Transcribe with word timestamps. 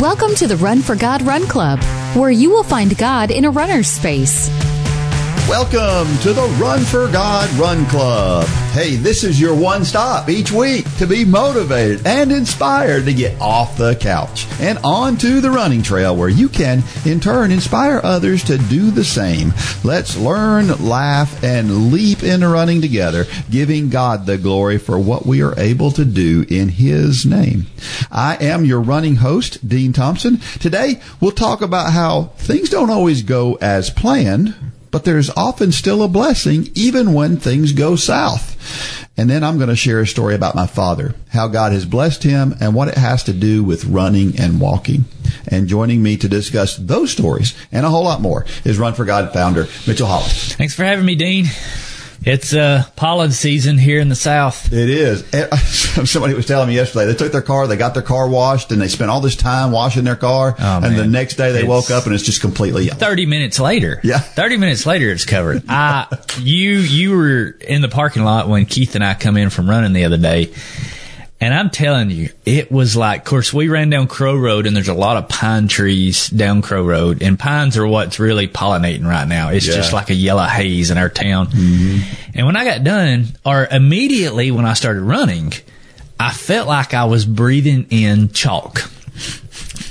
Welcome 0.00 0.34
to 0.36 0.46
the 0.46 0.56
Run 0.56 0.80
for 0.80 0.96
God 0.96 1.20
Run 1.20 1.46
Club, 1.46 1.78
where 2.16 2.30
you 2.30 2.48
will 2.48 2.62
find 2.62 2.96
God 2.96 3.30
in 3.30 3.44
a 3.44 3.50
runner's 3.50 3.86
space. 3.86 4.48
Welcome 5.48 6.16
to 6.22 6.32
the 6.32 6.56
Run 6.60 6.80
for 6.84 7.08
God 7.08 7.50
Run 7.54 7.84
Club. 7.86 8.46
Hey, 8.72 8.94
this 8.96 9.24
is 9.24 9.40
your 9.40 9.54
one 9.54 9.84
stop 9.84 10.28
each 10.28 10.52
week 10.52 10.84
to 10.98 11.06
be 11.06 11.24
motivated 11.24 12.06
and 12.06 12.30
inspired 12.30 13.04
to 13.06 13.12
get 13.12 13.40
off 13.40 13.76
the 13.76 13.96
couch 13.96 14.46
and 14.60 14.78
onto 14.84 15.40
the 15.40 15.50
running 15.50 15.82
trail 15.82 16.16
where 16.16 16.28
you 16.28 16.48
can, 16.48 16.84
in 17.04 17.18
turn, 17.18 17.50
inspire 17.50 18.00
others 18.04 18.44
to 18.44 18.58
do 18.58 18.90
the 18.92 19.04
same. 19.04 19.52
Let's 19.82 20.16
learn, 20.16 20.68
laugh, 20.84 21.42
and 21.42 21.92
leap 21.92 22.22
into 22.22 22.48
running 22.48 22.80
together, 22.80 23.26
giving 23.50 23.88
God 23.88 24.26
the 24.26 24.38
glory 24.38 24.78
for 24.78 24.98
what 24.98 25.26
we 25.26 25.42
are 25.42 25.58
able 25.58 25.90
to 25.92 26.04
do 26.04 26.44
in 26.48 26.68
His 26.68 27.26
name. 27.26 27.66
I 28.10 28.36
am 28.36 28.64
your 28.64 28.80
running 28.80 29.16
host, 29.16 29.68
Dean 29.68 29.92
Thompson. 29.92 30.38
Today, 30.60 31.00
we'll 31.20 31.32
talk 31.32 31.60
about 31.60 31.92
how 31.92 32.32
things 32.36 32.70
don't 32.70 32.90
always 32.90 33.22
go 33.22 33.58
as 33.60 33.90
planned 33.90 34.54
but 34.90 35.04
there's 35.04 35.30
often 35.30 35.72
still 35.72 36.02
a 36.02 36.08
blessing 36.08 36.70
even 36.74 37.12
when 37.12 37.36
things 37.36 37.72
go 37.72 37.96
south. 37.96 38.56
And 39.16 39.28
then 39.28 39.44
I'm 39.44 39.58
going 39.58 39.68
to 39.68 39.76
share 39.76 40.00
a 40.00 40.06
story 40.06 40.34
about 40.34 40.54
my 40.54 40.66
father, 40.66 41.14
how 41.30 41.48
God 41.48 41.72
has 41.72 41.84
blessed 41.84 42.22
him 42.22 42.54
and 42.60 42.74
what 42.74 42.88
it 42.88 42.94
has 42.94 43.22
to 43.24 43.32
do 43.32 43.62
with 43.62 43.84
running 43.84 44.38
and 44.40 44.60
walking. 44.60 45.04
And 45.46 45.68
joining 45.68 46.02
me 46.02 46.16
to 46.18 46.28
discuss 46.28 46.76
those 46.76 47.10
stories 47.10 47.54
and 47.70 47.84
a 47.84 47.90
whole 47.90 48.04
lot 48.04 48.20
more 48.20 48.46
is 48.64 48.78
Run 48.78 48.94
for 48.94 49.04
God 49.04 49.32
founder 49.32 49.66
Mitchell 49.86 50.06
Hollis. 50.06 50.54
Thanks 50.54 50.74
for 50.74 50.84
having 50.84 51.04
me, 51.04 51.16
Dean. 51.16 51.46
It's 52.22 52.52
uh, 52.52 52.84
pollen 52.96 53.30
season 53.30 53.78
here 53.78 53.98
in 53.98 54.10
the 54.10 54.14
South. 54.14 54.70
It 54.72 54.90
is. 54.90 55.24
Somebody 56.10 56.34
was 56.34 56.46
telling 56.46 56.68
me 56.68 56.74
yesterday 56.74 57.06
they 57.06 57.14
took 57.14 57.32
their 57.32 57.40
car, 57.40 57.66
they 57.66 57.78
got 57.78 57.94
their 57.94 58.02
car 58.02 58.28
washed, 58.28 58.72
and 58.72 58.80
they 58.80 58.88
spent 58.88 59.10
all 59.10 59.22
this 59.22 59.36
time 59.36 59.72
washing 59.72 60.04
their 60.04 60.16
car. 60.16 60.54
Oh, 60.58 60.80
and 60.84 60.96
the 60.98 61.06
next 61.06 61.36
day 61.36 61.52
they 61.52 61.60
it's 61.60 61.68
woke 61.68 61.90
up 61.90 62.04
and 62.04 62.14
it's 62.14 62.24
just 62.24 62.42
completely 62.42 62.84
yellow. 62.84 62.98
Thirty 62.98 63.24
minutes 63.24 63.58
later, 63.58 64.00
yeah, 64.02 64.18
thirty 64.18 64.58
minutes 64.58 64.84
later 64.84 65.10
it's 65.10 65.24
covered. 65.24 65.62
I, 65.68 66.06
you, 66.38 66.78
you 66.78 67.16
were 67.16 67.56
in 67.60 67.80
the 67.80 67.88
parking 67.88 68.22
lot 68.22 68.48
when 68.48 68.66
Keith 68.66 68.94
and 68.94 69.04
I 69.04 69.14
come 69.14 69.38
in 69.38 69.48
from 69.48 69.68
running 69.68 69.94
the 69.94 70.04
other 70.04 70.18
day, 70.18 70.52
and 71.40 71.54
I'm 71.54 71.70
telling 71.70 72.10
you, 72.10 72.28
it 72.44 72.70
was 72.70 72.96
like, 72.96 73.20
of 73.20 73.24
course, 73.24 73.52
we 73.52 73.68
ran 73.68 73.88
down 73.88 74.08
Crow 74.08 74.36
Road 74.36 74.66
and 74.66 74.76
there's 74.76 74.88
a 74.88 74.94
lot 74.94 75.16
of 75.16 75.28
pine 75.28 75.68
trees 75.68 76.28
down 76.28 76.60
Crow 76.60 76.84
Road 76.84 77.22
and 77.22 77.38
pines 77.38 77.78
are 77.78 77.86
what's 77.86 78.20
really 78.20 78.46
pollinating 78.46 79.06
right 79.06 79.26
now. 79.26 79.48
It's 79.48 79.66
yeah. 79.66 79.74
just 79.74 79.94
like 79.94 80.10
a 80.10 80.14
yellow 80.14 80.44
haze 80.44 80.90
in 80.90 80.98
our 80.98 81.08
town. 81.08 81.46
Mm-hmm. 81.46 82.38
And 82.38 82.46
when 82.46 82.56
I 82.56 82.64
got 82.64 82.84
done, 82.84 83.26
or 83.44 83.66
immediately 83.70 84.50
when 84.50 84.66
I 84.66 84.74
started 84.74 85.00
running, 85.00 85.54
I 86.18 86.30
felt 86.30 86.68
like 86.68 86.92
I 86.92 87.06
was 87.06 87.24
breathing 87.24 87.86
in 87.88 88.28
chalk. 88.28 88.82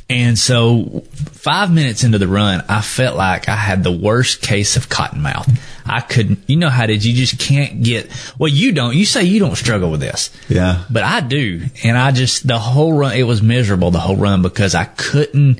And 0.09 0.39
so 0.39 1.03
five 1.13 1.71
minutes 1.71 2.03
into 2.03 2.17
the 2.17 2.27
run, 2.27 2.63
I 2.67 2.81
felt 2.81 3.15
like 3.15 3.47
I 3.47 3.55
had 3.55 3.83
the 3.83 3.91
worst 3.91 4.41
case 4.41 4.75
of 4.75 4.89
cotton 4.89 5.21
mouth. 5.21 5.47
I 5.85 6.01
couldn't, 6.01 6.39
you 6.47 6.55
know 6.55 6.69
how 6.69 6.88
did 6.88 7.05
you 7.05 7.13
just 7.13 7.39
can't 7.39 7.83
get, 7.83 8.09
well, 8.39 8.47
you 8.47 8.71
don't, 8.71 8.95
you 8.95 9.05
say 9.05 9.23
you 9.23 9.39
don't 9.39 9.55
struggle 9.55 9.91
with 9.91 9.99
this. 9.99 10.31
Yeah. 10.47 10.83
But 10.89 11.03
I 11.03 11.21
do. 11.21 11.61
And 11.83 11.95
I 11.95 12.11
just, 12.11 12.47
the 12.47 12.57
whole 12.57 12.93
run, 12.93 13.16
it 13.16 13.23
was 13.23 13.43
miserable 13.43 13.91
the 13.91 13.99
whole 13.99 14.16
run 14.16 14.41
because 14.41 14.73
I 14.73 14.85
couldn't, 14.85 15.59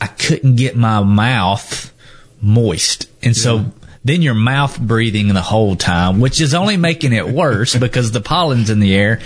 I 0.00 0.06
couldn't 0.06 0.54
get 0.54 0.76
my 0.76 1.02
mouth 1.02 1.92
moist. 2.40 3.08
And 3.22 3.36
so, 3.36 3.72
then 4.04 4.22
your 4.22 4.34
mouth 4.34 4.80
breathing 4.80 5.26
the 5.28 5.42
whole 5.42 5.74
time, 5.74 6.20
which 6.20 6.40
is 6.40 6.54
only 6.54 6.76
making 6.76 7.12
it 7.12 7.26
worse 7.26 7.74
because 7.78 8.12
the 8.12 8.20
pollen's 8.20 8.70
in 8.70 8.78
the 8.78 8.94
air. 8.94 9.20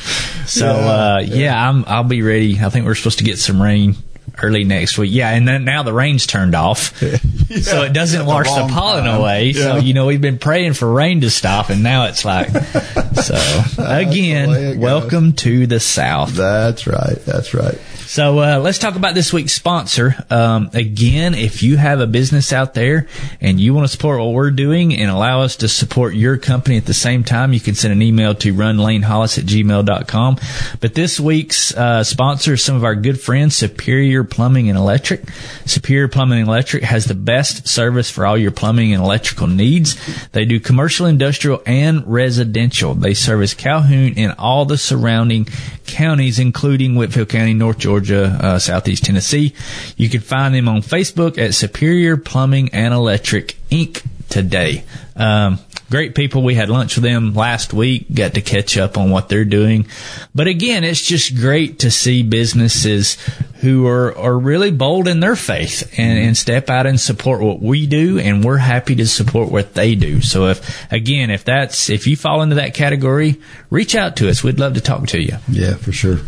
So, 0.47 0.65
yeah, 0.65 0.73
uh, 0.73 1.19
yeah. 1.19 1.37
yeah, 1.37 1.69
I'm, 1.69 1.85
I'll 1.87 2.05
be 2.05 2.23
ready. 2.23 2.59
I 2.59 2.71
think 2.71 2.87
we're 2.87 2.95
supposed 2.95 3.19
to 3.19 3.25
get 3.25 3.39
some 3.39 3.61
rain 3.61 3.97
early 4.43 4.65
next 4.65 4.99
week. 4.99 5.11
Yeah, 5.13 5.31
and 5.31 5.47
then 5.47 5.65
now 5.65 5.83
the 5.83 5.93
rain's 5.93 6.27
turned 6.27 6.55
off, 6.55 7.01
yeah. 7.03 7.17
so 7.61 7.83
it 7.83 7.93
doesn't 7.93 8.27
wash 8.27 8.47
the 8.47 8.69
pollen 8.73 9.05
time. 9.05 9.21
away. 9.21 9.47
Yeah. 9.51 9.63
So 9.63 9.77
you 9.77 9.95
know 9.95 10.07
we've 10.07 10.21
been 10.21 10.39
praying 10.39 10.75
for 10.75 10.91
rain 10.91 11.21
to 11.23 11.31
stop, 11.31 11.71
and 11.71 11.83
now 11.83 12.07
it's 12.07 12.25
like 12.25 12.49
so. 13.23 13.63
again, 13.79 14.81
welcome 14.81 15.33
to 15.35 15.67
the 15.67 15.81
South. 15.81 16.31
That's 16.35 16.87
right. 16.87 17.19
That's 17.25 17.55
right. 17.55 17.79
So 18.11 18.41
uh, 18.41 18.59
let's 18.59 18.79
talk 18.79 18.97
about 18.97 19.15
this 19.15 19.33
week's 19.33 19.53
sponsor. 19.53 20.17
Um, 20.31 20.71
again, 20.73 21.33
if 21.33 21.63
you 21.63 21.77
have 21.77 22.01
a 22.01 22.09
business 22.09 22.53
out 22.53 22.75
there 22.75 23.07
and 23.41 23.61
you 23.61 23.73
want 23.73 23.85
to 23.85 23.89
support 23.89 24.19
what 24.19 24.33
we're 24.33 24.51
doing 24.51 24.93
and 24.97 25.09
allow 25.09 25.43
us 25.43 25.55
to 25.59 25.69
support 25.69 26.15
your 26.15 26.37
company 26.37 26.77
at 26.77 26.87
the 26.87 26.93
same 26.93 27.23
time, 27.23 27.53
you 27.53 27.61
can 27.61 27.77
send 27.77 27.93
an 27.93 28.03
email 28.03 28.35
to 28.35 28.53
runlanehollis 28.53 29.39
at 29.39 29.45
gmail.com. 29.45 30.39
But 30.81 30.97
this 30.97 31.21
week's 31.21 31.73
uh, 31.73 32.03
sponsor 32.03 32.55
is 32.55 32.65
some 32.65 32.75
of 32.75 32.83
our 32.83 32.97
good 32.97 33.21
friends, 33.21 33.55
Superior 33.55 34.25
Plumbing 34.25 34.69
and 34.69 34.77
Electric. 34.77 35.31
Superior 35.65 36.09
Plumbing 36.09 36.41
and 36.41 36.49
Electric 36.49 36.83
has 36.83 37.05
the 37.05 37.15
best 37.15 37.69
service 37.69 38.11
for 38.11 38.27
all 38.27 38.37
your 38.37 38.51
plumbing 38.51 38.93
and 38.93 39.05
electrical 39.05 39.47
needs. 39.47 39.97
They 40.31 40.47
do 40.47 40.59
commercial, 40.59 41.07
industrial, 41.07 41.63
and 41.65 42.05
residential. 42.09 42.95
They 42.95 43.15
service 43.15 43.55
Calhoun 43.55 44.15
and 44.17 44.35
all 44.37 44.65
the 44.65 44.79
surrounding 44.79 45.47
counties, 45.87 46.41
including 46.41 46.97
Whitfield 46.97 47.29
County, 47.29 47.55
North 47.55 47.79
Georgia, 47.79 48.00
Georgia, 48.01 48.39
uh, 48.41 48.59
Southeast 48.59 49.05
Tennessee. 49.05 49.55
You 49.97 50.09
can 50.09 50.21
find 50.21 50.55
them 50.55 50.69
on 50.69 50.81
Facebook 50.81 51.39
at 51.39 51.55
Superior 51.55 52.17
Plumbing 52.17 52.71
and 52.73 52.95
Electric 52.95 53.57
Inc. 53.71 54.03
today. 54.29 54.85
Um, 55.17 55.59
great 55.91 56.15
people. 56.15 56.43
We 56.43 56.55
had 56.55 56.71
lunch 56.71 56.97
with 56.97 57.05
them 57.05 57.35
last 57.35 57.75
week, 57.75 58.07
got 58.13 58.35
to 58.35 58.41
catch 58.41 58.79
up 58.79 58.97
on 58.97 59.11
what 59.11 59.29
they're 59.29 59.45
doing. 59.45 59.87
But 60.35 60.47
again, 60.47 60.83
it's 60.83 61.03
just 61.05 61.37
great 61.37 61.81
to 61.81 61.91
see 61.91 62.23
businesses 62.23 63.19
who 63.61 63.87
are, 63.87 64.17
are 64.17 64.39
really 64.39 64.71
bold 64.71 65.07
in 65.07 65.21
their 65.21 65.37
faith 65.37 65.93
and, 65.99 66.19
and 66.19 66.37
step 66.37 66.71
out 66.71 66.87
and 66.87 66.99
support 66.99 67.43
what 67.43 67.61
we 67.61 67.87
do. 67.87 68.19
And 68.19 68.43
we're 68.43 68.57
happy 68.57 68.95
to 68.97 69.07
support 69.07 69.53
what 69.53 69.75
they 69.75 69.95
do. 69.95 70.23
So 70.23 70.47
if, 70.47 70.91
again, 70.91 71.29
if 71.29 71.45
that's, 71.45 71.91
if 71.91 72.07
you 72.07 72.17
fall 72.17 72.41
into 72.41 72.55
that 72.55 72.73
category, 72.73 73.41
reach 73.69 73.95
out 73.95 74.17
to 74.17 74.31
us. 74.31 74.43
We'd 74.43 74.59
love 74.59 74.75
to 74.75 74.81
talk 74.81 75.09
to 75.09 75.21
you. 75.21 75.37
Yeah, 75.51 75.75
for 75.75 75.93
sure. 75.93 76.21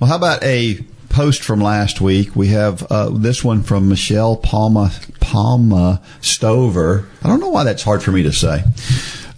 Well, 0.00 0.08
how 0.08 0.16
about 0.16 0.42
a 0.42 0.80
post 1.08 1.42
from 1.42 1.60
last 1.60 2.00
week? 2.00 2.36
We 2.36 2.48
have 2.48 2.82
uh, 2.90 3.10
this 3.10 3.42
one 3.42 3.62
from 3.62 3.88
Michelle 3.88 4.36
Palma 4.36 4.92
Palma 5.20 6.02
Stover. 6.20 7.08
I 7.22 7.28
don't 7.28 7.40
know 7.40 7.50
why 7.50 7.64
that's 7.64 7.82
hard 7.82 8.02
for 8.02 8.12
me 8.12 8.22
to 8.22 8.32
say. 8.32 8.62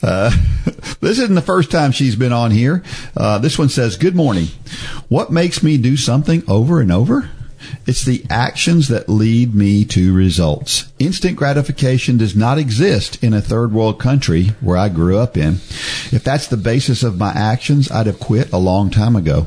Uh, 0.03 0.31
this 1.01 1.19
isn't 1.19 1.35
the 1.35 1.43
first 1.43 1.71
time 1.71 1.93
she's 1.93 2.17
been 2.17 2.33
on 2.33 2.51
here. 2.51 2.83
Uh, 3.17 3.39
this 3.39 3.59
one 3.59 3.69
says, 3.69 3.97
Good 3.97 4.15
morning. 4.15 4.47
What 5.09 5.33
makes 5.33 5.63
me 5.63 5.79
do 5.79 5.97
something 5.97 6.43
over 6.49 6.81
and 6.81 6.93
over? 6.93 7.31
It's 7.87 8.05
the 8.05 8.25
actions 8.31 8.89
that 8.89 9.09
lead 9.09 9.55
me 9.55 9.85
to 9.87 10.15
results. 10.15 10.93
Instant 10.99 11.37
gratification 11.37 12.17
does 12.17 12.37
not 12.37 12.59
exist 12.59 13.23
in 13.23 13.35
a 13.35 13.41
third 13.41 13.73
world 13.73 13.99
country 13.99 14.49
where 14.61 14.77
I 14.77 14.89
grew 14.89 15.19
up 15.19 15.37
in. 15.37 15.55
If 16.13 16.23
that's 16.23 16.47
the 16.47 16.57
basis 16.57 17.03
of 17.03 17.19
my 17.19 17.33
actions, 17.33 17.91
I'd 17.91 18.07
have 18.07 18.21
quit 18.21 18.53
a 18.53 18.59
long 18.59 18.91
time 18.91 19.17
ago. 19.17 19.47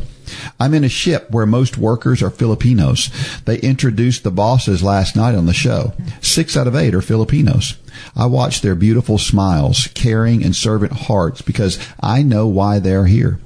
I'm 0.59 0.73
in 0.73 0.83
a 0.83 0.89
ship 0.89 1.31
where 1.31 1.45
most 1.45 1.77
workers 1.77 2.21
are 2.21 2.29
Filipinos. 2.29 3.09
They 3.45 3.59
introduced 3.59 4.23
the 4.23 4.31
bosses 4.31 4.83
last 4.83 5.15
night 5.15 5.35
on 5.35 5.45
the 5.45 5.53
show. 5.53 5.93
Six 6.21 6.55
out 6.55 6.67
of 6.67 6.75
eight 6.75 6.95
are 6.95 7.01
Filipinos. 7.01 7.75
I 8.15 8.25
watch 8.25 8.61
their 8.61 8.75
beautiful 8.75 9.17
smiles, 9.17 9.87
caring 9.93 10.43
and 10.43 10.55
servant 10.55 10.93
hearts 10.93 11.41
because 11.41 11.79
I 11.99 12.23
know 12.23 12.47
why 12.47 12.79
they're 12.79 13.05
here. 13.05 13.39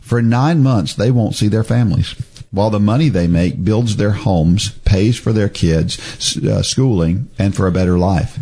For 0.00 0.22
nine 0.22 0.62
months, 0.62 0.94
they 0.94 1.10
won't 1.10 1.34
see 1.34 1.48
their 1.48 1.64
families. 1.64 2.14
While 2.50 2.70
the 2.70 2.80
money 2.80 3.10
they 3.10 3.26
make 3.26 3.62
builds 3.62 3.96
their 3.96 4.12
homes, 4.12 4.70
pays 4.86 5.18
for 5.18 5.34
their 5.34 5.50
kids' 5.50 6.36
uh, 6.38 6.62
schooling, 6.62 7.28
and 7.38 7.54
for 7.54 7.66
a 7.66 7.72
better 7.72 7.98
life. 7.98 8.38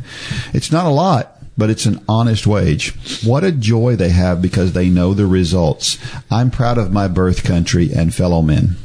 It's 0.55 0.71
not 0.71 0.87
a 0.87 0.91
lot, 0.91 1.36
but 1.57 1.71
it's 1.71 1.87
an 1.87 2.05
honest 2.09 2.47
wage. 2.47 2.95
What 3.25 3.45
a 3.45 3.53
joy 3.53 3.97
they 3.97 4.11
have 4.11 4.43
because 4.43 4.73
they 4.73 4.89
know 4.89 5.15
the 5.15 5.27
results. 5.27 5.99
I'm 6.31 6.51
proud 6.51 6.79
of 6.79 6.93
my 6.93 7.09
birth 7.09 7.45
country 7.45 7.93
and 7.93 8.15
fellow 8.15 8.43
men. 8.43 8.77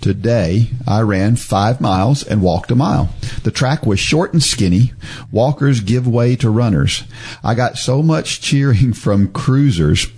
Today, 0.00 0.70
I 0.86 1.00
ran 1.00 1.36
five 1.36 1.80
miles 1.80 2.22
and 2.22 2.42
walked 2.42 2.70
a 2.70 2.76
mile. 2.76 3.10
The 3.44 3.50
track 3.50 3.86
was 3.86 4.00
short 4.00 4.32
and 4.32 4.42
skinny. 4.42 4.92
Walkers 5.30 5.80
give 5.80 6.06
way 6.06 6.36
to 6.36 6.50
runners. 6.50 7.04
I 7.42 7.54
got 7.54 7.78
so 7.78 8.02
much 8.02 8.40
cheering 8.40 8.92
from 8.92 9.32
cruisers. 9.32 10.08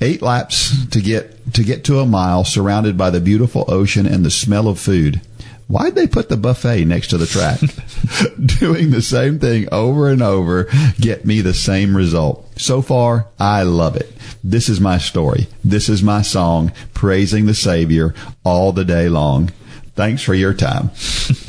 Eight 0.00 0.20
laps 0.20 0.86
to 0.88 1.00
get, 1.00 1.54
to 1.54 1.62
get 1.62 1.84
to 1.84 2.00
a 2.00 2.06
mile 2.06 2.44
surrounded 2.44 2.98
by 2.98 3.10
the 3.10 3.20
beautiful 3.20 3.64
ocean 3.68 4.06
and 4.06 4.24
the 4.24 4.30
smell 4.30 4.68
of 4.68 4.78
food. 4.78 5.20
Why'd 5.66 5.94
they 5.94 6.06
put 6.06 6.28
the 6.28 6.36
buffet 6.36 6.84
next 6.84 7.08
to 7.08 7.18
the 7.18 7.26
track? 7.26 7.58
Doing 8.58 8.90
the 8.90 9.02
same 9.02 9.38
thing 9.38 9.68
over 9.72 10.10
and 10.10 10.22
over 10.22 10.68
get 11.00 11.24
me 11.24 11.40
the 11.40 11.54
same 11.54 11.96
result. 11.96 12.46
So 12.58 12.82
far, 12.82 13.28
I 13.38 13.62
love 13.62 13.96
it. 13.96 14.12
This 14.42 14.68
is 14.68 14.80
my 14.80 14.98
story. 14.98 15.48
This 15.64 15.88
is 15.88 16.02
my 16.02 16.20
song, 16.22 16.72
praising 16.92 17.46
the 17.46 17.54
Savior 17.54 18.14
all 18.44 18.72
the 18.72 18.84
day 18.84 19.08
long. 19.08 19.52
Thanks 19.94 20.22
for 20.22 20.34
your 20.34 20.52
time. 20.52 20.90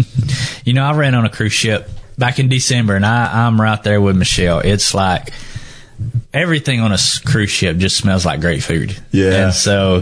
you 0.63 0.73
know, 0.73 0.83
I 0.83 0.93
ran 0.93 1.15
on 1.15 1.25
a 1.25 1.29
cruise 1.29 1.53
ship 1.53 1.89
back 2.17 2.39
in 2.39 2.47
December 2.47 2.95
and 2.95 3.05
I, 3.05 3.45
I'm 3.45 3.59
right 3.59 3.81
there 3.83 3.99
with 3.99 4.15
Michelle. 4.15 4.59
It's 4.59 4.93
like, 4.93 5.33
everything 6.33 6.81
on 6.81 6.91
a 6.91 6.97
cruise 7.25 7.49
ship 7.49 7.77
just 7.77 7.97
smells 7.97 8.25
like 8.25 8.41
great 8.41 8.61
food. 8.63 8.95
Yeah. 9.11 9.45
And 9.45 9.53
so, 9.53 10.01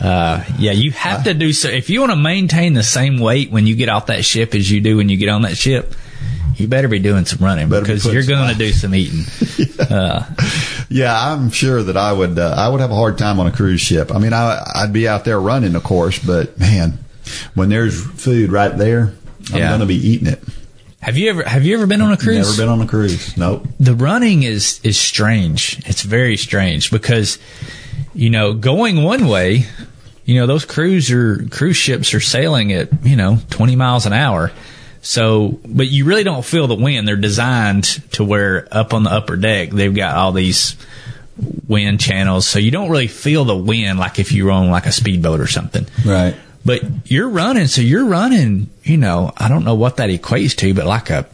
uh, 0.00 0.44
yeah, 0.58 0.72
you 0.72 0.90
have 0.92 1.24
to 1.24 1.34
do 1.34 1.52
so. 1.52 1.68
If 1.68 1.90
you 1.90 2.00
want 2.00 2.12
to 2.12 2.16
maintain 2.16 2.72
the 2.74 2.82
same 2.82 3.18
weight 3.18 3.50
when 3.50 3.66
you 3.66 3.74
get 3.76 3.88
off 3.88 4.06
that 4.06 4.24
ship 4.24 4.54
as 4.54 4.70
you 4.70 4.80
do 4.80 4.96
when 4.96 5.08
you 5.08 5.16
get 5.16 5.28
on 5.28 5.42
that 5.42 5.56
ship, 5.56 5.94
you 6.56 6.68
better 6.68 6.88
be 6.88 6.98
doing 6.98 7.24
some 7.24 7.44
running 7.44 7.68
Better 7.68 7.82
because 7.82 8.02
putting 8.02 8.14
you're 8.18 8.26
going 8.26 8.52
to 8.52 8.58
do 8.58 8.72
some 8.72 8.94
eating. 8.94 9.24
Uh, 9.90 10.24
Yeah, 10.88 11.12
I'm 11.18 11.50
sure 11.50 11.82
that 11.82 11.96
I 11.96 12.12
would. 12.12 12.38
Uh, 12.38 12.54
I 12.56 12.68
would 12.68 12.80
have 12.80 12.90
a 12.90 12.94
hard 12.94 13.18
time 13.18 13.40
on 13.40 13.46
a 13.46 13.50
cruise 13.50 13.80
ship. 13.80 14.14
I 14.14 14.18
mean, 14.18 14.32
I, 14.32 14.62
I'd 14.76 14.92
be 14.92 15.08
out 15.08 15.24
there 15.24 15.40
running, 15.40 15.74
of 15.74 15.82
course, 15.82 16.18
but 16.18 16.58
man, 16.58 16.98
when 17.54 17.68
there's 17.68 18.00
food 18.00 18.52
right 18.52 18.76
there, 18.76 19.12
I'm 19.52 19.58
Yeah. 19.58 19.68
going 19.68 19.80
to 19.80 19.86
be 19.86 19.96
eating 19.96 20.28
it. 20.28 20.40
Have 21.02 21.18
you 21.18 21.30
ever 21.30 21.42
have 21.42 21.64
you 21.64 21.74
ever 21.74 21.86
been 21.86 22.00
on 22.00 22.12
a 22.12 22.16
cruise? 22.16 22.46
Never 22.46 22.62
been 22.62 22.68
on 22.68 22.80
a 22.80 22.88
cruise. 22.88 23.36
Nope. 23.36 23.66
the 23.80 23.94
running 23.94 24.44
is 24.44 24.80
is 24.84 24.96
strange. 24.96 25.82
It's 25.86 26.02
very 26.02 26.36
strange 26.36 26.92
because 26.92 27.38
you 28.14 28.30
know 28.30 28.54
going 28.54 29.02
one 29.02 29.26
way, 29.26 29.66
you 30.24 30.36
know 30.36 30.46
those 30.46 30.64
cruiser 30.64 31.44
cruise 31.50 31.76
ships 31.76 32.14
are 32.14 32.20
sailing 32.20 32.72
at 32.72 33.04
you 33.04 33.16
know 33.16 33.38
twenty 33.50 33.74
miles 33.74 34.06
an 34.06 34.12
hour. 34.12 34.52
So, 35.04 35.58
but 35.66 35.88
you 35.88 36.04
really 36.04 36.22
don't 36.22 36.44
feel 36.44 36.68
the 36.68 36.76
wind. 36.76 37.08
They're 37.08 37.16
designed 37.16 37.84
to 38.12 38.24
where 38.24 38.68
up 38.70 38.94
on 38.94 39.02
the 39.02 39.10
upper 39.10 39.34
deck 39.34 39.70
they've 39.70 39.92
got 39.92 40.14
all 40.14 40.30
these 40.30 40.76
wind 41.66 41.98
channels, 41.98 42.46
so 42.46 42.60
you 42.60 42.70
don't 42.70 42.90
really 42.90 43.08
feel 43.08 43.44
the 43.44 43.56
wind 43.56 43.98
like 43.98 44.20
if 44.20 44.30
you 44.30 44.44
were 44.44 44.52
on 44.52 44.70
like 44.70 44.86
a 44.86 44.92
speedboat 44.92 45.40
or 45.40 45.48
something. 45.48 45.84
Right. 46.06 46.36
But 46.64 46.82
you're 47.06 47.28
running, 47.28 47.66
so 47.66 47.80
you're 47.82 48.06
running. 48.06 48.70
You 48.84 48.96
know, 48.96 49.32
I 49.36 49.48
don't 49.48 49.64
know 49.64 49.74
what 49.74 49.96
that 49.96 50.10
equates 50.10 50.56
to, 50.58 50.74
but 50.74 50.86
like 50.86 51.10
a 51.10 51.26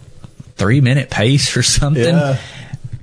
three 0.57 0.81
minute 0.81 1.11
pace 1.11 1.57
or 1.57 1.63
something. 1.79 2.03
Yeah. 2.03 2.39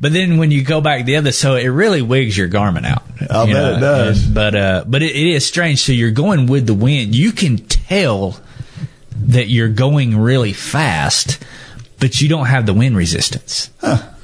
But 0.02 0.12
then 0.12 0.38
when 0.38 0.52
you 0.52 0.64
go 0.64 0.82
back 0.82 1.06
the 1.06 1.16
other, 1.16 1.32
so 1.32 1.56
it 1.56 1.68
really 1.68 2.02
wigs 2.02 2.38
your 2.38 2.48
garment 2.48 2.86
out. 2.86 3.04
You 3.22 3.54
bet 3.54 3.78
it 3.78 3.80
does. 3.80 4.26
and- 4.26 4.36
but 4.36 4.56
uh, 4.56 4.84
but 4.88 5.02
it, 5.04 5.16
it 5.16 5.28
is 5.36 5.46
strange. 5.46 5.82
So 5.82 5.92
you're 5.94 6.12
going 6.12 6.48
with 6.48 6.68
the 6.68 6.74
wind. 6.74 7.16
You 7.16 7.32
can 7.32 7.58
tell 7.58 8.38
that 9.28 9.48
you're 9.48 9.70
going 9.70 10.18
really 10.18 10.52
fast, 10.54 11.42
but 12.00 12.20
you 12.22 12.28
don't 12.28 12.48
have 12.48 12.66
the 12.66 12.74
wind 12.74 12.98
resistance. 12.98 13.70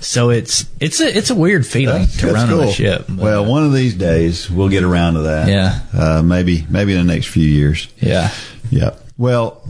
So 0.01 0.30
it's 0.31 0.65
it's 0.80 1.00
a 1.00 1.15
it's 1.18 1.30
a 1.30 1.36
weird 1.36 1.65
feeling 1.65 2.00
That's- 2.01 2.18
to 2.18 2.25
that's 2.27 2.36
run 2.36 2.50
on 2.59 2.68
a 2.68 2.71
ship. 2.71 3.06
But, 3.07 3.18
Well, 3.18 3.45
one 3.45 3.63
of 3.63 3.71
these 3.74 3.94
days 3.94 4.50
we'll 4.50 4.69
get 4.69 4.83
around 4.83 5.13
to 5.13 5.21
that. 5.21 5.48
Yeah. 5.48 5.80
Uh, 5.94 6.21
maybe 6.24 6.65
maybe 6.69 6.94
in 6.94 7.06
the 7.06 7.13
next 7.13 7.27
few 7.27 7.45
years. 7.45 7.88
yeah, 8.00 8.31
Yeah. 8.69 8.92
Well, 9.18 9.62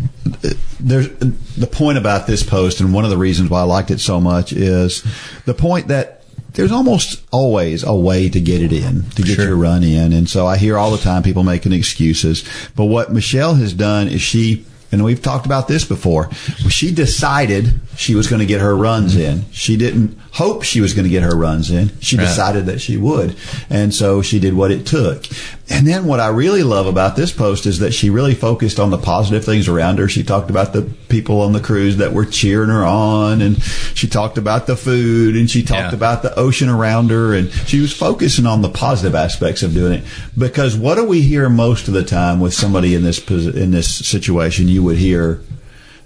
there's 0.79 1.09
the 1.57 1.67
point 1.67 1.97
about 1.97 2.25
this 2.27 2.41
post, 2.43 2.79
and 2.79 2.93
one 2.93 3.03
of 3.03 3.09
the 3.09 3.17
reasons 3.17 3.49
why 3.49 3.59
I 3.59 3.63
liked 3.63 3.91
it 3.91 3.99
so 3.99 4.21
much 4.21 4.53
is 4.53 5.03
the 5.45 5.53
point 5.53 5.89
that 5.89 6.23
there's 6.53 6.71
almost 6.71 7.21
always 7.31 7.83
a 7.83 7.93
way 7.93 8.29
to 8.29 8.39
get 8.39 8.61
it 8.61 8.71
in, 8.73 9.03
to 9.15 9.21
get 9.23 9.35
Sure. 9.35 9.45
your 9.47 9.55
run 9.57 9.83
in. 9.83 10.13
And 10.13 10.29
so 10.29 10.47
I 10.47 10.57
hear 10.57 10.77
all 10.77 10.91
the 10.91 10.97
time 10.97 11.23
people 11.23 11.43
making 11.43 11.73
excuses. 11.73 12.43
But 12.75 12.85
what 12.85 13.11
Michelle 13.13 13.55
has 13.55 13.73
done 13.73 14.07
is 14.07 14.21
she, 14.21 14.65
and 14.91 15.03
we've 15.03 15.21
talked 15.21 15.45
about 15.45 15.67
this 15.67 15.85
before, 15.85 16.29
she 16.69 16.91
decided 16.93 17.73
she 17.97 18.15
was 18.15 18.27
going 18.27 18.39
to 18.39 18.45
get 18.45 18.61
her 18.61 18.75
runs 18.75 19.15
in. 19.15 19.45
She 19.51 19.77
didn't 19.77 20.17
hope 20.31 20.63
she 20.63 20.81
was 20.81 20.93
going 20.93 21.03
to 21.03 21.09
get 21.09 21.23
her 21.23 21.35
runs 21.35 21.69
in. 21.71 21.91
She 21.99 22.15
Right. 22.17 22.23
decided 22.25 22.65
that 22.67 22.79
she 22.81 22.97
would. 22.97 23.35
And 23.69 23.93
so 23.93 24.21
she 24.21 24.39
did 24.39 24.53
what 24.53 24.71
it 24.71 24.85
took. 24.85 25.25
And 25.69 25.87
then 25.87 26.05
what 26.05 26.19
I 26.19 26.27
really 26.27 26.63
love 26.63 26.85
about 26.87 27.15
this 27.15 27.31
post 27.31 27.65
is 27.65 27.79
that 27.79 27.93
she 27.93 28.09
really 28.09 28.33
focused 28.33 28.79
on 28.79 28.89
the 28.89 28.97
positive 28.97 29.45
things 29.45 29.67
around 29.69 29.99
her. 29.99 30.09
She 30.09 30.23
talked 30.23 30.49
about 30.49 30.73
the 30.73 30.81
people 31.09 31.41
on 31.41 31.53
the 31.53 31.59
cruise 31.61 31.97
that 31.97 32.11
were 32.13 32.25
cheering 32.25 32.69
her 32.69 32.83
on 32.85 33.41
and 33.41 33.61
she 33.93 34.07
talked 34.07 34.37
about 34.37 34.67
the 34.67 34.75
food 34.75 35.35
and 35.35 35.49
she 35.49 35.61
talked 35.63 35.91
Yeah. 35.91 35.95
about 35.95 36.23
the 36.23 36.37
ocean 36.37 36.67
around 36.69 37.09
her 37.11 37.33
and 37.33 37.51
she 37.67 37.79
was 37.79 37.93
focusing 37.93 38.45
on 38.45 38.61
the 38.61 38.69
positive 38.69 39.15
aspects 39.15 39.63
of 39.63 39.73
doing 39.73 39.93
it. 39.93 40.03
Because 40.37 40.75
what 40.75 40.95
do 40.95 41.05
we 41.05 41.21
hear 41.21 41.47
most 41.49 41.87
of 41.87 41.93
the 41.93 42.03
time 42.03 42.39
with 42.41 42.53
somebody 42.53 42.93
in 42.95 43.03
this 43.03 43.19
in 43.29 43.71
this 43.71 43.87
situation? 43.89 44.67
You 44.67 44.80
would 44.83 44.97
hear, 44.97 45.41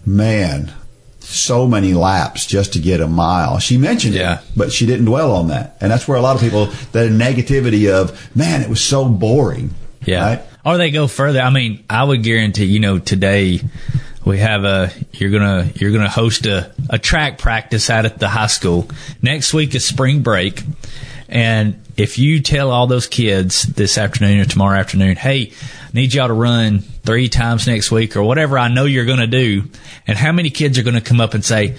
"Man, 0.05 0.71
so 1.19 1.65
many 1.67 1.93
laps 1.93 2.45
just 2.45 2.73
to 2.73 2.79
get 2.79 3.01
a 3.01 3.07
mile." 3.07 3.59
She 3.59 3.77
mentioned 3.77 4.15
Yeah. 4.15 4.35
it, 4.35 4.39
but 4.55 4.71
she 4.71 4.85
didn't 4.85 5.05
dwell 5.05 5.31
on 5.31 5.47
that. 5.49 5.77
And 5.81 5.91
that's 5.91 6.07
where 6.07 6.17
a 6.17 6.21
lot 6.21 6.35
of 6.35 6.41
people 6.41 6.67
the 6.91 7.09
negativity 7.09 7.89
of, 7.91 8.29
"Man, 8.35 8.61
it 8.61 8.69
was 8.69 8.81
so 8.81 9.05
boring." 9.05 9.71
Yeah. 10.05 10.23
Right? 10.25 10.41
Or 10.63 10.77
they 10.77 10.91
go 10.91 11.07
further. 11.07 11.41
I 11.41 11.49
mean, 11.49 11.83
I 11.89 12.03
would 12.03 12.23
guarantee, 12.23 12.65
you 12.65 12.79
know, 12.79 12.97
today 12.99 13.61
we 14.23 14.39
have 14.39 14.63
a, 14.65 14.91
you're 15.13 15.29
gonna, 15.29 15.69
you're 15.75 15.91
gonna 15.91 16.09
host 16.09 16.45
a, 16.47 16.71
a 16.89 16.97
track 16.97 17.37
practice 17.37 17.89
out 17.91 18.05
at 18.05 18.17
the 18.19 18.27
high 18.27 18.47
school. 18.47 18.87
Next 19.21 19.53
week 19.53 19.75
is 19.75 19.85
spring 19.85 20.21
break. 20.21 20.63
And 21.29 21.75
if 21.97 22.17
you 22.17 22.41
tell 22.41 22.71
all 22.71 22.87
those 22.87 23.07
kids 23.07 23.63
this 23.63 23.97
afternoon 23.97 24.39
or 24.39 24.45
tomorrow 24.45 24.77
afternoon, 24.77 25.15
hey, 25.15 25.51
need 25.93 26.13
y'all 26.13 26.27
to 26.27 26.33
run 26.33 26.79
three 26.79 27.29
times 27.29 27.67
next 27.67 27.91
week 27.91 28.15
or 28.15 28.23
whatever 28.23 28.57
I 28.57 28.67
know 28.67 28.85
you're 28.85 29.05
gonna 29.05 29.27
do. 29.27 29.63
And 30.07 30.17
how 30.17 30.31
many 30.31 30.49
kids 30.49 30.77
are 30.77 30.83
gonna 30.83 31.01
come 31.01 31.21
up 31.21 31.33
and 31.33 31.43
say, 31.43 31.77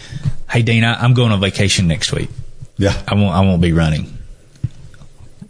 Hey, 0.51 0.63
Dean, 0.63 0.85
I, 0.85 0.95
I'm 0.95 1.15
going 1.15 1.33
on 1.33 1.41
vacation 1.41 1.87
next 1.87 2.13
week. 2.13 2.31
Yeah. 2.79 3.01
I 3.07 3.15
won't, 3.15 3.35
I 3.35 3.41
won't 3.41 3.61
be 3.61 3.73
running. 3.73 4.17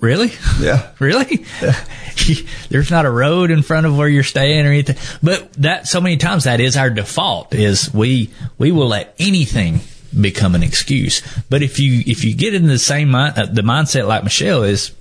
Really? 0.00 0.32
Yeah. 0.60 0.90
Really? 0.98 1.44
Yeah. 1.62 1.84
There's 2.70 2.90
not 2.90 3.04
a 3.04 3.10
road 3.10 3.50
in 3.50 3.62
front 3.62 3.86
of 3.86 3.96
where 3.96 4.08
you're 4.08 4.24
staying 4.24 4.64
or 4.66 4.70
anything. 4.70 4.96
But 5.22 5.52
that 5.54 5.86
so 5.86 6.00
many 6.00 6.16
times 6.16 6.44
that 6.44 6.60
is 6.60 6.76
our 6.76 6.90
default 6.90 7.54
is 7.54 7.92
we 7.92 8.30
we 8.58 8.72
will 8.72 8.88
let 8.88 9.14
anything 9.19 9.80
become 10.20 10.54
an 10.54 10.62
excuse. 10.62 11.22
But 11.50 11.62
if 11.62 11.78
you 11.78 12.02
if 12.06 12.24
you 12.24 12.34
get 12.34 12.54
in 12.54 12.66
the 12.66 12.78
same 12.78 13.10
mind, 13.10 13.38
uh, 13.38 13.46
the 13.46 13.62
mindset 13.62 14.06
like 14.08 14.24
Michelle 14.24 14.62
is 14.62 14.92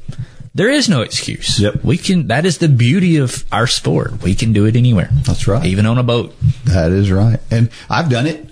there 0.53 0.69
is 0.69 0.88
no 0.88 1.01
excuse. 1.01 1.59
Yep. 1.59 1.83
We 1.83 1.97
can 1.97 2.27
that 2.27 2.45
is 2.45 2.57
the 2.59 2.69
beauty 2.69 3.17
of 3.17 3.44
our 3.51 3.67
sport. 3.67 4.21
We 4.23 4.35
can 4.35 4.53
do 4.53 4.65
it 4.65 4.75
anywhere. 4.75 5.09
That's 5.23 5.47
right. 5.47 5.65
Even 5.65 5.85
on 5.85 5.97
a 5.97 6.03
boat. 6.03 6.33
That 6.65 6.91
is 6.91 7.12
right. 7.12 7.39
And 7.51 7.69
I've 7.89 8.09
done 8.09 8.27
it. 8.27 8.50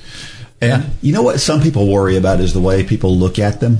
And 0.61 0.83
Yeah. 0.83 0.89
you 1.01 1.13
know 1.13 1.23
what 1.23 1.39
some 1.39 1.61
people 1.61 1.87
worry 1.91 2.17
about 2.17 2.39
is 2.39 2.53
the 2.53 2.59
way 2.61 2.83
people 2.83 3.17
look 3.17 3.39
at 3.39 3.59
them. 3.59 3.79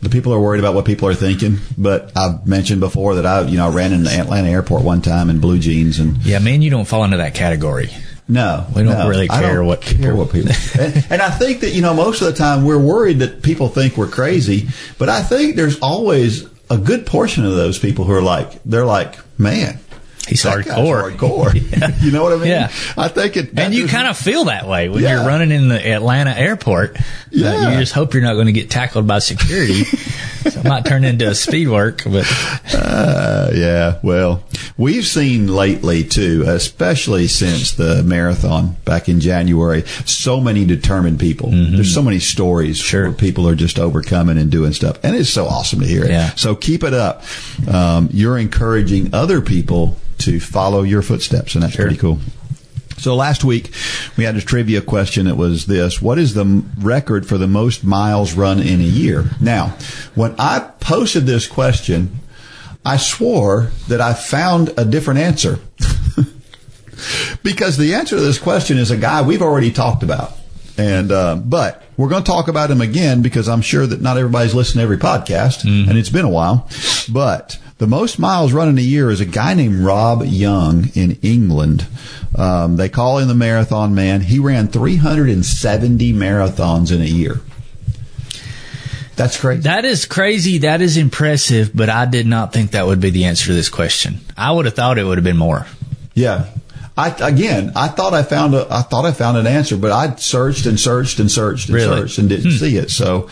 The 0.00 0.08
people 0.10 0.32
are 0.32 0.38
worried 0.40 0.60
about 0.60 0.74
what 0.74 0.84
people 0.84 1.08
are 1.08 1.14
thinking. 1.14 1.58
But 1.76 2.12
I've 2.16 2.46
mentioned 2.46 2.80
before 2.80 3.16
that 3.16 3.26
I, 3.26 3.42
you 3.42 3.56
know, 3.56 3.66
I 3.68 3.72
ran 3.74 3.92
in 3.92 4.04
the 4.04 4.12
Atlanta 4.12 4.48
airport 4.48 4.84
one 4.84 5.02
time 5.02 5.28
in 5.28 5.40
blue 5.40 5.58
jeans 5.58 5.98
and 5.98 6.18
Yeah, 6.24 6.38
man, 6.38 6.62
you 6.62 6.70
don't 6.70 6.84
fall 6.86 7.02
into 7.04 7.16
that 7.16 7.34
category. 7.34 7.90
No, 8.28 8.66
We 8.76 8.82
don't 8.82 8.92
no, 8.98 9.08
really 9.08 9.28
care 9.28 9.56
don't 9.56 9.66
what 9.66 9.80
care 9.80 9.96
people- 9.96 10.16
what 10.18 10.32
people. 10.32 10.52
and, 10.80 11.06
and 11.10 11.22
I 11.22 11.30
think 11.30 11.60
that 11.60 11.70
you 11.74 11.80
know 11.82 11.94
most 11.94 12.20
of 12.20 12.26
the 12.28 12.34
time 12.34 12.64
we're 12.64 12.78
worried 12.78 13.20
that 13.20 13.42
people 13.42 13.68
think 13.68 13.96
we're 13.96 14.08
crazy, 14.08 14.68
but 14.98 15.08
I 15.08 15.22
think 15.22 15.56
there's 15.56 15.78
always 15.80 16.46
a 16.70 16.76
good 16.76 17.06
portion 17.06 17.46
of 17.46 17.52
those 17.54 17.78
people 17.78 18.04
who 18.04 18.12
are 18.12 18.20
like 18.22 18.62
they're 18.64 18.84
like, 18.84 19.16
man, 19.38 19.78
He's 20.28 20.42
that 20.42 20.58
hardcore. 20.64 21.16
hardcore. 21.16 22.00
you 22.02 22.10
know 22.10 22.22
what 22.22 22.32
I 22.32 22.36
mean? 22.36 22.48
Yeah. 22.48 22.70
I 22.96 23.08
think 23.08 23.36
it. 23.36 23.58
And 23.58 23.74
you 23.74 23.86
kind 23.88 24.06
of 24.08 24.16
feel 24.16 24.44
that 24.44 24.66
way 24.68 24.88
when 24.88 25.02
Yeah. 25.02 25.16
you're 25.16 25.26
running 25.26 25.50
in 25.50 25.68
the 25.68 25.86
Atlanta 25.92 26.30
airport. 26.36 26.96
Uh, 26.96 27.02
Yeah. 27.30 27.70
you 27.72 27.78
just 27.80 27.92
hope 27.92 28.14
you're 28.14 28.22
not 28.22 28.34
going 28.34 28.46
to 28.46 28.52
get 28.52 28.70
tackled 28.70 29.06
by 29.06 29.18
security. 29.20 29.84
so 29.84 30.60
it 30.60 30.64
might 30.64 30.84
turn 30.84 31.04
into 31.04 31.28
a 31.28 31.34
speed 31.34 31.68
work, 31.68 32.02
but 32.06 32.26
Uh, 32.74 33.50
yeah, 33.54 33.98
well, 34.02 34.42
we've 34.76 35.06
seen 35.06 35.46
lately 35.48 36.04
too, 36.04 36.44
especially 36.46 37.26
since 37.28 37.72
the 37.72 38.02
marathon 38.02 38.76
back 38.84 39.08
in 39.08 39.20
January, 39.20 39.84
so 40.04 40.40
many 40.40 40.64
determined 40.64 41.18
people. 41.18 41.50
There's 41.50 41.92
so 41.92 42.02
many 42.02 42.18
stories 42.18 42.78
Mm-hmm. 42.78 42.84
Sure. 42.88 43.02
where 43.04 43.12
people 43.12 43.48
are 43.48 43.54
just 43.54 43.78
overcoming 43.78 44.38
and 44.38 44.50
doing 44.50 44.72
stuff, 44.72 44.98
and 45.02 45.14
it's 45.16 45.30
so 45.30 45.46
awesome 45.46 45.80
to 45.80 45.86
hear 45.86 46.04
it. 46.04 46.10
Yeah. 46.10 46.30
So 46.36 46.54
keep 46.54 46.82
it 46.84 46.94
up. 46.94 47.22
Um, 47.70 48.08
you're 48.12 48.38
encouraging 48.38 49.10
other 49.12 49.40
people 49.40 49.96
to 50.18 50.40
follow 50.40 50.82
your 50.82 51.02
footsteps, 51.02 51.54
and 51.54 51.62
that's 51.62 51.74
Sure. 51.74 51.86
pretty 51.86 51.98
cool. 52.00 52.18
So 52.98 53.14
last 53.14 53.44
week 53.44 53.70
we 54.16 54.24
had 54.24 54.36
a 54.36 54.40
trivia 54.40 54.80
question 54.80 55.26
that 55.26 55.36
was 55.36 55.66
this: 55.66 56.02
What 56.02 56.18
is 56.18 56.34
the 56.34 56.40
m- 56.40 56.72
record 56.78 57.26
for 57.26 57.38
the 57.38 57.46
most 57.46 57.84
miles 57.84 58.32
run 58.34 58.58
in 58.60 58.80
a 58.80 58.84
year? 58.84 59.30
Now, 59.40 59.76
when 60.16 60.34
I 60.38 60.58
posted 60.80 61.24
this 61.26 61.46
question, 61.46 62.18
I 62.84 62.96
swore 62.96 63.70
that 63.86 64.00
I 64.00 64.14
found 64.14 64.72
a 64.76 64.84
different 64.84 65.20
answer 65.20 65.60
because 67.42 67.76
the 67.76 67.94
answer 67.94 68.16
to 68.16 68.22
this 68.22 68.38
question 68.38 68.78
is 68.78 68.90
a 68.90 68.96
guy 68.96 69.22
we've 69.22 69.42
already 69.42 69.70
talked 69.70 70.02
about, 70.02 70.32
and 70.76 71.12
uh, 71.12 71.36
but 71.36 71.82
we're 71.96 72.08
going 72.08 72.24
to 72.24 72.30
talk 72.30 72.48
about 72.48 72.70
him 72.70 72.80
again 72.80 73.22
because 73.22 73.48
I'm 73.48 73.62
sure 73.62 73.86
that 73.86 74.00
not 74.00 74.16
everybody's 74.18 74.54
listened 74.54 74.78
to 74.80 74.82
every 74.82 74.98
podcast, 74.98 75.62
and 75.64 75.96
it's 75.96 76.10
been 76.10 76.24
a 76.24 76.30
while, 76.30 76.68
but. 77.12 77.58
The 77.78 77.86
most 77.86 78.18
miles 78.18 78.52
run 78.52 78.68
in 78.68 78.76
a 78.76 78.82
year 78.82 79.08
is 79.08 79.20
a 79.20 79.24
guy 79.24 79.54
named 79.54 79.76
Rob 79.76 80.24
Young 80.24 80.88
in 80.94 81.16
England. 81.22 81.86
Um, 82.34 82.76
they 82.76 82.88
call 82.88 83.18
him 83.18 83.28
the 83.28 83.34
Marathon 83.34 83.94
Man. 83.94 84.20
He 84.20 84.40
ran 84.40 84.66
370 84.66 86.12
marathons 86.12 86.92
in 86.92 87.00
a 87.00 87.04
year. 87.04 87.40
That's 89.14 89.38
crazy. 89.38 89.62
that 89.62 89.84
is 89.84 90.06
crazy. 90.06 90.58
That 90.58 90.80
is 90.80 90.96
impressive, 90.96 91.70
but 91.74 91.88
I 91.88 92.04
did 92.06 92.26
not 92.26 92.52
think 92.52 92.72
that 92.72 92.86
would 92.86 93.00
be 93.00 93.10
the 93.10 93.24
answer 93.24 93.46
to 93.46 93.54
this 93.54 93.68
question. 93.68 94.20
I 94.36 94.50
would 94.50 94.64
have 94.64 94.74
thought 94.74 94.98
it 94.98 95.04
would 95.04 95.18
have 95.18 95.24
been 95.24 95.36
more. 95.36 95.66
Yeah. 96.14 96.46
I 96.98 97.10
again, 97.28 97.70
I 97.76 97.86
thought 97.88 98.12
I 98.12 98.24
found 98.24 98.54
a, 98.54 98.66
I 98.70 98.82
thought 98.82 99.04
I 99.04 99.12
found 99.12 99.36
an 99.38 99.46
answer, 99.46 99.76
but 99.76 99.92
I 99.92 100.16
searched 100.16 100.66
and 100.66 100.78
searched 100.80 101.20
and 101.20 101.30
searched 101.30 101.68
and 101.68 101.76
Really? 101.76 102.00
searched 102.00 102.18
and 102.18 102.28
didn't 102.28 102.50
see 102.50 102.76
it. 102.76 102.90
So, 102.90 103.28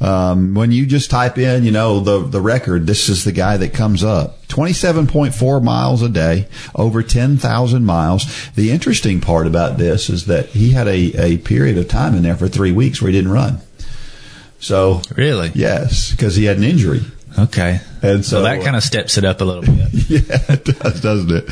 um, 0.00 0.54
when 0.54 0.70
you 0.70 0.86
just 0.86 1.10
type 1.10 1.36
in, 1.36 1.64
you 1.64 1.72
know, 1.72 1.98
the 1.98 2.20
the 2.20 2.40
record, 2.40 2.86
this 2.86 3.08
is 3.08 3.24
the 3.24 3.32
guy 3.32 3.56
that 3.56 3.74
comes 3.74 4.04
up. 4.04 4.46
Twenty 4.46 4.72
seven 4.72 5.08
point 5.08 5.34
four 5.34 5.60
miles 5.60 6.00
a 6.00 6.08
day, 6.08 6.46
over 6.76 7.02
ten 7.02 7.36
thousand 7.38 7.84
miles. 7.84 8.24
The 8.54 8.70
interesting 8.70 9.20
part 9.20 9.48
about 9.48 9.78
this 9.78 10.08
is 10.08 10.26
that 10.26 10.46
he 10.50 10.70
had 10.70 10.86
a 10.86 11.12
a 11.20 11.38
period 11.38 11.76
of 11.76 11.88
time 11.88 12.14
in 12.14 12.22
there 12.22 12.36
for 12.36 12.46
three 12.48 12.72
weeks 12.72 13.02
where 13.02 13.10
he 13.10 13.16
didn't 13.18 13.32
run. 13.32 13.60
So, 14.60 15.02
Really? 15.16 15.50
yes, 15.54 16.10
because 16.12 16.36
he 16.36 16.44
had 16.44 16.56
an 16.56 16.64
injury. 16.64 17.02
Okay. 17.38 17.80
And 18.02 18.24
so- 18.24 18.38
so 18.38 18.42
that 18.42 18.62
kind 18.62 18.76
of 18.76 18.82
steps 18.82 19.18
it 19.18 19.24
up 19.24 19.40
a 19.40 19.44
little 19.44 19.62
bit. 19.62 19.88
yeah, 20.08 20.40
it 20.52 20.64
does, 20.64 21.00
doesn't 21.00 21.30
it? 21.32 21.44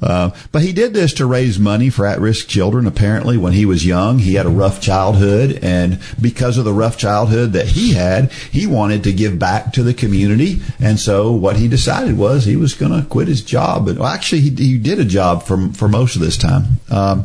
Uh, 0.00 0.30
but 0.52 0.62
he 0.62 0.72
did 0.72 0.94
this 0.94 1.12
to 1.14 1.26
raise 1.26 1.58
money 1.58 1.90
for 1.90 2.06
at-risk 2.06 2.46
children. 2.46 2.86
Apparently, 2.86 3.36
when 3.36 3.52
he 3.52 3.64
was 3.66 3.84
young, 3.84 4.18
he 4.20 4.34
had 4.34 4.46
a 4.46 4.50
rough 4.50 4.80
childhood, 4.80 5.58
and 5.62 5.98
because 6.20 6.56
of 6.56 6.64
the 6.64 6.72
rough 6.72 6.96
childhood 6.96 7.52
that 7.52 7.66
he 7.66 7.94
had, 7.94 8.30
he 8.32 8.64
wanted 8.66 9.02
to 9.04 9.12
give 9.12 9.38
back 9.38 9.72
to 9.72 9.82
the 9.82 9.92
community. 9.94 10.60
And 10.78 11.00
so, 11.00 11.32
what 11.32 11.56
he 11.56 11.66
decided 11.66 12.16
was 12.16 12.44
he 12.44 12.56
was 12.56 12.74
going 12.74 12.92
to 12.92 13.08
quit 13.08 13.26
his 13.26 13.42
job. 13.42 13.88
And 13.88 13.98
well, 13.98 14.08
actually, 14.08 14.42
he, 14.42 14.50
he 14.50 14.78
did 14.78 15.00
a 15.00 15.04
job 15.04 15.42
for 15.42 15.68
for 15.72 15.88
most 15.88 16.14
of 16.14 16.22
this 16.22 16.36
time, 16.36 16.78
um, 16.90 17.24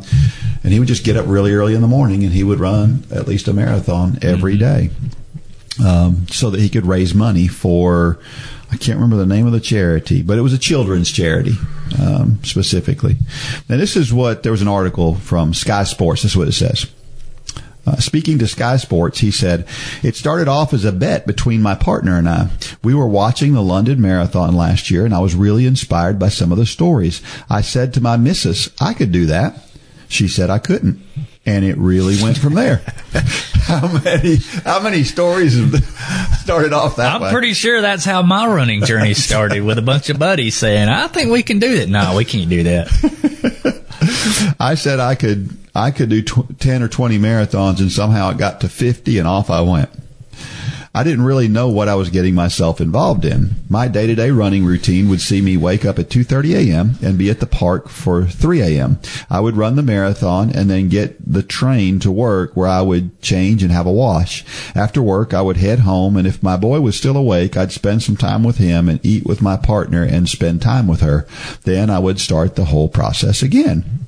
and 0.64 0.72
he 0.72 0.78
would 0.80 0.88
just 0.88 1.04
get 1.04 1.16
up 1.16 1.26
really 1.28 1.52
early 1.52 1.74
in 1.74 1.80
the 1.80 1.88
morning 1.88 2.24
and 2.24 2.32
he 2.32 2.42
would 2.42 2.58
run 2.58 3.04
at 3.12 3.28
least 3.28 3.46
a 3.48 3.52
marathon 3.52 4.18
every 4.22 4.56
day 4.56 4.90
um, 5.82 6.26
so 6.28 6.50
that 6.50 6.60
he 6.60 6.68
could 6.68 6.86
raise 6.86 7.14
money 7.14 7.48
for 7.48 8.18
I 8.74 8.76
can't 8.76 8.96
remember 8.96 9.16
the 9.16 9.26
name 9.26 9.46
of 9.46 9.52
the 9.52 9.60
charity, 9.60 10.20
but 10.22 10.36
it 10.36 10.40
was 10.40 10.52
a 10.52 10.58
children's 10.58 11.08
charity 11.08 11.54
um, 12.00 12.42
specifically. 12.42 13.16
And 13.68 13.80
this 13.80 13.94
is 13.94 14.12
what 14.12 14.42
there 14.42 14.50
was 14.50 14.62
an 14.62 14.68
article 14.68 15.14
from 15.14 15.54
Sky 15.54 15.84
Sports. 15.84 16.22
This 16.22 16.32
is 16.32 16.36
what 16.36 16.48
it 16.48 16.52
says. 16.52 16.86
Uh, 17.86 17.96
speaking 17.96 18.38
to 18.38 18.48
Sky 18.48 18.76
Sports, 18.76 19.20
he 19.20 19.30
said, 19.30 19.68
It 20.02 20.16
started 20.16 20.48
off 20.48 20.72
as 20.72 20.84
a 20.84 20.90
bet 20.90 21.24
between 21.24 21.62
my 21.62 21.76
partner 21.76 22.16
and 22.16 22.28
I. 22.28 22.48
We 22.82 22.94
were 22.94 23.06
watching 23.06 23.52
the 23.52 23.62
London 23.62 24.00
Marathon 24.00 24.56
last 24.56 24.90
year, 24.90 25.04
and 25.04 25.14
I 25.14 25.20
was 25.20 25.36
really 25.36 25.66
inspired 25.66 26.18
by 26.18 26.30
some 26.30 26.50
of 26.50 26.58
the 26.58 26.66
stories. 26.66 27.22
I 27.48 27.60
said 27.60 27.94
to 27.94 28.00
my 28.00 28.16
missus, 28.16 28.70
I 28.80 28.94
could 28.94 29.12
do 29.12 29.26
that. 29.26 29.68
She 30.08 30.26
said 30.26 30.50
I 30.50 30.58
couldn't. 30.58 31.00
And 31.46 31.64
it 31.64 31.76
really 31.76 32.22
went 32.22 32.38
from 32.38 32.54
there. 32.54 32.76
how 33.64 33.86
many 33.86 34.36
how 34.64 34.80
many 34.80 35.04
stories 35.04 35.54
started 36.40 36.72
off 36.72 36.96
that 36.96 37.04
way? 37.04 37.16
I'm 37.16 37.22
way? 37.22 37.30
pretty 37.30 37.52
sure 37.52 37.80
that's 37.80 38.04
how 38.04 38.22
my 38.22 38.46
running 38.46 38.84
journey 38.84 39.14
started 39.14 39.62
with 39.62 39.78
a 39.78 39.82
bunch 39.82 40.08
of 40.08 40.18
buddies 40.18 40.56
saying, 40.56 40.88
I 40.88 41.06
think 41.08 41.30
we 41.30 41.42
can 41.42 41.58
do 41.58 41.78
that. 41.78 41.88
No, 41.88 42.16
we 42.16 42.24
can't 42.24 42.48
do 42.48 42.62
that. 42.62 44.56
I 44.60 44.74
said 44.74 45.00
I 45.00 45.14
could 45.14 45.56
I 45.74 45.90
could 45.90 46.08
do 46.08 46.22
tw- 46.22 46.58
10 46.58 46.82
or 46.82 46.88
20 46.88 47.18
marathons 47.18 47.80
and 47.80 47.90
somehow 47.90 48.30
it 48.30 48.38
got 48.38 48.60
to 48.62 48.68
50 48.68 49.18
and 49.18 49.28
off 49.28 49.50
I 49.50 49.60
went. 49.62 49.90
I 50.96 51.02
didn't 51.02 51.24
really 51.24 51.48
know 51.48 51.68
what 51.68 51.88
I 51.88 51.96
was 51.96 52.08
getting 52.08 52.36
myself 52.36 52.80
involved 52.80 53.24
in. 53.24 53.56
My 53.68 53.88
day-to-day 53.88 54.30
running 54.30 54.64
routine 54.64 55.08
would 55.08 55.20
see 55.20 55.40
me 55.40 55.56
wake 55.56 55.84
up 55.84 55.98
at 55.98 56.08
2:30 56.08 56.54
a.m. 56.54 56.98
and 57.02 57.18
be 57.18 57.28
at 57.30 57.40
the 57.40 57.46
park 57.46 57.88
for 57.88 58.26
3 58.26 58.60
a.m. 58.60 59.00
I 59.28 59.40
would 59.40 59.56
run 59.56 59.74
the 59.74 59.82
marathon 59.82 60.50
and 60.50 60.70
then 60.70 60.88
get 60.88 61.16
the 61.20 61.42
train 61.42 61.98
to 61.98 62.12
work 62.12 62.56
where 62.56 62.68
I 62.68 62.80
would 62.80 63.20
change 63.20 63.64
and 63.64 63.72
have 63.72 63.86
a 63.86 63.92
wash. 63.92 64.44
After 64.76 65.02
work, 65.02 65.34
I 65.34 65.42
would 65.42 65.56
head 65.56 65.80
home 65.80 66.16
and 66.16 66.28
if 66.28 66.44
my 66.44 66.56
boy 66.56 66.80
was 66.80 66.94
still 66.94 67.16
awake, 67.16 67.56
I'd 67.56 67.72
spend 67.72 68.04
some 68.04 68.16
time 68.16 68.44
with 68.44 68.58
him 68.58 68.88
and 68.88 69.04
eat 69.04 69.26
with 69.26 69.42
my 69.42 69.56
partner 69.56 70.04
and 70.04 70.28
spend 70.28 70.62
time 70.62 70.86
with 70.86 71.00
her. 71.00 71.26
Then 71.64 71.90
I 71.90 71.98
would 71.98 72.20
start 72.20 72.54
the 72.54 72.66
whole 72.66 72.88
process 72.88 73.42
again. 73.42 74.06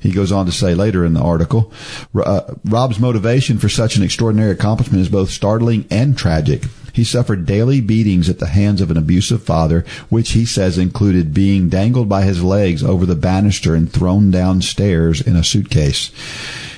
He 0.00 0.12
goes 0.12 0.32
on 0.32 0.46
to 0.46 0.52
say 0.52 0.74
later 0.74 1.04
in 1.04 1.14
the 1.14 1.20
article, 1.20 1.72
uh, 2.14 2.54
Rob's 2.64 2.98
motivation 2.98 3.58
for 3.58 3.68
such 3.68 3.96
an 3.96 4.02
extraordinary 4.02 4.52
accomplishment 4.52 5.00
is 5.00 5.08
both 5.08 5.30
startling 5.30 5.86
and 5.90 6.16
tragic. 6.16 6.64
He 6.92 7.04
suffered 7.04 7.44
daily 7.44 7.82
beatings 7.82 8.30
at 8.30 8.38
the 8.38 8.46
hands 8.46 8.80
of 8.80 8.90
an 8.90 8.96
abusive 8.96 9.42
father, 9.42 9.84
which 10.08 10.30
he 10.30 10.46
says 10.46 10.78
included 10.78 11.34
being 11.34 11.68
dangled 11.68 12.08
by 12.08 12.22
his 12.22 12.42
legs 12.42 12.82
over 12.82 13.04
the 13.04 13.14
banister 13.14 13.74
and 13.74 13.92
thrown 13.92 14.30
downstairs 14.30 15.20
in 15.20 15.36
a 15.36 15.44
suitcase. 15.44 16.10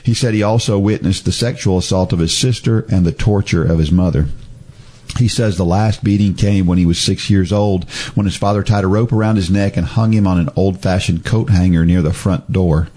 He 0.03 0.15
said 0.15 0.35
he 0.35 0.43
also 0.43 0.77
witnessed 0.77 1.25
the 1.25 1.31
sexual 1.31 1.79
assault 1.79 2.13
of 2.13 2.19
his 2.19 2.37
sister 2.37 2.81
and 2.91 3.07
the 3.07 3.13
torture 3.13 3.63
of 3.63 3.79
his 3.79 3.93
mother. 3.93 4.27
He 5.17 5.29
says 5.29 5.57
the 5.57 5.65
last 5.65 6.05
beating 6.05 6.35
came 6.35 6.67
when 6.67 6.79
he 6.79 6.87
was 6.87 6.99
six 6.99 7.31
years 7.31 7.53
old, 7.53 7.89
when 8.15 8.27
his 8.27 8.37
father 8.37 8.63
tied 8.63 8.85
a 8.85 8.89
rope 8.89 9.13
around 9.13 9.37
his 9.37 9.51
neck 9.51 9.77
and 9.77 9.87
hung 9.87 10.13
him 10.13 10.27
on 10.27 10.39
an 10.39 10.51
old 10.55 10.81
fashioned 10.81 11.25
coat 11.25 11.51
hanger 11.51 11.85
near 11.85 12.03
the 12.03 12.13
front 12.13 12.53
door. 12.53 12.89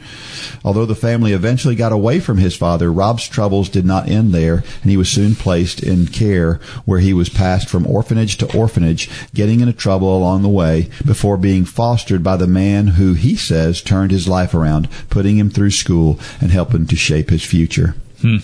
Although 0.63 0.85
the 0.85 0.95
family 0.95 1.33
eventually 1.33 1.75
got 1.75 1.91
away 1.91 2.19
from 2.19 2.37
his 2.37 2.55
father, 2.55 2.91
Rob's 2.91 3.27
troubles 3.27 3.69
did 3.69 3.85
not 3.85 4.09
end 4.09 4.33
there, 4.33 4.63
and 4.81 4.91
he 4.91 4.97
was 4.97 5.09
soon 5.09 5.35
placed 5.35 5.81
in 5.81 6.07
care 6.07 6.59
where 6.85 6.99
he 6.99 7.13
was 7.13 7.29
passed 7.29 7.69
from 7.69 7.87
orphanage 7.87 8.37
to 8.37 8.57
orphanage, 8.57 9.09
getting 9.33 9.61
into 9.61 9.73
trouble 9.73 10.15
along 10.15 10.41
the 10.41 10.49
way 10.49 10.89
before 11.05 11.37
being 11.37 11.65
fostered 11.65 12.23
by 12.23 12.37
the 12.37 12.47
man 12.47 12.87
who 12.87 13.13
he 13.13 13.35
says 13.35 13.81
turned 13.81 14.11
his 14.11 14.27
life 14.27 14.53
around, 14.53 14.87
putting 15.09 15.37
him 15.37 15.49
through 15.49 15.71
school 15.71 16.19
and 16.39 16.51
helping 16.51 16.85
to 16.85 16.95
shape 16.95 17.29
his 17.29 17.43
future. 17.43 17.95
Hmm. 18.21 18.37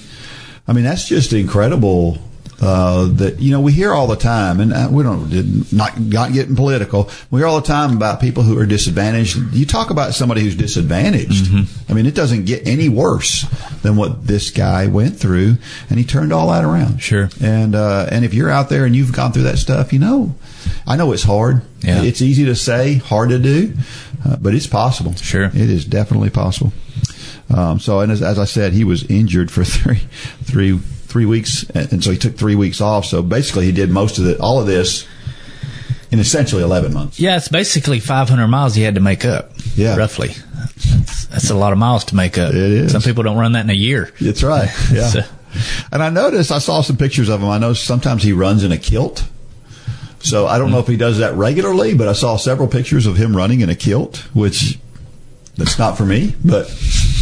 I 0.67 0.73
mean, 0.73 0.83
that's 0.83 1.07
just 1.07 1.31
incredible. 1.33 2.17
Uh, 2.59 3.05
that 3.05 3.39
you 3.39 3.51
know 3.51 3.61
we 3.61 3.71
hear 3.71 3.93
all 3.93 4.07
the 4.07 4.15
time, 4.15 4.59
and 4.59 4.73
uh, 4.73 4.87
we 4.89 5.03
don't 5.03 5.71
not 5.71 5.99
not 5.99 6.33
getting 6.33 6.55
political. 6.55 7.07
We 7.29 7.39
hear 7.39 7.47
all 7.47 7.61
the 7.61 7.67
time 7.67 7.95
about 7.95 8.19
people 8.19 8.41
who 8.41 8.57
are 8.57 8.65
disadvantaged. 8.65 9.37
You 9.53 9.65
talk 9.65 9.91
about 9.91 10.15
somebody 10.15 10.41
who's 10.41 10.55
disadvantaged. 10.55 11.51
I 11.87 11.93
mean, 11.93 12.07
it 12.07 12.15
doesn't 12.15 12.45
get 12.45 12.67
any 12.67 12.89
worse 12.89 13.45
than 13.83 13.95
what 13.95 14.25
this 14.25 14.49
guy 14.49 14.87
went 14.87 15.19
through, 15.19 15.57
and 15.89 15.99
he 15.99 16.03
turned 16.03 16.33
all 16.33 16.49
that 16.49 16.63
around. 16.63 16.97
Sure. 16.99 17.29
And 17.39 17.75
uh, 17.75 18.07
and 18.09 18.25
if 18.25 18.33
you're 18.33 18.49
out 18.49 18.69
there 18.69 18.85
and 18.85 18.95
you've 18.95 19.13
gone 19.13 19.33
through 19.33 19.43
that 19.43 19.59
stuff, 19.59 19.93
you 19.93 19.99
know, 19.99 20.33
I 20.87 20.95
know 20.95 21.11
it's 21.11 21.23
hard. 21.23 21.61
Yeah. 21.81 22.01
It's 22.01 22.21
easy 22.21 22.45
to 22.45 22.55
say, 22.55 22.95
hard 22.95 23.29
to 23.29 23.39
do, 23.39 23.73
uh, 24.25 24.37
but 24.37 24.55
it's 24.55 24.67
possible. 24.67 25.13
Sure. 25.15 25.45
It 25.45 25.55
is 25.55 25.85
definitely 25.85 26.31
possible. 26.31 26.73
Um, 27.53 27.79
so, 27.79 28.01
and 28.01 28.11
as, 28.11 28.21
as 28.21 28.39
I 28.39 28.45
said, 28.45 28.73
he 28.73 28.83
was 28.83 29.03
injured 29.03 29.51
for 29.51 29.63
three, 29.65 30.01
three, 30.43 30.79
three 31.07 31.25
weeks, 31.25 31.63
and, 31.71 32.03
so 32.03 32.11
he 32.11 32.17
took 32.17 32.35
three 32.37 32.55
weeks 32.55 32.81
off. 32.81 33.05
So 33.05 33.21
basically, 33.23 33.65
he 33.65 33.71
did 33.71 33.89
most 33.89 34.19
of 34.19 34.27
it, 34.27 34.39
all 34.39 34.59
of 34.59 34.67
this, 34.67 35.07
in 36.11 36.19
essentially 36.19 36.63
eleven 36.63 36.93
months. 36.93 37.19
Yeah, 37.19 37.37
it's 37.37 37.47
basically 37.47 37.99
500 37.99 38.47
miles 38.47 38.75
he 38.75 38.83
had 38.83 38.95
to 38.95 39.01
make 39.01 39.25
up. 39.25 39.51
Yeah. 39.75 39.95
Roughly. 39.95 40.29
That's, 40.29 41.25
that's 41.27 41.49
a 41.49 41.55
lot 41.55 41.71
of 41.73 41.79
miles 41.79 42.05
to 42.05 42.15
make 42.15 42.37
up. 42.37 42.51
It 42.51 42.55
is. 42.55 42.91
Some 42.91 43.01
people 43.01 43.23
don't 43.23 43.37
run 43.37 43.53
that 43.53 43.63
in 43.63 43.69
a 43.69 43.73
year. 43.73 44.11
That's 44.21 44.43
right. 44.43 44.69
Yeah. 44.91 45.07
So- 45.07 45.21
and 45.91 46.03
I 46.03 46.09
noticed, 46.09 46.51
I 46.51 46.59
saw 46.59 46.81
some 46.81 46.97
pictures 46.97 47.29
of 47.29 47.41
him. 47.41 47.49
I 47.49 47.57
know 47.57 47.73
sometimes 47.73 48.21
he 48.21 48.31
runs 48.33 48.63
in 48.63 48.71
a 48.71 48.77
kilt. 48.77 49.27
So 50.19 50.45
I 50.45 50.57
don't 50.59 50.71
know 50.71 50.79
if 50.79 50.87
he 50.87 50.97
does 50.97 51.19
that 51.19 51.33
regularly, 51.35 51.93
but 51.95 52.07
I 52.07 52.13
saw 52.13 52.37
several 52.37 52.67
pictures 52.67 53.05
of 53.05 53.17
him 53.17 53.35
running 53.35 53.61
in 53.61 53.69
a 53.69 53.75
kilt, 53.75 54.17
which 54.35 54.77
that's 55.55 55.79
not 55.79 55.97
for 55.97 56.05
me, 56.05 56.35
but 56.43 56.69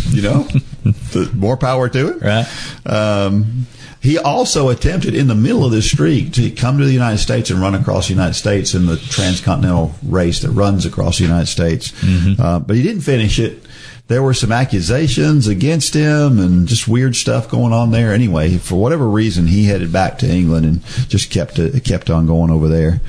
you 0.10 0.22
know, 0.22 0.48
more 1.34 1.56
power 1.58 1.88
to 1.90 2.08
it. 2.10 2.22
Right. 2.22 2.46
Um, 2.86 3.68
he 4.06 4.20
also 4.20 4.70
attempted 4.70 5.16
in 5.16 5.26
the 5.28 5.36
middle 5.36 5.66
of 5.66 5.72
this 5.72 5.90
streak 5.90 6.32
to 6.34 6.52
come 6.52 6.78
to 6.78 6.86
the 6.86 6.94
United 6.94 7.18
States 7.18 7.50
and 7.50 7.60
run 7.60 7.74
across 7.74 8.08
the 8.08 8.14
United 8.14 8.36
States 8.36 8.76
in 8.76 8.86
the 8.86 8.98
transcontinental 8.98 9.96
race 10.04 10.42
that 10.42 10.52
runs 10.52 10.86
across 10.86 11.18
the 11.18 11.24
United 11.24 11.48
States. 11.48 11.92
Uh, 12.40 12.60
but 12.60 12.76
he 12.76 12.84
didn't 12.84 13.02
finish 13.02 13.40
it. 13.40 13.64
There 14.08 14.22
were 14.22 14.36
some 14.36 14.52
accusations 14.52 15.48
against 15.48 15.96
him 15.96 16.38
and 16.38 16.68
just 16.68 16.88
weird 16.88 17.16
stuff 17.16 17.50
going 17.50 17.74
on 17.74 17.90
there. 17.90 18.14
Anyway, 18.14 18.60
for 18.60 18.76
whatever 18.76 19.08
reason, 19.08 19.48
he 19.48 19.66
headed 19.66 19.92
back 19.92 20.20
to 20.20 20.30
England 20.30 20.68
and 20.68 20.86
just 21.10 21.32
kept 21.32 21.58
it, 21.58 21.84
kept 21.84 22.12
on 22.12 22.28
going 22.28 22.52
over 22.52 22.68
there. 22.68 23.02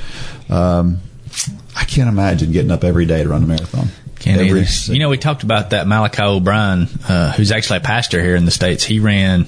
Um, 0.48 1.00
I 1.76 1.84
can't 1.84 2.08
imagine 2.08 2.52
getting 2.52 2.70
up 2.70 2.84
every 2.84 3.04
day 3.04 3.22
to 3.22 3.28
run 3.28 3.42
a 3.42 3.46
marathon. 3.46 3.88
Can't 4.18 4.40
every 4.40 4.62
either. 4.62 4.94
You 4.94 4.98
know, 4.98 5.10
we 5.10 5.18
talked 5.18 5.42
about 5.42 5.70
that 5.70 5.86
Malachi 5.86 6.22
O'Brien, 6.22 6.88
uh, 7.06 7.32
who's 7.32 7.52
actually 7.52 7.76
a 7.76 7.82
pastor 7.82 8.22
here 8.22 8.34
in 8.34 8.46
the 8.46 8.50
States. 8.50 8.82
He 8.82 8.98
ran, 8.98 9.46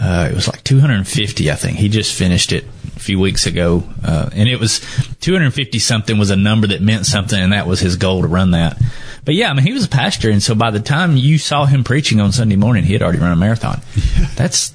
uh, 0.00 0.28
it 0.30 0.34
was 0.34 0.48
like 0.48 0.62
250, 0.64 1.50
I 1.50 1.54
think. 1.54 1.78
He 1.78 1.88
just 1.88 2.16
finished 2.16 2.52
it 2.52 2.64
a 2.96 3.00
few 3.00 3.18
weeks 3.18 3.46
ago. 3.46 3.82
Uh, 4.02 4.28
and 4.32 4.48
it 4.48 4.58
was 4.60 4.80
250 5.20 5.78
something 5.78 6.18
was 6.18 6.30
a 6.30 6.36
number 6.36 6.66
that 6.68 6.82
meant 6.82 7.06
something, 7.06 7.38
and 7.38 7.52
that 7.52 7.66
was 7.66 7.80
his 7.80 7.96
goal 7.96 8.22
to 8.22 8.28
run 8.28 8.52
that. 8.52 8.80
But 9.24 9.34
yeah, 9.34 9.50
I 9.50 9.54
mean, 9.54 9.64
he 9.66 9.72
was 9.72 9.84
a 9.84 9.88
pastor, 9.88 10.30
and 10.30 10.42
so 10.42 10.54
by 10.54 10.70
the 10.70 10.80
time 10.80 11.16
you 11.16 11.38
saw 11.38 11.64
him 11.64 11.84
preaching 11.84 12.20
on 12.20 12.32
Sunday 12.32 12.56
morning, 12.56 12.84
he 12.84 12.92
had 12.92 13.02
already 13.02 13.18
run 13.18 13.32
a 13.32 13.36
marathon. 13.36 13.80
That's, 14.36 14.74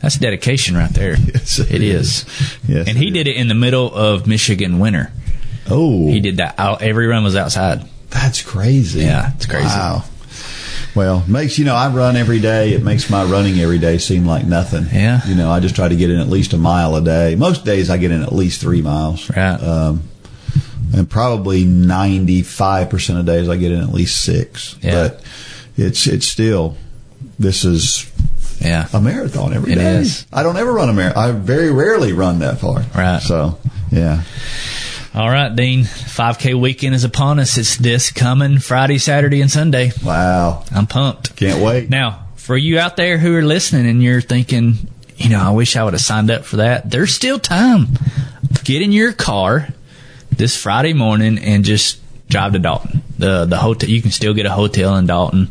that's 0.00 0.16
dedication 0.16 0.76
right 0.76 0.90
there. 0.90 1.16
Yes, 1.34 1.58
it 1.58 1.72
it 1.72 1.82
is. 1.82 2.24
Yes, 2.68 2.86
and 2.86 2.96
he 2.96 3.10
did 3.10 3.26
it 3.26 3.36
in 3.36 3.48
the 3.48 3.54
middle 3.56 3.92
of 3.92 4.28
Michigan 4.28 4.78
winter. 4.78 5.10
oh, 5.68 6.06
He 6.06 6.20
did 6.20 6.36
that. 6.36 6.54
Every 6.80 7.08
run 7.08 7.24
was 7.24 7.34
outside. 7.34 7.82
That's 8.10 8.40
crazy. 8.40 9.00
Yeah, 9.00 9.32
it's 9.34 9.46
crazy. 9.46 9.66
Wow. 9.66 10.04
Well, 10.98 11.22
makes 11.28 11.58
you 11.60 11.64
know 11.64 11.76
I 11.76 11.88
run 11.90 12.16
every 12.16 12.40
day. 12.40 12.72
It 12.72 12.82
makes 12.82 13.08
my 13.08 13.22
running 13.22 13.60
every 13.60 13.78
day 13.78 13.98
seem 13.98 14.26
like 14.26 14.44
nothing. 14.44 14.86
Yeah. 14.92 15.24
You 15.28 15.36
know, 15.36 15.48
I 15.48 15.60
just 15.60 15.76
try 15.76 15.86
to 15.86 15.94
get 15.94 16.10
in 16.10 16.18
at 16.18 16.26
least 16.28 16.54
a 16.54 16.58
mile 16.58 16.96
a 16.96 17.00
day. 17.00 17.36
Most 17.36 17.64
days 17.64 17.88
I 17.88 17.98
get 17.98 18.10
in 18.10 18.20
at 18.20 18.32
least 18.32 18.60
three 18.60 18.82
miles. 18.82 19.30
Right. 19.30 19.54
Um, 19.62 20.02
and 20.92 21.08
probably 21.08 21.62
ninety 21.64 22.42
five 22.42 22.90
percent 22.90 23.16
of 23.20 23.26
days 23.26 23.48
I 23.48 23.56
get 23.56 23.70
in 23.70 23.80
at 23.80 23.90
least 23.92 24.24
six. 24.24 24.74
Yeah. 24.82 24.90
But 25.08 25.22
it's 25.76 26.08
it's 26.08 26.26
still 26.26 26.76
this 27.38 27.64
is 27.64 28.10
Yeah. 28.60 28.88
a 28.92 29.00
marathon 29.00 29.52
every 29.54 29.74
It 29.74 29.76
day. 29.76 29.98
is. 29.98 30.26
I 30.32 30.42
don't 30.42 30.56
ever 30.56 30.72
run 30.72 30.88
a 30.88 30.92
marathon. 30.92 31.22
I 31.28 31.30
very 31.30 31.70
rarely 31.70 32.12
run 32.12 32.40
that 32.40 32.58
far. 32.58 32.82
Right. 32.92 33.22
So 33.22 33.56
yeah. 33.92 34.22
All 35.18 35.28
right, 35.28 35.54
Dean. 35.54 35.82
5K 35.82 36.54
weekend 36.54 36.94
is 36.94 37.02
upon 37.02 37.40
us. 37.40 37.58
It's 37.58 37.76
this 37.76 38.12
coming 38.12 38.60
Friday, 38.60 38.98
Saturday, 38.98 39.40
and 39.40 39.50
Sunday. 39.50 39.90
Wow. 40.04 40.62
I'm 40.70 40.86
pumped. 40.86 41.34
Can't 41.34 41.60
wait. 41.60 41.90
Now, 41.90 42.28
for 42.36 42.56
you 42.56 42.78
out 42.78 42.94
there 42.94 43.18
who 43.18 43.34
are 43.34 43.42
listening 43.42 43.88
and 43.88 44.00
you're 44.00 44.20
thinking, 44.20 44.74
you 45.16 45.28
know, 45.28 45.40
I 45.40 45.50
wish 45.50 45.74
I 45.74 45.82
would 45.82 45.94
have 45.94 46.02
signed 46.02 46.30
up 46.30 46.44
for 46.44 46.58
that, 46.58 46.88
there's 46.88 47.12
still 47.12 47.40
time. 47.40 47.88
Get 48.62 48.80
in 48.80 48.92
your 48.92 49.12
car 49.12 49.66
this 50.30 50.56
Friday 50.56 50.92
morning 50.92 51.36
and 51.40 51.64
just 51.64 52.00
drive 52.28 52.52
to 52.52 52.60
Dalton. 52.60 53.02
The 53.18 53.44
the 53.44 53.56
hotel 53.56 53.90
you 53.90 54.00
can 54.00 54.12
still 54.12 54.34
get 54.34 54.46
a 54.46 54.52
hotel 54.52 54.94
in 54.98 55.06
Dalton. 55.06 55.50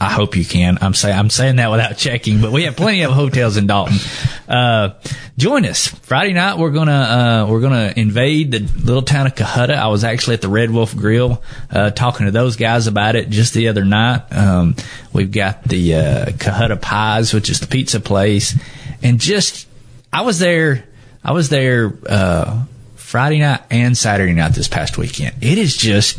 I, 0.00 0.10
hope 0.10 0.36
you 0.36 0.44
can. 0.44 0.78
I'm 0.80 0.94
saying 0.94 1.16
I'm 1.16 1.30
saying 1.30 1.56
that 1.56 1.70
without 1.70 1.96
checking, 1.96 2.40
but 2.40 2.52
we 2.52 2.64
have 2.64 2.76
plenty 2.76 3.02
of 3.02 3.12
hotels 3.12 3.56
in 3.56 3.66
Dalton. 3.66 3.98
Uh, 4.48 4.90
join 5.36 5.64
us 5.64 5.86
Friday 5.86 6.32
night. 6.32 6.58
We're 6.58 6.70
gonna 6.70 6.92
uh, 6.92 7.46
we're 7.48 7.60
gonna 7.60 7.92
invade 7.96 8.50
the 8.50 8.60
little 8.60 9.02
town 9.02 9.26
of 9.26 9.34
Cohutta. 9.34 9.74
I 9.74 9.88
was 9.88 10.04
actually 10.04 10.34
at 10.34 10.42
the 10.42 10.48
Red 10.48 10.70
Wolf 10.70 10.96
Grill 10.96 11.42
uh, 11.70 11.90
talking 11.90 12.26
to 12.26 12.32
those 12.32 12.56
guys 12.56 12.86
about 12.86 13.14
it 13.14 13.30
just 13.30 13.54
the 13.54 13.68
other 13.68 13.84
night. 13.84 14.22
Um, 14.32 14.74
we've 15.12 15.32
got 15.32 15.62
the 15.64 15.94
uh, 15.94 16.26
Cohutta 16.26 16.80
Pies, 16.80 17.32
which 17.32 17.48
is 17.48 17.60
the 17.60 17.66
pizza 17.66 18.00
place, 18.00 18.54
and 19.02 19.20
just 19.20 19.68
I 20.12 20.22
was 20.22 20.38
there. 20.38 20.84
I 21.22 21.32
was 21.32 21.48
there 21.48 21.96
uh, 22.08 22.64
Friday 22.96 23.38
night 23.38 23.62
and 23.70 23.96
Saturday 23.96 24.32
night 24.32 24.52
this 24.52 24.68
past 24.68 24.98
weekend. 24.98 25.36
It 25.40 25.58
is 25.58 25.76
just 25.76 26.18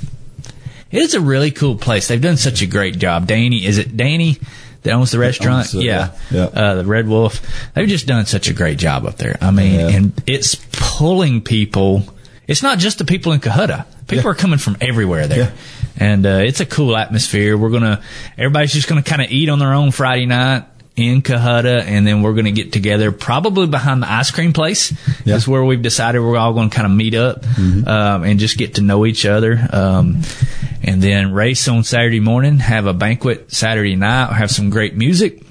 it 0.92 1.00
is 1.02 1.14
a 1.14 1.22
really 1.22 1.52
cool 1.52 1.76
place. 1.76 2.08
They've 2.08 2.22
done 2.22 2.38
such 2.38 2.62
a 2.62 2.66
great 2.68 2.98
job. 2.98 3.28
Danny, 3.28 3.66
is 3.66 3.78
it 3.78 3.96
Danny 3.98 4.38
that 4.84 4.92
owns 4.94 5.12
the 5.12 5.20
restaurant? 5.20 5.60
owns 5.74 5.76
it, 5.76 5.84
yeah, 5.84 6.12
yeah. 6.32 6.44
Uh, 6.46 6.76
the 6.76 6.86
Red 6.86 7.08
Wolf. 7.08 7.42
They've 7.74 7.88
just 7.88 8.08
done 8.08 8.26
such 8.26 8.48
a 8.50 8.54
great 8.54 8.78
job 8.78 9.06
up 9.06 9.18
there. 9.18 9.38
I 9.42 9.52
mean, 9.52 9.80
Yeah. 9.80 9.88
and 9.90 10.14
it's 10.26 10.56
pulling 10.72 11.42
people. 11.42 12.04
It's 12.48 12.64
not 12.64 12.80
just 12.80 12.98
the 12.98 13.06
people 13.06 13.34
in 13.34 13.40
Cohutta. 13.40 13.86
People 14.08 14.26
Yeah. 14.26 14.32
are 14.32 14.36
coming 14.36 14.60
from 14.60 14.78
everywhere 14.80 15.28
there. 15.28 15.52
And 16.00 16.26
uh, 16.26 16.42
it's 16.46 16.60
a 16.62 16.66
cool 16.66 16.96
atmosphere. 16.96 17.58
We're 17.58 17.72
gonna, 17.72 18.02
everybody's 18.38 18.72
just 18.72 18.88
gonna 18.88 19.04
kind 19.04 19.22
of 19.22 19.32
eat 19.32 19.50
on 19.50 19.60
their 19.60 19.74
own 19.74 19.92
Friday 19.92 20.26
night 20.28 20.64
in 20.98 21.22
Cohutta, 21.22 21.84
and 21.84 22.06
then 22.06 22.24
we're 22.24 22.34
gonna 22.34 22.52
get 22.52 22.74
together 22.74 23.12
probably 23.12 23.68
behind 23.68 24.02
the 24.02 24.12
ice 24.12 24.32
cream 24.32 24.52
place. 24.52 24.92
Yeah. 25.24 25.36
Is 25.36 25.48
where 25.48 25.64
we've 25.64 25.82
decided 25.82 26.20
we're 26.20 26.38
all 26.38 26.54
gonna 26.54 26.72
kind 26.72 26.88
of 26.88 26.92
meet 26.92 27.14
up 27.14 27.46
um, 27.58 28.24
and 28.24 28.40
just 28.40 28.58
get 28.58 28.76
to 28.76 28.82
know 28.82 29.06
each 29.06 29.26
other. 29.26 29.58
Um, 29.72 30.22
and 30.84 31.02
then 31.02 31.34
race 31.34 31.68
on 31.68 31.84
Saturday 31.84 32.20
morning, 32.20 32.60
have 32.60 32.88
a 32.88 32.94
banquet 32.94 33.52
Saturday 33.54 33.96
night, 33.96 34.34
have 34.34 34.50
some 34.50 34.70
great 34.70 34.96
music 34.96 35.44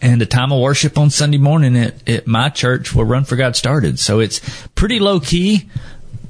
and 0.00 0.20
a 0.22 0.26
time 0.26 0.52
of 0.52 0.60
worship 0.60 0.98
on 0.98 1.10
Sunday 1.10 1.38
morning 1.38 1.76
at, 1.76 2.08
at 2.08 2.26
my 2.26 2.48
church 2.48 2.94
where 2.94 3.06
Run 3.06 3.24
for 3.24 3.36
God 3.36 3.56
started. 3.56 3.98
So 3.98 4.20
it's 4.20 4.40
pretty 4.74 4.98
low 4.98 5.20
key, 5.20 5.68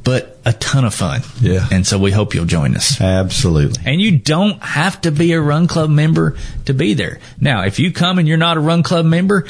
but 0.07 0.39
a 0.45 0.53
ton 0.53 0.85
of 0.85 0.95
fun. 0.95 1.21
Yeah. 1.41 1.67
And 1.73 1.85
so 1.85 1.99
we 1.99 2.13
hope 2.13 2.33
you'll 2.33 2.45
join 2.45 2.77
us. 2.77 3.01
Absolutely. 3.01 3.83
And 3.85 4.01
you 4.01 4.17
don't 4.17 4.63
have 4.63 5.01
to 5.01 5.11
be 5.11 5.33
a 5.33 5.41
Run 5.41 5.67
Club 5.67 5.91
member 5.91 6.37
to 6.67 6.73
be 6.73 6.95
there. 6.95 7.19
Now, 7.41 7.65
if 7.65 7.81
you 7.81 7.93
come 7.93 8.21
and 8.21 8.29
you're 8.29 8.37
not 8.37 8.57
a 8.57 8.61
Run 8.61 8.85
Club 8.85 9.05
member, 9.05 9.47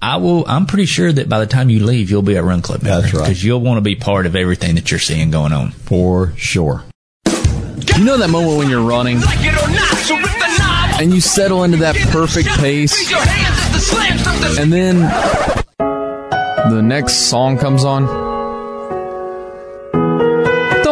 I 0.00 0.16
will. 0.16 0.48
I'm 0.48 0.64
pretty 0.64 0.86
sure 0.86 1.12
that 1.12 1.28
by 1.28 1.40
the 1.40 1.46
time 1.46 1.68
you 1.68 1.84
leave, 1.84 2.10
you'll 2.10 2.22
be 2.22 2.36
a 2.36 2.42
Run 2.42 2.62
Club 2.62 2.82
member. 2.82 3.02
That's 3.02 3.12
right. 3.12 3.24
Because 3.24 3.44
you'll 3.44 3.60
want 3.60 3.76
to 3.76 3.82
be 3.82 3.96
part 3.96 4.24
of 4.24 4.34
everything 4.34 4.76
that 4.76 4.90
you're 4.90 4.98
seeing 4.98 5.30
going 5.30 5.52
on. 5.52 5.72
For 5.72 6.32
sure. 6.38 6.84
You 7.26 8.04
know 8.04 8.16
that 8.16 8.30
moment 8.30 8.56
when 8.56 8.70
you're 8.70 8.82
running 8.82 9.20
Like 9.20 9.40
it 9.40 9.52
or 9.62 9.68
not, 9.68 9.94
so 9.98 10.16
rip 10.16 10.24
the 10.24 10.56
knob. 10.58 11.00
and 11.02 11.12
you 11.12 11.20
settle 11.20 11.64
into 11.64 11.76
that 11.78 11.96
perfect 12.12 12.48
pace, 12.48 13.10
your 13.10 13.20
hands 13.20 13.72
the 13.74 13.78
slam 13.78 14.16
the 14.18 14.62
and 14.62 14.72
then 14.72 15.00
the 16.72 16.80
next 16.82 17.28
song 17.28 17.58
comes 17.58 17.84
on? 17.84 18.27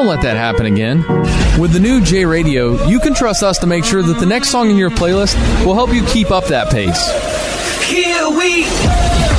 Don't 0.06 0.14
let 0.14 0.22
that 0.22 0.36
happen 0.36 0.66
again. 0.66 0.98
With 1.60 1.72
the 1.72 1.80
new 1.80 2.00
J 2.00 2.24
Radio, 2.24 2.86
you 2.86 3.00
can 3.00 3.12
trust 3.12 3.42
us 3.42 3.58
to 3.58 3.66
make 3.66 3.84
sure 3.84 4.04
that 4.04 4.20
the 4.20 4.24
next 4.24 4.50
song 4.50 4.70
in 4.70 4.76
your 4.76 4.88
playlist 4.88 5.34
will 5.66 5.74
help 5.74 5.92
you 5.92 6.04
keep 6.04 6.30
up 6.30 6.44
that 6.44 6.70
pace. 6.70 7.10
Here 7.88 8.30
we 8.30 8.62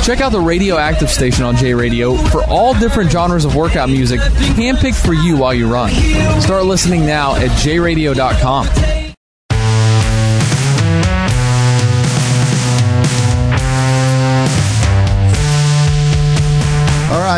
Check 0.04 0.20
out 0.20 0.30
the 0.30 0.40
Radioactive 0.40 1.08
station 1.08 1.44
on 1.44 1.56
J 1.56 1.72
Radio 1.72 2.16
for 2.16 2.44
all 2.44 2.74
different 2.74 3.10
genres 3.10 3.46
of 3.46 3.56
workout 3.56 3.88
music 3.88 4.20
handpicked 4.20 5.02
for 5.02 5.14
you 5.14 5.38
while 5.38 5.54
you 5.54 5.72
run. 5.72 5.90
Start 6.42 6.66
listening 6.66 7.06
now 7.06 7.34
at 7.36 7.48
jradio.com. 7.52 9.07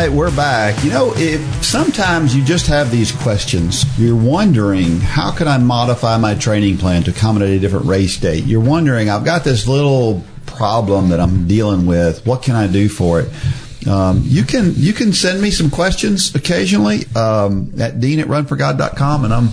right, 0.01 0.11
we're 0.11 0.35
back. 0.35 0.83
You 0.83 0.89
know, 0.89 1.13
if 1.15 1.63
sometimes 1.63 2.35
you 2.35 2.43
just 2.43 2.65
have 2.65 2.89
these 2.89 3.11
questions, 3.11 3.85
you're 3.99 4.15
wondering 4.15 4.99
how 4.99 5.31
can 5.31 5.47
I 5.47 5.59
modify 5.59 6.17
my 6.17 6.33
training 6.33 6.79
plan 6.79 7.03
to 7.03 7.11
accommodate 7.11 7.55
a 7.55 7.59
different 7.59 7.85
race 7.85 8.17
date? 8.17 8.45
You're 8.45 8.61
wondering, 8.61 9.11
I've 9.11 9.25
got 9.25 9.43
this 9.43 9.67
little 9.67 10.23
problem 10.47 11.09
that 11.09 11.19
I'm 11.19 11.47
dealing 11.47 11.85
with. 11.85 12.25
What 12.25 12.41
can 12.41 12.55
I 12.55 12.65
do 12.65 12.89
for 12.89 13.19
it? 13.19 13.29
Um, 13.87 14.21
you 14.25 14.43
can 14.43 14.73
you 14.75 14.93
can 14.93 15.11
send 15.11 15.41
me 15.41 15.49
some 15.49 15.69
questions 15.71 16.35
occasionally 16.35 17.05
um, 17.15 17.73
at 17.79 17.99
dean 17.99 18.19
at 18.19 18.27
runforgod.com 18.27 19.25
and 19.25 19.33
I'm 19.33 19.49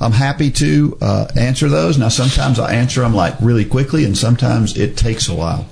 I'm 0.00 0.12
happy 0.12 0.50
to 0.52 0.98
uh, 1.00 1.28
answer 1.36 1.68
those. 1.68 1.96
Now 1.98 2.08
sometimes 2.08 2.58
I 2.58 2.74
answer 2.74 3.00
them 3.00 3.14
like 3.14 3.34
really 3.40 3.64
quickly 3.64 4.04
and 4.04 4.16
sometimes 4.16 4.76
it 4.76 4.96
takes 4.96 5.28
a 5.28 5.34
while. 5.34 5.66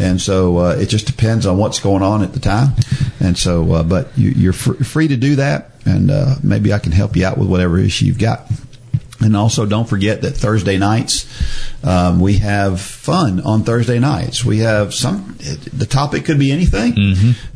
And 0.00 0.20
so 0.20 0.58
uh, 0.58 0.76
it 0.80 0.86
just 0.86 1.06
depends 1.06 1.46
on 1.46 1.56
what's 1.58 1.78
going 1.80 2.02
on 2.02 2.22
at 2.22 2.32
the 2.32 2.40
time. 2.40 2.70
And 3.20 3.36
so, 3.38 3.72
uh, 3.72 3.82
but 3.84 4.08
you, 4.16 4.30
you're 4.30 4.52
fr- 4.52 4.82
free 4.82 5.06
to 5.08 5.16
do 5.16 5.36
that, 5.36 5.70
and 5.84 6.10
uh, 6.10 6.36
maybe 6.42 6.72
I 6.72 6.78
can 6.80 6.90
help 6.90 7.14
you 7.14 7.24
out 7.24 7.38
with 7.38 7.48
whatever 7.48 7.78
issue 7.78 8.06
you've 8.06 8.18
got. 8.18 8.50
And 9.22 9.36
also, 9.36 9.66
don't 9.66 9.88
forget 9.88 10.22
that 10.22 10.30
Thursday 10.30 10.78
nights 10.78 11.26
um, 11.82 12.20
we 12.20 12.38
have 12.38 12.80
fun 12.80 13.40
on 13.40 13.64
Thursday 13.64 13.98
nights. 13.98 14.44
We 14.44 14.58
have 14.58 14.92
some. 14.94 15.36
The 15.72 15.86
topic 15.86 16.24
could 16.24 16.38
be 16.38 16.52
anything. 16.52 16.92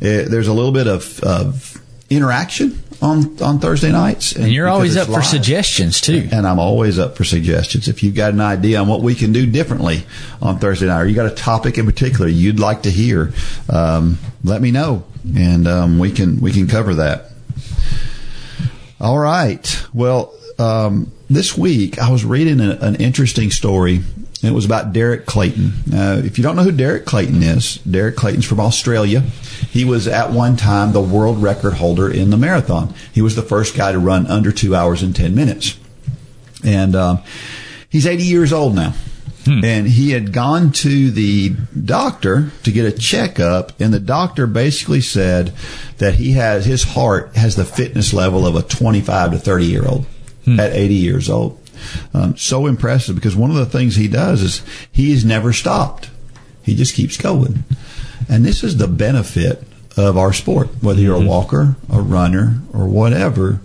Uh, 0.01 0.29
there's 0.29 0.47
a 0.47 0.53
little 0.53 0.71
bit 0.71 0.87
of, 0.87 1.19
of 1.21 1.81
interaction 2.09 2.81
on 3.01 3.41
on 3.41 3.59
Thursday 3.59 3.91
nights, 3.91 4.35
And 4.35 4.51
you're 4.51 4.67
always 4.67 4.97
up 4.97 5.07
for 5.07 5.21
suggestions 5.21 6.01
too. 6.01 6.27
And 6.31 6.47
I'm 6.47 6.59
always 6.59 6.97
up 6.97 7.17
for 7.17 7.23
suggestions. 7.23 7.87
If 7.87 8.01
you've 8.01 8.15
got 8.15 8.33
an 8.33 8.41
idea 8.41 8.79
on 8.79 8.87
what 8.87 9.01
we 9.01 9.13
can 9.13 9.31
do 9.31 9.45
differently 9.45 10.05
on 10.41 10.57
Thursday 10.57 10.87
night, 10.87 11.01
or 11.01 11.05
you 11.05 11.15
got 11.15 11.31
a 11.31 11.35
topic 11.35 11.77
in 11.77 11.85
particular 11.85 12.27
you'd 12.27 12.59
like 12.59 12.83
to 12.83 12.91
hear, 12.91 13.31
um, 13.69 14.17
let 14.43 14.61
me 14.61 14.71
know, 14.71 15.03
and 15.35 15.67
um, 15.67 15.99
we 15.99 16.11
can 16.11 16.39
we 16.39 16.51
can 16.51 16.67
cover 16.67 16.95
that. 16.95 17.31
All 18.99 19.19
right. 19.19 19.85
Well, 19.93 20.33
um, 20.57 21.11
this 21.29 21.57
week 21.57 21.99
I 21.99 22.11
was 22.11 22.23
reading 22.25 22.59
a, 22.59 22.71
an 22.81 22.95
interesting 22.95 23.51
story. 23.51 24.01
And 24.41 24.51
it 24.51 24.55
was 24.55 24.65
about 24.65 24.93
Derek 24.93 25.25
Clayton. 25.25 25.71
Uh, 25.91 26.21
if 26.23 26.37
you 26.37 26.43
don't 26.43 26.55
know 26.55 26.63
who 26.63 26.71
Derek 26.71 27.05
Clayton 27.05 27.41
is, 27.41 27.77
Derek 27.77 28.15
Clayton's 28.15 28.45
from 28.45 28.59
Australia. 28.59 29.21
He 29.21 29.85
was 29.85 30.07
at 30.07 30.31
one 30.31 30.55
time 30.55 30.91
the 30.91 31.01
world 31.01 31.41
record 31.41 31.73
holder 31.73 32.11
in 32.11 32.29
the 32.29 32.37
marathon. 32.37 32.93
He 33.11 33.21
was 33.21 33.35
the 33.35 33.41
first 33.41 33.75
guy 33.75 33.91
to 33.91 33.97
run 33.97 34.27
under 34.27 34.51
two 34.51 34.75
hours 34.75 35.01
and 35.01 35.15
10 35.15 35.33
minutes. 35.33 35.79
And 36.63 36.95
um, 36.95 37.23
he's 37.89 38.05
80 38.05 38.23
years 38.23 38.53
old 38.53 38.75
now. 38.75 38.93
And 39.63 39.87
he 39.87 40.11
had 40.11 40.33
gone 40.33 40.71
to 40.71 41.11
the 41.11 41.49
doctor 41.49 42.51
to 42.63 42.71
get 42.71 42.85
a 42.85 42.91
checkup, 42.91 43.79
and 43.79 43.93
the 43.93 43.99
doctor 43.99 44.47
basically 44.47 45.01
said 45.01 45.53
that 45.99 46.15
he 46.15 46.31
has 46.31 46.65
his 46.65 46.81
heart 46.81 47.35
has 47.35 47.55
the 47.55 47.63
fitness 47.63 48.11
level 48.11 48.47
of 48.47 48.55
a 48.55 48.63
25 48.63 49.33
to 49.33 49.37
30 49.37 49.65
year 49.65 49.87
old 49.87 50.07
Hmm. 50.45 50.59
at 50.59 50.73
80 50.73 50.93
years 50.93 51.29
old. 51.29 51.59
Um, 52.13 52.37
so 52.37 52.67
impressive 52.67 53.15
because 53.15 53.35
one 53.35 53.49
of 53.49 53.57
the 53.57 53.65
things 53.65 53.95
he 53.95 54.07
does 54.07 54.41
is 54.41 54.61
he 54.91 55.11
has 55.11 55.25
never 55.25 55.53
stopped. 55.53 56.09
He 56.63 56.75
just 56.75 56.95
keeps 56.95 57.17
going. 57.17 57.63
And 58.29 58.45
this 58.45 58.63
is 58.63 58.77
the 58.77 58.87
benefit 58.87 59.63
of 59.97 60.17
our 60.17 60.33
sport, 60.33 60.69
whether 60.81 61.01
you're 61.01 61.15
a 61.15 61.19
mm-hmm. 61.19 61.27
walker, 61.27 61.75
a 61.91 62.01
runner, 62.01 62.59
or 62.73 62.87
whatever. 62.87 63.59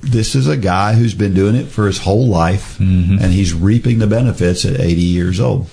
This 0.00 0.34
is 0.34 0.48
a 0.48 0.56
guy 0.56 0.94
who's 0.94 1.14
been 1.14 1.34
doing 1.34 1.54
it 1.54 1.66
for 1.66 1.86
his 1.86 1.98
whole 1.98 2.26
life, 2.26 2.78
mm-hmm. 2.78 3.18
and 3.20 3.32
he's 3.32 3.52
reaping 3.52 3.98
the 3.98 4.06
benefits 4.06 4.64
at 4.64 4.80
80 4.80 5.00
years 5.00 5.40
old. 5.40 5.68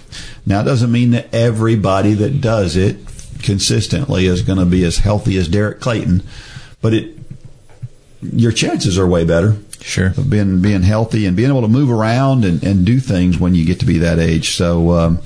Now, 0.46 0.62
it 0.62 0.66
doesn't 0.66 0.92
mean 0.92 1.12
that 1.12 1.34
everybody 1.34 2.14
that 2.16 2.42
does 2.42 2.76
it 2.76 2.98
consistently 3.44 4.26
is 4.26 4.42
going 4.42 4.60
to 4.60 4.66
be 4.66 4.84
as 4.84 4.98
healthy 4.98 5.38
as 5.38 5.48
Derek 5.48 5.80
Clayton, 5.80 6.24
but 6.82 6.94
it 6.94 7.18
your 8.32 8.54
chances 8.54 8.98
are 8.98 9.06
way 9.06 9.26
better 9.26 9.58
Sure. 9.84 10.08
of 10.08 10.30
being 10.30 10.62
being 10.62 10.82
healthy 10.82 11.26
and 11.26 11.36
being 11.36 11.50
able 11.50 11.62
to 11.62 11.68
move 11.68 11.92
around 11.92 12.46
and, 12.46 12.64
and 12.64 12.86
do 12.86 13.00
things 13.00 13.38
when 13.38 13.54
you 13.54 13.66
get 13.66 13.80
to 13.82 13.86
be 13.86 13.98
that 14.00 14.18
age. 14.18 14.56
So, 14.56 14.92
um, 14.92 15.20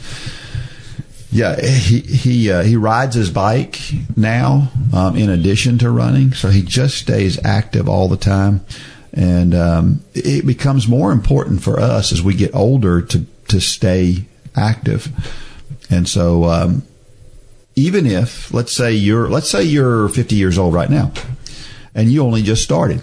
Yeah, 1.31 1.59
he 1.61 1.99
he 1.99 2.49
uh, 2.51 2.63
he 2.63 2.75
rides 2.75 3.15
his 3.15 3.29
bike 3.29 3.77
now 4.15 4.71
um, 4.93 5.15
in 5.15 5.29
addition 5.29 5.77
to 5.79 5.91
running, 5.91 6.33
so 6.33 6.49
he 6.49 6.63
just 6.63 6.97
stays 6.97 7.37
active 7.45 7.87
all 7.87 8.07
the 8.07 8.17
time, 8.17 8.61
and 9.13 9.53
um, 9.53 10.01
it 10.15 10.45
becomes 10.45 10.87
more 10.87 11.11
important 11.11 11.61
for 11.61 11.79
us 11.79 12.11
as 12.11 12.23
we 12.23 12.33
get 12.33 12.55
older 12.55 13.01
to 13.01 13.25
to 13.49 13.59
stay 13.59 14.25
active, 14.55 15.09
and 15.89 16.07
so 16.07 16.45
um, 16.45 16.83
even 17.75 18.05
if 18.05 18.51
let's 18.53 18.71
say 18.71 18.91
you're 18.93 19.29
let's 19.29 19.49
say 19.49 19.61
you're 19.63 20.07
50 20.09 20.35
years 20.35 20.57
old 20.57 20.73
right 20.73 20.89
now, 20.89 21.11
and 21.93 22.09
you 22.09 22.23
only 22.23 22.41
just 22.41 22.63
started. 22.63 23.01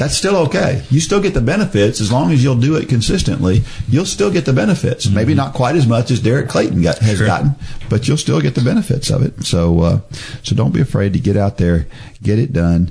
That's 0.00 0.16
still 0.16 0.34
okay. 0.46 0.82
You 0.90 0.98
still 0.98 1.20
get 1.20 1.34
the 1.34 1.42
benefits 1.42 2.00
as 2.00 2.10
long 2.10 2.32
as 2.32 2.42
you'll 2.42 2.56
do 2.58 2.74
it 2.76 2.88
consistently. 2.88 3.62
You'll 3.86 4.06
still 4.06 4.30
get 4.30 4.46
the 4.46 4.54
benefits. 4.54 5.06
Maybe 5.10 5.34
not 5.34 5.52
quite 5.52 5.76
as 5.76 5.86
much 5.86 6.10
as 6.10 6.20
Derek 6.20 6.48
Clayton 6.48 6.80
got, 6.80 6.98
has 7.00 7.18
Sure. 7.18 7.26
gotten, 7.26 7.54
but 7.90 8.08
you'll 8.08 8.16
still 8.16 8.40
get 8.40 8.54
the 8.54 8.62
benefits 8.62 9.10
of 9.10 9.22
it. 9.22 9.44
So, 9.44 9.80
uh, 9.80 10.00
so 10.42 10.56
don't 10.56 10.72
be 10.72 10.80
afraid 10.80 11.12
to 11.12 11.18
get 11.20 11.36
out 11.36 11.58
there, 11.58 11.86
get 12.22 12.38
it 12.38 12.50
done. 12.54 12.90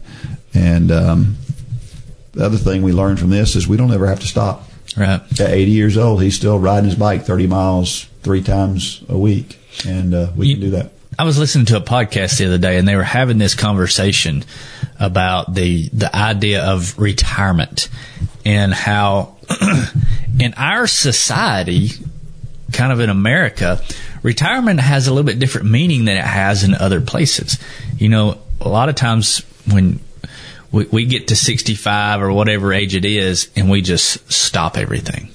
And 0.53 0.91
um, 0.91 1.37
the 2.33 2.45
other 2.45 2.57
thing 2.57 2.83
we 2.83 2.91
learned 2.91 3.19
from 3.19 3.31
this 3.31 3.55
is 3.55 3.67
we 3.67 3.75
don't 3.75 3.91
ever 3.91 4.05
have 4.05 4.19
to 4.19 4.27
stop. 4.27 4.69
Right. 4.95 5.19
At 5.39 5.49
80 5.49 5.71
years 5.71 5.97
old, 5.97 6.21
he's 6.21 6.35
still 6.35 6.59
riding 6.59 6.85
his 6.91 6.95
bike 6.95 7.23
30 7.23 7.47
miles 7.47 8.03
three 8.21 8.43
times 8.43 9.03
a 9.09 9.17
week, 9.17 9.57
and 9.87 10.13
uh, 10.13 10.27
we 10.35 10.47
You- 10.49 10.53
can 10.55 10.61
do 10.61 10.69
that. 10.71 10.91
I 11.19 11.25
was 11.25 11.37
listening 11.37 11.65
to 11.65 11.75
a 11.75 11.81
podcast 11.81 12.37
the 12.37 12.45
other 12.45 12.57
day, 12.57 12.77
and 12.77 12.87
they 12.87 12.95
were 12.95 13.03
having 13.03 13.39
this 13.39 13.53
conversation 13.53 14.45
about 14.97 15.53
the 15.53 15.89
the 15.89 16.15
idea 16.15 16.63
of 16.63 16.97
retirement 16.97 17.89
and 18.45 18.73
how 18.73 19.35
in 20.39 20.53
our 20.53 20.87
society, 20.87 21.89
kind 22.71 22.93
of 22.93 23.01
in 23.01 23.09
America, 23.09 23.81
retirement 24.23 24.79
has 24.79 25.07
a 25.07 25.13
little 25.13 25.25
bit 25.25 25.39
different 25.39 25.69
meaning 25.69 26.05
than 26.05 26.15
it 26.15 26.23
has 26.23 26.63
in 26.63 26.73
other 26.73 27.01
places. 27.01 27.59
You 27.97 28.07
know, 28.07 28.37
a 28.61 28.69
lot 28.69 28.87
of 28.87 28.95
times 28.95 29.39
when 29.69 29.99
we, 30.71 30.85
we 30.85 31.05
get 31.05 31.27
to 31.27 31.35
65 31.35 32.21
or 32.21 32.31
whatever 32.31 32.71
age 32.71 32.95
it 32.95 33.03
is, 33.03 33.49
and 33.57 33.69
we 33.69 33.81
just 33.81 34.31
stop 34.31 34.77
everything. 34.77 35.33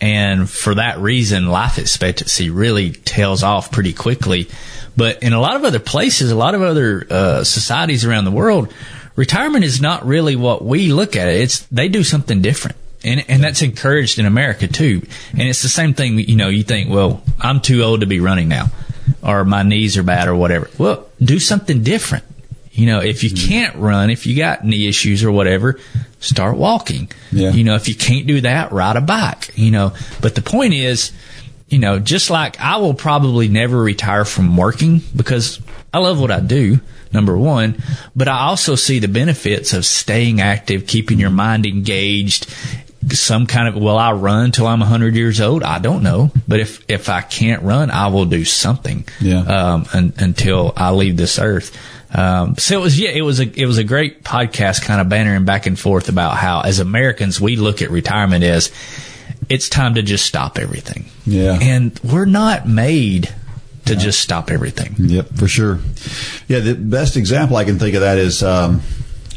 And 0.00 0.50
for 0.50 0.74
that 0.74 0.98
reason, 0.98 1.46
life 1.46 1.78
expectancy 1.78 2.50
really 2.50 2.90
tails 2.90 3.44
off 3.44 3.70
pretty 3.70 3.92
quickly. 3.92 4.48
But 4.96 5.22
in 5.22 5.32
a 5.32 5.40
lot 5.40 5.56
of 5.56 5.64
other 5.64 5.78
places, 5.78 6.30
a 6.30 6.36
lot 6.36 6.54
of 6.54 6.62
other 6.62 7.06
uh, 7.10 7.44
societies 7.44 8.04
around 8.04 8.24
the 8.24 8.30
world, 8.30 8.72
retirement 9.14 9.64
is 9.64 9.80
not 9.80 10.06
really 10.06 10.36
what 10.36 10.64
we 10.64 10.92
look 10.92 11.16
at 11.16 11.28
it. 11.28 11.40
It's 11.40 11.60
they 11.66 11.88
do 11.88 12.02
something 12.02 12.40
different. 12.42 12.76
And, 13.04 13.24
and 13.28 13.44
that's 13.44 13.62
encouraged 13.62 14.18
in 14.18 14.26
America 14.26 14.66
too. 14.66 15.06
And 15.32 15.42
it's 15.42 15.62
the 15.62 15.68
same 15.68 15.94
thing, 15.94 16.18
you 16.18 16.34
know, 16.34 16.48
you 16.48 16.64
think, 16.64 16.90
well, 16.90 17.22
I'm 17.38 17.60
too 17.60 17.82
old 17.82 18.00
to 18.00 18.06
be 18.06 18.20
running 18.20 18.48
now, 18.48 18.66
or 19.22 19.44
my 19.44 19.62
knees 19.62 19.96
are 19.96 20.02
bad, 20.02 20.28
or 20.28 20.34
whatever. 20.34 20.68
Well, 20.76 21.06
do 21.20 21.38
something 21.38 21.82
different. 21.82 22.24
You 22.72 22.86
know, 22.86 23.00
if 23.00 23.22
you 23.22 23.30
can't 23.30 23.76
run, 23.76 24.10
if 24.10 24.26
you 24.26 24.36
got 24.36 24.64
knee 24.64 24.88
issues 24.88 25.24
or 25.24 25.30
whatever, 25.30 25.78
start 26.20 26.56
walking. 26.56 27.10
Yeah. 27.32 27.50
You 27.50 27.64
know, 27.64 27.74
if 27.74 27.88
you 27.88 27.94
can't 27.94 28.26
do 28.26 28.40
that, 28.40 28.72
ride 28.72 28.96
a 28.96 29.00
bike. 29.00 29.56
You 29.56 29.70
know, 29.70 29.92
but 30.20 30.34
the 30.34 30.42
point 30.42 30.74
is, 30.74 31.12
you 31.68 31.78
know, 31.78 31.98
just 31.98 32.30
like 32.30 32.60
I 32.60 32.76
will 32.76 32.94
probably 32.94 33.48
never 33.48 33.80
retire 33.80 34.24
from 34.24 34.56
working 34.56 35.02
because 35.14 35.60
I 35.92 35.98
love 35.98 36.20
what 36.20 36.30
I 36.30 36.40
do, 36.40 36.80
number 37.12 37.36
one, 37.36 37.82
but 38.14 38.28
I 38.28 38.40
also 38.40 38.74
see 38.74 38.98
the 38.98 39.08
benefits 39.08 39.72
of 39.72 39.84
staying 39.84 40.40
active, 40.40 40.86
keeping 40.86 41.18
your 41.18 41.30
mind 41.30 41.66
engaged. 41.66 42.46
Some 43.08 43.46
kind 43.46 43.68
of, 43.68 43.80
will 43.80 43.98
I 43.98 44.12
run 44.12 44.50
till 44.52 44.66
I'm 44.66 44.80
100 44.80 45.14
years 45.14 45.40
old? 45.40 45.62
I 45.62 45.78
don't 45.78 46.02
know. 46.02 46.32
But 46.46 46.60
if, 46.60 46.84
if 46.88 47.08
I 47.08 47.20
can't 47.20 47.62
run, 47.62 47.90
I 47.90 48.08
will 48.08 48.24
do 48.24 48.44
something. 48.44 49.06
Yeah. 49.20 49.40
Um, 49.40 49.86
un, 49.94 50.12
until 50.18 50.72
I 50.76 50.90
leave 50.90 51.16
this 51.16 51.38
earth. 51.38 51.76
Um, 52.12 52.56
so 52.56 52.78
it 52.78 52.82
was, 52.82 52.98
yeah, 52.98 53.10
it 53.10 53.22
was 53.22 53.40
a, 53.40 53.60
it 53.60 53.66
was 53.66 53.78
a 53.78 53.84
great 53.84 54.22
podcast 54.22 54.82
kind 54.82 55.00
of 55.00 55.08
bantering 55.08 55.44
back 55.44 55.66
and 55.66 55.78
forth 55.78 56.08
about 56.08 56.36
how 56.36 56.62
as 56.62 56.78
Americans, 56.78 57.40
we 57.40 57.56
look 57.56 57.80
at 57.82 57.90
retirement 57.90 58.42
as 58.42 58.72
it's 59.48 59.68
time 59.68 59.94
to 59.94 60.02
just 60.02 60.26
stop 60.26 60.58
everything. 60.58 61.06
Yeah. 61.24 61.58
And 61.60 61.98
we're 62.04 62.24
not 62.26 62.66
made 62.68 63.32
to 63.86 63.94
just 63.96 64.20
stop 64.20 64.50
everything. 64.50 64.94
Yep, 64.98 65.28
for 65.36 65.46
sure. 65.48 65.78
Yeah, 66.48 66.58
the 66.60 66.74
best 66.74 67.16
example 67.16 67.56
I 67.56 67.64
can 67.64 67.78
think 67.78 67.94
of 67.94 68.00
that 68.00 68.18
is 68.18 68.42
um, 68.42 68.82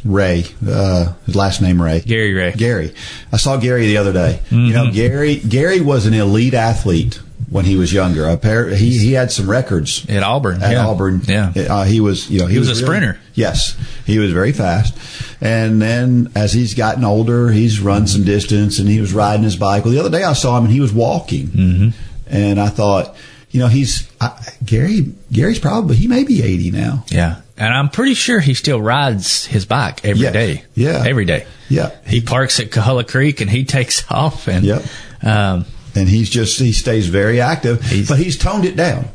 Ray. 0.03 0.45
Uh, 0.67 1.13
his 1.25 1.35
last 1.35 1.61
name 1.61 1.79
Ray. 1.81 1.99
Gary 2.01 2.33
Ray. 2.33 2.53
Gary. 2.53 2.93
I 3.31 3.37
saw 3.37 3.57
Gary 3.57 3.85
the 3.87 3.97
other 3.97 4.13
day. 4.13 4.39
You 4.49 4.73
know, 4.73 4.91
Gary. 4.91 5.35
Gary 5.35 5.81
was 5.81 6.05
an 6.07 6.13
elite 6.15 6.55
athlete 6.55 7.19
when 7.49 7.65
he 7.65 7.75
was 7.75 7.91
younger. 7.93 8.23
Appar- 8.23 8.75
he 8.75 8.97
he 8.97 9.13
had 9.13 9.31
some 9.31 9.49
records 9.49 10.05
At 10.09 10.23
Auburn. 10.23 10.61
at 10.63 10.71
yeah. 10.71 10.87
Auburn. 10.87 11.21
Yeah. 11.25 11.51
uh, 11.69 11.83
he 11.83 11.99
was 11.99 12.29
you 12.29 12.39
know 12.39 12.45
he, 12.47 12.53
He 12.53 12.59
was 12.59 12.69
a 12.69 12.73
really- 12.73 12.83
sprinter. 12.85 13.19
Yes, 13.35 13.77
he 14.05 14.19
was 14.19 14.31
very 14.31 14.51
fast. 14.51 14.95
And 15.41 15.81
then 15.81 16.31
as 16.35 16.51
he's 16.53 16.73
gotten 16.73 17.03
older, 17.05 17.49
he's 17.49 17.79
run 17.79 18.07
some 18.07 18.23
distance 18.25 18.77
and 18.79 18.89
he 18.89 18.99
was 18.99 19.13
riding 19.13 19.43
his 19.43 19.55
bike. 19.55 19.85
Well, 19.85 19.93
the 19.93 19.99
other 19.99 20.09
day 20.09 20.23
I 20.23 20.33
saw 20.33 20.57
him 20.57 20.65
and 20.65 20.73
he 20.73 20.81
was 20.81 20.91
walking, 20.91 21.47
mm-hmm. 21.47 21.89
and 22.27 22.59
I 22.59 22.67
thought, 22.67 23.15
you 23.51 23.59
know, 23.61 23.67
he's 23.67 24.09
I, 24.19 24.37
Gary. 24.65 25.13
Gary's 25.31 25.59
probably 25.59 25.95
he 25.95 26.07
may 26.07 26.23
be 26.25 26.43
eighty 26.43 26.71
now. 26.71 27.05
Yeah. 27.09 27.41
And 27.57 27.73
I'm 27.73 27.89
pretty 27.89 28.13
sure 28.13 28.39
he 28.39 28.53
still 28.53 28.81
rides 28.81 29.45
his 29.45 29.65
bike 29.65 30.05
every 30.05 30.23
Yeah. 30.23 30.31
day. 30.31 30.63
Yeah. 30.75 31.03
Every 31.05 31.25
day. 31.25 31.45
Yeah. 31.67 31.91
He 32.07 32.21
parks 32.21 32.59
at 32.61 32.69
Coahulla 32.71 33.05
Creek 33.07 33.41
and 33.41 33.49
he 33.49 33.65
takes 33.65 34.09
off 34.11 34.47
and, 34.47 34.63
Yep. 34.65 34.83
um, 35.23 35.65
and 35.95 36.07
he's 36.07 36.29
just 36.29 36.57
he 36.59 36.71
stays 36.71 37.07
very 37.07 37.41
active, 37.41 37.81
He's- 37.83 38.07
but 38.07 38.17
he's 38.19 38.37
toned 38.37 38.63
it 38.65 38.75
down. 38.77 39.09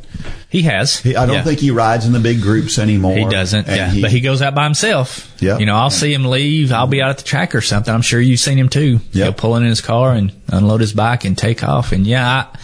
He 0.55 0.63
has. 0.63 1.01
He, 1.01 1.17
I 1.17 1.27
don't 1.27 1.35
Yeah. 1.35 1.43
think 1.43 1.59
he 1.59 1.73
rides 1.73 2.07
in 2.07 2.13
the 2.13 2.21
big 2.21 2.41
groups 2.41 2.79
anymore. 2.79 3.17
He 3.17 3.25
doesn't, 3.25 3.67
yeah. 3.67 3.93
but 4.01 4.13
he 4.13 4.21
goes 4.21 4.41
out 4.41 4.55
by 4.55 4.63
himself. 4.63 5.35
Yeah. 5.41 5.59
You 5.59 5.67
know, 5.67 5.75
I'll 5.75 5.91
see 5.91 6.15
him 6.15 6.25
leave. 6.27 6.71
I'll 6.71 6.87
be 6.87 7.03
out 7.03 7.11
at 7.11 7.19
the 7.19 7.25
track 7.25 7.57
or 7.57 7.61
something. 7.61 7.93
I'm 7.93 8.03
sure 8.03 8.21
you've 8.21 8.39
seen 8.39 8.57
him 8.57 8.69
too. 8.69 9.01
Yeah. 9.11 9.25
He'll 9.25 9.33
pull 9.33 9.57
in 9.57 9.65
his 9.65 9.81
car 9.81 10.13
and 10.13 10.33
unload 10.49 10.81
his 10.81 10.93
bike 10.93 11.25
and 11.25 11.37
take 11.37 11.65
off. 11.65 11.91
And 11.91 12.07
yeah, 12.07 12.27
I, 12.55 12.59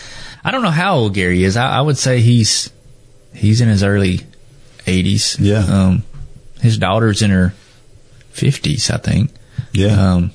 I 0.44 0.50
don't 0.52 0.62
know 0.62 0.70
how 0.70 0.94
old 0.98 1.14
Gary 1.14 1.42
is. 1.42 1.56
I, 1.56 1.78
I 1.78 1.80
would 1.80 1.98
say 1.98 2.20
he's 2.20 2.70
he's 3.34 3.60
in 3.60 3.68
his 3.68 3.82
early 3.82 4.20
80s. 4.86 5.36
Yeah. 5.40 5.64
Um, 5.64 6.04
his 6.60 6.78
daughter's 6.78 7.22
in 7.22 7.30
her 7.32 7.54
50s, 8.34 8.88
I 8.94 8.98
think. 8.98 9.32
yeah, 9.72 10.12
Um, 10.14 10.30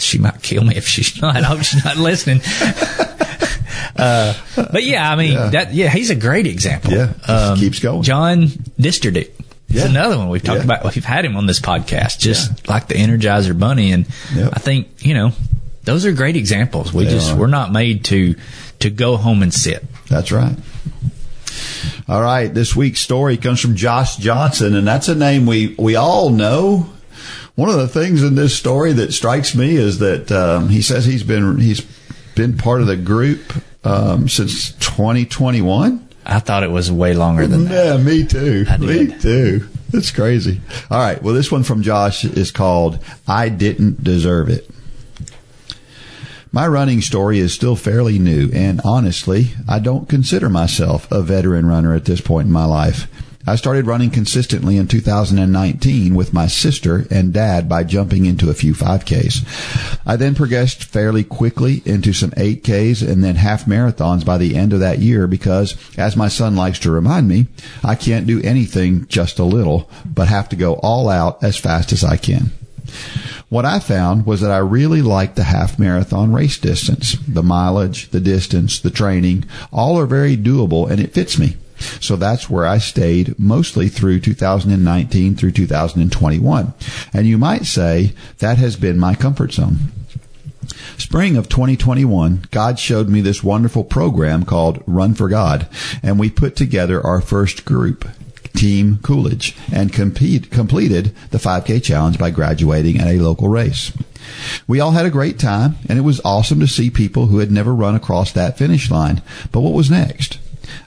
she 0.00 0.18
might 0.18 0.42
kill 0.42 0.64
me 0.64 0.74
if 0.76 0.86
she's 0.88 1.20
not. 1.22 1.36
I 1.36 1.42
hope 1.42 1.62
she's 1.62 1.84
not 1.84 1.96
listening. 1.96 2.40
uh, 3.96 4.34
but 4.56 4.84
yeah, 4.84 5.10
I 5.10 5.16
mean, 5.16 5.32
Yeah. 5.32 5.50
that 5.50 5.74
yeah, 5.74 5.88
he's 5.90 6.10
a 6.10 6.14
great 6.14 6.46
example. 6.46 6.92
Yeah, 6.92 7.12
just 7.26 7.60
keeps 7.60 7.78
going. 7.80 8.02
John 8.02 8.46
Disterdick. 8.80 9.30
Yeah. 9.70 9.84
another 9.84 10.16
one 10.16 10.30
we've 10.30 10.42
talked 10.42 10.60
Yeah. 10.60 10.64
about. 10.76 10.94
We've 10.94 11.04
had 11.04 11.24
him 11.26 11.36
on 11.36 11.44
this 11.46 11.60
podcast, 11.60 12.18
just 12.20 12.66
like 12.68 12.88
the 12.88 12.94
Energizer 12.94 13.58
Bunny, 13.58 13.92
and 13.92 14.06
Yep. 14.34 14.50
I 14.54 14.58
think 14.60 14.88
you 15.00 15.12
know 15.14 15.32
those 15.84 16.06
are 16.06 16.12
great 16.12 16.36
examples. 16.36 16.92
We 16.92 17.04
They 17.04 17.10
just 17.10 17.32
are. 17.32 17.36
we're 17.36 17.46
not 17.48 17.70
made 17.72 18.04
to 18.04 18.34
to 18.80 18.88
go 18.90 19.16
home 19.18 19.42
and 19.42 19.52
sit. 19.52 19.84
that's 20.08 20.32
right. 20.32 20.56
All 22.08 22.22
right, 22.22 22.52
this 22.52 22.74
week's 22.74 23.00
story 23.00 23.36
comes 23.36 23.60
from 23.60 23.76
Josh 23.76 24.16
Johnson, 24.16 24.74
and 24.74 24.86
that's 24.86 25.08
a 25.08 25.14
name 25.14 25.44
we 25.44 25.74
we 25.78 25.96
all 25.96 26.30
know. 26.30 26.88
One 27.54 27.68
of 27.68 27.76
the 27.76 27.88
things 27.88 28.22
in 28.22 28.36
this 28.36 28.54
story 28.56 28.92
that 28.94 29.12
strikes 29.12 29.54
me 29.54 29.76
is 29.76 29.98
that 29.98 30.30
um, 30.32 30.68
he 30.70 30.80
says 30.80 31.04
he's 31.04 31.24
been 31.24 31.58
he's 31.58 31.80
been 32.34 32.56
part 32.56 32.80
of 32.80 32.86
the 32.86 32.96
group 32.96 33.52
um, 33.84 34.28
since 34.28 34.72
2021. 34.72 36.08
I 36.26 36.40
thought 36.40 36.62
it 36.62 36.70
was 36.70 36.92
way 36.92 37.14
longer 37.14 37.46
than 37.46 37.64
that. 37.64 37.96
Yeah, 37.98 38.02
me 38.02 38.24
too. 38.24 38.66
Me 38.78 39.06
too. 39.18 39.66
That's 39.90 40.10
crazy. 40.10 40.60
All 40.90 40.98
right. 40.98 41.22
Well, 41.22 41.34
this 41.34 41.50
one 41.50 41.62
from 41.62 41.82
Josh 41.82 42.24
is 42.24 42.50
called 42.50 42.98
I 43.26 43.48
Didn't 43.48 44.04
Deserve 44.04 44.50
It. 44.50 44.68
My 46.52 46.66
running 46.66 47.00
story 47.02 47.38
is 47.38 47.52
still 47.52 47.76
fairly 47.76 48.18
new, 48.18 48.50
and 48.54 48.80
honestly, 48.84 49.50
I 49.68 49.78
don't 49.78 50.08
consider 50.08 50.48
myself 50.48 51.10
a 51.12 51.22
veteran 51.22 51.66
runner 51.66 51.94
at 51.94 52.06
this 52.06 52.20
point 52.22 52.46
in 52.46 52.52
my 52.52 52.64
life. 52.64 53.06
I 53.46 53.56
started 53.56 53.86
running 53.86 54.10
consistently 54.10 54.76
in 54.76 54.88
2019 54.88 56.14
with 56.14 56.34
my 56.34 56.48
sister 56.48 57.06
and 57.10 57.32
dad 57.32 57.68
by 57.68 57.84
jumping 57.84 58.26
into 58.26 58.50
a 58.50 58.54
few 58.54 58.74
5Ks. 58.74 59.98
I 60.04 60.16
then 60.16 60.34
progressed 60.34 60.84
fairly 60.84 61.24
quickly 61.24 61.80
into 61.84 62.12
some 62.12 62.32
8Ks 62.32 63.06
and 63.06 63.24
then 63.24 63.36
half 63.36 63.64
marathons 63.64 64.24
by 64.24 64.38
the 64.38 64.54
end 64.54 64.72
of 64.72 64.80
that 64.80 64.98
year 64.98 65.26
because, 65.26 65.76
as 65.96 66.16
my 66.16 66.28
son 66.28 66.56
likes 66.56 66.78
to 66.80 66.90
remind 66.90 67.28
me, 67.28 67.46
I 67.82 67.94
can't 67.94 68.26
do 68.26 68.42
anything 68.42 69.06
just 69.06 69.38
a 69.38 69.44
little, 69.44 69.88
but 70.04 70.28
have 70.28 70.48
to 70.50 70.56
go 70.56 70.74
all 70.74 71.08
out 71.08 71.42
as 71.42 71.56
fast 71.56 71.92
as 71.92 72.04
I 72.04 72.16
can. 72.16 72.50
What 73.48 73.64
I 73.64 73.78
found 73.78 74.26
was 74.26 74.42
that 74.42 74.50
I 74.50 74.58
really 74.58 75.00
liked 75.00 75.36
the 75.36 75.44
half 75.44 75.78
marathon 75.78 76.32
race 76.34 76.58
distance. 76.58 77.16
The 77.26 77.42
mileage, 77.42 78.10
the 78.10 78.20
distance, 78.20 78.78
the 78.78 78.90
training, 78.90 79.44
all 79.72 79.98
are 79.98 80.06
very 80.06 80.36
doable 80.36 80.90
and 80.90 81.00
it 81.00 81.14
fits 81.14 81.38
me. 81.38 81.56
So 82.00 82.16
that's 82.16 82.50
where 82.50 82.66
I 82.66 82.78
stayed 82.78 83.38
mostly 83.38 83.88
through 83.88 84.20
2019 84.20 85.36
through 85.36 85.52
2021. 85.52 86.74
And 87.12 87.26
you 87.26 87.38
might 87.38 87.66
say 87.66 88.12
that 88.38 88.58
has 88.58 88.76
been 88.76 88.98
my 88.98 89.14
comfort 89.14 89.52
zone. 89.52 89.92
Spring 90.96 91.36
of 91.36 91.48
2021, 91.48 92.46
God 92.50 92.78
showed 92.78 93.08
me 93.08 93.20
this 93.20 93.42
wonderful 93.42 93.84
program 93.84 94.44
called 94.44 94.82
Run 94.86 95.14
for 95.14 95.28
God, 95.28 95.68
and 96.02 96.18
we 96.18 96.28
put 96.28 96.56
together 96.56 97.04
our 97.04 97.20
first 97.20 97.64
group, 97.64 98.06
Team 98.54 98.98
Coolidge, 99.02 99.56
and 99.72 99.92
compete, 99.92 100.50
completed 100.50 101.14
the 101.30 101.38
5K 101.38 101.82
challenge 101.82 102.18
by 102.18 102.30
graduating 102.30 102.98
at 103.00 103.06
a 103.06 103.20
local 103.20 103.48
race. 103.48 103.92
We 104.66 104.80
all 104.80 104.90
had 104.90 105.06
a 105.06 105.10
great 105.10 105.38
time, 105.38 105.76
and 105.88 105.98
it 105.98 106.02
was 106.02 106.20
awesome 106.24 106.60
to 106.60 106.66
see 106.66 106.90
people 106.90 107.26
who 107.26 107.38
had 107.38 107.50
never 107.50 107.74
run 107.74 107.94
across 107.94 108.32
that 108.32 108.58
finish 108.58 108.90
line. 108.90 109.22
But 109.52 109.60
what 109.60 109.74
was 109.74 109.90
next? 109.90 110.38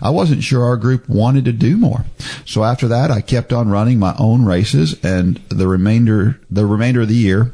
I 0.02 0.10
wasn't 0.10 0.44
sure 0.44 0.64
our 0.64 0.78
group 0.78 1.08
wanted 1.08 1.46
to 1.46 1.52
do 1.52 1.78
more. 1.78 2.06
So 2.46 2.64
after 2.64 2.88
that, 2.88 3.12
I 3.12 3.22
kept 3.22 3.54
on 3.54 3.70
running 3.70 4.00
my 4.00 4.16
own 4.18 4.46
races 4.46 5.00
and 5.04 5.38
the 5.50 5.68
remainder, 5.68 6.40
the 6.50 6.66
remainder 6.66 7.02
of 7.02 7.10
the 7.10 7.16
year, 7.16 7.54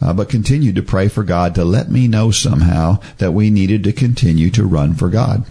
uh, 0.00 0.12
but 0.12 0.28
continued 0.28 0.74
to 0.76 0.82
pray 0.82 1.08
for 1.08 1.22
God 1.22 1.54
to 1.54 1.64
let 1.64 1.90
me 1.90 2.08
know 2.08 2.30
somehow 2.30 2.98
that 3.18 3.32
we 3.32 3.50
needed 3.50 3.84
to 3.84 3.92
continue 3.92 4.50
to 4.50 4.66
run 4.66 4.94
for 4.94 5.08
God. 5.08 5.46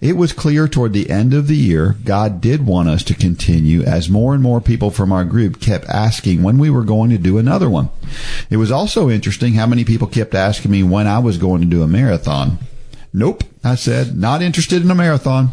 It 0.00 0.16
was 0.16 0.32
clear 0.32 0.68
toward 0.68 0.92
the 0.92 1.10
end 1.10 1.32
of 1.32 1.46
the 1.48 1.56
year 1.56 1.96
God 2.04 2.40
did 2.40 2.66
want 2.66 2.88
us 2.88 3.02
to 3.04 3.14
continue 3.14 3.82
as 3.82 4.08
more 4.08 4.34
and 4.34 4.42
more 4.42 4.60
people 4.60 4.90
from 4.90 5.12
our 5.12 5.24
group 5.24 5.60
kept 5.60 5.86
asking 5.86 6.42
when 6.42 6.58
we 6.58 6.70
were 6.70 6.84
going 6.84 7.10
to 7.10 7.18
do 7.18 7.38
another 7.38 7.70
one. 7.70 7.88
It 8.50 8.58
was 8.58 8.70
also 8.70 9.08
interesting 9.08 9.54
how 9.54 9.66
many 9.66 9.84
people 9.84 10.06
kept 10.06 10.34
asking 10.34 10.70
me 10.70 10.82
when 10.82 11.06
I 11.06 11.20
was 11.20 11.38
going 11.38 11.60
to 11.62 11.66
do 11.66 11.82
a 11.82 11.88
marathon. 11.88 12.58
Nope, 13.14 13.44
I 13.62 13.74
said, 13.74 14.16
not 14.16 14.40
interested 14.40 14.82
in 14.82 14.90
a 14.90 14.94
marathon. 14.94 15.52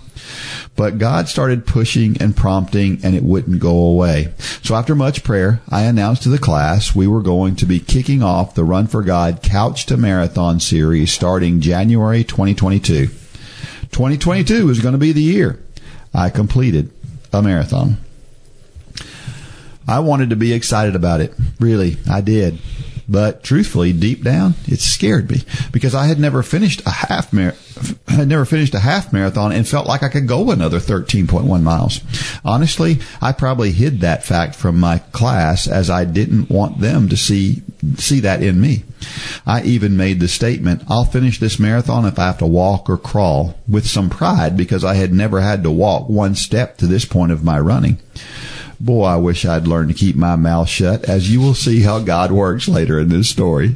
But 0.78 0.98
God 0.98 1.28
started 1.28 1.66
pushing 1.66 2.22
and 2.22 2.36
prompting 2.36 3.00
and 3.04 3.16
it 3.16 3.24
wouldn't 3.24 3.60
go 3.60 3.76
away. 3.76 4.34
So 4.64 4.76
after 4.76 4.96
much 4.96 5.24
prayer, 5.26 5.62
I 5.70 5.84
announced 5.84 6.24
to 6.24 6.30
the 6.30 6.38
class 6.38 6.96
we 6.96 7.08
were 7.08 7.22
going 7.22 7.58
to 7.58 7.66
be 7.66 7.82
kicking 7.82 8.24
off 8.24 8.56
the 8.56 8.64
Run 8.64 8.88
for 8.88 9.04
God 9.04 9.42
Couch 9.44 9.86
to 9.88 9.98
Marathon 9.98 10.62
series 10.62 11.12
starting 11.12 11.60
January 11.60 12.24
2022. 12.24 13.08
2022 13.08 14.70
is 14.70 14.80
going 14.80 14.94
to 14.94 14.98
be 14.98 15.12
the 15.12 15.22
year 15.22 15.60
I 16.14 16.30
completed 16.30 16.92
a 17.34 17.42
marathon. 17.42 17.98
I 19.88 20.00
wanted 20.00 20.30
to 20.30 20.36
be 20.36 20.54
excited 20.54 20.96
about 20.96 21.20
it. 21.20 21.34
Really, 21.60 21.98
I 22.10 22.22
did. 22.22 22.60
But 23.10 23.44
truthfully, 23.44 23.92
deep 23.92 24.24
down, 24.24 24.54
it 24.68 24.80
scared 24.80 25.32
me 25.32 25.42
because 25.72 25.96
I 25.96 26.06
had 26.06 26.20
never 26.20 26.44
finished 26.44 26.84
a 26.86 26.92
half 26.92 27.34
mar- 27.34 27.56
had 28.08 28.28
never 28.28 28.46
finished 28.46 28.76
a 28.76 28.80
half 28.80 29.12
marathon 29.12 29.52
and 29.52 29.68
felt 29.68 29.88
like 29.88 30.04
I 30.04 30.10
could 30.10 30.28
go 30.28 30.52
another 30.52 30.78
13.1 30.78 31.64
miles. 31.64 32.02
Honestly, 32.46 33.00
I 33.20 33.32
probably 33.32 33.72
hid 33.72 34.02
that 34.02 34.24
fact 34.24 34.54
from 34.54 34.80
my 34.80 35.00
class 35.12 35.68
as 35.68 35.90
I 35.90 36.06
didn't 36.06 36.52
want 36.52 36.82
them 36.82 37.10
to 37.10 37.18
see 37.18 37.64
see 37.98 38.20
that 38.20 38.44
in 38.44 38.62
me. 38.62 38.84
I 39.48 39.64
even 39.64 39.98
made 39.98 40.20
the 40.20 40.28
statement, 40.28 40.84
I'll 40.88 41.06
finish 41.06 41.40
this 41.40 41.60
marathon 41.60 42.06
if 42.06 42.20
I 42.20 42.28
have 42.28 42.38
to 42.40 42.46
walk 42.46 42.90
or 42.90 42.98
crawl 42.98 43.58
with 43.68 43.88
some 43.88 44.10
pride 44.10 44.58
because 44.58 44.84
I 44.84 44.96
had 44.96 45.14
never 45.14 45.40
had 45.40 45.64
to 45.64 45.72
walk 45.72 46.10
one 46.10 46.36
step 46.36 46.78
to 46.78 46.88
this 46.88 47.06
point 47.06 47.32
of 47.32 47.44
my 47.44 47.60
running. 47.60 47.98
Boy, 48.80 49.04
I 49.04 49.18
wish 49.18 49.46
I'd 49.46 49.68
learned 49.68 49.90
to 49.90 49.96
keep 49.96 50.16
my 50.16 50.36
mouth 50.36 50.70
shut, 50.70 51.04
as 51.06 51.32
you 51.32 51.42
will 51.42 51.54
see 51.54 51.82
how 51.82 52.00
God 52.00 52.32
works 52.32 52.68
later 52.68 53.00
in 53.00 53.10
this 53.10 53.30
story. 53.30 53.76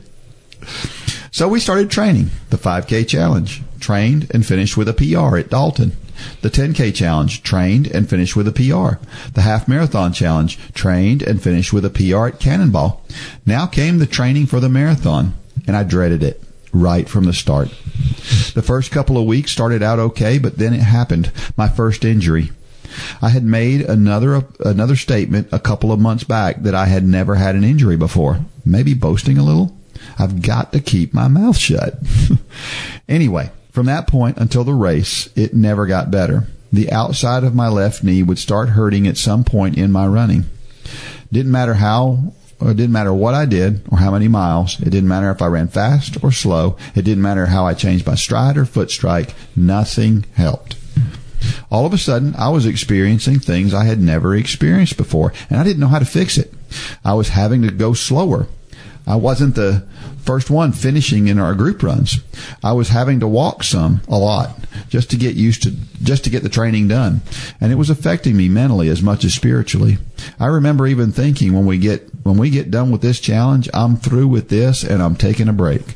So 1.32 1.48
we 1.48 1.60
started 1.60 1.92
training 1.92 2.30
the 2.52 2.58
5K 2.58 3.08
challenge, 3.08 3.62
trained 3.80 4.28
and 4.32 4.46
finished 4.46 4.78
with 4.78 4.88
a 4.88 4.94
PR 4.94 5.38
at 5.38 5.50
Dalton. 5.50 5.98
The 6.42 6.50
10K 6.50 6.94
challenge, 6.94 7.44
trained 7.44 7.88
and 7.88 8.10
finished 8.10 8.36
with 8.36 8.48
a 8.48 8.52
PR. 8.52 9.04
The 9.34 9.42
half 9.42 9.68
marathon 9.68 10.14
challenge, 10.14 10.58
trained 10.74 11.22
and 11.22 11.42
finished 11.42 11.74
with 11.74 11.84
a 11.84 11.90
PR 11.90 12.28
at 12.28 12.40
Cannonball. 12.40 13.04
Now 13.46 13.66
came 13.66 13.98
the 13.98 14.06
training 14.06 14.46
for 14.46 14.60
the 14.60 14.70
marathon, 14.70 15.34
and 15.68 15.76
I 15.76 15.84
dreaded 15.84 16.24
it 16.24 16.42
right 16.72 17.10
from 17.10 17.26
the 17.26 17.34
start. 17.34 17.70
The 18.54 18.64
first 18.64 18.92
couple 18.92 19.18
of 19.18 19.26
weeks 19.26 19.52
started 19.52 19.84
out 19.84 20.00
okay, 20.00 20.38
but 20.38 20.58
then 20.58 20.74
it 20.74 20.82
happened. 20.82 21.32
My 21.58 21.68
first 21.68 22.06
injury. 22.06 22.52
I 23.22 23.30
had 23.30 23.44
made 23.44 23.82
another 23.82 24.46
another 24.60 24.96
statement 24.96 25.50
a 25.52 25.60
couple 25.60 25.92
of 25.92 26.00
months 26.00 26.24
back 26.24 26.64
that 26.64 26.76
I 26.76 26.86
had 26.86 27.06
never 27.06 27.36
had 27.36 27.56
an 27.56 27.64
injury 27.64 27.98
before. 27.98 28.40
Maybe 28.66 28.94
boasting 28.94 29.38
a 29.38 29.44
little. 29.44 29.76
I've 30.18 30.42
got 30.42 30.72
to 30.74 30.80
keep 30.80 31.14
my 31.14 31.28
mouth 31.28 31.58
shut. 31.58 31.96
anyway, 33.10 33.52
from 33.72 33.86
that 33.88 34.08
point 34.08 34.38
until 34.38 34.64
the 34.64 34.74
race, 34.74 35.30
it 35.36 35.54
never 35.54 35.86
got 35.86 36.12
better. 36.12 36.48
The 36.72 36.92
outside 36.92 37.44
of 37.44 37.56
my 37.56 37.68
left 37.68 38.04
knee 38.04 38.24
would 38.24 38.40
start 38.40 38.70
hurting 38.70 39.08
at 39.08 39.18
some 39.18 39.44
point 39.44 39.78
in 39.78 39.92
my 39.92 40.08
running. 40.08 40.46
Didn't 41.32 41.52
matter 41.52 41.76
how 41.76 42.34
it 42.62 42.78
didn't 42.78 42.94
matter 42.94 43.14
what 43.14 43.34
I 43.34 43.46
did 43.46 43.82
or 43.90 43.98
how 43.98 44.12
many 44.12 44.28
miles. 44.28 44.80
It 44.80 44.90
didn't 44.90 45.10
matter 45.10 45.30
if 45.32 45.42
I 45.42 45.48
ran 45.48 45.68
fast 45.68 46.24
or 46.24 46.32
slow. 46.32 46.78
It 46.96 47.04
didn't 47.04 47.24
matter 47.24 47.48
how 47.48 47.66
I 47.66 47.74
changed 47.74 48.08
my 48.08 48.16
stride 48.16 48.58
or 48.58 48.66
foot 48.66 48.90
strike. 48.90 49.34
Nothing 49.56 50.26
helped 50.36 50.76
all 51.74 51.88
of 51.88 51.94
a 51.94 51.98
sudden 51.98 52.36
I 52.38 52.50
was 52.50 52.68
experiencing 52.68 53.40
things 53.40 53.74
I 53.74 53.86
had 53.86 54.00
never 54.00 54.36
experienced 54.36 54.96
before, 54.96 55.34
and 55.50 55.60
I 55.60 55.64
didn't 55.64 55.80
know 55.80 55.88
how 55.88 56.00
to 56.00 56.06
fix 56.06 56.38
it. 56.38 56.54
I 57.04 57.16
was 57.16 57.30
having 57.30 57.64
to 57.64 57.72
go 57.72 57.94
slower. 57.94 58.48
I 59.06 59.16
wasn't 59.16 59.56
the 59.56 59.86
first 60.24 60.50
one 60.50 60.72
finishing 60.72 61.28
in 61.28 61.40
our 61.40 61.56
group 61.56 61.84
runs. 61.84 62.20
I 62.64 62.74
was 62.74 62.90
having 62.90 63.20
to 63.20 63.28
walk 63.28 63.64
some, 63.64 64.02
a 64.08 64.18
lot, 64.18 64.58
just 64.88 65.10
to 65.12 65.18
get 65.18 65.36
used 65.36 65.64
to, 65.64 65.72
just 66.02 66.24
to 66.24 66.30
get 66.30 66.44
the 66.44 66.50
training 66.50 66.88
done. 66.88 67.22
And 67.60 67.72
it 67.72 67.76
was 67.76 67.90
affecting 67.90 68.38
me 68.38 68.48
mentally 68.48 68.88
as 68.88 69.02
much 69.02 69.26
as 69.26 69.34
spiritually. 69.34 69.98
I 70.40 70.46
remember 70.46 70.88
even 70.88 71.12
thinking 71.12 71.54
when 71.54 71.66
we 71.66 71.80
get, 71.80 72.08
when 72.24 72.38
we 72.38 72.50
get 72.50 72.72
done 72.72 72.92
with 72.92 73.02
this 73.02 73.20
challenge, 73.20 73.68
I'm 73.74 73.98
through 73.98 74.28
with 74.28 74.48
this 74.48 74.84
and 74.84 75.02
I'm 75.02 75.16
taking 75.16 75.50
a 75.50 75.54
break. 75.54 75.96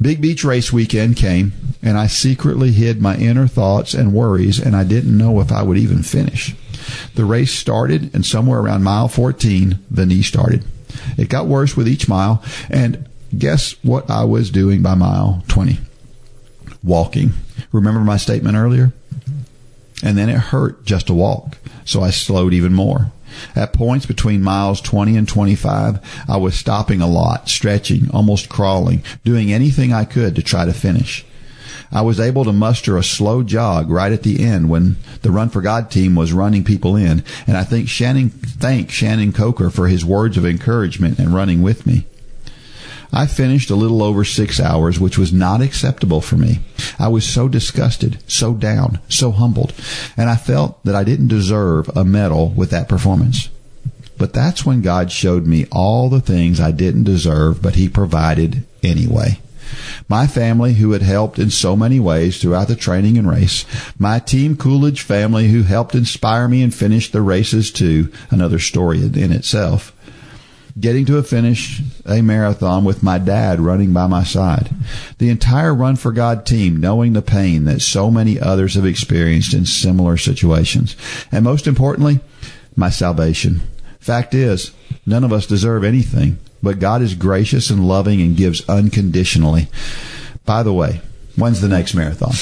Big 0.00 0.20
Beach 0.20 0.44
Race 0.44 0.72
weekend 0.72 1.16
came, 1.16 1.52
and 1.82 1.96
I 1.96 2.06
secretly 2.06 2.72
hid 2.72 3.00
my 3.00 3.16
inner 3.16 3.46
thoughts 3.46 3.94
and 3.94 4.12
worries, 4.12 4.58
and 4.58 4.76
I 4.76 4.84
didn't 4.84 5.16
know 5.16 5.40
if 5.40 5.50
I 5.50 5.62
would 5.62 5.78
even 5.78 6.02
finish. 6.02 6.54
The 7.14 7.24
race 7.24 7.52
started, 7.52 8.14
and 8.14 8.24
somewhere 8.24 8.60
around 8.60 8.84
mile 8.84 9.08
14, 9.08 9.78
the 9.90 10.06
knee 10.06 10.22
started. 10.22 10.64
It 11.16 11.28
got 11.28 11.46
worse 11.46 11.76
with 11.76 11.88
each 11.88 12.08
mile, 12.08 12.42
and 12.68 13.08
guess 13.36 13.72
what 13.82 14.10
I 14.10 14.24
was 14.24 14.50
doing 14.50 14.82
by 14.82 14.94
mile 14.94 15.42
20? 15.48 15.78
Walking. 16.82 17.30
Remember 17.72 18.00
my 18.00 18.18
statement 18.18 18.56
earlier? 18.56 18.92
And 20.02 20.18
then 20.18 20.28
it 20.28 20.36
hurt 20.36 20.84
just 20.84 21.06
to 21.06 21.14
walk, 21.14 21.56
so 21.86 22.02
I 22.02 22.10
slowed 22.10 22.52
even 22.52 22.74
more. 22.74 23.12
At 23.54 23.72
points 23.72 24.06
between 24.06 24.42
miles 24.42 24.80
20 24.80 25.16
and 25.16 25.28
25, 25.28 26.24
I 26.28 26.36
was 26.36 26.54
stopping 26.54 27.00
a 27.00 27.06
lot, 27.06 27.48
stretching, 27.48 28.10
almost 28.10 28.48
crawling, 28.48 29.02
doing 29.24 29.52
anything 29.52 29.92
I 29.92 30.04
could 30.04 30.34
to 30.36 30.42
try 30.42 30.64
to 30.64 30.72
finish. 30.72 31.24
I 31.92 32.02
was 32.02 32.18
able 32.18 32.44
to 32.44 32.52
muster 32.52 32.96
a 32.96 33.04
slow 33.04 33.42
jog 33.42 33.90
right 33.90 34.12
at 34.12 34.22
the 34.22 34.44
end 34.44 34.68
when 34.68 34.96
the 35.22 35.30
Run 35.30 35.48
for 35.48 35.62
God 35.62 35.90
team 35.90 36.14
was 36.14 36.32
running 36.32 36.64
people 36.64 36.96
in, 36.96 37.22
and 37.46 37.56
I 37.56 37.64
think 37.64 37.88
Shannon 37.88 38.30
thank 38.30 38.90
Shannon 38.90 39.32
Coker 39.32 39.70
for 39.70 39.86
his 39.86 40.04
words 40.04 40.36
of 40.36 40.44
encouragement 40.44 41.18
and 41.18 41.34
running 41.34 41.62
with 41.62 41.86
me. 41.86 42.06
I 43.16 43.26
finished 43.26 43.70
a 43.70 43.76
little 43.76 44.02
over 44.02 44.26
six 44.26 44.60
hours, 44.60 45.00
which 45.00 45.16
was 45.16 45.32
not 45.32 45.62
acceptable 45.62 46.20
for 46.20 46.36
me. 46.36 46.58
I 46.98 47.08
was 47.08 47.26
so 47.26 47.48
disgusted, 47.48 48.18
so 48.28 48.52
down, 48.52 48.98
so 49.08 49.30
humbled, 49.30 49.72
and 50.18 50.28
I 50.28 50.36
felt 50.36 50.84
that 50.84 50.94
I 50.94 51.02
didn't 51.02 51.28
deserve 51.28 51.88
a 51.96 52.04
medal 52.04 52.50
with 52.50 52.68
that 52.72 52.90
performance. 52.90 53.48
But 54.18 54.34
that's 54.34 54.66
when 54.66 54.82
God 54.82 55.10
showed 55.10 55.46
me 55.46 55.64
all 55.72 56.10
the 56.10 56.20
things 56.20 56.60
I 56.60 56.72
didn't 56.72 57.04
deserve, 57.04 57.62
but 57.62 57.76
He 57.76 57.88
provided 57.88 58.66
anyway. 58.82 59.40
My 60.10 60.26
family, 60.26 60.74
who 60.74 60.92
had 60.92 61.00
helped 61.00 61.38
in 61.38 61.48
so 61.48 61.74
many 61.74 61.98
ways 61.98 62.38
throughout 62.38 62.68
the 62.68 62.76
training 62.76 63.16
and 63.16 63.28
race. 63.28 63.64
My 63.98 64.18
Team 64.18 64.58
Coolidge 64.58 65.00
family, 65.00 65.48
who 65.48 65.62
helped 65.62 65.94
inspire 65.94 66.48
me 66.48 66.62
and 66.62 66.72
finish 66.72 67.10
the 67.10 67.22
races 67.22 67.70
too. 67.70 68.12
Another 68.30 68.58
story 68.58 69.00
in 69.00 69.32
itself 69.32 69.95
getting 70.78 71.06
to 71.06 71.16
a 71.16 71.22
finish 71.22 71.80
a 72.04 72.20
marathon 72.20 72.84
with 72.84 73.02
my 73.02 73.18
dad 73.18 73.60
running 73.60 73.92
by 73.92 74.06
my 74.06 74.22
side. 74.22 74.70
The 75.18 75.30
entire 75.30 75.74
Run 75.74 75.96
for 75.96 76.12
God 76.12 76.46
team 76.46 76.78
knowing 76.78 77.12
the 77.12 77.22
pain 77.22 77.64
that 77.64 77.80
so 77.80 78.10
many 78.10 78.38
others 78.38 78.74
have 78.74 78.84
experienced 78.84 79.54
in 79.54 79.66
similar 79.66 80.16
situations. 80.16 80.96
And 81.32 81.44
most 81.44 81.66
importantly, 81.66 82.20
my 82.74 82.90
salvation. 82.90 83.62
Fact 83.98 84.34
is, 84.34 84.72
none 85.04 85.24
of 85.24 85.32
us 85.32 85.46
deserve 85.46 85.82
anything, 85.82 86.38
but 86.62 86.78
God 86.78 87.02
is 87.02 87.14
gracious 87.14 87.70
and 87.70 87.88
loving 87.88 88.20
and 88.20 88.36
gives 88.36 88.68
unconditionally. 88.68 89.68
By 90.44 90.62
the 90.62 90.72
way, 90.72 91.00
when's 91.36 91.60
the 91.60 91.68
next 91.68 91.94
marathon? 91.94 92.32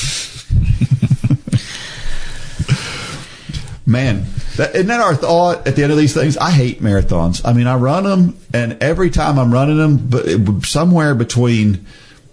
Man, 3.87 4.25
that, 4.57 4.75
isn't 4.75 4.87
that 4.89 5.01
our 5.01 5.15
thought 5.15 5.67
at 5.67 5.77
the 5.77 5.83
end 5.83 5.93
of 5.93 5.99
these 5.99 6.15
things? 6.15 6.37
I 6.37 6.51
hate 6.51 6.81
marathons. 6.81 7.41
I 7.45 7.53
mean, 7.53 7.67
I 7.67 7.77
run 7.77 8.05
them, 8.05 8.37
and 8.53 8.83
every 8.83 9.11
time 9.11 9.39
I'm 9.39 9.53
running 9.53 9.77
them, 9.79 9.97
but 10.09 10.27
it, 10.27 10.65
somewhere 10.67 11.15
between 11.15 11.87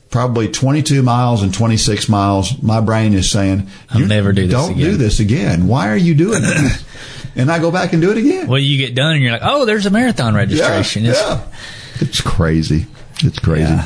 probably 0.09 0.49
22 0.49 1.01
miles 1.03 1.41
and 1.41 1.53
26 1.53 2.09
miles, 2.09 2.61
my 2.61 2.81
brain 2.81 3.13
is 3.13 3.29
saying, 3.29 3.67
I'll 3.89 4.01
never 4.05 4.33
do 4.33 4.43
this 4.47 4.51
Don't 4.51 4.71
again." 4.71 4.91
do 4.91 4.97
this 4.97 5.19
again. 5.19 5.67
Why 5.67 5.89
are 5.89 5.97
you 5.97 6.13
doing 6.15 6.41
this?" 6.41 6.83
and 7.35 7.49
I 7.51 7.59
go 7.59 7.71
back 7.71 7.93
and 7.93 8.01
do 8.01 8.11
it 8.11 8.17
again. 8.17 8.47
Well, 8.47 8.59
you 8.59 8.77
get 8.77 8.93
done 8.93 9.13
and 9.15 9.23
you're 9.23 9.31
like, 9.31 9.41
oh, 9.43 9.65
there's 9.65 9.85
a 9.85 9.89
marathon 9.91 10.35
registration. 10.35 11.03
Yeah, 11.05 11.11
It's- 11.11 11.25
yeah. 11.47 11.47
It's 12.07 12.19
crazy. 12.21 12.87
It's 13.23 13.39
crazy. 13.39 13.63
Yeah. 13.63 13.85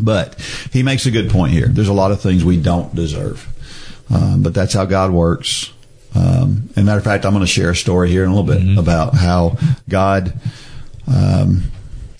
But 0.00 0.40
he 0.72 0.82
makes 0.82 1.06
a 1.06 1.10
good 1.10 1.30
point 1.30 1.52
here. 1.52 1.66
There's 1.68 1.88
a 1.88 1.92
lot 1.92 2.10
of 2.12 2.20
things 2.20 2.44
we 2.44 2.56
don't 2.60 2.94
deserve, 2.94 3.46
um, 4.10 4.42
but 4.42 4.54
that's 4.54 4.72
how 4.74 4.84
God 4.84 5.10
works. 5.12 5.72
Um, 6.18 6.70
and 6.74 6.86
matter 6.86 6.98
of 6.98 7.04
fact, 7.04 7.24
I'm 7.24 7.32
going 7.32 7.42
to 7.44 7.46
share 7.46 7.70
a 7.70 7.76
story 7.76 8.10
here 8.10 8.24
in 8.24 8.30
a 8.30 8.34
little 8.34 8.52
bit 8.52 8.78
about 8.78 9.14
how 9.14 9.56
God, 9.88 10.32
um, 11.06 11.64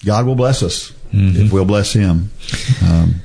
God 0.05 0.25
will 0.27 0.37
bless 0.37 0.63
us 0.63 0.93
if 1.13 1.53
we'll 1.53 1.65
bless 1.65 1.93
Him. 1.93 2.31
Um, 2.85 3.17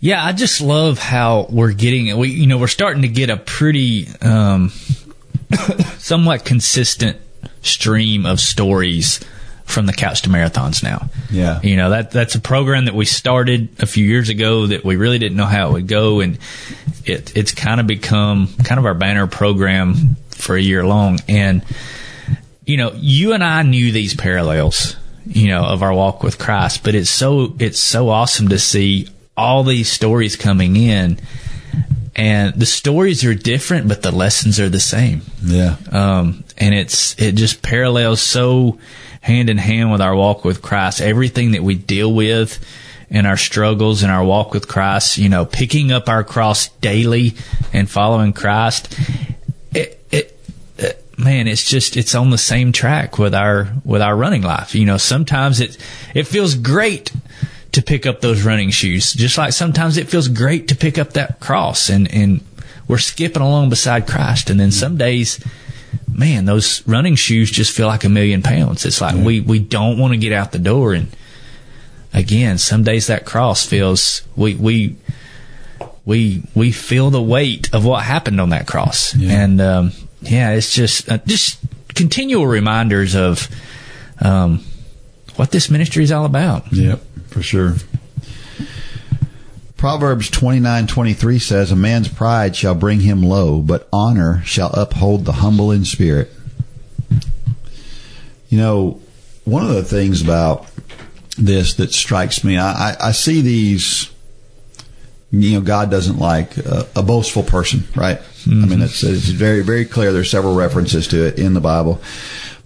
Yeah, 0.00 0.24
I 0.24 0.32
just 0.32 0.60
love 0.60 0.98
how 0.98 1.46
we're 1.50 1.72
getting 1.72 2.06
it. 2.08 2.16
We 2.16 2.28
you 2.28 2.46
know 2.46 2.58
we're 2.58 2.68
starting 2.68 3.02
to 3.02 3.08
get 3.08 3.30
a 3.30 3.36
pretty 3.36 4.08
um, 4.20 4.70
somewhat 5.98 6.44
consistent 6.44 7.18
stream 7.62 8.26
of 8.26 8.40
stories 8.40 9.20
from 9.64 9.86
the 9.86 9.92
couch 9.92 10.22
to 10.22 10.28
marathons 10.28 10.82
now. 10.82 11.08
Yeah. 11.30 11.60
you 11.62 11.76
know 11.76 11.90
that 11.90 12.10
that's 12.10 12.34
a 12.34 12.40
program 12.40 12.84
that 12.86 12.94
we 12.94 13.04
started 13.04 13.68
a 13.78 13.86
few 13.86 14.04
years 14.04 14.28
ago 14.28 14.66
that 14.66 14.84
we 14.84 14.96
really 14.96 15.18
didn't 15.18 15.36
know 15.36 15.46
how 15.46 15.68
it 15.70 15.72
would 15.72 15.86
go, 15.88 16.20
and 16.20 16.38
it 17.04 17.36
it's 17.36 17.52
kind 17.52 17.80
of 17.80 17.86
become 17.86 18.48
kind 18.64 18.78
of 18.78 18.86
our 18.86 18.94
banner 18.94 19.26
program 19.26 20.16
for 20.30 20.56
a 20.56 20.60
year 20.60 20.84
long. 20.84 21.20
And 21.28 21.64
you 22.64 22.76
know, 22.76 22.92
you 22.94 23.32
and 23.32 23.42
I 23.42 23.62
knew 23.62 23.90
these 23.92 24.14
parallels, 24.14 24.96
you 25.26 25.48
know, 25.48 25.64
of 25.64 25.82
our 25.82 25.92
walk 25.92 26.22
with 26.22 26.38
Christ, 26.38 26.84
but 26.84 26.94
it's 26.94 27.10
so 27.10 27.54
it's 27.58 27.80
so 27.80 28.08
awesome 28.08 28.48
to 28.48 28.58
see 28.58 29.08
all 29.36 29.64
these 29.64 29.90
stories 29.90 30.36
coming 30.36 30.76
in 30.76 31.18
and 32.14 32.54
the 32.54 32.66
stories 32.66 33.24
are 33.24 33.34
different 33.34 33.88
but 33.88 34.02
the 34.02 34.10
lessons 34.12 34.60
are 34.60 34.68
the 34.68 34.78
same. 34.78 35.22
yeah. 35.42 35.76
Um 35.90 36.44
and 36.58 36.74
it's 36.74 37.18
it 37.20 37.34
just 37.34 37.62
parallels 37.62 38.20
so 38.20 38.78
hand 39.22 39.48
in 39.48 39.56
hand 39.56 39.90
with 39.90 40.02
our 40.02 40.14
walk 40.14 40.44
with 40.44 40.60
Christ. 40.60 41.00
Everything 41.00 41.52
that 41.52 41.62
we 41.62 41.74
deal 41.74 42.12
with 42.12 42.58
in 43.08 43.24
our 43.24 43.36
struggles 43.36 44.02
and 44.02 44.12
our 44.12 44.24
walk 44.24 44.52
with 44.52 44.68
Christ, 44.68 45.16
you 45.16 45.28
know, 45.28 45.46
picking 45.46 45.92
up 45.92 46.08
our 46.08 46.24
cross 46.24 46.68
daily 46.68 47.34
and 47.72 47.88
following 47.88 48.32
Christ. 48.32 48.94
Man, 51.18 51.46
it's 51.46 51.64
just 51.64 51.96
it's 51.96 52.14
on 52.16 52.30
the 52.30 52.38
same 52.38 52.72
track 52.72 53.18
with 53.18 53.34
our 53.34 53.68
with 53.84 54.02
our 54.02 54.16
running 54.16 54.42
life. 54.42 54.74
You 54.74 54.84
know, 54.86 54.96
sometimes 54.96 55.60
it 55.60 55.76
it 56.14 56.26
feels 56.26 56.54
great 56.54 57.12
to 57.72 57.82
pick 57.82 58.06
up 58.06 58.22
those 58.22 58.42
running 58.42 58.70
shoes, 58.70 59.12
just 59.12 59.38
like 59.38 59.52
sometimes 59.52 59.98
it 59.98 60.08
feels 60.08 60.26
great 60.26 60.68
to 60.68 60.74
pick 60.74 60.98
up 60.98 61.12
that 61.12 61.38
cross 61.38 61.90
and 61.90 62.12
and 62.12 62.40
we're 62.88 62.98
skipping 62.98 63.42
along 63.42 63.70
beside 63.70 64.08
Christ. 64.08 64.50
And 64.50 64.58
then 64.58 64.72
some 64.72 64.96
days, 64.96 65.38
man, 66.12 66.44
those 66.44 66.86
running 66.86 67.16
shoes 67.16 67.50
just 67.50 67.74
feel 67.74 67.86
like 67.86 68.04
a 68.04 68.08
million 68.08 68.42
pounds. 68.42 68.84
It's 68.84 69.00
like 69.00 69.14
we 69.16 69.40
we 69.40 69.58
don't 69.58 69.98
want 69.98 70.12
to 70.12 70.18
get 70.18 70.32
out 70.32 70.52
the 70.52 70.58
door 70.58 70.94
and 70.94 71.08
again, 72.14 72.58
some 72.58 72.82
days 72.82 73.06
that 73.06 73.24
cross 73.24 73.64
feels 73.64 74.22
we 74.36 74.54
we 74.54 74.96
we 76.04 76.42
we 76.54 76.72
feel 76.72 77.10
the 77.10 77.22
weight 77.22 77.72
of 77.72 77.84
what 77.84 78.02
happened 78.04 78.40
on 78.40 78.50
that 78.50 78.66
cross, 78.66 79.14
Yeah. 79.16 79.42
and 79.44 79.60
um, 79.60 79.92
yeah, 80.20 80.50
it's 80.52 80.74
just 80.74 81.10
uh, 81.10 81.18
just 81.26 81.58
continual 81.94 82.46
reminders 82.46 83.14
of 83.14 83.48
um, 84.20 84.64
what 85.36 85.50
this 85.52 85.70
ministry 85.70 86.04
is 86.04 86.12
all 86.12 86.24
about. 86.24 86.70
Yep, 86.72 87.00
for 87.28 87.42
sure. 87.42 87.76
Proverbs 89.82 90.30
twenty 90.30 90.60
nine 90.60 90.86
twenty 90.86 91.12
three 91.12 91.40
says, 91.40 91.72
A 91.72 91.74
man's 91.74 92.06
pride 92.06 92.54
shall 92.54 92.76
bring 92.76 93.00
him 93.00 93.20
low, 93.20 93.60
but 93.60 93.88
honor 93.92 94.40
shall 94.44 94.70
uphold 94.74 95.24
the 95.24 95.32
humble 95.32 95.72
in 95.72 95.84
spirit. 95.84 96.30
You 98.48 98.58
know, 98.58 99.00
one 99.44 99.64
of 99.64 99.74
the 99.74 99.82
things 99.82 100.22
about 100.22 100.68
this 101.36 101.74
that 101.74 101.92
strikes 101.92 102.44
me, 102.44 102.58
I, 102.58 102.94
I, 103.00 103.10
see 103.10 103.40
these, 103.40 104.08
you 105.32 105.54
know, 105.54 105.60
God 105.62 105.90
doesn't 105.90 106.20
like 106.20 106.58
a, 106.58 106.86
a 106.94 107.02
boastful 107.02 107.42
person, 107.42 107.82
right? 107.96 108.20
I 108.46 108.50
mean, 108.50 108.68
mm-hmm. 108.68 108.82
it's, 108.82 109.02
it's 109.02 109.30
very, 109.30 109.64
very 109.64 109.84
clear. 109.84 110.12
There's 110.12 110.30
several 110.30 110.54
references 110.54 111.08
to 111.08 111.26
it 111.26 111.40
in 111.40 111.54
the 111.54 111.60
Bible. 111.60 112.00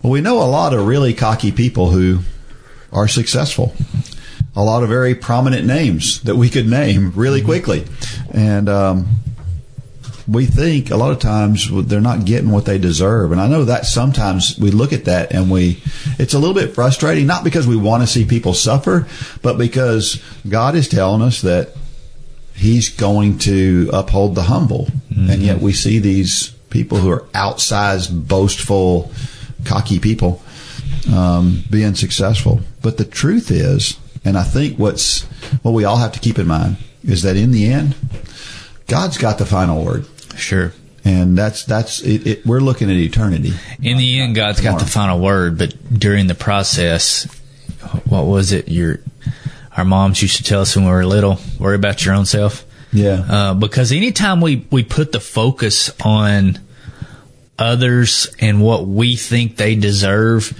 But 0.02 0.10
we 0.10 0.20
know 0.20 0.42
a 0.42 0.44
lot 0.44 0.74
of 0.74 0.86
really 0.86 1.14
cocky 1.14 1.50
people 1.50 1.92
who 1.92 2.18
are 2.92 3.08
successful. 3.08 3.74
A 4.56 4.62
lot 4.62 4.82
of 4.82 4.88
very 4.88 5.14
prominent 5.14 5.66
names 5.66 6.22
that 6.22 6.36
we 6.36 6.48
could 6.48 6.66
name 6.66 7.12
really 7.14 7.42
quickly. 7.42 7.84
And, 8.32 8.68
um, 8.68 9.06
we 10.28 10.44
think 10.44 10.90
a 10.90 10.96
lot 10.96 11.12
of 11.12 11.20
times 11.20 11.68
they're 11.86 12.00
not 12.00 12.24
getting 12.24 12.50
what 12.50 12.64
they 12.64 12.78
deserve. 12.78 13.30
And 13.30 13.40
I 13.40 13.46
know 13.46 13.64
that 13.64 13.86
sometimes 13.86 14.58
we 14.58 14.70
look 14.70 14.92
at 14.92 15.04
that 15.04 15.32
and 15.32 15.50
we, 15.50 15.80
it's 16.18 16.34
a 16.34 16.38
little 16.38 16.54
bit 16.54 16.74
frustrating, 16.74 17.26
not 17.26 17.44
because 17.44 17.66
we 17.66 17.76
want 17.76 18.02
to 18.02 18.08
see 18.08 18.24
people 18.24 18.52
suffer, 18.52 19.06
but 19.42 19.56
because 19.56 20.20
God 20.48 20.74
is 20.74 20.88
telling 20.88 21.22
us 21.22 21.42
that 21.42 21.70
He's 22.54 22.88
going 22.88 23.38
to 23.40 23.90
uphold 23.92 24.34
the 24.34 24.42
humble. 24.42 24.88
And 25.10 25.42
yet 25.42 25.60
we 25.60 25.72
see 25.72 25.98
these 25.98 26.50
people 26.70 26.98
who 26.98 27.10
are 27.10 27.22
outsized, 27.34 28.26
boastful, 28.26 29.12
cocky 29.64 29.98
people 29.98 30.42
um, 31.12 31.62
being 31.70 31.94
successful. 31.94 32.60
But 32.82 32.96
the 32.96 33.04
truth 33.04 33.50
is, 33.50 33.98
and 34.26 34.36
I 34.36 34.42
think 34.42 34.78
what's 34.78 35.22
what 35.62 35.72
we 35.72 35.84
all 35.84 35.96
have 35.96 36.12
to 36.12 36.20
keep 36.20 36.38
in 36.38 36.46
mind 36.46 36.76
is 37.04 37.22
that 37.22 37.36
in 37.36 37.52
the 37.52 37.72
end, 37.72 37.94
God's 38.88 39.16
got 39.18 39.38
the 39.38 39.46
final 39.46 39.84
word, 39.84 40.04
Sure. 40.36 40.72
and 41.04 41.38
that's 41.38 41.64
that's 41.64 42.00
it, 42.02 42.26
it, 42.26 42.46
we're 42.46 42.60
looking 42.60 42.90
at 42.90 42.96
eternity. 42.96 43.52
In 43.82 43.96
the 43.98 44.20
end, 44.20 44.34
God's 44.34 44.60
got 44.60 44.78
the 44.80 44.86
final 44.86 45.20
word, 45.20 45.56
but 45.58 45.74
during 45.98 46.26
the 46.26 46.34
process, 46.34 47.24
what 48.08 48.26
was 48.26 48.52
it? 48.52 48.68
Your 48.68 48.98
our 49.76 49.84
moms 49.84 50.20
used 50.22 50.36
to 50.38 50.42
tell 50.42 50.60
us 50.62 50.74
when 50.74 50.84
we 50.86 50.90
were 50.90 51.04
little, 51.06 51.38
worry 51.60 51.76
about 51.76 52.04
your 52.04 52.14
own 52.14 52.26
self. 52.26 52.64
Yeah, 52.92 53.24
Uh, 53.28 53.54
because 53.54 53.92
anytime 53.92 54.40
we, 54.40 54.64
we 54.70 54.82
put 54.82 55.12
the 55.12 55.20
focus 55.20 55.90
on 56.02 56.58
others 57.58 58.28
and 58.40 58.62
what 58.62 58.86
we 58.86 59.16
think 59.16 59.56
they 59.56 59.74
deserve, 59.74 60.52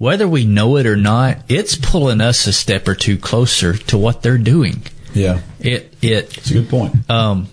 whether 0.00 0.26
we 0.26 0.46
know 0.46 0.78
it 0.78 0.86
or 0.86 0.96
not, 0.96 1.36
it's 1.46 1.74
pulling 1.76 2.22
us 2.22 2.46
a 2.46 2.52
step 2.54 2.88
or 2.88 2.94
two 2.94 3.18
closer 3.18 3.74
to 3.76 3.98
what 3.98 4.22
they're 4.22 4.38
doing. 4.38 4.82
yeah, 5.12 5.42
It 5.60 5.92
it 6.00 6.36
it's 6.38 6.50
a 6.50 6.54
good 6.54 6.70
point. 6.70 6.94
um, 7.10 7.48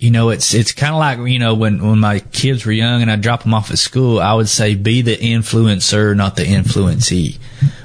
you 0.00 0.10
know, 0.10 0.30
it's 0.30 0.52
it's 0.54 0.72
kind 0.72 0.92
of 0.92 0.98
like 0.98 1.30
you 1.30 1.38
know 1.38 1.54
when 1.54 1.80
when 1.86 2.00
my 2.00 2.18
kids 2.18 2.66
were 2.66 2.72
young 2.72 3.00
and 3.00 3.10
I 3.10 3.14
drop 3.16 3.44
them 3.44 3.54
off 3.54 3.70
at 3.70 3.78
school, 3.78 4.18
I 4.20 4.34
would 4.34 4.48
say 4.48 4.74
be 4.74 5.02
the 5.02 5.16
influencer, 5.16 6.16
not 6.16 6.34
the 6.34 6.42
influencee. 6.44 7.38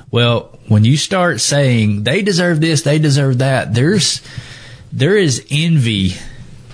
Well, 0.09 0.57
when 0.67 0.83
you 0.83 0.97
start 0.97 1.39
saying 1.39 2.03
they 2.03 2.21
deserve 2.23 2.59
this, 2.61 2.81
they 2.81 2.97
deserve 2.99 3.37
that, 3.37 3.73
there's 3.75 4.21
there 4.91 5.15
is 5.15 5.45
envy 5.51 6.15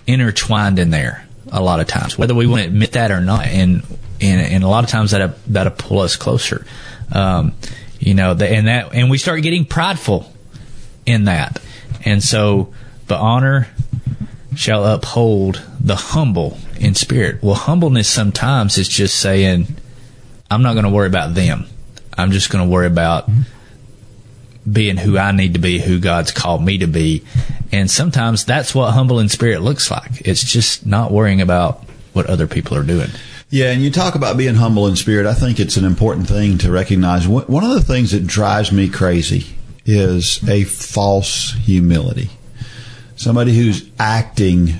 intertwined 0.07 0.79
in 0.79 0.89
there 0.89 1.25
a 1.51 1.61
lot 1.61 1.79
of 1.81 1.87
times, 1.87 2.17
whether 2.17 2.33
we 2.33 2.47
want 2.47 2.61
to 2.63 2.67
admit 2.69 2.93
that 2.93 3.11
or 3.11 3.19
not, 3.21 3.45
and 3.45 3.83
and, 4.21 4.41
and 4.41 4.63
a 4.63 4.67
lot 4.67 4.83
of 4.83 4.89
times 4.89 5.11
that 5.11 5.37
that'll 5.45 5.73
pull 5.73 5.99
us 5.99 6.15
closer. 6.15 6.65
Um, 7.11 7.53
you 7.99 8.13
know, 8.13 8.33
the, 8.33 8.47
and 8.47 8.67
that 8.67 8.93
and 8.93 9.09
we 9.09 9.17
start 9.17 9.41
getting 9.41 9.65
prideful 9.65 10.31
in 11.05 11.25
that. 11.25 11.61
And 12.05 12.23
so 12.23 12.73
the 13.07 13.15
honor 13.15 13.67
shall 14.55 14.85
uphold 14.85 15.61
the 15.79 15.95
humble 15.95 16.57
in 16.79 16.95
spirit. 16.95 17.41
Well, 17.41 17.55
humbleness 17.55 18.07
sometimes 18.07 18.77
is 18.77 18.87
just 18.87 19.19
saying, 19.19 19.67
I'm 20.49 20.63
not 20.63 20.73
going 20.73 20.85
to 20.85 20.91
worry 20.91 21.07
about 21.07 21.33
them. 21.33 21.65
I'm 22.17 22.31
just 22.31 22.49
going 22.49 22.65
to 22.65 22.71
worry 22.71 22.87
about 22.87 23.29
being 24.69 24.97
who 24.97 25.17
I 25.17 25.31
need 25.31 25.53
to 25.53 25.59
be, 25.59 25.79
who 25.79 25.99
God's 25.99 26.31
called 26.31 26.63
me 26.63 26.79
to 26.79 26.87
be. 26.87 27.23
And 27.71 27.89
sometimes 27.89 28.45
that's 28.45 28.73
what 28.73 28.91
humble 28.91 29.19
in 29.19 29.29
spirit 29.29 29.61
looks 29.61 29.91
like. 29.91 30.21
It's 30.21 30.43
just 30.43 30.85
not 30.85 31.11
worrying 31.11 31.41
about 31.41 31.83
what 32.13 32.25
other 32.25 32.47
people 32.47 32.75
are 32.77 32.83
doing. 32.83 33.09
Yeah, 33.49 33.71
and 33.71 33.81
you 33.81 33.91
talk 33.91 34.15
about 34.15 34.37
being 34.37 34.55
humble 34.55 34.87
in 34.87 34.95
spirit. 34.97 35.25
I 35.25 35.33
think 35.33 35.59
it's 35.59 35.77
an 35.77 35.85
important 35.85 36.27
thing 36.27 36.57
to 36.59 36.71
recognize. 36.71 37.27
One 37.27 37.63
of 37.63 37.69
the 37.69 37.81
things 37.81 38.11
that 38.11 38.27
drives 38.27 38.71
me 38.71 38.89
crazy 38.89 39.45
is 39.85 40.47
a 40.49 40.65
false 40.65 41.53
humility. 41.53 42.29
Somebody 43.15 43.55
who's 43.55 43.89
acting 43.97 44.73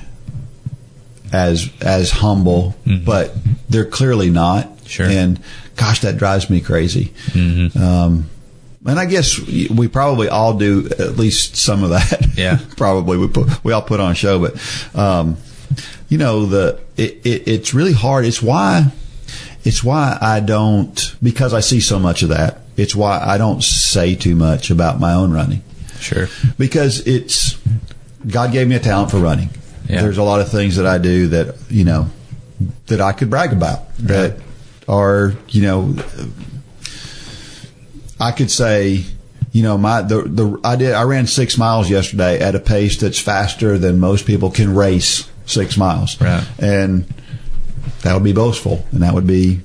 as 1.32 1.70
as 1.82 2.12
humble, 2.12 2.76
but 3.06 3.34
they're 3.70 3.86
clearly 3.86 4.30
not. 4.30 4.70
Sure. 4.86 5.06
And 5.06 5.40
gosh, 5.76 6.02
that 6.02 6.18
drives 6.18 6.50
me 6.50 6.60
crazy. 6.62 7.14
Um, 7.76 8.30
and 8.86 9.00
I 9.00 9.06
guess 9.06 9.40
we 9.40 9.88
probably 9.88 10.30
all 10.30 10.58
do 10.58 10.88
at 11.00 11.18
least 11.18 11.56
some 11.58 11.84
of 11.84 11.90
that. 11.92 12.28
Yeah. 12.38 12.60
probably 12.78 13.18
we 13.18 13.28
put 13.28 13.64
we 13.64 13.74
all 13.74 13.82
put 13.82 14.00
on 14.00 14.12
a 14.12 14.16
show, 14.16 14.40
but 14.40 14.98
um, 14.98 15.38
you 16.10 16.18
know 16.18 16.46
the 16.46 16.80
it, 16.96 17.26
it, 17.26 17.48
it's 17.48 17.74
really 17.74 17.94
hard. 17.94 18.26
It's 18.26 18.42
why 18.42 18.92
it's 19.64 19.84
why 19.84 20.18
I 20.22 20.40
don't 20.40 21.16
because 21.22 21.54
I 21.54 21.60
see 21.60 21.80
so 21.80 22.00
much 22.00 22.24
of 22.24 22.30
that. 22.30 22.62
It's 22.76 22.96
why 22.96 23.20
I 23.20 23.38
don't 23.38 23.64
say 23.64 24.16
too 24.16 24.36
much 24.36 24.70
about 24.70 25.00
my 25.00 25.14
own 25.14 25.32
running 25.32 25.64
Sure. 26.00 26.28
because 26.60 27.06
it's 27.08 27.58
God 28.28 28.52
gave 28.52 28.68
me 28.68 28.76
a 28.76 28.80
talent 28.80 29.10
for 29.12 29.18
running. 29.18 29.50
Yeah. 29.90 30.02
There's 30.02 30.18
a 30.18 30.24
lot 30.24 30.42
of 30.42 30.50
things 30.52 30.76
that 30.76 30.86
I 30.86 30.98
do 30.98 31.28
that 31.30 31.56
you 31.70 31.84
know 31.84 32.08
that 32.88 33.02
I 33.02 33.14
could 33.14 33.30
brag 33.30 33.54
about 33.54 33.96
that 33.98 34.40
are 34.88 35.34
you 35.50 35.64
know 35.64 35.96
I 38.20 38.32
could 38.32 38.52
say 38.52 39.06
you 39.52 39.64
know, 39.64 39.78
my 39.78 40.04
the 40.04 40.22
the 40.22 40.60
I 40.64 40.76
did 40.76 40.94
I 40.94 41.04
ran 41.04 41.26
six 41.26 41.58
miles 41.58 41.90
yesterday 41.90 42.40
at 42.40 42.54
a 42.54 42.60
pace 42.60 42.98
that's 42.98 43.18
faster 43.20 43.78
than 43.80 44.00
most 44.00 44.28
people 44.28 44.52
can 44.52 44.76
race 44.76 45.28
six 45.48 45.76
miles, 45.78 46.20
Right. 46.22 46.48
And 46.60 47.12
that 48.04 48.14
would 48.14 48.24
be 48.24 48.34
boastful, 48.34 48.86
and 48.92 49.02
that 49.02 49.14
would 49.16 49.26
be 49.28 49.62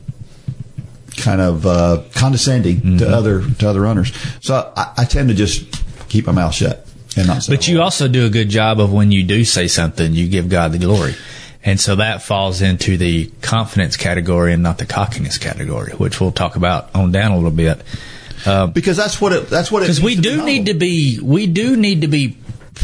kind 1.17 1.41
of 1.41 1.67
uh, 1.67 2.03
condescending 2.15 2.77
Mm-hmm. 2.77 2.99
to 2.99 3.09
other 3.11 3.43
to 3.59 3.69
other 3.69 3.81
runners. 3.83 4.13
So 4.41 4.73
I, 4.75 4.93
I 4.99 5.05
tend 5.05 5.29
to 5.29 5.35
just 5.35 5.83
keep 6.09 6.27
my 6.27 6.33
mouth 6.33 6.55
shut 6.55 6.87
and 7.17 7.27
not 7.27 7.43
say. 7.43 7.53
But 7.55 7.69
you 7.69 7.83
also 7.83 8.09
do 8.09 8.25
a 8.27 8.31
good 8.31 8.49
job 8.49 8.81
of 8.81 8.93
when 8.93 9.13
you 9.13 9.23
do 9.23 9.45
say 9.45 9.69
something, 9.69 10.15
you 10.15 10.29
give 10.29 10.49
God 10.49 10.73
the 10.73 10.79
glory. 10.79 11.15
And 11.65 11.79
so 11.79 11.97
that 11.97 12.23
falls 12.23 12.61
into 12.63 12.97
the 12.97 13.27
confidence 13.41 13.97
category 13.97 14.53
and 14.53 14.63
not 14.65 14.79
the 14.79 14.87
cockiness 14.87 15.39
category, 15.39 15.93
which 15.93 16.21
we'll 16.21 16.33
talk 16.33 16.57
about 16.57 16.93
on 16.95 17.13
down 17.13 17.31
a 17.33 17.37
little 17.37 17.51
bit. 17.53 17.83
because 18.73 18.97
that's 18.97 19.21
what 19.21 19.33
it 19.33 19.49
that's 19.49 19.71
what 19.71 19.83
it 19.83 19.87
Because 19.87 20.01
we 20.01 20.17
needs 20.17 20.23
to 20.27 20.31
be 20.31 20.37
do 20.39 20.45
need 20.45 20.67
to 20.67 20.75
be, 20.75 21.21
we 21.23 21.47
do 21.47 21.77
need 21.77 22.01
to 22.01 22.09
be 22.09 22.37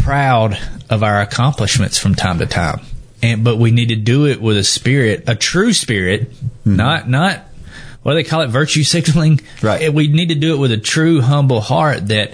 proud 0.03 0.59
of 0.91 1.03
our 1.03 1.21
accomplishments 1.21 1.99
from 1.99 2.15
time 2.15 2.39
to 2.39 2.47
time. 2.47 2.81
And, 3.23 3.43
but 3.45 3.57
we 3.57 3.71
need 3.73 3.89
to 3.89 3.97
do 3.97 4.27
it 4.27 4.41
with 4.41 4.57
a 4.57 4.65
spirit, 4.65 5.25
a 5.27 5.35
true 5.35 5.73
spirit, 5.73 6.33
Hmm. 6.65 6.77
not, 6.77 7.09
not, 7.09 7.43
what 8.03 8.13
do 8.13 8.23
they 8.23 8.29
call 8.29 8.43
it? 8.43 8.49
Virtue 8.49 8.85
signaling. 8.85 9.41
Right. 9.63 9.93
We 9.93 10.09
need 10.09 10.29
to 10.29 10.35
do 10.35 10.55
it 10.55 10.59
with 10.59 10.71
a 10.73 10.77
true, 10.79 11.21
humble 11.21 11.61
heart 11.61 12.09
that, 12.09 12.33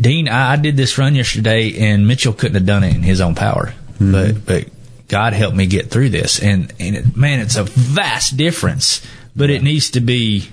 Dean, 0.00 0.28
I, 0.28 0.52
I 0.52 0.56
did 0.56 0.76
this 0.76 0.96
run 0.98 1.14
yesterday 1.14 1.78
and 1.90 2.06
Mitchell 2.08 2.32
couldn't 2.32 2.54
have 2.54 2.66
done 2.66 2.82
it 2.84 2.94
in 2.94 3.02
his 3.02 3.20
own 3.20 3.34
power, 3.34 3.74
Mm-hmm. 4.00 4.12
but, 4.12 4.46
but 4.46 4.64
God 5.08 5.32
helped 5.34 5.54
me 5.56 5.66
get 5.66 5.90
through 5.90 6.08
this. 6.08 6.40
And, 6.42 6.72
and 6.80 6.96
it, 6.96 7.16
man, 7.16 7.40
it's 7.40 7.56
a 7.56 7.64
vast 7.64 8.36
difference, 8.36 9.06
but 9.36 9.50
it 9.50 9.62
needs 9.62 9.90
to 9.92 10.00
be, 10.00 10.48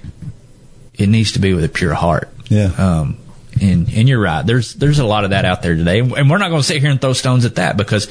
it 0.96 1.08
needs 1.08 1.32
to 1.32 1.40
be 1.40 1.54
with 1.54 1.64
a 1.64 1.70
pure 1.70 1.94
heart. 1.94 2.30
Yeah. 2.50 2.72
Um, 2.78 3.18
and, 3.62 3.88
and 3.94 4.08
you're 4.10 4.20
right. 4.22 4.46
There's, 4.46 4.74
there's 4.74 5.00
a 5.00 5.06
lot 5.06 5.24
of 5.24 5.30
that 5.32 5.46
out 5.46 5.62
there 5.62 5.76
today. 5.76 6.00
And 6.00 6.30
we're 6.30 6.38
not 6.38 6.50
going 6.50 6.62
to 6.62 6.68
sit 6.68 6.82
here 6.82 6.90
and 6.92 7.00
throw 7.00 7.14
stones 7.14 7.46
at 7.46 7.56
that 7.56 7.78
because 7.78 8.08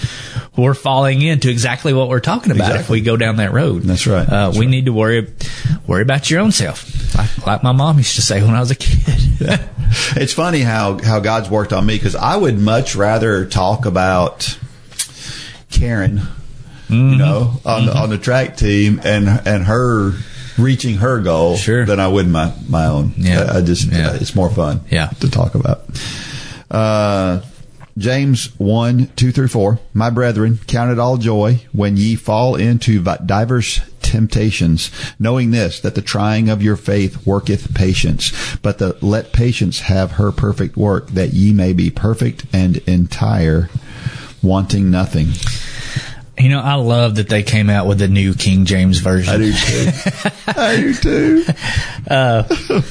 we're 0.57 0.74
falling 0.74 1.22
into 1.22 1.51
exactly 1.51 1.92
what 1.92 2.09
we're 2.09 2.20
talking 2.20 2.53
about 2.53 2.76
if 2.76 2.88
we 2.90 3.01
go 3.01 3.16
down 3.16 3.36
that 3.36 3.53
road. 3.53 3.82
That's 3.82 4.07
right. 4.07 4.26
Uh, 4.28 4.46
That's 4.46 4.59
we 4.59 4.66
right. 4.66 4.70
need 4.70 4.84
to 4.86 4.92
worry, 4.92 5.32
worry 5.86 6.03
about 6.03 6.30
your 6.30 6.40
own 6.40 6.53
self. 6.53 7.14
Like, 7.16 7.46
like 7.46 7.62
my 7.62 7.72
mom 7.72 7.99
used 7.99 8.16
to 8.16 8.22
say 8.22 8.42
when 8.42 8.55
I 8.55 8.61
was 8.61 8.70
a 8.70 8.76
kid. 8.76 9.61
It's 10.16 10.34
funny 10.34 10.61
how 10.61 10.99
how 11.03 11.18
God's 11.20 11.49
worked 11.49 11.72
on 11.72 11.86
me 11.86 11.94
because 11.96 12.14
I 12.14 12.36
would 12.36 12.59
much 12.59 12.94
rather 12.94 13.46
talk 13.46 13.86
about 13.86 14.59
Karen, 15.70 16.18
you 16.18 16.22
Mm-hmm. 16.96 17.18
know, 17.18 17.53
on 17.64 17.86
the, 17.86 17.96
on 17.96 18.11
the 18.11 18.18
track 18.18 18.57
team 18.59 19.01
and 19.05 19.28
and 19.46 19.64
her 19.64 20.12
reaching 20.59 20.96
her 20.96 21.20
goal 21.20 21.56
Sure. 21.56 21.84
than 21.86 22.00
I 22.00 22.09
would 22.09 22.28
my 22.28 22.52
my 22.68 22.86
own. 22.86 23.12
Yeah. 23.16 23.42
I, 23.52 23.59
I 23.59 23.62
just 23.62 23.86
Yeah. 23.90 24.14
it's 24.14 24.34
more 24.34 24.50
fun. 24.50 24.80
Yeah. 24.90 25.09
to 25.20 25.30
talk 25.30 25.54
about. 25.54 25.84
Uh, 26.70 27.40
James 27.96 28.50
1, 28.59 29.11
2 29.16 29.32
through 29.32 29.48
4. 29.48 29.80
My 29.92 30.09
brethren, 30.11 30.61
count 30.68 30.92
it 30.92 31.00
all 31.00 31.16
joy 31.16 31.62
when 31.72 31.96
ye 31.96 32.14
fall 32.14 32.54
into 32.54 33.02
divers 33.02 33.80
temptations, 34.02 34.90
knowing 35.18 35.50
this, 35.50 35.80
that 35.80 35.96
the 35.96 36.00
trying 36.00 36.48
of 36.48 36.62
your 36.62 36.76
faith 36.76 37.26
worketh 37.26 37.74
patience. 37.74 38.32
But 38.62 38.78
the, 38.78 38.96
let 39.00 39.32
patience 39.32 39.80
have 39.80 40.12
her 40.12 40.30
perfect 40.30 40.76
work, 40.76 41.09
that 41.11 41.32
ye 41.34 41.52
may 41.52 41.72
be 41.72 41.90
perfect 41.90 42.44
and 42.52 42.76
entire, 42.86 43.68
wanting 44.42 44.90
nothing. 44.92 45.30
You 46.39 46.49
know, 46.51 46.61
I 46.61 46.74
love 46.74 47.16
that 47.16 47.28
they 47.28 47.43
came 47.43 47.68
out 47.68 47.86
with 47.86 47.99
the 47.99 48.09
new 48.09 48.34
King 48.34 48.64
James 48.64 48.99
version. 48.99 49.34
I 49.34 49.39
do 49.39 49.53
too. 49.53 49.91
I 50.47 50.76
do 50.76 50.95
too. 50.95 51.45
Uh, 52.09 52.82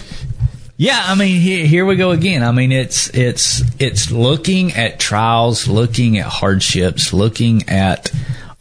yeah, 0.77 1.01
I 1.05 1.15
mean, 1.15 1.41
here, 1.41 1.65
here 1.65 1.85
we 1.85 1.95
go 1.95 2.11
again. 2.11 2.43
I 2.43 2.51
mean, 2.51 2.71
it's 2.71 3.09
it's 3.15 3.63
it's 3.79 4.11
looking 4.11 4.73
at 4.73 4.99
trials, 4.99 5.67
looking 5.67 6.17
at 6.19 6.25
hardships, 6.25 7.13
looking 7.13 7.69
at 7.69 8.11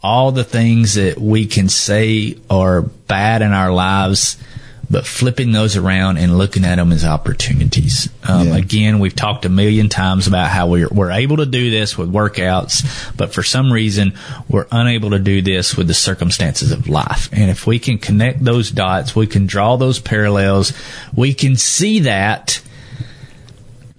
all 0.01 0.31
the 0.31 0.43
things 0.43 0.95
that 0.95 1.19
we 1.19 1.45
can 1.45 1.69
say 1.69 2.37
are 2.49 2.81
bad 2.81 3.41
in 3.41 3.51
our 3.51 3.71
lives, 3.71 4.37
but 4.89 5.05
flipping 5.05 5.51
those 5.51 5.75
around 5.75 6.17
and 6.17 6.37
looking 6.37 6.63
at 6.63 6.75
them 6.75 6.91
as 6.93 7.03
opportunities. 7.03 8.09
Um, 8.23 8.47
Yeah. 8.47 8.55
Again, 8.55 8.99
we've 8.99 9.15
talked 9.15 9.45
a 9.45 9.49
million 9.49 9.89
times 9.89 10.27
about 10.27 10.49
how 10.49 10.67
we're 10.67 10.87
we're 10.89 11.11
able 11.11 11.37
to 11.37 11.45
do 11.45 11.69
this 11.69 11.97
with 11.97 12.11
workouts, 12.11 12.85
but 13.17 13.33
for 13.33 13.43
some 13.43 13.71
reason 13.71 14.13
we're 14.47 14.67
unable 14.71 15.09
to 15.11 15.19
do 15.19 15.41
this 15.41 15.75
with 15.75 15.87
the 15.87 15.93
circumstances 15.93 16.71
of 16.71 16.87
life. 16.87 17.29
And 17.33 17.49
if 17.49 17.67
we 17.67 17.79
can 17.79 17.97
connect 17.97 18.43
those 18.43 18.71
dots, 18.71 19.15
we 19.15 19.27
can 19.27 19.45
draw 19.45 19.75
those 19.75 19.99
parallels. 19.99 20.73
We 21.13 21.33
can 21.33 21.57
see 21.57 21.99
that 22.01 22.61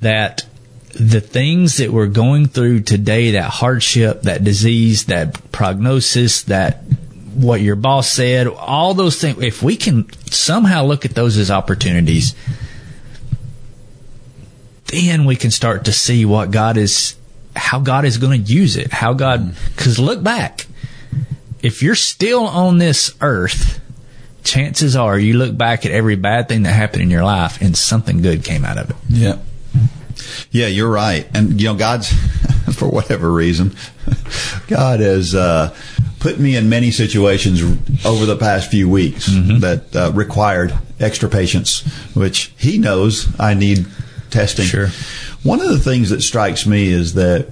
that 0.00 0.44
the 0.94 1.20
things 1.20 1.76
that 1.76 1.92
we're 1.92 2.06
going 2.06 2.46
through 2.46 2.80
today, 2.80 3.32
that 3.32 3.50
hardship, 3.50 4.22
that 4.22 4.42
disease, 4.42 5.04
that 5.06 5.52
prognosis, 5.52 6.42
that 6.44 6.82
what 7.34 7.60
your 7.60 7.76
boss 7.76 8.10
said, 8.10 8.46
all 8.46 8.94
those 8.94 9.20
things, 9.20 9.42
if 9.42 9.62
we 9.62 9.76
can 9.76 10.10
somehow 10.30 10.84
look 10.84 11.04
at 11.04 11.14
those 11.14 11.36
as 11.36 11.50
opportunities, 11.50 12.34
then 14.86 15.24
we 15.24 15.36
can 15.36 15.50
start 15.50 15.84
to 15.84 15.92
see 15.92 16.24
what 16.24 16.50
God 16.50 16.76
is, 16.76 17.14
how 17.54 17.78
God 17.80 18.04
is 18.04 18.18
going 18.18 18.44
to 18.44 18.52
use 18.52 18.76
it, 18.76 18.92
how 18.92 19.12
God, 19.12 19.54
cause 19.76 19.98
look 19.98 20.22
back. 20.22 20.66
If 21.62 21.82
you're 21.82 21.94
still 21.94 22.46
on 22.46 22.78
this 22.78 23.14
earth, 23.20 23.80
chances 24.44 24.96
are 24.96 25.18
you 25.18 25.34
look 25.34 25.56
back 25.56 25.84
at 25.84 25.92
every 25.92 26.16
bad 26.16 26.48
thing 26.48 26.62
that 26.62 26.72
happened 26.72 27.02
in 27.02 27.10
your 27.10 27.24
life 27.24 27.60
and 27.60 27.76
something 27.76 28.22
good 28.22 28.44
came 28.44 28.64
out 28.64 28.78
of 28.78 28.90
it. 28.90 28.96
Yeah. 29.08 29.38
Yeah, 30.50 30.66
you're 30.66 30.90
right. 30.90 31.26
And, 31.34 31.60
you 31.60 31.68
know, 31.68 31.74
God's, 31.74 32.12
for 32.74 32.88
whatever 32.88 33.30
reason, 33.30 33.76
God 34.68 35.00
has 35.00 35.34
uh, 35.34 35.74
put 36.20 36.38
me 36.38 36.56
in 36.56 36.68
many 36.68 36.90
situations 36.90 37.62
over 38.04 38.26
the 38.26 38.36
past 38.36 38.70
few 38.70 38.88
weeks 38.88 39.26
that 39.26 39.94
uh, 39.94 40.12
required 40.14 40.76
extra 41.00 41.28
patience, 41.28 41.80
which 42.14 42.52
He 42.56 42.78
knows 42.78 43.28
I 43.40 43.54
need 43.54 43.86
testing. 44.30 44.66
Sure. 44.66 44.88
One 45.42 45.60
of 45.60 45.68
the 45.68 45.78
things 45.78 46.10
that 46.10 46.22
strikes 46.22 46.66
me 46.66 46.88
is 46.88 47.14
that 47.14 47.48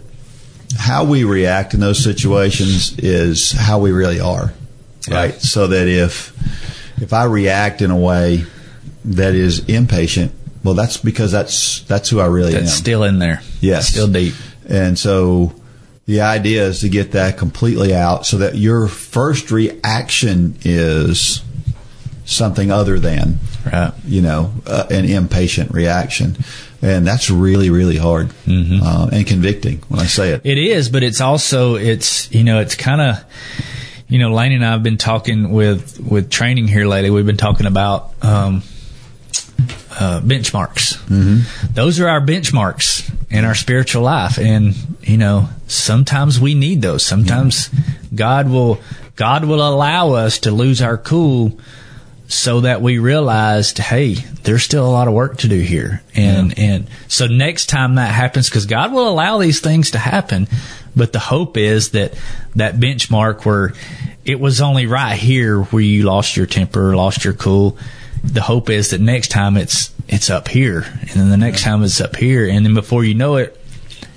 how 0.79 1.05
we 1.05 1.25
react 1.25 1.75
in 1.75 1.81
those 1.81 2.03
situations 2.03 2.99
is 2.99 3.53
how 3.53 3.79
we 3.79 3.93
really 3.93 4.21
are. 4.21 4.53
Right. 5.09 5.35
So 5.41 5.69
that 5.69 5.87
if 5.89 6.33
if 7.01 7.13
I 7.13 7.25
react 7.25 7.81
in 7.83 7.91
a 7.91 7.97
way 7.97 8.45
that 9.05 9.35
is 9.35 9.61
impatient, 9.69 10.33
well, 10.65 10.75
that's 10.75 10.97
because 10.97 11.31
that's 11.31 11.83
that's 11.83 12.09
who 12.09 12.19
I 12.19 12.27
really 12.27 12.53
That's 12.53 12.73
am. 12.73 12.77
still 12.77 13.05
in 13.05 13.21
there. 13.21 13.41
Yes. 13.61 13.89
Still 13.89 14.09
deep. 14.09 14.35
And 14.69 14.99
so 14.99 15.55
the 16.07 16.21
idea 16.21 16.65
is 16.67 16.81
to 16.81 16.89
get 16.89 17.13
that 17.13 17.37
completely 17.37 17.95
out 17.95 18.25
so 18.27 18.39
that 18.39 18.55
your 18.57 18.87
first 18.89 19.51
reaction 19.51 20.57
is 20.65 21.43
something 22.25 22.71
other 22.71 22.99
than, 22.99 23.39
Right. 23.65 23.93
you 24.05 24.23
know, 24.23 24.53
uh, 24.67 24.87
an 24.91 25.05
impatient 25.05 25.73
reaction. 25.73 26.37
And 26.83 27.07
that's 27.07 27.31
really, 27.31 27.71
really 27.71 27.97
hard 27.97 28.31
uh, 28.49 29.09
and 29.13 29.27
convicting 29.27 29.83
when 29.89 30.01
I 30.01 30.07
say 30.07 30.31
it. 30.31 30.43
It 30.45 30.59
is, 30.59 30.89
but 30.89 31.03
it's 31.03 31.21
also 31.21 31.75
it's 31.77 32.31
you 32.33 32.45
know 32.45 32.61
it's 32.61 32.75
kind 32.77 33.01
of 33.01 33.25
you 34.09 34.19
know 34.19 34.31
Lane 34.33 34.53
and 34.53 34.65
I 34.65 34.71
have 34.73 34.83
been 34.83 34.99
talking 34.99 35.51
with 35.51 35.99
with 35.99 36.31
training 36.31 36.69
here 36.69 36.87
lately. 36.87 37.11
We've 37.11 37.27
been 37.27 37.39
talking 37.39 37.67
about 37.67 38.13
um, 38.23 38.63
uh, 39.99 40.21
benchmarks. 40.21 40.97
Mm-hmm. 41.07 41.73
Those 41.73 42.01
are 42.01 42.09
our 42.09 42.21
benchmarks 42.21 43.11
in 43.31 43.45
our 43.45 43.55
spiritual 43.55 44.03
life, 44.03 44.39
and 44.39 44.75
you 45.03 45.17
know 45.17 45.49
sometimes 45.67 46.41
we 46.41 46.55
need 46.55 46.83
those. 46.83 47.05
Sometimes 47.05 47.71
God 48.15 48.49
will 48.49 48.81
God 49.17 49.45
will 49.45 49.67
allow 49.67 50.13
us 50.13 50.41
to 50.41 50.51
lose 50.51 50.83
our 50.83 50.99
cool 50.99 51.59
so 52.29 52.63
that 52.63 52.83
we 52.83 52.99
realized, 52.99 53.79
hey, 53.79 54.15
there's 54.15 54.63
still 54.63 54.87
a 54.87 54.91
lot 54.91 55.09
of 55.09 55.15
work 55.15 55.39
to 55.39 55.49
do 55.49 55.61
here. 55.61 56.03
And, 56.15 56.59
and 56.59 56.89
so 57.09 57.27
next 57.29 57.67
time 57.67 57.95
that 57.97 58.13
happens, 58.13 58.51
cause 58.51 58.67
God 58.67 58.93
will 58.93 59.09
allow 59.09 59.39
these 59.39 59.61
things 59.61 59.93
to 59.93 59.99
happen, 59.99 60.49
but 60.95 61.13
the 61.13 61.19
hope 61.19 61.57
is 61.57 61.91
that 61.91 62.15
that 62.57 62.77
benchmark 62.77 63.45
where 63.45 63.75
it 64.25 64.41
was 64.41 64.61
only 64.61 64.87
right 64.87 65.17
here 65.17 65.63
where 65.63 65.83
you 65.83 66.03
lost 66.03 66.37
your 66.37 66.47
temper, 66.47 66.97
lost 66.97 67.25
your 67.25 67.35
cool. 67.35 67.79
The 68.27 68.43
hope 68.43 68.71
is 68.71 68.91
that 68.91 69.01
next 69.01 69.29
time 69.29 69.57
it's, 69.57 69.93
it's 70.09 70.31
up 70.31 70.49
here 70.49 70.85
and 71.01 71.11
then 71.11 71.31
the 71.31 71.37
next 71.37 71.63
time 71.63 71.83
it's 71.83 72.01
up 72.01 72.17
here. 72.17 72.49
And 72.49 72.65
then 72.65 72.75
before 72.75 73.05
you 73.05 73.15
know 73.15 73.37
it, 73.37 73.59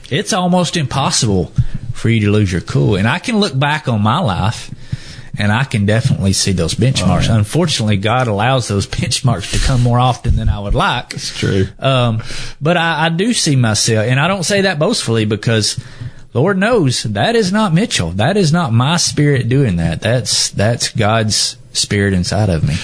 it's 0.10 0.34
almost 0.34 0.78
impossible 0.78 1.52
for 1.94 2.10
you 2.10 2.22
to 2.22 2.32
lose 2.32 2.52
your 2.52 2.62
cool. 2.62 2.96
And 2.96 3.08
I 3.08 3.20
can 3.20 3.40
look 3.40 3.58
back 3.58 3.88
on 3.88 4.02
my 4.02 4.20
life 4.20 4.74
and 5.38 5.52
I 5.52 5.64
can 5.64 5.86
definitely 5.86 6.34
see 6.34 6.52
those 6.52 6.74
benchmarks. 6.74 7.34
Unfortunately, 7.34 7.98
God 7.98 8.28
allows 8.28 8.68
those 8.68 8.86
benchmarks 8.88 9.52
to 9.54 9.66
come 9.66 9.82
more 9.82 10.00
often 10.00 10.36
than 10.36 10.50
I 10.50 10.60
would 10.60 10.76
like. 10.76 11.14
It's 11.14 11.38
true. 11.38 11.68
Um, 11.80 12.22
but 12.60 12.76
I, 12.76 13.06
I 13.06 13.10
do 13.10 13.34
see 13.34 13.56
myself, 13.56 14.06
and 14.06 14.20
I 14.20 14.28
don't 14.28 14.44
say 14.44 14.62
that 14.62 14.80
boastfully 14.80 15.26
because 15.26 15.82
Lord 16.34 16.58
knows 16.58 17.04
that 17.04 17.36
is 17.36 17.54
not 17.54 17.74
Mitchell. 17.74 18.12
That 18.12 18.36
is 18.36 18.52
not 18.52 18.74
my 18.74 18.98
spirit 18.98 19.48
doing 19.48 19.78
that. 19.78 20.02
That's 20.02 20.50
that's 20.50 20.90
God's 20.90 21.58
spirit 21.72 22.14
inside 22.14 22.50
of 22.50 22.68
me. 22.68 22.76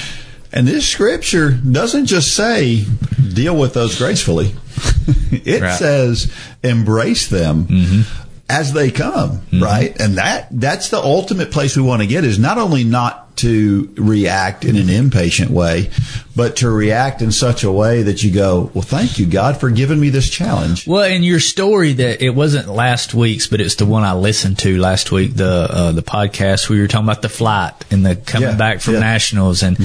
And 0.56 0.66
this 0.66 0.88
scripture 0.88 1.52
doesn't 1.52 2.06
just 2.06 2.34
say 2.34 2.86
deal 3.34 3.58
with 3.58 3.74
those 3.74 3.98
gracefully. 3.98 4.56
it 5.32 5.62
Right. 5.62 5.78
says 5.78 6.32
embrace 6.64 7.28
them 7.28 7.66
mm-hmm. 7.66 8.02
as 8.50 8.72
they 8.72 8.90
come, 8.90 9.40
mm-hmm. 9.40 9.62
right? 9.62 10.00
And 10.00 10.18
that 10.18 10.48
that's 10.52 10.90
the 10.90 10.98
ultimate 11.00 11.52
place 11.52 11.76
we 11.76 11.84
want 11.84 12.02
to 12.02 12.08
get 12.08 12.24
is 12.24 12.40
not 12.40 12.58
only 12.58 12.86
not 12.86 13.36
to 13.38 13.94
react 13.98 14.64
in 14.64 14.78
an 14.78 14.90
impatient 14.90 15.52
way, 15.52 15.90
but 16.36 16.58
to 16.58 16.70
react 16.70 17.22
in 17.22 17.32
such 17.32 17.64
a 17.64 17.72
way 17.72 18.04
that 18.04 18.24
you 18.24 18.32
go, 18.32 18.70
"Well, 18.74 18.82
thank 18.82 19.18
you 19.20 19.26
God 19.26 19.58
for 19.60 19.70
giving 19.70 20.00
me 20.00 20.10
this 20.10 20.30
challenge." 20.30 20.86
Well, 20.88 21.04
in 21.04 21.24
your 21.24 21.40
story 21.40 21.94
that 21.94 22.22
it 22.24 22.32
wasn't 22.32 22.68
last 22.68 23.14
week's, 23.14 23.48
but 23.48 23.62
it's 23.62 23.76
the 23.76 23.86
one 23.86 24.04
I 24.04 24.14
listened 24.14 24.60
to 24.60 24.78
last 24.78 25.12
week, 25.12 25.36
the 25.36 25.68
uh, 25.70 25.92
the 25.92 26.04
podcast 26.04 26.70
where 26.70 26.78
you 26.78 26.84
were 26.84 26.88
talking 26.88 27.08
about 27.08 27.22
the 27.22 27.30
flight 27.30 27.74
and 27.92 28.06
the 28.06 28.16
coming 28.16 28.50
Yeah, 28.50 28.56
back 28.56 28.82
from 28.82 28.96
yeah. 28.96 29.00
nationals, 29.02 29.64
and 29.64 29.78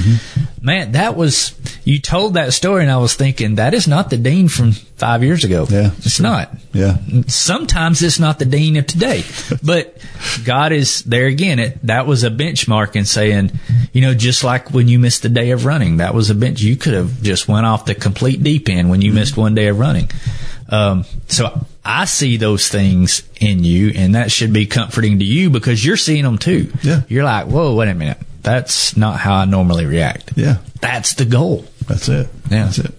man, 0.62 0.92
that 0.92 1.16
was 1.16 1.52
you 1.84 1.98
told 2.00 2.34
that 2.34 2.52
story, 2.52 2.82
and 2.82 2.90
I 2.90 2.98
was 2.98 3.14
thinking 3.14 3.54
that 3.56 3.74
is 3.74 3.86
not 3.88 4.10
the 4.10 4.16
dean 4.16 4.48
from 4.48 4.72
five 4.72 5.22
years 5.24 5.44
ago. 5.44 5.66
Yeah, 5.70 5.90
it's 5.98 6.20
not. 6.20 6.50
Yeah. 6.72 6.98
Sometimes 7.26 8.02
it's 8.02 8.18
not 8.18 8.38
the 8.38 8.44
dean 8.44 8.76
of 8.76 8.86
today, 8.86 9.24
but 9.62 9.96
God 10.44 10.72
is 10.72 11.02
there 11.04 11.26
again. 11.26 11.58
It 11.58 11.78
that 11.86 12.06
was 12.06 12.24
a 12.24 12.30
benchmark 12.30 12.96
in 12.96 13.04
saying, 13.04 13.52
you 13.92 14.02
know, 14.02 14.14
just 14.14 14.44
like 14.44 14.70
when 14.72 14.88
you 14.88 14.98
missed 14.98 15.22
the 15.22 15.28
day 15.28 15.50
of 15.52 15.64
running, 15.64 15.98
that 15.98 16.14
was 16.14 16.28
a 16.30 16.34
bench. 16.40 16.60
You 16.60 16.76
could 16.76 16.94
have 16.94 17.22
just 17.22 17.48
went 17.48 17.66
off 17.66 17.84
the 17.84 17.94
complete 17.94 18.42
deep 18.42 18.68
end 18.68 18.90
when 18.90 19.02
you 19.02 19.12
missed 19.12 19.36
one 19.36 19.54
day 19.54 19.68
of 19.68 19.78
running. 19.78 20.10
Um, 20.68 21.04
so 21.28 21.66
I 21.84 22.04
see 22.04 22.36
those 22.36 22.68
things 22.68 23.22
in 23.40 23.64
you, 23.64 23.92
and 23.94 24.14
that 24.14 24.30
should 24.30 24.52
be 24.52 24.66
comforting 24.66 25.18
to 25.18 25.24
you 25.24 25.50
because 25.50 25.84
you're 25.84 25.96
seeing 25.96 26.24
them 26.24 26.38
too. 26.38 26.72
Yeah. 26.82 27.02
You're 27.08 27.24
like, 27.24 27.46
whoa, 27.46 27.74
wait 27.74 27.88
a 27.88 27.94
minute. 27.94 28.18
That's 28.42 28.96
not 28.96 29.20
how 29.20 29.34
I 29.34 29.44
normally 29.44 29.86
react. 29.86 30.32
Yeah. 30.36 30.58
That's 30.80 31.14
the 31.14 31.24
goal. 31.24 31.66
That's 31.86 32.08
it. 32.08 32.28
Yeah. 32.50 32.64
That's 32.64 32.78
it. 32.78 32.94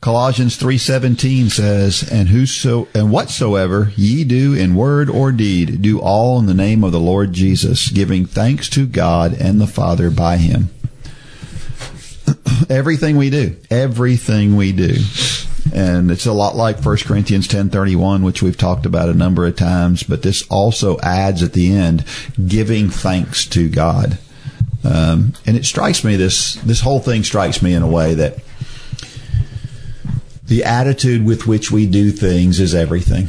Colossians 0.00 0.56
3:17 0.56 1.50
says, 1.50 2.02
"And 2.02 2.30
whoso 2.30 2.88
and 2.94 3.10
whatsoever 3.10 3.92
ye 3.96 4.24
do 4.24 4.54
in 4.54 4.74
word 4.74 5.10
or 5.10 5.30
deed, 5.30 5.82
do 5.82 5.98
all 5.98 6.38
in 6.38 6.46
the 6.46 6.54
name 6.54 6.82
of 6.82 6.92
the 6.92 7.00
Lord 7.00 7.34
Jesus, 7.34 7.88
giving 7.88 8.24
thanks 8.24 8.70
to 8.70 8.86
God 8.86 9.36
and 9.38 9.60
the 9.60 9.66
Father 9.66 10.08
by 10.08 10.38
him." 10.38 10.70
everything 12.70 13.16
we 13.16 13.30
do, 13.30 13.56
everything 13.70 14.56
we 14.56 14.72
do. 14.72 14.96
And 15.74 16.10
it's 16.10 16.26
a 16.26 16.32
lot 16.32 16.56
like 16.56 16.84
1 16.84 16.96
Corinthians 17.04 17.46
10:31 17.46 18.22
which 18.24 18.42
we've 18.42 18.56
talked 18.56 18.86
about 18.86 19.08
a 19.08 19.14
number 19.14 19.46
of 19.46 19.56
times, 19.56 20.02
but 20.02 20.22
this 20.22 20.46
also 20.48 20.98
adds 21.00 21.42
at 21.42 21.52
the 21.52 21.72
end 21.74 22.04
giving 22.46 22.88
thanks 22.90 23.44
to 23.46 23.68
God. 23.68 24.18
Um, 24.82 25.34
and 25.46 25.56
it 25.56 25.66
strikes 25.66 26.02
me 26.04 26.16
this 26.16 26.54
this 26.54 26.80
whole 26.80 27.00
thing 27.00 27.22
strikes 27.24 27.60
me 27.62 27.74
in 27.74 27.82
a 27.82 27.88
way 27.88 28.14
that 28.14 28.38
the 30.46 30.64
attitude 30.64 31.24
with 31.24 31.46
which 31.46 31.70
we 31.70 31.86
do 31.86 32.10
things 32.10 32.58
is 32.58 32.74
everything. 32.74 33.28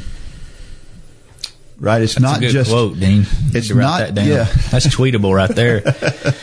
Right? 1.79 2.01
It's 2.01 2.13
That's 2.15 2.21
not 2.23 2.37
a 2.37 2.41
good 2.41 2.51
just 2.51 2.69
quote, 2.71 2.99
Dean. 2.99 3.25
it's 3.53 3.69
not- 3.69 3.99
that 3.99 4.15
down. 4.15 4.27
yeah. 4.27 4.45
That's 4.69 4.87
tweetable 4.87 5.35
right 5.35 5.53
there. 5.53 5.81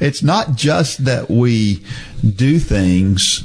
it's 0.00 0.22
not 0.22 0.54
just 0.56 1.04
that 1.04 1.30
we 1.30 1.82
do 2.24 2.58
things 2.58 3.44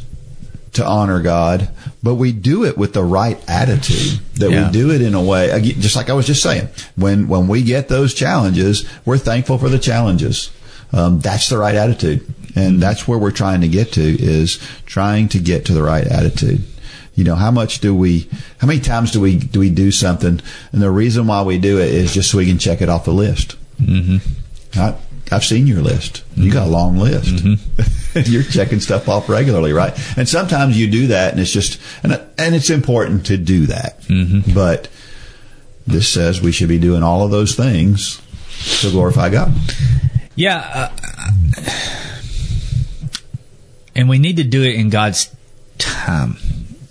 to 0.73 0.85
honor 0.85 1.21
God, 1.21 1.69
but 2.03 2.15
we 2.15 2.31
do 2.31 2.63
it 2.63 2.77
with 2.77 2.93
the 2.93 3.03
right 3.03 3.39
attitude. 3.47 4.19
That 4.35 4.51
Yeah. 4.51 4.67
we 4.67 4.71
do 4.71 4.91
it 4.91 5.01
in 5.01 5.15
a 5.15 5.21
way, 5.21 5.73
just 5.79 5.95
like 5.95 6.09
I 6.09 6.13
was 6.13 6.27
just 6.27 6.43
saying, 6.43 6.67
when 6.95 7.27
when 7.27 7.47
we 7.47 7.63
get 7.63 7.87
those 7.87 8.13
challenges, 8.13 8.85
we're 9.05 9.17
thankful 9.17 9.57
for 9.57 9.69
the 9.69 9.79
challenges. 9.79 10.49
Um, 10.93 11.19
that's 11.19 11.49
the 11.49 11.57
right 11.57 11.75
attitude, 11.75 12.23
and 12.55 12.79
that's 12.81 13.07
where 13.07 13.17
we're 13.17 13.31
trying 13.31 13.61
to 13.61 13.67
get 13.67 13.91
to 13.93 14.01
is 14.01 14.59
trying 14.85 15.27
to 15.29 15.39
get 15.39 15.65
to 15.65 15.73
the 15.73 15.83
right 15.83 16.05
attitude. 16.07 16.63
You 17.15 17.23
know, 17.23 17.35
how 17.35 17.49
much 17.49 17.79
do 17.79 17.95
we? 17.95 18.29
How 18.59 18.67
many 18.67 18.79
times 18.79 19.11
do 19.11 19.19
we 19.19 19.35
do 19.37 19.59
we 19.59 19.69
do 19.71 19.91
something, 19.91 20.39
and 20.71 20.81
the 20.81 20.91
reason 20.91 21.25
why 21.25 21.41
we 21.41 21.57
do 21.57 21.79
it 21.79 21.89
is 21.93 22.13
just 22.13 22.29
so 22.29 22.37
we 22.37 22.45
can 22.45 22.59
check 22.59 22.81
it 22.81 22.87
off 22.89 23.05
the 23.05 23.11
list. 23.13 23.55
I, 24.75 24.93
I've 25.31 25.43
seen 25.43 25.67
your 25.67 25.81
list. 25.81 26.23
You 26.35 26.51
got 26.51 26.67
a 26.67 26.69
long 26.69 26.97
list. 26.97 27.35
Mm-hmm. 27.35 28.19
You're 28.31 28.43
checking 28.43 28.79
stuff 28.79 29.09
off 29.09 29.29
regularly, 29.29 29.73
right? 29.73 29.93
And 30.17 30.27
sometimes 30.27 30.79
you 30.79 30.89
do 30.89 31.07
that, 31.07 31.31
and 31.31 31.39
it's 31.39 31.51
just 31.51 31.79
and 32.03 32.13
and 32.37 32.55
it's 32.55 32.69
important 32.69 33.25
to 33.27 33.37
do 33.37 33.67
that. 33.67 34.01
Mm-hmm. 34.03 34.53
But 34.53 34.89
this 35.85 36.07
says 36.07 36.41
we 36.41 36.51
should 36.51 36.69
be 36.69 36.79
doing 36.79 37.03
all 37.03 37.23
of 37.23 37.31
those 37.31 37.55
things 37.55 38.21
to 38.81 38.91
glorify 38.91 39.29
God. 39.29 39.53
Yeah, 40.35 40.57
uh, 40.57 40.91
uh, 41.57 41.71
and 43.95 44.07
we 44.07 44.19
need 44.19 44.37
to 44.37 44.43
do 44.43 44.63
it 44.63 44.75
in 44.75 44.89
God's 44.89 45.35
time. 45.77 46.37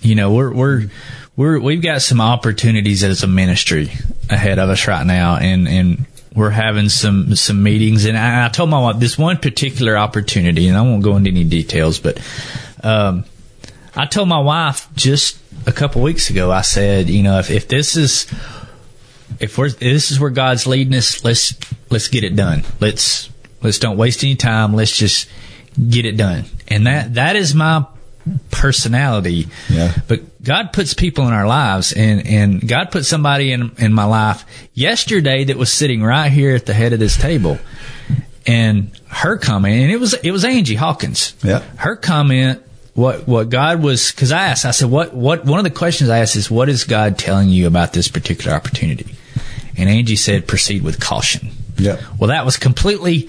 You 0.01 0.15
know, 0.15 0.33
we're 0.33 0.53
we're 0.53 0.91
we're 1.37 1.61
we've 1.61 1.83
got 1.83 2.03
some 2.03 2.21
opportunities 2.21 3.05
as 3.05 3.23
a 3.23 3.27
ministry 3.27 3.93
ahead 4.31 4.59
of 4.59 4.69
us 4.69 4.87
right 4.87 5.07
now, 5.07 5.37
and 5.37 5.69
and 5.69 6.07
we're 6.37 6.51
having 6.51 6.89
some 6.91 7.35
some 7.35 7.63
meetings. 7.63 8.05
And 8.05 8.17
I, 8.17 8.45
I 8.47 8.49
told 8.51 8.71
my 8.71 8.79
wife 8.79 9.01
this 9.01 9.19
one 9.19 9.39
particular 9.39 9.97
opportunity, 9.97 10.69
and 10.69 10.77
I 10.77 10.83
won't 10.83 11.03
go 11.03 11.17
into 11.17 11.31
any 11.31 11.45
details, 11.45 11.99
but 11.99 12.21
um, 12.85 13.25
I 13.97 14.05
told 14.07 14.29
my 14.29 14.39
wife 14.39 14.89
just 14.95 15.39
a 15.67 15.73
couple 15.73 16.03
weeks 16.03 16.31
ago. 16.31 16.53
I 16.53 16.61
said, 16.61 17.09
you 17.09 17.23
know, 17.23 17.39
if 17.39 17.51
if 17.51 17.67
this 17.67 17.97
is 17.97 18.31
if 19.41 19.57
we're 19.57 19.67
if 19.67 19.79
this 19.79 20.11
is 20.11 20.21
where 20.21 20.31
God's 20.31 20.67
leading 20.67 20.95
us, 20.95 21.25
let's 21.25 21.55
let's 21.91 22.09
get 22.09 22.23
it 22.23 22.37
done. 22.37 22.65
Let's 22.81 23.31
let's 23.63 23.79
don't 23.79 23.97
waste 23.97 24.23
any 24.23 24.37
time. 24.37 24.75
Let's 24.75 24.97
just 24.97 25.29
get 25.89 26.05
it 26.05 26.17
done. 26.19 26.45
And 26.69 26.87
that 26.87 27.15
that 27.15 27.37
is 27.37 27.55
my 27.55 27.87
personality. 28.51 29.49
Yeah. 29.69 29.95
But 30.09 30.43
God 30.43 30.73
puts 30.73 30.95
people 30.95 31.27
in 31.27 31.33
our 31.33 31.47
lives, 31.47 31.93
and 31.93 32.27
and 32.27 32.67
God 32.67 32.91
put 32.91 33.05
somebody 33.05 33.53
in 33.53 33.73
in 33.79 33.93
my 33.93 34.05
life 34.05 34.45
yesterday 34.75 35.45
that 35.45 35.57
was 35.57 35.73
sitting 35.73 36.03
right 36.03 36.31
here 36.31 36.55
at 36.55 36.67
the 36.67 36.75
head 36.75 36.93
of 36.93 36.99
this 36.99 37.17
table, 37.17 37.59
and 38.47 38.91
her 39.09 39.37
comment, 39.37 39.83
and 39.83 39.91
it 39.91 39.99
was 39.99 40.15
it 40.15 40.31
was 40.31 40.45
Angie 40.45 40.75
Hawkins. 40.75 41.35
Yeah. 41.43 41.61
Her 41.77 41.97
comment. 41.97 42.63
What 42.95 43.29
what 43.29 43.51
God 43.51 43.83
was 43.83 44.11
because 44.11 44.33
I 44.33 44.47
asked 44.47 44.65
I 44.65 44.71
said 44.71 44.91
what 44.91 45.13
what 45.13 45.45
one 45.45 45.59
of 45.59 45.65
the 45.65 45.71
questions 45.71 46.09
I 46.09 46.21
asked 46.21 46.35
is 46.35 46.51
what 46.51 46.71
is 46.71 46.85
God 46.85 47.19
telling 47.19 47.51
you 47.51 47.67
about 47.67 47.93
this 47.93 48.09
particular 48.09 48.57
opportunity, 48.57 49.15
and 49.77 49.91
Angie 49.91 50.17
said 50.17 50.49
proceed 50.49 50.83
with 50.83 50.99
caution. 50.99 51.51
Yeah. 51.77 52.01
Well, 52.19 52.29
that 52.29 52.47
was 52.47 52.57
completely 52.57 53.29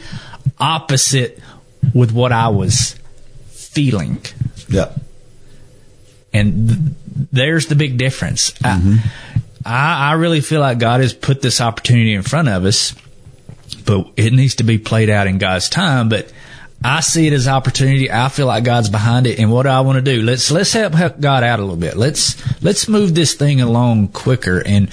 opposite 0.58 1.40
with 1.94 2.14
what 2.14 2.32
I 2.32 2.48
was 2.48 2.96
feeling. 3.48 4.20
Yeah. 4.70 4.92
And 6.34 6.70
th- 6.70 6.80
there's 7.32 7.68
the 7.68 7.76
big 7.76 7.98
difference. 7.98 8.54
I, 8.64 9.02
I, 9.66 10.10
I 10.10 10.14
really 10.14 10.42
feel 10.42 10.62
like 10.62 10.80
God 10.80 11.02
has 11.02 11.14
put 11.14 11.42
this 11.42 11.62
opportunity 11.62 12.14
in 12.14 12.22
front 12.22 12.48
of 12.48 12.66
us, 12.66 12.94
but 13.86 14.12
it 14.18 14.34
needs 14.34 14.56
to 14.56 14.64
be 14.64 14.78
played 14.78 15.10
out 15.10 15.28
in 15.28 15.38
God's 15.38 15.70
time. 15.70 16.10
But 16.10 16.32
I 16.84 17.00
see 17.00 17.26
it 17.26 17.34
as 17.34 17.48
opportunity. 17.48 18.12
I 18.12 18.30
feel 18.30 18.46
like 18.46 18.64
God's 18.64 18.90
behind 18.90 19.26
it. 19.26 19.40
And 19.40 19.52
what 19.52 19.64
do 19.64 19.70
I 19.70 19.80
want 19.80 19.96
to 19.96 20.02
do? 20.02 20.22
Let's, 20.22 20.52
let's 20.52 20.72
help, 20.74 20.94
help 20.94 21.20
God 21.20 21.44
out 21.44 21.60
a 21.60 21.64
little 21.64 21.76
bit. 21.76 21.98
Let's, 21.98 22.36
let's 22.62 22.88
move 22.88 23.16
this 23.16 23.34
thing 23.34 23.62
along 23.62 24.10
quicker. 24.10 24.62
And 24.64 24.90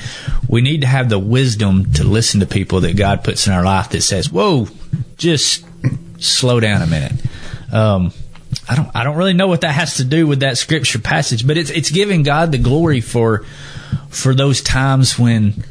we 0.48 0.62
need 0.62 0.80
to 0.80 0.86
have 0.86 1.10
the 1.10 1.18
wisdom 1.18 1.92
to 1.94 2.04
listen 2.04 2.40
to 2.40 2.46
people 2.46 2.80
that 2.80 2.96
God 2.96 3.22
puts 3.22 3.46
in 3.46 3.52
our 3.52 3.64
life 3.64 3.90
that 3.90 4.00
says, 4.00 4.32
whoa, 4.32 4.66
just 5.18 5.66
slow 6.18 6.58
down 6.58 6.80
a 6.80 6.86
minute. 6.86 7.12
Um, 7.70 8.12
I 8.68 8.76
don't, 8.76 8.90
I 8.94 9.04
don't 9.04 9.16
really 9.16 9.34
know 9.34 9.48
what 9.48 9.62
that 9.62 9.72
has 9.72 9.96
to 9.96 10.04
do 10.04 10.26
with 10.26 10.40
that 10.40 10.58
scripture 10.58 10.98
passage, 10.98 11.46
but 11.46 11.56
it's, 11.56 11.70
it's 11.70 11.90
giving 11.90 12.22
God 12.22 12.52
the 12.52 12.58
glory 12.58 13.00
for, 13.00 13.44
for 14.08 14.34
those 14.34 14.62
times 14.62 15.18
when 15.18 15.64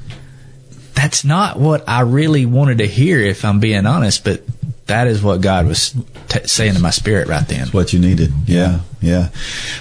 that's 0.93 1.23
not 1.23 1.59
what 1.59 1.87
I 1.87 2.01
really 2.01 2.45
wanted 2.45 2.79
to 2.79 2.87
hear, 2.87 3.19
if 3.19 3.45
I'm 3.45 3.59
being 3.59 3.85
honest, 3.85 4.23
but 4.23 4.43
that 4.85 5.07
is 5.07 5.23
what 5.23 5.41
God 5.41 5.67
was 5.67 5.95
t- 6.29 6.47
saying 6.47 6.75
to 6.75 6.81
my 6.81 6.91
spirit 6.91 7.27
right 7.27 7.47
then. 7.47 7.67
what 7.69 7.93
you 7.93 7.99
needed. 7.99 8.31
Yeah, 8.45 8.81
yeah. 9.01 9.29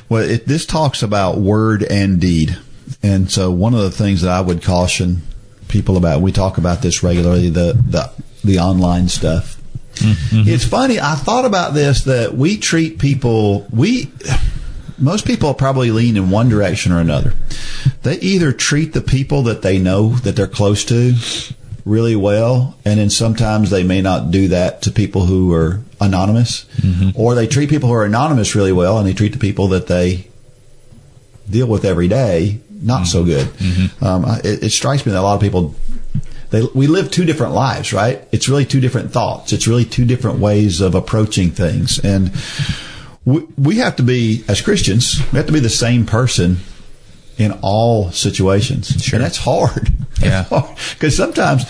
Well, 0.09 0.23
it, 0.23 0.47
this 0.47 0.65
talks 0.65 1.03
about 1.03 1.39
word 1.39 1.83
and 1.83 2.21
deed, 2.21 2.57
and 3.03 3.31
so 3.31 3.51
one 3.51 3.75
of 3.75 3.81
the 3.81 3.91
things 3.91 4.23
that 4.23 4.31
I 4.31 4.41
would 4.41 4.63
caution 4.63 5.23
people 5.73 5.97
about. 5.97 6.21
We 6.21 6.33
talk 6.33 6.59
about 6.59 6.83
this 6.83 7.03
regularly. 7.03 7.49
The 7.49 7.73
the 7.73 8.13
the 8.45 8.59
online 8.59 9.09
stuff. 9.09 9.61
Mm-hmm. 10.03 10.49
It's 10.49 10.65
funny. 10.65 11.01
I 11.01 11.15
thought 11.15 11.45
about 11.45 11.75
this 11.75 12.05
that 12.05 12.35
we 12.35 12.59
treat 12.59 12.99
people. 12.99 13.67
We 13.71 14.11
most 14.99 15.27
people 15.27 15.55
probably 15.55 15.91
lean 15.91 16.17
in 16.17 16.31
one 16.31 16.49
direction 16.49 16.93
or 16.93 17.01
another. 17.01 17.35
They 18.03 18.19
either 18.19 18.53
treat 18.53 18.93
the 18.93 19.01
people 19.01 19.43
that 19.45 19.63
they 19.63 19.79
know 19.79 20.11
that 20.11 20.37
they're 20.37 20.47
close 20.47 20.85
to 20.87 21.15
really 21.85 22.15
well, 22.15 22.77
and 22.85 23.01
then 23.01 23.11
sometimes 23.11 23.71
they 23.71 23.83
may 23.83 24.01
not 24.01 24.31
do 24.31 24.49
that 24.49 24.83
to 24.83 24.93
people 24.93 25.27
who 25.27 25.53
are 25.53 25.81
anonymous, 26.01 26.65
mm-hmm. 26.77 27.11
or 27.21 27.35
they 27.35 27.47
treat 27.47 27.71
people 27.71 27.89
who 27.89 27.95
are 27.95 28.05
anonymous 28.05 28.55
really 28.55 28.73
well, 28.73 28.99
and 28.99 29.07
they 29.07 29.15
treat 29.15 29.33
the 29.33 29.39
people 29.39 29.69
that 29.69 29.89
they 29.89 30.29
deal 31.51 31.67
with 31.67 31.85
every 31.85 32.07
day 32.09 32.61
not 32.83 33.07
so 33.07 33.25
mm-hmm. 33.25 33.87
good. 33.87 34.07
Um, 34.07 34.25
it, 34.45 34.65
it 34.65 34.71
strikes 34.71 35.07
me 35.07 35.13
that 35.13 35.21
a 35.21 35.23
lot 35.23 35.35
of 35.35 35.41
people 35.41 35.75
they, 36.53 36.63
we 36.75 36.87
live 36.87 37.11
two 37.11 37.25
different 37.25 37.55
lives, 37.55 37.95
right? 37.95 38.23
It's 38.31 38.47
really 38.47 38.67
two 38.67 38.81
different 38.81 39.11
thoughts. 39.11 39.55
It's 39.55 39.67
really 39.67 39.87
two 39.87 40.05
different 40.05 40.39
ways 40.39 40.83
of 40.83 40.95
approaching 40.95 41.51
things. 41.51 41.99
And 41.99 42.31
we, 43.25 43.41
we 43.57 43.77
have 43.79 43.97
to 43.97 44.03
be, 44.03 44.45
as 44.49 44.61
Christians, 44.61 45.19
we 45.33 45.39
have 45.39 45.47
to 45.47 45.53
be 45.53 45.61
the 45.61 45.71
same 45.71 46.05
person 46.05 46.59
in 47.39 47.59
all 47.63 48.11
situations. 48.13 48.89
Sure. 49.03 49.17
And 49.17 49.25
that's 49.25 49.39
hard. 49.39 49.89
Yeah. 50.21 50.45
Because 50.93 51.17
sometimes, 51.17 51.65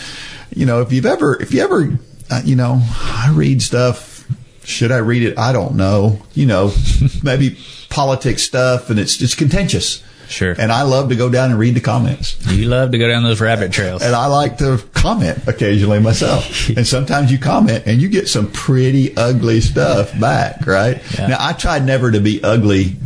you 0.55 0.67
know, 0.67 0.83
if 0.83 0.93
you've 0.93 1.07
ever, 1.07 1.41
if 1.41 1.55
you 1.55 1.63
ever, 1.63 1.99
uh, 2.31 2.43
you 2.45 2.55
know, 2.55 2.83
I 2.83 3.33
read 3.33 3.63
stuff. 3.63 4.29
Should 4.63 4.93
I 4.93 4.99
read 4.99 5.23
it? 5.23 5.39
I 5.39 5.55
don't 5.55 5.75
know. 5.75 6.21
You 6.35 6.45
know, 6.45 6.75
maybe 7.23 7.57
politics 7.89 8.43
stuff 8.43 8.91
and 8.91 8.99
it's, 9.01 9.23
it's 9.23 9.35
contentious. 9.35 10.03
Sure. 10.33 10.55
And 10.59 10.73
I 10.73 10.83
love 10.83 11.11
to 11.11 11.17
go 11.17 11.29
down 11.29 11.51
and 11.51 11.59
read 11.59 11.75
the 11.75 11.81
comments. 11.81 12.45
You 12.47 12.67
love 12.69 12.93
to 12.93 12.99
go 12.99 13.07
down 13.07 13.23
those 13.23 13.41
rabbit 13.41 13.71
trails. 13.71 14.03
And 14.03 14.15
I 14.15 14.27
like 14.27 14.59
to 14.59 14.83
comment 14.95 15.47
occasionally 15.47 16.01
myself. 16.01 16.69
and 16.77 16.87
sometimes 16.87 17.31
you 17.31 17.39
comment 17.39 17.85
and 17.87 18.01
you 18.01 18.09
get 18.09 18.29
some 18.29 18.51
pretty 18.51 19.17
ugly 19.17 19.61
stuff 19.61 20.19
back, 20.19 20.67
right? 20.67 21.03
Yeah. 21.19 21.29
Now 21.29 21.37
I 21.39 21.53
tried 21.53 21.85
never 21.85 22.11
to 22.11 22.21
be 22.21 22.43
ugly 22.43 22.97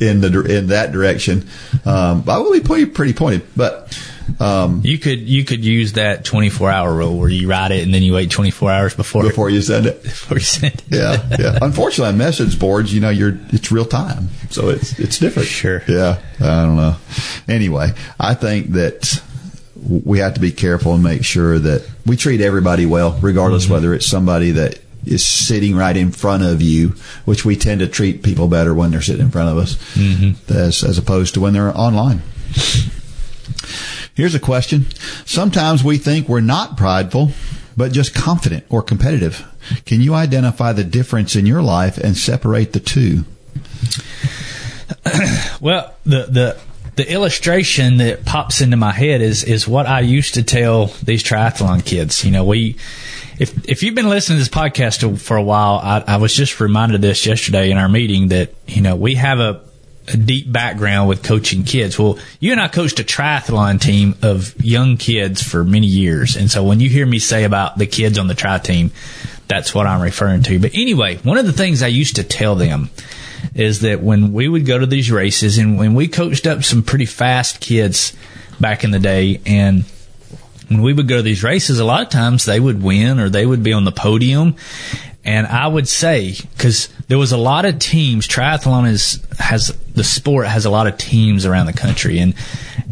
in 0.00 0.20
the 0.20 0.42
in 0.42 0.68
that 0.68 0.92
direction. 0.92 1.48
Um, 1.84 2.24
I 2.28 2.38
will 2.38 2.52
be 2.52 2.60
pretty, 2.60 2.86
pretty 2.86 3.12
pointed, 3.14 3.42
but 3.56 3.98
um, 4.38 4.82
You 4.84 4.98
could 4.98 5.20
you 5.20 5.44
could 5.44 5.64
use 5.64 5.94
that 5.94 6.24
24 6.24 6.70
hour 6.70 6.94
rule 6.94 7.18
where 7.18 7.28
you 7.28 7.48
write 7.48 7.70
it 7.72 7.82
and 7.82 7.92
then 7.92 8.02
you 8.02 8.12
wait 8.14 8.30
24 8.30 8.70
hours 8.70 8.94
before 8.94 9.22
before 9.22 9.50
you 9.50 9.62
send 9.62 9.86
it. 9.86 10.02
before 10.02 10.36
you 10.38 10.44
send 10.44 10.74
it. 10.74 10.84
Yeah, 10.90 11.36
yeah. 11.38 11.58
Unfortunately, 11.62 12.12
on 12.12 12.18
message 12.18 12.58
boards, 12.58 12.92
you 12.94 13.00
know, 13.00 13.10
you're 13.10 13.38
it's 13.48 13.72
real 13.72 13.84
time, 13.84 14.28
so 14.50 14.68
it's 14.68 14.98
it's 14.98 15.18
different. 15.18 15.48
Sure. 15.48 15.82
Yeah, 15.88 16.20
I 16.40 16.64
don't 16.64 16.76
know. 16.76 16.96
Anyway, 17.48 17.88
I 18.18 18.34
think 18.34 18.72
that 18.72 19.22
we 19.82 20.18
have 20.18 20.34
to 20.34 20.40
be 20.40 20.52
careful 20.52 20.94
and 20.94 21.02
make 21.02 21.24
sure 21.24 21.58
that 21.58 21.88
we 22.06 22.16
treat 22.16 22.40
everybody 22.40 22.86
well, 22.86 23.18
regardless 23.22 23.68
whether 23.68 23.94
it's 23.94 24.06
somebody 24.06 24.52
that 24.52 24.78
is 25.06 25.24
sitting 25.24 25.74
right 25.74 25.96
in 25.96 26.12
front 26.12 26.42
of 26.42 26.60
you, 26.60 26.94
which 27.24 27.44
we 27.44 27.56
tend 27.56 27.80
to 27.80 27.86
treat 27.88 28.22
people 28.22 28.48
better 28.48 28.74
when 28.74 28.90
they're 28.90 29.00
sitting 29.00 29.24
in 29.26 29.30
front 29.30 29.48
of 29.48 29.56
us, 29.56 29.78
as 30.50 30.84
as 30.84 30.98
opposed 30.98 31.34
to 31.34 31.40
when 31.40 31.52
they're 31.54 31.76
online. 31.76 32.20
Here's 34.14 34.34
a 34.34 34.40
question. 34.40 34.86
Sometimes 35.24 35.82
we 35.84 35.98
think 35.98 36.28
we're 36.28 36.40
not 36.40 36.76
prideful, 36.76 37.32
but 37.76 37.92
just 37.92 38.14
confident 38.14 38.64
or 38.68 38.82
competitive. 38.82 39.46
Can 39.86 40.00
you 40.00 40.14
identify 40.14 40.72
the 40.72 40.84
difference 40.84 41.36
in 41.36 41.46
your 41.46 41.62
life 41.62 41.98
and 41.98 42.16
separate 42.16 42.72
the 42.72 42.80
two? 42.80 43.24
Well, 45.60 45.94
the 46.04 46.24
the 46.24 46.60
the 46.96 47.10
illustration 47.10 47.98
that 47.98 48.24
pops 48.24 48.60
into 48.60 48.76
my 48.76 48.92
head 48.92 49.20
is 49.20 49.44
is 49.44 49.68
what 49.68 49.86
I 49.86 50.00
used 50.00 50.34
to 50.34 50.42
tell 50.42 50.86
these 51.02 51.22
triathlon 51.22 51.84
kids. 51.84 52.24
You 52.24 52.30
know, 52.30 52.44
we 52.44 52.76
if 53.38 53.68
if 53.68 53.82
you've 53.82 53.94
been 53.94 54.08
listening 54.08 54.36
to 54.36 54.40
this 54.40 54.48
podcast 54.48 55.18
for 55.18 55.36
a 55.36 55.42
while, 55.42 55.80
I, 55.82 56.04
I 56.06 56.16
was 56.16 56.34
just 56.34 56.60
reminded 56.60 56.96
of 56.96 57.00
this 57.02 57.24
yesterday 57.26 57.70
in 57.70 57.78
our 57.78 57.88
meeting 57.88 58.28
that 58.28 58.54
you 58.66 58.82
know 58.82 58.96
we 58.96 59.14
have 59.14 59.40
a, 59.40 59.62
a 60.12 60.16
deep 60.16 60.50
background 60.50 61.08
with 61.08 61.22
coaching 61.22 61.64
kids. 61.64 61.98
Well, 61.98 62.18
you 62.38 62.52
and 62.52 62.60
I 62.60 62.68
coached 62.68 63.00
a 63.00 63.04
triathlon 63.04 63.80
team 63.80 64.14
of 64.22 64.54
young 64.62 64.96
kids 64.96 65.42
for 65.42 65.64
many 65.64 65.86
years, 65.86 66.36
and 66.36 66.50
so 66.50 66.64
when 66.64 66.80
you 66.80 66.88
hear 66.88 67.06
me 67.06 67.18
say 67.18 67.44
about 67.44 67.78
the 67.78 67.86
kids 67.86 68.18
on 68.18 68.26
the 68.26 68.34
tri 68.34 68.58
team, 68.58 68.90
that's 69.48 69.74
what 69.74 69.86
I'm 69.86 70.00
referring 70.00 70.42
to. 70.44 70.58
But 70.58 70.72
anyway, 70.74 71.16
one 71.18 71.38
of 71.38 71.46
the 71.46 71.52
things 71.52 71.82
I 71.82 71.88
used 71.88 72.16
to 72.16 72.24
tell 72.24 72.54
them 72.54 72.90
is 73.54 73.80
that 73.80 74.02
when 74.02 74.32
we 74.32 74.48
would 74.48 74.66
go 74.66 74.78
to 74.78 74.86
these 74.86 75.10
races 75.10 75.58
and 75.58 75.78
when 75.78 75.94
we 75.94 76.08
coached 76.08 76.46
up 76.46 76.62
some 76.62 76.82
pretty 76.82 77.06
fast 77.06 77.60
kids 77.60 78.16
back 78.60 78.84
in 78.84 78.90
the 78.90 78.98
day 78.98 79.40
and 79.46 79.84
when 80.68 80.82
we 80.82 80.92
would 80.92 81.08
go 81.08 81.16
to 81.16 81.22
these 81.22 81.42
races 81.42 81.80
a 81.80 81.84
lot 81.84 82.02
of 82.02 82.10
times 82.10 82.44
they 82.44 82.60
would 82.60 82.82
win 82.82 83.18
or 83.18 83.28
they 83.28 83.44
would 83.44 83.62
be 83.62 83.72
on 83.72 83.84
the 83.84 83.92
podium 83.92 84.54
and 85.24 85.46
I 85.46 85.66
would 85.66 85.88
say 85.88 86.34
because 86.56 86.88
there 87.08 87.18
was 87.18 87.32
a 87.32 87.36
lot 87.36 87.64
of 87.64 87.78
teams 87.78 88.26
triathlon 88.26 88.88
is 88.88 89.24
has 89.38 89.68
the 89.94 90.04
sport 90.04 90.46
has 90.46 90.64
a 90.64 90.70
lot 90.70 90.86
of 90.86 90.96
teams 90.96 91.44
around 91.44 91.66
the 91.66 91.72
country. 91.72 92.18
And 92.18 92.34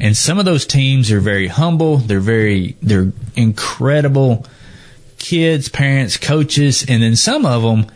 and 0.01 0.17
some 0.17 0.39
of 0.39 0.45
those 0.45 0.67
teams 0.67 1.11
are 1.11 1.21
very 1.21 1.47
humble. 1.47 1.97
They're 1.97 2.21
very 2.21 2.77
they're 2.83 3.13
incredible 3.35 4.47
kids 5.19 5.69
parents 5.69 6.17
coaches. 6.17 6.85
And 6.87 7.03
then 7.03 7.17
some 7.17 7.47
of 7.47 7.63
them 7.63 7.87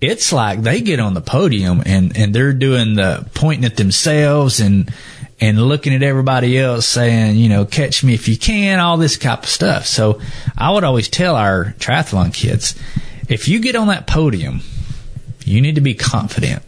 it's 0.00 0.32
like 0.32 0.62
they 0.62 0.80
get 0.80 1.00
on 1.00 1.14
the 1.14 1.20
podium 1.20 1.82
and, 1.84 2.16
and 2.16 2.34
they're 2.34 2.52
doing 2.52 2.94
the 2.94 3.28
pointing 3.34 3.64
at 3.64 3.76
themselves 3.76 4.60
and 4.60 4.92
and 5.40 5.60
looking 5.60 5.94
at 5.94 6.02
everybody 6.02 6.58
else 6.58 6.84
saying, 6.84 7.36
you 7.36 7.48
know, 7.48 7.64
catch 7.64 8.02
me 8.02 8.12
if 8.12 8.26
you 8.26 8.36
can, 8.36 8.80
all 8.80 8.96
this 8.96 9.16
type 9.16 9.44
of 9.44 9.48
stuff. 9.48 9.86
So 9.86 10.20
I 10.56 10.72
would 10.72 10.82
always 10.82 11.08
tell 11.08 11.36
our 11.36 11.74
triathlon 11.78 12.34
kids, 12.34 12.74
if 13.28 13.48
you 13.48 13.60
get 13.60 13.76
on 13.76 13.88
that 13.88 14.06
podium, 14.06 14.60
you 15.44 15.60
need 15.60 15.74
to 15.76 15.80
be 15.80 15.94
confident, 15.94 16.62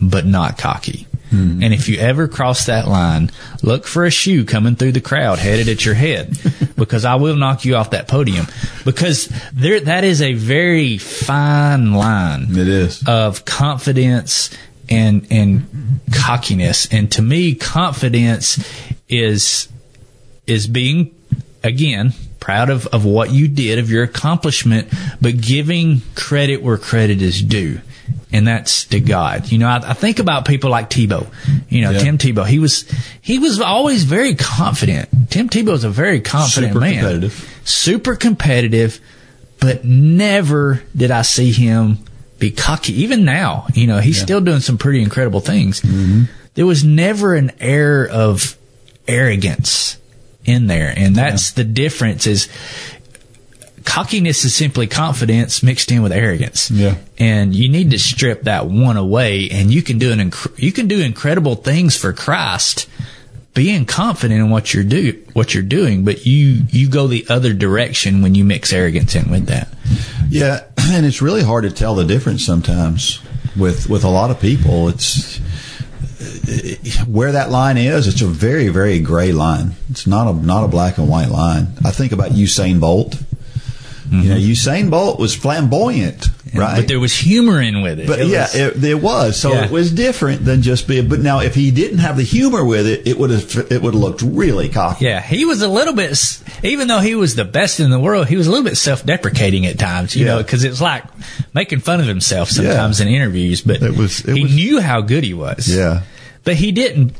but 0.00 0.26
not 0.26 0.58
cocky. 0.58 1.06
Hmm. 1.30 1.62
And 1.62 1.72
if 1.72 1.88
you 1.88 1.98
ever 1.98 2.28
cross 2.28 2.66
that 2.66 2.86
line, 2.86 3.30
look 3.62 3.86
for 3.86 4.04
a 4.04 4.10
shoe 4.10 4.44
coming 4.44 4.76
through 4.76 4.92
the 4.92 5.00
crowd 5.00 5.38
headed 5.38 5.68
at 5.68 5.84
your 5.84 5.94
head 5.94 6.36
because 6.76 7.04
I 7.06 7.14
will 7.14 7.36
knock 7.36 7.64
you 7.64 7.76
off 7.76 7.90
that 7.90 8.06
podium 8.06 8.46
because 8.84 9.28
there, 9.52 9.80
that 9.80 10.04
is 10.04 10.20
a 10.20 10.34
very 10.34 10.98
fine 10.98 11.94
line 11.94 12.48
It 12.50 12.68
is. 12.68 13.02
of 13.06 13.44
confidence 13.46 14.50
and 14.90 15.26
and 15.30 16.00
cockiness. 16.12 16.86
And 16.92 17.10
to 17.12 17.22
me, 17.22 17.54
confidence 17.54 18.62
is 19.08 19.68
is 20.46 20.66
being 20.66 21.14
again 21.64 22.12
proud 22.42 22.70
of, 22.70 22.86
of 22.88 23.04
what 23.04 23.30
you 23.30 23.46
did, 23.46 23.78
of 23.78 23.88
your 23.88 24.02
accomplishment, 24.02 24.88
but 25.20 25.40
giving 25.40 26.02
credit 26.16 26.60
where 26.60 26.76
credit 26.76 27.22
is 27.22 27.40
due. 27.40 27.80
And 28.32 28.46
that's 28.46 28.86
to 28.86 28.98
God. 28.98 29.52
You 29.52 29.58
know, 29.58 29.68
I, 29.68 29.76
I 29.90 29.92
think 29.94 30.18
about 30.18 30.44
people 30.46 30.68
like 30.70 30.90
Tebow. 30.90 31.26
You 31.68 31.82
know, 31.82 31.90
Yeah. 31.92 31.98
Tim 32.00 32.18
Tebow. 32.18 32.44
He 32.46 32.58
was 32.58 32.84
he 33.20 33.38
was 33.38 33.60
always 33.60 34.04
very 34.04 34.34
confident. 34.34 35.08
Tim 35.30 35.48
Tebow 35.48 35.72
is 35.74 35.84
a 35.84 35.90
very 35.90 36.20
confident 36.20 36.72
Super 36.72 36.80
man. 36.80 36.94
competitive. 36.94 37.60
Super 37.64 38.16
competitive, 38.16 38.98
but 39.60 39.84
never 39.84 40.82
did 40.96 41.10
I 41.10 41.22
see 41.22 41.52
him 41.52 41.98
be 42.40 42.50
cocky. 42.50 43.02
Even 43.02 43.24
now, 43.24 43.66
you 43.74 43.86
know, 43.86 44.00
he's 44.00 44.20
still 44.20 44.40
doing 44.40 44.60
some 44.60 44.78
pretty 44.78 45.00
incredible 45.00 45.40
things. 45.40 45.80
Mm-hmm. 45.82 46.22
There 46.54 46.66
was 46.66 46.82
never 46.82 47.34
an 47.34 47.52
air 47.60 48.08
of 48.08 48.56
arrogance 49.06 49.96
in 50.44 50.66
there, 50.66 50.92
and 50.96 51.14
that's 51.14 51.52
the 51.52 51.64
difference. 51.64 52.26
Is 52.26 52.48
cockiness 53.84 54.44
is 54.44 54.54
simply 54.54 54.86
confidence 54.86 55.62
mixed 55.62 55.90
in 55.90 56.02
with 56.02 56.12
arrogance. 56.12 56.70
Yeah. 56.70 56.96
and 57.18 57.54
you 57.54 57.68
need 57.68 57.90
to 57.90 57.98
strip 57.98 58.42
that 58.42 58.66
one 58.66 58.96
away, 58.96 59.48
and 59.50 59.72
you 59.72 59.82
can 59.82 59.98
do 59.98 60.12
an 60.12 60.18
inc- 60.30 60.58
you 60.58 60.72
can 60.72 60.88
do 60.88 61.00
incredible 61.00 61.54
things 61.56 61.96
for 61.96 62.12
Christ. 62.12 62.88
Being 63.54 63.84
confident 63.84 64.40
in 64.40 64.48
what 64.48 64.72
you're 64.72 64.82
do 64.82 65.22
what 65.34 65.52
you're 65.52 65.62
doing, 65.62 66.04
but 66.06 66.24
you 66.24 66.62
you 66.70 66.88
go 66.88 67.06
the 67.06 67.26
other 67.28 67.52
direction 67.52 68.22
when 68.22 68.34
you 68.34 68.44
mix 68.44 68.72
arrogance 68.72 69.14
in 69.14 69.30
with 69.30 69.46
that. 69.46 69.68
Yeah, 70.30 70.64
and 70.78 71.04
it's 71.04 71.20
really 71.20 71.42
hard 71.42 71.64
to 71.64 71.70
tell 71.70 71.94
the 71.94 72.04
difference 72.06 72.46
sometimes 72.46 73.20
with 73.54 73.90
with 73.90 74.04
a 74.04 74.08
lot 74.08 74.30
of 74.30 74.40
people. 74.40 74.88
It's 74.88 75.38
where 77.06 77.32
that 77.32 77.50
line 77.50 77.76
is. 77.76 78.06
It's 78.06 78.20
a 78.22 78.26
very 78.26 78.68
very 78.68 79.00
gray 79.00 79.32
line. 79.32 79.72
It's 79.90 80.06
not 80.06 80.28
a 80.28 80.32
not 80.34 80.64
a 80.64 80.68
black 80.68 80.98
and 80.98 81.08
white 81.08 81.28
line. 81.28 81.68
I 81.84 81.90
think 81.90 82.12
about 82.12 82.30
Usain 82.32 82.80
Bolt. 82.80 83.20
You 84.10 84.28
know, 84.28 84.34
mm-hmm. 84.36 84.50
Usain 84.50 84.90
Bolt 84.90 85.18
was 85.18 85.34
flamboyant, 85.34 86.26
right? 86.52 86.80
But 86.80 86.88
there 86.88 87.00
was 87.00 87.14
humor 87.16 87.62
in 87.62 87.80
with 87.80 87.98
it. 87.98 88.06
But 88.06 88.20
It 88.20 88.26
yeah, 88.26 88.42
was- 88.42 88.54
it, 88.54 88.84
it 88.84 89.00
was. 89.00 89.40
So 89.40 89.52
Yeah. 89.54 89.64
it 89.64 89.70
was 89.70 89.90
different 89.90 90.44
than 90.44 90.60
just 90.60 90.86
being. 90.86 91.08
But 91.08 91.20
now, 91.20 91.40
if 91.40 91.54
he 91.54 91.70
didn't 91.70 91.98
have 91.98 92.18
the 92.18 92.22
humor 92.22 92.62
with 92.62 92.86
it, 92.86 93.06
it 93.06 93.16
would 93.18 93.30
have 93.30 93.72
it 93.72 93.80
would 93.80 93.94
have 93.94 94.02
looked 94.02 94.20
really 94.20 94.68
cocky. 94.68 95.06
Yeah, 95.06 95.22
he 95.22 95.46
was 95.46 95.62
a 95.62 95.68
little 95.68 95.94
bit, 95.94 96.14
even 96.62 96.88
though 96.88 96.98
he 96.98 97.14
was 97.14 97.36
the 97.36 97.46
best 97.46 97.80
in 97.80 97.88
the 97.90 97.98
world, 98.00 98.26
he 98.28 98.36
was 98.36 98.46
a 98.48 98.50
little 98.50 98.64
bit 98.66 98.76
self-deprecating 98.76 99.64
at 99.64 99.78
times, 99.78 100.14
you 100.14 100.26
know, 100.26 100.38
because 100.42 100.62
it 100.62 100.68
was 100.68 100.82
like 100.82 101.04
making 101.54 101.80
fun 101.80 102.00
of 102.00 102.06
himself 102.06 102.50
sometimes 102.50 103.00
in 103.00 103.08
interviews. 103.08 103.62
But 103.62 103.80
It 103.82 103.96
was- 103.96 104.20
it 104.26 104.36
he 104.36 104.42
was- 104.42 104.54
knew 104.54 104.80
how 104.82 105.00
good 105.00 105.24
he 105.24 105.32
was. 105.32 105.74
Yeah. 105.74 106.02
But 106.44 106.54
he 106.56 106.72
didn't. 106.72 107.14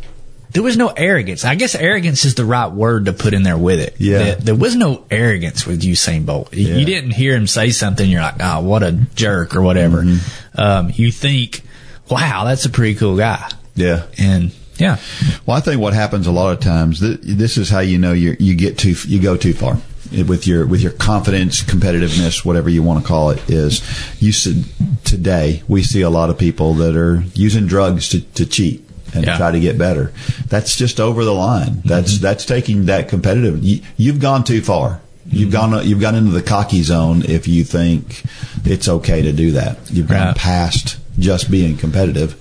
There 0.51 0.63
was 0.63 0.77
no 0.77 0.89
arrogance. 0.89 1.47
I 1.47 1.55
guess 1.55 1.75
arrogance 1.75 2.27
is 2.27 2.35
the 2.35 2.45
right 2.45 2.71
word 2.71 3.07
to 3.07 3.15
put 3.15 3.33
in 3.33 3.43
there 3.43 3.57
with 3.57 3.81
it. 3.81 3.95
Yeah. 3.99 4.19
There, 4.19 4.35
there 4.37 4.55
was 4.55 4.77
no 4.77 5.05
arrogance 5.11 5.67
with 5.67 5.81
Usain 5.83 6.27
Bolt. 6.27 6.53
You- 6.53 6.69
Yeah. 6.69 6.77
You 6.77 6.85
didn't 6.85 7.13
hear 7.13 7.35
him 7.35 7.47
say 7.47 7.71
something. 7.71 8.09
You're 8.09 8.21
like, 8.21 8.35
oh, 8.41 8.61
what 8.61 8.83
a 8.83 8.93
jerk 9.15 9.57
or 9.57 9.63
whatever. 9.63 10.03
Mm-hmm. 10.03 10.61
Um, 10.61 10.93
you 10.95 11.11
think, 11.11 11.63
wow, 12.11 12.45
that's 12.45 12.67
a 12.67 12.71
pretty 12.71 12.97
cool 12.97 13.17
guy. 13.17 13.49
Yeah. 13.75 14.03
And 14.19 14.53
yeah, 14.77 14.99
Well, 15.47 15.57
I 15.57 15.61
think 15.61 15.81
what 15.81 15.95
happens 15.95 16.27
a 16.27 16.33
lot 16.33 16.53
of 16.53 16.61
times. 16.61 17.01
Th- 17.01 17.19
this 17.23 17.57
is 17.57 17.71
how 17.71 17.81
you 17.81 17.99
know 17.99 18.13
you 18.13 18.37
you 18.41 18.55
get 18.55 18.77
too 18.79 18.95
you 19.07 19.21
go 19.23 19.37
too 19.37 19.53
far 19.55 19.79
with 20.27 20.47
your 20.47 20.67
with 20.67 20.81
your 20.83 20.93
confidence, 20.93 21.63
competitiveness, 21.63 22.45
whatever 22.45 22.69
you 22.69 22.83
want 22.83 23.01
to 23.01 23.07
call 23.09 23.31
it. 23.31 23.49
Is 23.49 23.81
you 24.21 24.33
said 24.33 24.65
today 25.05 25.63
we 25.69 25.83
see 25.83 26.01
a 26.03 26.11
lot 26.11 26.31
of 26.31 26.39
people 26.39 26.75
that 26.75 26.97
are 26.97 27.23
using 27.35 27.67
drugs 27.67 28.09
to, 28.11 28.21
to 28.35 28.45
cheat 28.45 28.85
and 29.15 29.25
Yeah. 29.27 29.37
try 29.37 29.51
to 29.51 29.61
get 29.61 29.77
better. 29.79 30.13
That's 30.49 30.77
just 30.77 31.01
over 31.01 31.25
the 31.25 31.35
line. 31.35 31.83
That's 31.85 32.19
that's 32.19 32.45
taking 32.45 32.87
that 32.87 33.09
competitive. 33.09 33.63
You, 33.63 33.81
you've 33.97 34.19
gone 34.21 34.45
too 34.45 34.63
far. 34.63 35.01
You've 35.31 35.53
gone 35.53 35.87
you've 35.87 36.01
gone 36.01 36.15
into 36.17 36.33
the 36.33 36.43
cocky 36.43 36.83
zone 36.83 37.23
if 37.27 37.47
you 37.47 37.63
think 37.65 38.23
it's 38.65 38.89
okay 38.89 39.23
to 39.23 39.33
do 39.33 39.53
that. 39.53 39.79
You've 39.91 40.09
gone 40.09 40.29
Right. 40.29 40.37
past 40.37 40.97
just 41.19 41.51
being 41.51 41.77
competitive, 41.77 42.35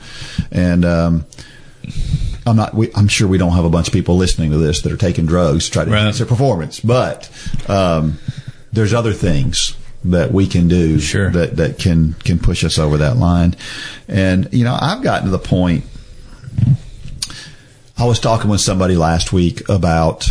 and 0.51 0.83
um, 0.85 1.25
I'm 2.45 2.55
not. 2.55 2.73
We, 2.73 2.89
I'm 2.95 3.07
sure 3.07 3.27
we 3.27 3.37
don't 3.37 3.51
have 3.53 3.65
a 3.65 3.69
bunch 3.69 3.87
of 3.87 3.93
people 3.93 4.17
listening 4.17 4.51
to 4.51 4.57
this 4.57 4.81
that 4.81 4.91
are 4.91 4.97
taking 4.97 5.25
drugs 5.27 5.65
to 5.65 5.71
try 5.71 5.85
to 5.85 5.91
Right. 5.91 5.99
enhance 5.99 6.17
their 6.17 6.27
performance, 6.27 6.79
but 6.79 7.29
um, 7.67 8.17
there's 8.73 8.93
other 8.93 9.13
things 9.13 9.75
that 10.05 10.31
we 10.31 10.47
can 10.47 10.67
do 10.67 10.99
Sure. 10.99 11.29
that 11.29 11.57
that 11.57 11.77
can 11.77 12.15
can 12.23 12.39
push 12.39 12.63
us 12.63 12.79
over 12.79 12.97
that 12.97 13.17
line. 13.17 13.55
And 14.07 14.49
you 14.51 14.63
know, 14.63 14.75
I've 14.79 15.03
gotten 15.03 15.25
to 15.25 15.31
the 15.31 15.37
point. 15.39 15.83
I 18.01 18.05
was 18.05 18.19
talking 18.19 18.49
with 18.49 18.61
somebody 18.61 18.95
last 18.95 19.31
week 19.31 19.69
about 19.69 20.27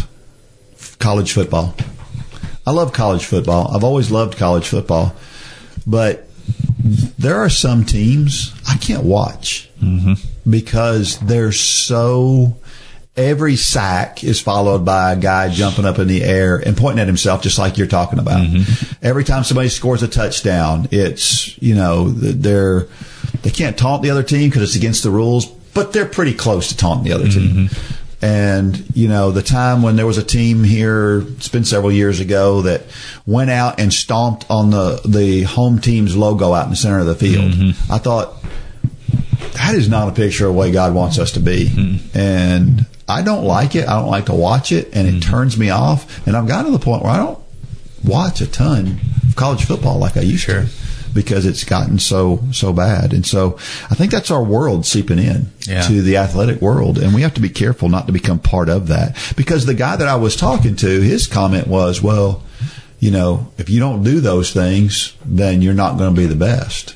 college 0.99 1.31
football. 1.31 1.73
I 2.67 2.73
love 2.73 2.93
college 2.93 3.25
football. 3.25 3.73
I've 3.73 3.85
always 3.85 4.11
loved 4.11 4.37
college 4.37 4.67
football, 4.67 5.15
but 5.87 6.27
there 7.17 7.37
are 7.37 7.49
some 7.49 7.85
teams 7.85 8.53
I 8.69 8.77
can't 8.77 9.05
watch 9.05 9.71
mm-hmm. 9.81 10.15
because 10.51 11.21
they're 11.21 11.53
so. 11.53 12.57
Every 13.17 13.55
sack 13.55 14.25
is 14.25 14.41
followed 14.41 14.85
by 14.85 15.13
a 15.13 15.17
guy 15.17 15.49
jumping 15.49 15.85
up 15.85 16.01
in 16.01 16.09
the 16.09 16.25
air 16.25 16.57
and 16.57 16.77
pointing 16.77 17.01
at 17.01 17.07
himself, 17.07 17.41
just 17.41 17.59
like 17.59 17.79
you're 17.79 17.87
talking 17.87 18.19
about. 18.19 18.41
Mm-hmm. 18.41 18.95
Every 19.01 19.23
time 19.23 19.45
somebody 19.45 19.69
scores 19.69 20.03
a 20.03 20.09
touchdown, 20.09 20.89
it's 20.91 21.57
you 21.63 21.77
know 21.77 22.09
they're 22.09 22.89
they 23.43 23.51
can't 23.51 23.79
taunt 23.79 24.03
the 24.03 24.11
other 24.11 24.25
team 24.25 24.51
because 24.51 24.63
it's 24.63 24.75
against 24.75 25.05
the 25.05 25.11
rules, 25.11 25.47
but 25.75 25.93
they're 25.93 26.07
pretty 26.07 26.35
close 26.35 26.69
to 26.69 26.77
taunting 26.77 27.05
the 27.05 27.13
other 27.13 27.29
team. 27.29 27.69
Mm-hmm. 27.69 28.25
And, 28.25 28.85
you 28.95 29.09
know, 29.09 29.31
the 29.31 29.43
time 29.43 29.83
when 29.83 29.97
there 29.97 30.07
was 30.07 30.19
a 30.19 30.23
team 30.23 30.63
here, 30.63 31.21
it's 31.37 31.49
been 31.49 31.65
several 31.65 31.91
years 31.91 32.21
ago, 32.21 32.61
that 32.63 32.83
went 33.25 33.49
out 33.49 33.81
and 33.81 33.93
stomped 33.93 34.45
on 34.51 34.71
the, 34.71 35.01
the 35.07 35.45
home 35.45 35.81
team's 35.81 36.15
logo 36.17 36.53
out 36.53 36.65
in 36.65 36.71
the 36.71 36.77
center 36.77 36.99
of 36.99 37.07
the 37.07 37.15
field. 37.15 37.53
Mm-hmm. 37.53 37.93
I 37.93 37.97
thought, 37.97 38.45
that 39.55 39.75
is 39.75 39.89
not 39.89 40.09
a 40.09 40.13
picture 40.13 40.47
of 40.47 40.53
the 40.53 40.59
way 40.59 40.71
God 40.71 40.95
wants 40.95 41.19
us 41.19 41.33
to 41.33 41.41
be. 41.41 41.67
Mm-hmm. 41.69 42.19
And 42.19 42.87
I 43.09 43.23
don't 43.23 43.45
like 43.45 43.75
it. 43.75 43.89
I 43.89 43.99
don't 43.99 44.11
like 44.11 44.27
to 44.27 44.35
watch 44.35 44.71
it, 44.71 44.95
and 44.95 45.09
it 45.09 45.23
turns 45.23 45.57
me 45.57 45.71
off. 45.71 46.27
And 46.27 46.37
I've 46.37 46.47
gotten 46.47 46.71
to 46.71 46.79
the 46.79 46.85
point 46.85 47.03
where 47.03 47.13
I 47.13 47.17
don't 47.17 47.39
watch 48.05 48.41
a 48.43 48.47
ton 48.47 49.01
of 49.27 49.35
college 49.35 49.65
football 49.65 49.99
like 49.99 50.17
I 50.17 50.21
used 50.21 50.47
to 50.47 50.67
because 51.15 51.47
it's 51.47 51.65
gotten 51.65 51.99
so 51.99 52.41
so 52.53 52.73
bad. 52.73 53.13
And 53.13 53.27
so 53.27 53.57
I 53.91 53.95
think 53.95 54.11
that's 54.13 54.31
our 54.31 54.43
world 54.43 54.87
seeping 54.87 55.19
in 55.19 55.51
Yeah. 55.67 55.83
to 55.83 56.03
the 56.03 56.17
athletic 56.19 56.61
world, 56.61 56.99
and 56.99 57.15
we 57.15 57.23
have 57.23 57.35
to 57.35 57.41
be 57.41 57.49
careful 57.49 57.89
not 57.89 58.07
to 58.07 58.13
become 58.13 58.39
part 58.39 58.69
of 58.69 58.89
that. 58.89 59.17
Because 59.37 59.67
the 59.67 59.75
guy 59.75 59.97
that 59.97 60.09
I 60.09 60.17
was 60.17 60.37
talking 60.37 60.77
to, 60.77 61.01
his 61.01 61.27
comment 61.27 61.67
was, 61.67 62.03
"Well, 62.03 62.43
you 62.99 63.11
know, 63.11 63.49
if 63.59 63.71
you 63.71 63.81
don't 63.81 64.03
do 64.03 64.21
those 64.21 64.53
things, 64.53 65.13
then 65.25 65.63
you're 65.63 65.75
not 65.75 65.99
going 65.99 66.15
to 66.15 66.21
be 66.21 66.27
the 66.27 66.35
best." 66.37 66.95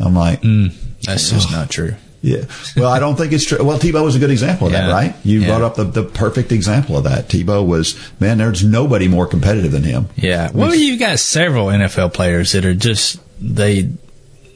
I'm 0.00 0.14
like, 0.14 0.42
mm, 0.42 0.72
That's 1.04 1.30
just 1.30 1.52
not 1.52 1.70
true. 1.70 1.94
yeah. 2.22 2.44
Well, 2.76 2.90
I 2.90 2.98
don't 2.98 3.14
think 3.16 3.32
it's 3.32 3.44
true. 3.44 3.62
Well, 3.62 3.78
Tebow 3.78 4.02
was 4.04 4.16
a 4.16 4.18
good 4.18 4.30
example 4.30 4.66
of 4.68 4.72
that, 4.72 4.90
right? 4.90 5.14
You 5.24 5.40
Yeah. 5.40 5.46
brought 5.48 5.62
up 5.62 5.74
the, 5.76 5.84
the 5.84 6.02
perfect 6.02 6.50
example 6.50 6.96
of 6.96 7.04
that. 7.04 7.28
Tebow 7.28 7.64
was, 7.64 7.94
man, 8.18 8.38
there's 8.38 8.64
nobody 8.64 9.06
more 9.08 9.26
competitive 9.26 9.70
than 9.70 9.84
him. 9.84 10.08
Yeah. 10.16 10.50
Well, 10.52 10.74
you've 10.74 10.98
got 10.98 11.18
several 11.20 11.66
NFL 11.66 12.12
players 12.14 12.52
that 12.52 12.64
are 12.64 12.74
just 12.74 13.18
they 13.42 13.90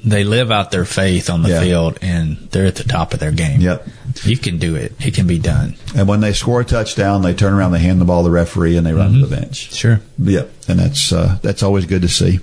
they 0.04 0.22
live 0.22 0.52
out 0.52 0.70
their 0.70 0.84
faith 0.84 1.28
on 1.28 1.42
the 1.42 1.48
Yeah. 1.48 1.60
field 1.60 1.98
and 2.00 2.36
they're 2.52 2.66
at 2.66 2.76
the 2.76 2.84
top 2.84 3.12
of 3.12 3.18
their 3.18 3.32
game. 3.32 3.60
Yep. 3.60 3.88
You 4.22 4.36
can 4.38 4.58
do 4.58 4.76
it. 4.76 4.92
It 5.04 5.14
can 5.14 5.26
be 5.26 5.38
done. 5.40 5.74
And 5.96 6.06
when 6.06 6.20
they 6.20 6.32
score 6.32 6.60
a 6.60 6.64
touchdown, 6.64 7.22
they 7.22 7.34
turn 7.34 7.52
around, 7.52 7.72
they 7.72 7.80
hand 7.80 8.00
the 8.00 8.04
ball 8.04 8.22
to 8.22 8.28
the 8.28 8.30
referee, 8.32 8.76
and 8.76 8.86
they 8.86 8.92
run 8.92 9.14
to 9.14 9.26
the 9.26 9.34
bench. 9.36 9.74
Sure. 9.74 10.00
Yep, 10.18 10.50
and 10.68 10.78
that's 10.78 11.12
uh, 11.12 11.38
that's 11.42 11.62
always 11.64 11.86
good 11.86 12.02
to 12.02 12.08
see. 12.08 12.38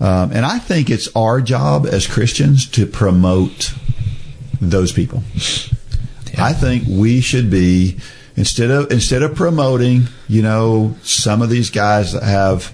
Um, 0.00 0.32
and 0.32 0.44
I 0.44 0.58
think 0.58 0.90
it's 0.90 1.08
our 1.14 1.40
job 1.40 1.86
as 1.86 2.06
Christians 2.08 2.66
to 2.70 2.86
promote 2.86 3.72
those 4.60 4.90
people. 4.92 5.22
Yeah. 6.34 6.44
I 6.44 6.52
think 6.54 6.84
we 6.88 7.20
should 7.20 7.50
be 7.50 7.98
instead 8.36 8.70
of 8.70 8.90
instead 8.90 9.22
of 9.22 9.34
promoting, 9.36 10.04
you 10.28 10.42
know, 10.42 10.96
some 11.02 11.40
of 11.40 11.50
these 11.50 11.70
guys 11.70 12.12
that 12.14 12.24
have 12.24 12.72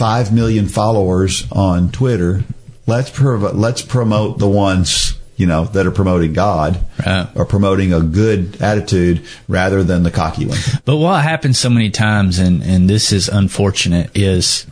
five 0.00 0.32
million 0.32 0.66
followers 0.66 1.44
on 1.52 1.90
Twitter. 1.92 2.42
Let's 2.86 3.10
prov- 3.10 3.54
let's 3.54 3.82
promote 3.82 4.38
the 4.38 4.48
ones 4.48 5.14
you 5.36 5.46
know 5.46 5.64
that 5.74 5.86
are 5.86 5.90
promoting 5.90 6.32
God 6.32 6.78
Right. 7.06 7.28
or 7.34 7.44
promoting 7.44 7.92
a 7.92 8.00
good 8.00 8.60
attitude 8.62 9.22
rather 9.48 9.82
than 9.84 10.02
the 10.02 10.10
cocky 10.10 10.46
one. 10.46 10.58
But 10.86 10.96
what 10.96 11.22
happens 11.22 11.58
so 11.58 11.68
many 11.70 11.90
times, 11.90 12.38
and, 12.38 12.62
and 12.62 12.88
this 12.88 13.12
is 13.12 13.28
unfortunate, 13.28 14.10
is 14.14 14.66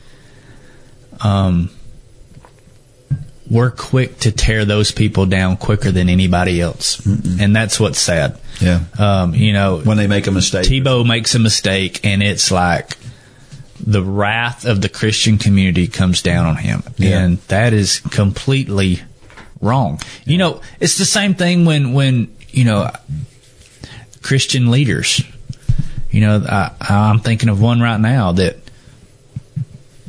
um, 1.20 1.70
we're 3.50 3.70
quick 3.70 4.18
to 4.20 4.30
tear 4.32 4.64
those 4.64 4.90
people 4.92 5.26
down 5.26 5.56
quicker 5.56 5.90
than 5.90 6.08
anybody 6.08 6.60
else. 6.60 7.04
And 7.06 7.54
that's 7.56 7.80
what's 7.80 7.98
sad. 7.98 8.38
Yeah, 8.60 8.80
Um, 8.98 9.34
you 9.34 9.52
know, 9.52 9.78
when 9.84 9.96
they 9.96 10.06
make 10.06 10.26
a 10.26 10.30
mistake. 10.32 10.66
Tebow 10.66 11.06
makes 11.06 11.34
a 11.34 11.38
mistake, 11.38 12.00
and 12.04 12.22
it's 12.22 12.50
like 12.50 12.96
the 13.90 14.02
wrath 14.02 14.66
of 14.66 14.82
the 14.82 14.88
Christian 14.90 15.38
community 15.38 15.86
comes 15.86 16.20
down 16.20 16.44
on 16.44 16.56
him, 16.56 16.82
Yeah. 16.98 17.20
and 17.20 17.38
that 17.48 17.72
is 17.72 18.00
completely 18.00 19.00
wrong. 19.62 19.98
You 20.26 20.36
know, 20.36 20.60
it's 20.78 20.98
the 20.98 21.06
same 21.06 21.34
thing 21.34 21.64
when 21.64 21.94
when 21.94 22.28
you 22.50 22.64
know 22.64 22.90
Christian 24.22 24.70
leaders. 24.70 25.22
You 26.10 26.20
know, 26.20 26.44
I, 26.46 26.70
I'm 26.80 27.20
thinking 27.20 27.48
of 27.48 27.60
one 27.60 27.80
right 27.80 28.00
now 28.00 28.32
that 28.32 28.56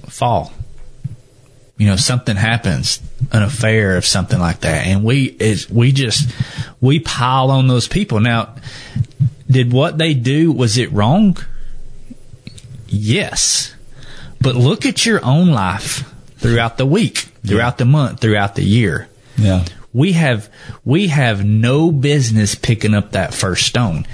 fall. 0.07 0.51
You 1.77 1.87
know, 1.87 1.95
something 1.95 2.35
happens, 2.35 2.99
an 3.31 3.41
affair 3.43 3.95
of 3.95 4.05
something 4.05 4.39
like 4.39 4.61
that, 4.61 4.87
and 4.87 5.03
we 5.05 5.23
is 5.39 5.69
we 5.69 5.93
just 5.93 6.29
we 6.81 6.99
pile 6.99 7.49
on 7.51 7.67
those 7.67 7.87
people. 7.87 8.19
Now, 8.19 8.55
did 9.49 9.71
what 9.71 9.97
they 9.97 10.13
do 10.13 10.51
was 10.51 10.77
it 10.77 10.91
wrong? 10.91 11.37
Yes, 12.89 13.73
but 14.41 14.55
look 14.55 14.85
at 14.85 15.05
your 15.05 15.23
own 15.23 15.49
life 15.49 16.03
throughout 16.37 16.77
the 16.77 16.85
week, 16.85 17.27
throughout 17.45 17.77
the 17.77 17.85
month, 17.85 18.19
throughout 18.21 18.55
the 18.55 18.63
year 18.63 19.07
Yeah. 19.37 19.63
we 19.93 20.13
have 20.13 20.49
we 20.85 21.07
have 21.07 21.43
no 21.45 21.91
business 21.91 22.55
picking 22.55 22.93
up 22.93 23.11
that 23.11 23.33
first 23.33 23.65
stone. 23.67 24.05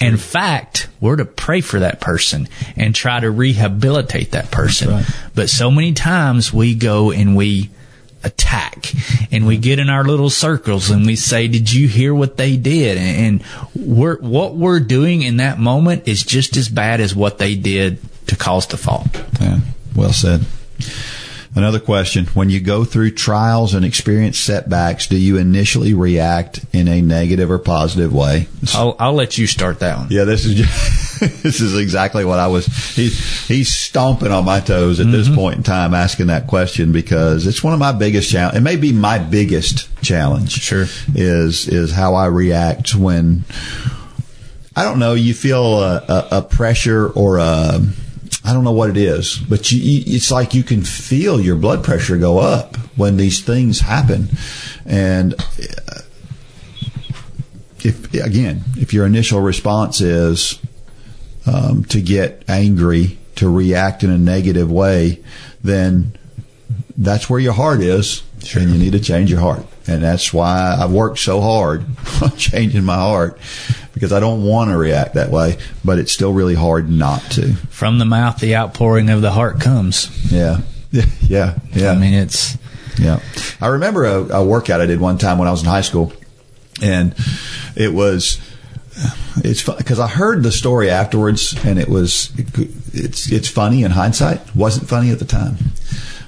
In 0.00 0.16
fact, 0.16 0.88
we're 1.00 1.16
to 1.16 1.24
pray 1.24 1.60
for 1.60 1.80
that 1.80 2.00
person 2.00 2.48
and 2.76 2.94
try 2.94 3.20
to 3.20 3.30
rehabilitate 3.30 4.32
that 4.32 4.50
person. 4.50 4.88
right. 4.90 5.04
But 5.34 5.50
so 5.50 5.70
many 5.70 5.92
times 5.92 6.52
we 6.52 6.74
go 6.74 7.10
and 7.10 7.36
we 7.36 7.70
attack 8.22 8.90
and 9.30 9.46
we 9.46 9.58
get 9.58 9.78
in 9.78 9.90
our 9.90 10.02
little 10.04 10.30
circles 10.30 10.90
and 10.90 11.04
we 11.04 11.14
say, 11.16 11.46
"Did 11.48 11.70
you 11.72 11.88
hear 11.88 12.14
what 12.14 12.38
they 12.38 12.56
did?" 12.56 12.96
And, 12.96 13.42
and 13.44 13.44
we're 13.74 14.16
what 14.18 14.54
we're 14.56 14.80
doing 14.80 15.20
in 15.22 15.36
that 15.38 15.58
moment 15.58 16.08
is 16.08 16.22
just 16.22 16.56
as 16.56 16.68
bad 16.70 17.00
as 17.02 17.14
what 17.14 17.36
they 17.38 17.54
did 17.54 17.98
to 18.26 18.36
cause 18.36 18.66
the 18.66 18.76
fall. 18.76 19.06
Yeah, 19.40 19.60
well 19.94 20.12
said. 20.12 20.44
Another 21.56 21.78
question. 21.78 22.26
When 22.26 22.50
you 22.50 22.58
go 22.58 22.84
through 22.84 23.12
trials 23.12 23.74
and 23.74 23.84
experience 23.84 24.38
setbacks, 24.38 25.06
do 25.06 25.16
you 25.16 25.36
initially 25.36 25.94
react 25.94 26.64
in 26.72 26.88
a 26.88 27.00
negative 27.00 27.48
or 27.48 27.60
positive 27.60 28.12
way? 28.12 28.48
I'll, 28.74 28.96
I'll 28.98 29.12
let 29.12 29.38
you 29.38 29.46
start 29.46 29.78
that 29.78 29.98
one. 29.98 30.08
Yeah, 30.10 30.24
this 30.24 30.46
is 30.46 30.54
just, 30.54 31.20
this 31.44 31.60
is 31.60 31.78
exactly 31.78 32.24
what 32.24 32.40
I 32.40 32.48
was. 32.48 32.66
He's 32.66 33.46
he's 33.46 33.72
stomping 33.72 34.32
on 34.32 34.44
my 34.44 34.58
toes 34.58 34.98
at 34.98 35.12
this 35.12 35.28
mm-hmm. 35.28 35.36
point 35.36 35.56
in 35.58 35.62
time, 35.62 35.94
asking 35.94 36.26
that 36.26 36.48
question 36.48 36.90
because 36.90 37.46
it's 37.46 37.62
one 37.62 37.72
of 37.72 37.78
my 37.78 37.92
biggest 37.92 38.32
challenge. 38.32 38.56
It 38.56 38.62
may 38.62 38.76
be 38.76 38.92
my 38.92 39.18
biggest 39.18 39.88
challenge. 40.02 40.50
Sure. 40.50 40.86
is 41.14 41.68
is 41.68 41.92
how 41.92 42.16
I 42.16 42.26
react 42.26 42.96
when 42.96 43.44
I 44.74 44.82
don't 44.82 44.98
know. 44.98 45.14
You 45.14 45.34
feel 45.34 45.80
a, 45.80 46.04
a, 46.08 46.28
a 46.38 46.42
pressure 46.42 47.08
or 47.10 47.38
a 47.38 47.80
I 48.44 48.52
don't 48.52 48.64
know 48.64 48.72
what 48.72 48.90
it 48.90 48.96
is, 48.98 49.38
but 49.38 49.72
you, 49.72 49.78
you, 49.78 50.16
it's 50.16 50.30
like 50.30 50.52
you 50.52 50.62
can 50.62 50.82
feel 50.82 51.40
your 51.40 51.56
blood 51.56 51.82
pressure 51.82 52.18
go 52.18 52.38
up 52.38 52.76
when 52.96 53.16
these 53.16 53.40
things 53.40 53.80
happen, 53.80 54.28
and 54.84 55.34
uh, 55.34 56.00
if 57.80 58.12
again, 58.14 58.64
if 58.76 58.92
your 58.92 59.06
initial 59.06 59.40
response 59.40 60.00
is 60.00 60.58
um, 61.46 61.84
to 61.86 62.00
get 62.00 62.44
angry, 62.48 63.18
to 63.36 63.48
react 63.48 64.02
in 64.02 64.10
a 64.10 64.18
negative 64.18 64.70
way, 64.70 65.22
then 65.62 66.16
that's 66.96 67.28
where 67.30 67.40
your 67.40 67.54
heart 67.54 67.80
is, 67.80 68.22
and 68.54 68.70
you 68.70 68.78
need 68.78 68.92
to 68.92 69.00
change 69.00 69.30
your 69.30 69.40
heart. 69.40 69.66
And 69.86 70.02
that's 70.02 70.32
why 70.32 70.76
I've 70.80 70.90
worked 70.90 71.18
so 71.18 71.40
hard 71.40 71.84
on 72.22 72.30
changing 72.36 72.84
my 72.84 72.96
heart 72.96 73.38
because 73.92 74.12
I 74.12 74.20
don't 74.20 74.42
want 74.44 74.70
to 74.70 74.76
react 74.78 75.14
that 75.14 75.30
way, 75.30 75.58
but 75.84 75.98
it's 75.98 76.10
still 76.12 76.32
really 76.32 76.54
hard 76.54 76.88
not 76.88 77.20
to. 77.32 77.54
From 77.68 77.98
the 77.98 78.04
mouth, 78.04 78.38
the 78.38 78.56
outpouring 78.56 79.10
of 79.10 79.20
the 79.22 79.32
heart 79.32 79.60
comes. 79.60 80.10
Yeah. 80.32 80.60
Yeah. 81.22 81.58
Yeah. 81.72 81.90
I 81.90 81.98
mean, 81.98 82.14
it's 82.14 82.56
Yeah. 82.98 83.18
I 83.60 83.66
remember 83.66 84.04
a, 84.04 84.36
a 84.36 84.44
workout 84.44 84.80
I 84.80 84.86
did 84.86 85.00
one 85.00 85.18
time 85.18 85.38
when 85.38 85.48
I 85.48 85.50
was 85.50 85.62
in 85.62 85.68
high 85.68 85.80
school, 85.80 86.12
and 86.80 87.14
it 87.74 87.92
was 87.92 88.38
it's 89.38 89.64
because 89.64 89.98
I 89.98 90.06
heard 90.06 90.42
the 90.42 90.52
story 90.52 90.90
afterwards, 90.90 91.56
and 91.64 91.78
it 91.78 91.88
was 91.88 92.30
it's 92.92 93.30
it's 93.32 93.48
funny 93.48 93.82
in 93.82 93.90
hindsight. 93.90 94.54
wasn't 94.54 94.88
funny 94.88 95.10
at 95.10 95.18
the 95.18 95.24
time, 95.24 95.56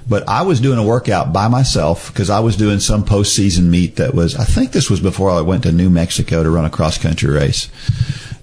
but 0.09 0.27
I 0.27 0.43
was 0.43 0.61
doing 0.61 0.79
a 0.79 0.83
workout 0.83 1.33
by 1.33 1.47
myself 1.47 2.07
because 2.11 2.29
I 2.29 2.39
was 2.39 2.55
doing 2.55 2.79
some 2.79 3.03
postseason 3.03 3.65
meet 3.65 3.97
that 3.97 4.13
was. 4.13 4.35
I 4.35 4.45
think 4.45 4.71
this 4.71 4.89
was 4.89 4.99
before 4.99 5.29
I 5.29 5.41
went 5.41 5.63
to 5.63 5.71
New 5.71 5.89
Mexico 5.89 6.43
to 6.43 6.49
run 6.49 6.65
a 6.65 6.69
cross 6.69 6.97
country 6.97 7.29
race, 7.29 7.69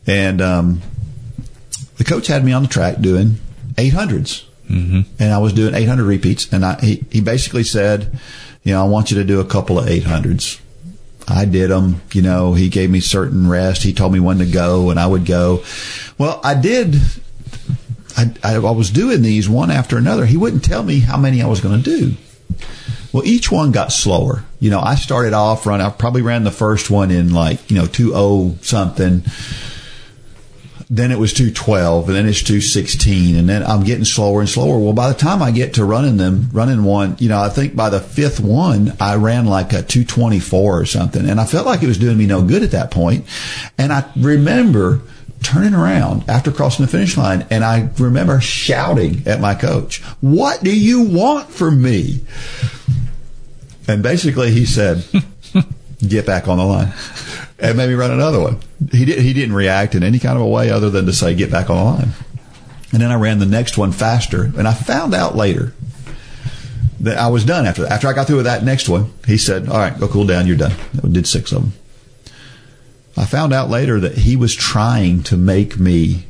and 0.06 0.40
um, 0.40 0.82
the 1.96 2.04
coach 2.04 2.26
had 2.26 2.44
me 2.44 2.52
on 2.52 2.62
the 2.62 2.68
track 2.68 3.00
doing 3.00 3.38
800s, 3.74 4.44
mm-hmm. 4.68 5.00
and 5.18 5.32
I 5.32 5.38
was 5.38 5.52
doing 5.52 5.74
800 5.74 6.04
repeats, 6.04 6.52
and 6.52 6.64
I, 6.64 6.78
he 6.80 7.04
he 7.10 7.20
basically 7.20 7.64
said, 7.64 8.18
you 8.62 8.72
know, 8.72 8.84
I 8.84 8.88
want 8.88 9.10
you 9.10 9.16
to 9.18 9.24
do 9.24 9.40
a 9.40 9.44
couple 9.44 9.78
of 9.78 9.86
800s. 9.86 10.60
I 11.26 11.46
did 11.46 11.70
them. 11.70 12.02
You 12.12 12.22
know, 12.22 12.52
he 12.52 12.68
gave 12.68 12.90
me 12.90 13.00
certain 13.00 13.48
rest. 13.48 13.82
He 13.82 13.94
told 13.94 14.12
me 14.12 14.20
when 14.20 14.38
to 14.38 14.46
go, 14.46 14.90
and 14.90 15.00
I 15.00 15.06
would 15.06 15.24
go. 15.24 15.64
Well, 16.18 16.40
I 16.44 16.54
did. 16.54 16.96
I, 18.16 18.32
I, 18.42 18.54
I 18.56 18.70
was 18.70 18.90
doing 18.90 19.22
these 19.22 19.48
one 19.48 19.70
after 19.70 19.96
another. 19.96 20.26
He 20.26 20.36
wouldn't 20.36 20.64
tell 20.64 20.82
me 20.82 21.00
how 21.00 21.16
many 21.16 21.42
I 21.42 21.46
was 21.46 21.60
going 21.60 21.82
to 21.82 21.98
do. 21.98 22.14
Well, 23.12 23.24
each 23.24 23.50
one 23.50 23.70
got 23.70 23.92
slower. 23.92 24.44
You 24.58 24.70
know, 24.70 24.80
I 24.80 24.96
started 24.96 25.34
off 25.34 25.66
run. 25.66 25.80
I 25.80 25.90
probably 25.90 26.22
ran 26.22 26.44
the 26.44 26.50
first 26.50 26.90
one 26.90 27.10
in 27.10 27.32
like 27.32 27.70
you 27.70 27.76
know 27.76 27.86
two 27.86 28.12
oh 28.14 28.56
something 28.60 29.22
then 30.90 31.10
it 31.10 31.18
was 31.18 31.32
212 31.32 32.08
and 32.08 32.16
then 32.16 32.26
it's 32.26 32.42
216 32.42 33.36
and 33.36 33.48
then 33.48 33.62
I'm 33.62 33.84
getting 33.84 34.04
slower 34.04 34.40
and 34.40 34.48
slower. 34.48 34.78
Well, 34.78 34.92
by 34.92 35.08
the 35.08 35.18
time 35.18 35.42
I 35.42 35.50
get 35.50 35.74
to 35.74 35.84
running 35.84 36.18
them, 36.18 36.50
running 36.52 36.84
one, 36.84 37.16
you 37.18 37.28
know, 37.28 37.40
I 37.40 37.48
think 37.48 37.74
by 37.74 37.90
the 37.90 38.00
fifth 38.00 38.40
one, 38.40 38.92
I 39.00 39.16
ran 39.16 39.46
like 39.46 39.72
a 39.72 39.82
224 39.82 40.80
or 40.80 40.84
something 40.84 41.28
and 41.28 41.40
I 41.40 41.46
felt 41.46 41.66
like 41.66 41.82
it 41.82 41.86
was 41.86 41.98
doing 41.98 42.18
me 42.18 42.26
no 42.26 42.42
good 42.42 42.62
at 42.62 42.72
that 42.72 42.90
point. 42.90 43.26
And 43.78 43.92
I 43.92 44.08
remember 44.16 45.00
turning 45.45 45.74
around 45.74 46.28
after 46.28 46.51
crossing 46.51 46.84
the 46.84 46.90
finish 46.90 47.16
line 47.16 47.47
and 47.51 47.64
I 47.64 47.90
remember 47.99 48.40
shouting 48.40 49.22
at 49.26 49.40
my 49.40 49.55
coach, 49.55 50.03
what 50.20 50.62
do 50.62 50.76
you 50.76 51.03
want 51.03 51.51
from 51.51 51.80
me? 51.82 52.20
And 53.86 54.03
basically 54.03 54.51
he 54.51 54.64
said, 54.64 55.05
get 56.07 56.26
back 56.26 56.49
on 56.49 56.59
the 56.59 56.64
line 56.64 56.92
and 57.59 57.76
maybe 57.76 57.95
run 57.95 58.11
another 58.11 58.40
one. 58.40 58.59
He 58.90 59.05
did, 59.05 59.20
he 59.20 59.32
didn't 59.32 59.55
react 59.55 59.95
in 59.95 60.03
any 60.03 60.18
kind 60.18 60.36
of 60.36 60.42
a 60.42 60.49
way 60.49 60.70
other 60.70 60.90
than 60.90 61.07
to 61.07 61.12
say, 61.12 61.34
get 61.34 61.51
back 61.51 61.70
on 61.70 61.76
the 61.76 61.84
line. 61.84 62.12
And 62.92 63.03
then 63.03 63.11
I 63.11 63.16
ran 63.16 63.38
the 63.38 63.47
next 63.47 63.76
one 63.76 63.92
faster 63.92 64.45
and 64.45 64.66
I 64.66 64.72
found 64.72 65.14
out 65.14 65.36
later 65.36 65.74
that 67.01 67.18
I 67.18 67.28
was 67.28 67.45
done 67.45 67.66
after 67.66 67.82
that. 67.82 67.92
After 67.92 68.09
I 68.09 68.12
got 68.12 68.26
through 68.26 68.36
with 68.36 68.47
that 68.47 68.64
next 68.64 68.88
one, 68.88 69.12
he 69.26 69.36
said, 69.36 69.68
all 69.68 69.78
right, 69.78 69.99
go 69.99 70.09
cool 70.09 70.26
down. 70.26 70.47
You're 70.47 70.57
done. 70.57 70.72
I 71.03 71.09
did 71.09 71.26
six 71.26 71.53
of 71.53 71.62
them. 71.62 71.72
I 73.16 73.26
found 73.26 73.52
out 73.52 73.68
later 73.68 74.00
that 74.00 74.18
he 74.18 74.36
was 74.36 74.54
trying 74.54 75.22
to 75.24 75.36
make 75.36 75.78
me 75.78 76.26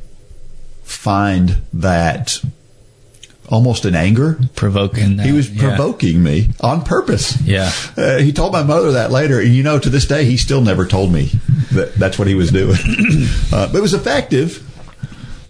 find 0.83 1.61
that 1.73 2.39
almost 3.49 3.85
in 3.85 3.95
anger. 3.95 4.39
Provoking. 4.55 5.19
He 5.19 5.31
was 5.31 5.49
yeah. 5.49 5.61
provoking 5.61 6.21
me 6.21 6.49
on 6.61 6.83
purpose. 6.83 7.39
Yeah. 7.41 7.71
Uh, 7.97 8.17
he 8.17 8.31
told 8.31 8.53
my 8.53 8.63
mother 8.63 8.93
that 8.93 9.11
later, 9.11 9.39
and 9.39 9.49
you 9.49 9.63
know, 9.63 9.79
to 9.79 9.89
this 9.89 10.05
day, 10.05 10.25
he 10.25 10.37
still 10.37 10.61
never 10.61 10.85
told 10.85 11.11
me 11.11 11.31
that 11.71 11.95
that's 11.95 12.17
what 12.19 12.27
he 12.27 12.35
was 12.35 12.51
doing. 12.51 12.77
uh, 13.53 13.67
but 13.67 13.75
it 13.75 13.81
was 13.81 13.93
effective. 13.93 14.61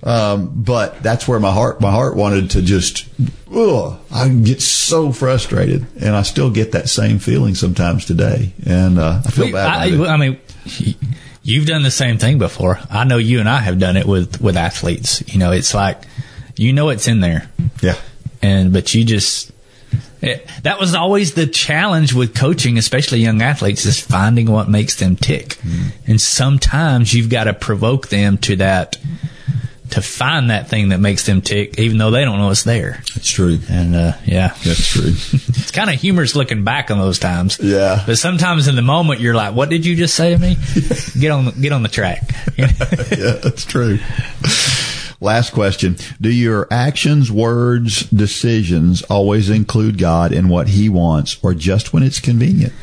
Um, 0.03 0.51
but 0.53 1.01
that's 1.01 1.27
where 1.27 1.39
my 1.39 1.51
heart, 1.51 1.81
my 1.81 1.89
heart 1.89 2.15
wanted 2.15 2.51
to 2.51 2.61
just, 2.61 3.07
ugh, 3.51 3.99
I 4.13 4.29
get 4.29 4.61
so 4.61 5.11
frustrated, 5.11 5.87
and 5.99 6.15
I 6.15 6.21
still 6.21 6.51
get 6.51 6.73
that 6.73 6.89
same 6.89 7.17
feeling 7.17 7.55
sometimes 7.55 8.05
today, 8.05 8.53
and 8.67 8.99
uh, 8.99 9.21
I 9.25 9.31
feel 9.31 9.45
We- 9.45 9.53
bad. 9.53 9.67
I. 9.67 10.13
I 10.13 10.17
mean, 10.17 10.39
you've 11.45 11.67
done 11.67 11.83
the 11.83 11.91
same 11.91 12.17
thing 12.17 12.39
before. 12.39 12.79
I 12.89 13.05
know 13.05 13.17
you 13.17 13.39
and 13.39 13.47
I 13.47 13.59
have 13.59 13.79
done 13.79 13.95
it 13.95 14.05
with 14.05 14.41
with 14.41 14.57
athletes. 14.57 15.23
You 15.31 15.39
know, 15.39 15.51
it's 15.51 15.73
like 15.73 16.01
you 16.57 16.73
know 16.73 16.89
it's 16.89 17.07
in 17.07 17.21
there, 17.21 17.49
yeah, 17.81 17.95
and 18.41 18.73
but 18.73 18.93
you 18.93 19.05
just 19.05 19.51
it, 20.21 20.49
that 20.63 20.79
was 20.79 20.95
always 20.95 21.35
the 21.35 21.45
challenge 21.45 22.13
with 22.13 22.33
coaching, 22.35 22.77
especially 22.77 23.19
young 23.19 23.41
athletes, 23.41 23.85
is 23.85 23.99
finding 23.99 24.51
what 24.51 24.67
makes 24.67 24.95
them 24.95 25.15
tick. 25.15 25.49
Mm. 25.61 25.91
And 26.07 26.21
sometimes 26.21 27.13
you've 27.13 27.29
got 27.29 27.45
to 27.45 27.53
provoke 27.53 28.09
them 28.09 28.37
to 28.39 28.55
that 28.57 28.97
to 29.95 30.01
find 30.01 30.49
that 30.49 30.67
thing 30.67 30.89
that 30.89 30.99
makes 30.99 31.25
them 31.25 31.39
tick, 31.39 31.79
even 31.79 31.97
though 31.97 32.11
they 32.11 32.25
don't 32.25 32.37
know 32.37 32.49
it's 32.49 32.63
there. 32.63 33.01
that's 33.13 33.29
true. 33.29 33.57
And 33.69 33.95
uh, 33.95 34.11
yeah, 34.25 34.49
That's 34.65 34.87
true. 34.87 35.07
it's 35.09 35.71
kind 35.71 35.89
of 35.89 35.95
humorous 35.95 36.35
looking 36.35 36.65
back 36.65 36.91
on 36.91 36.97
those 36.97 37.17
times. 37.17 37.59
Yeah. 37.63 38.03
But 38.05 38.17
sometimes 38.17 38.67
in 38.67 38.75
the 38.75 38.81
moment 38.81 39.21
you're 39.21 39.33
like, 39.33 39.55
"What 39.55 39.69
did 39.69 39.85
you 39.85 39.95
just 39.95 40.13
say 40.13 40.31
to 40.31 40.37
me? 40.37 40.57
get 41.19 41.31
on, 41.31 41.45
the, 41.45 41.51
get 41.53 41.71
on 41.71 41.81
the 41.81 41.87
track." 41.87 42.29
yeah, 42.57 42.67
that's 43.41 43.63
true. 43.63 43.99
Last 45.21 45.53
question. 45.53 45.95
Do 46.19 46.29
your 46.29 46.67
actions, 46.69 47.31
words, 47.31 48.01
decisions 48.09 49.01
always 49.03 49.49
include 49.49 49.97
God 49.97 50.33
in 50.33 50.49
what 50.49 50.67
He 50.67 50.89
wants 50.89 51.37
or 51.41 51.53
just 51.53 51.93
when 51.93 52.03
it's 52.03 52.19
convenient? 52.19 52.73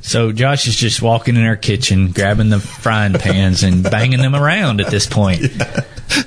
So 0.00 0.32
Josh 0.32 0.66
is 0.66 0.76
just 0.76 1.02
walking 1.02 1.36
in 1.36 1.44
our 1.44 1.56
kitchen, 1.56 2.12
grabbing 2.12 2.50
the 2.50 2.60
frying 2.60 3.14
pans 3.14 3.62
and 3.62 3.82
banging 3.82 4.20
them 4.20 4.34
around 4.34 4.80
at 4.80 4.90
this 4.90 5.06
point. 5.06 5.40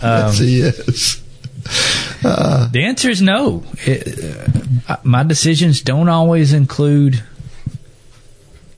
yes, 0.01 0.39
He 0.39 0.61
is. 0.61 1.23
The 2.21 2.83
answer 2.85 3.09
is 3.09 3.21
no. 3.21 3.63
It, 3.85 4.83
uh, 4.87 4.97
my 5.03 5.23
decisions 5.23 5.81
don't 5.81 6.09
always 6.09 6.53
include 6.53 7.23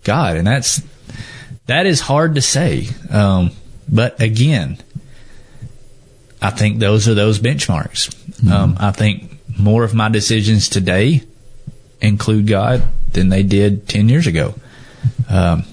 God, 0.04 0.38
and 0.38 0.48
that's 0.48 0.82
that 1.68 1.86
is 1.86 2.00
hard 2.00 2.36
to 2.36 2.41
say. 2.41 2.88
Um, 3.10 3.52
but 3.88 4.22
again, 4.22 4.78
I 6.41 6.52
think 6.52 6.80
those 6.80 7.08
are 7.08 7.14
those 7.14 7.39
benchmarks. 7.39 8.14
Um, 8.50 8.78
I 8.80 8.91
think 8.91 9.32
more 9.58 9.84
of 9.84 9.93
my 9.93 10.10
decisions 10.10 10.70
today 10.70 11.22
include 12.02 12.48
God 12.48 12.84
than 13.12 13.30
they 13.30 13.43
did 13.43 13.88
ten 13.88 14.10
years 14.10 14.28
ago. 14.28 14.54
Um, 15.30 15.66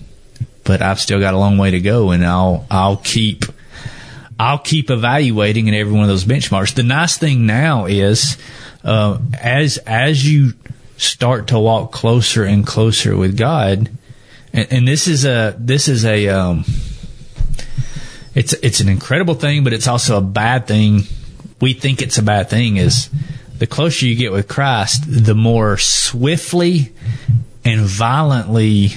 but 0.64 0.82
I've 0.82 1.00
still 1.00 1.20
got 1.20 1.34
a 1.34 1.38
long 1.38 1.58
way 1.58 1.72
to 1.72 1.80
go, 1.80 2.10
and 2.10 2.24
I'll 2.24 2.66
I'll 2.70 2.96
keep 2.96 3.44
I'll 4.38 4.58
keep 4.58 4.90
evaluating 4.90 5.68
in 5.68 5.74
every 5.74 5.92
one 5.92 6.02
of 6.02 6.08
those 6.08 6.24
benchmarks. 6.24 6.74
The 6.74 6.82
nice 6.82 7.16
thing 7.16 7.46
now 7.46 7.86
is, 7.86 8.36
uh, 8.84 9.18
as 9.40 9.78
as 9.78 10.30
you 10.30 10.54
start 10.96 11.48
to 11.48 11.58
walk 11.58 11.92
closer 11.92 12.44
and 12.44 12.66
closer 12.66 13.16
with 13.16 13.36
God, 13.36 13.90
and, 14.52 14.72
and 14.72 14.88
this 14.88 15.08
is 15.08 15.24
a 15.24 15.54
this 15.58 15.88
is 15.88 16.04
a 16.04 16.28
um, 16.28 16.64
it's 18.34 18.52
it's 18.54 18.80
an 18.80 18.88
incredible 18.88 19.34
thing, 19.34 19.64
but 19.64 19.72
it's 19.72 19.88
also 19.88 20.18
a 20.18 20.22
bad 20.22 20.66
thing. 20.66 21.02
We 21.60 21.74
think 21.74 22.02
it's 22.02 22.18
a 22.18 22.22
bad 22.22 22.50
thing. 22.50 22.76
Is 22.76 23.10
the 23.58 23.66
closer 23.66 24.06
you 24.06 24.16
get 24.16 24.32
with 24.32 24.48
Christ, 24.48 25.04
the 25.06 25.34
more 25.34 25.78
swiftly 25.78 26.92
and 27.64 27.82
violently 27.82 28.94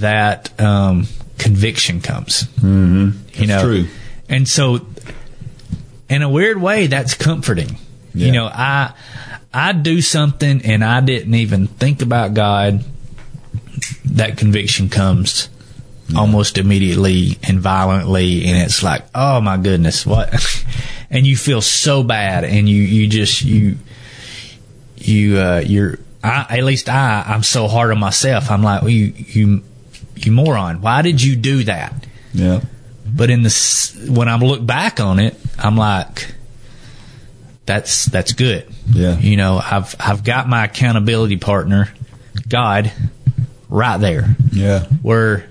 that 0.00 0.58
um, 0.60 1.06
conviction 1.38 2.00
comes. 2.00 2.44
Mm-hmm. 2.44 3.04
You 3.04 3.46
That's 3.46 3.48
know, 3.48 3.62
true. 3.62 3.86
and 4.28 4.48
so 4.48 4.86
in 6.08 6.22
a 6.22 6.28
weird 6.28 6.60
way, 6.60 6.86
that's 6.86 7.14
comforting. 7.14 7.76
Yeah. 8.14 8.26
You 8.26 8.32
know, 8.32 8.46
I 8.46 8.94
I 9.52 9.72
do 9.72 10.00
something 10.00 10.62
and 10.64 10.84
I 10.84 11.00
didn't 11.00 11.34
even 11.34 11.66
think 11.66 12.02
about 12.02 12.34
God. 12.34 12.84
That 14.04 14.38
conviction 14.38 14.88
comes 14.88 15.48
almost 16.16 16.58
immediately 16.58 17.38
and 17.42 17.60
violently, 17.60 18.46
and 18.46 18.58
it's 18.58 18.82
like, 18.82 19.04
oh 19.14 19.40
my 19.40 19.56
goodness, 19.56 20.06
what? 20.06 20.32
and 21.10 21.26
you 21.26 21.36
feel 21.36 21.60
so 21.60 22.02
bad, 22.02 22.44
and 22.44 22.68
you 22.68 22.82
you 22.82 23.08
just 23.08 23.42
you 23.42 23.76
you 24.96 25.38
uh, 25.38 25.62
you're 25.64 25.98
I, 26.22 26.58
at 26.58 26.64
least 26.64 26.88
I 26.88 27.24
I'm 27.26 27.42
so 27.42 27.68
hard 27.68 27.90
on 27.90 27.98
myself. 27.98 28.50
I'm 28.50 28.62
like, 28.62 28.82
well, 28.82 28.90
you 28.90 29.12
you 29.16 29.62
you 30.16 30.32
moron, 30.32 30.80
why 30.80 31.02
did 31.02 31.22
you 31.22 31.36
do 31.36 31.64
that? 31.64 31.92
Yeah. 32.32 32.60
But 33.06 33.30
in 33.30 33.42
the 33.42 34.06
when 34.08 34.28
I 34.28 34.36
look 34.36 34.64
back 34.64 35.00
on 35.00 35.18
it, 35.18 35.36
I'm 35.58 35.76
like, 35.76 36.34
that's 37.66 38.06
that's 38.06 38.32
good. 38.32 38.66
Yeah. 38.90 39.18
You 39.18 39.36
know, 39.36 39.60
I've 39.62 39.94
I've 39.98 40.24
got 40.24 40.48
my 40.48 40.64
accountability 40.64 41.36
partner, 41.36 41.92
God, 42.48 42.92
right 43.68 43.98
there. 43.98 44.36
Yeah. 44.52 44.84
Where 45.02 45.48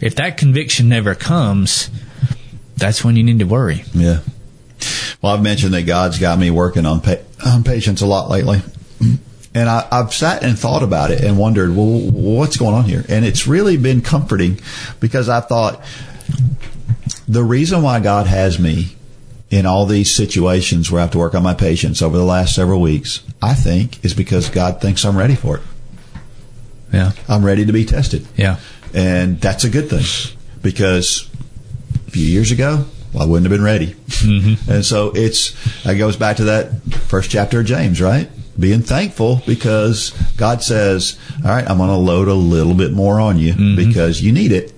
if 0.00 0.16
that 0.16 0.36
conviction 0.36 0.88
never 0.88 1.14
comes, 1.14 1.90
that's 2.76 3.04
when 3.04 3.16
you 3.16 3.22
need 3.22 3.38
to 3.38 3.46
worry. 3.46 3.84
Yeah. 3.94 4.20
Well, 5.22 5.34
I've 5.34 5.42
mentioned 5.42 5.72
that 5.74 5.82
God's 5.82 6.18
got 6.18 6.38
me 6.38 6.50
working 6.50 6.84
on 6.84 7.00
pa- 7.00 7.16
on 7.44 7.64
patience 7.64 8.02
a 8.02 8.06
lot 8.06 8.28
lately. 8.28 8.60
And 9.56 9.70
I, 9.70 9.88
I've 9.90 10.12
sat 10.12 10.42
and 10.42 10.58
thought 10.58 10.82
about 10.82 11.10
it 11.10 11.24
and 11.24 11.38
wondered, 11.38 11.74
well, 11.74 11.98
what's 12.10 12.58
going 12.58 12.74
on 12.74 12.84
here? 12.84 13.06
And 13.08 13.24
it's 13.24 13.46
really 13.46 13.78
been 13.78 14.02
comforting 14.02 14.60
because 15.00 15.30
I 15.30 15.40
thought 15.40 15.82
the 17.26 17.42
reason 17.42 17.80
why 17.80 18.00
God 18.00 18.26
has 18.26 18.58
me 18.58 18.96
in 19.48 19.64
all 19.64 19.86
these 19.86 20.14
situations 20.14 20.92
where 20.92 21.00
I 21.00 21.04
have 21.04 21.12
to 21.12 21.18
work 21.18 21.34
on 21.34 21.42
my 21.42 21.54
patience 21.54 22.02
over 22.02 22.18
the 22.18 22.24
last 22.24 22.54
several 22.54 22.82
weeks, 22.82 23.22
I 23.40 23.54
think, 23.54 24.04
is 24.04 24.12
because 24.12 24.50
God 24.50 24.82
thinks 24.82 25.06
I'm 25.06 25.16
ready 25.16 25.36
for 25.36 25.56
it. 25.56 25.62
Yeah. 26.92 27.12
I'm 27.26 27.42
ready 27.42 27.64
to 27.64 27.72
be 27.72 27.86
tested. 27.86 28.26
Yeah. 28.36 28.58
And 28.92 29.40
that's 29.40 29.64
a 29.64 29.70
good 29.70 29.88
thing 29.88 30.04
because 30.60 31.30
a 32.06 32.10
few 32.10 32.26
years 32.26 32.50
ago, 32.50 32.84
I 33.18 33.24
wouldn't 33.24 33.50
have 33.50 33.58
been 33.58 33.64
ready. 33.64 33.94
Mm-hmm. 33.94 34.70
And 34.70 34.84
so 34.84 35.12
it's 35.14 35.56
it 35.86 35.96
goes 35.96 36.16
back 36.16 36.36
to 36.36 36.44
that 36.44 36.82
first 37.08 37.30
chapter 37.30 37.60
of 37.60 37.66
James, 37.66 38.02
right? 38.02 38.28
Being 38.58 38.82
thankful 38.82 39.42
because 39.46 40.12
God 40.36 40.62
says, 40.62 41.18
"All 41.44 41.50
right, 41.50 41.68
I'm 41.68 41.76
going 41.76 41.90
to 41.90 41.96
load 41.96 42.28
a 42.28 42.34
little 42.34 42.74
bit 42.74 42.92
more 42.92 43.20
on 43.20 43.38
you 43.38 43.76
because 43.76 44.22
you 44.22 44.32
need 44.32 44.52
it, 44.52 44.72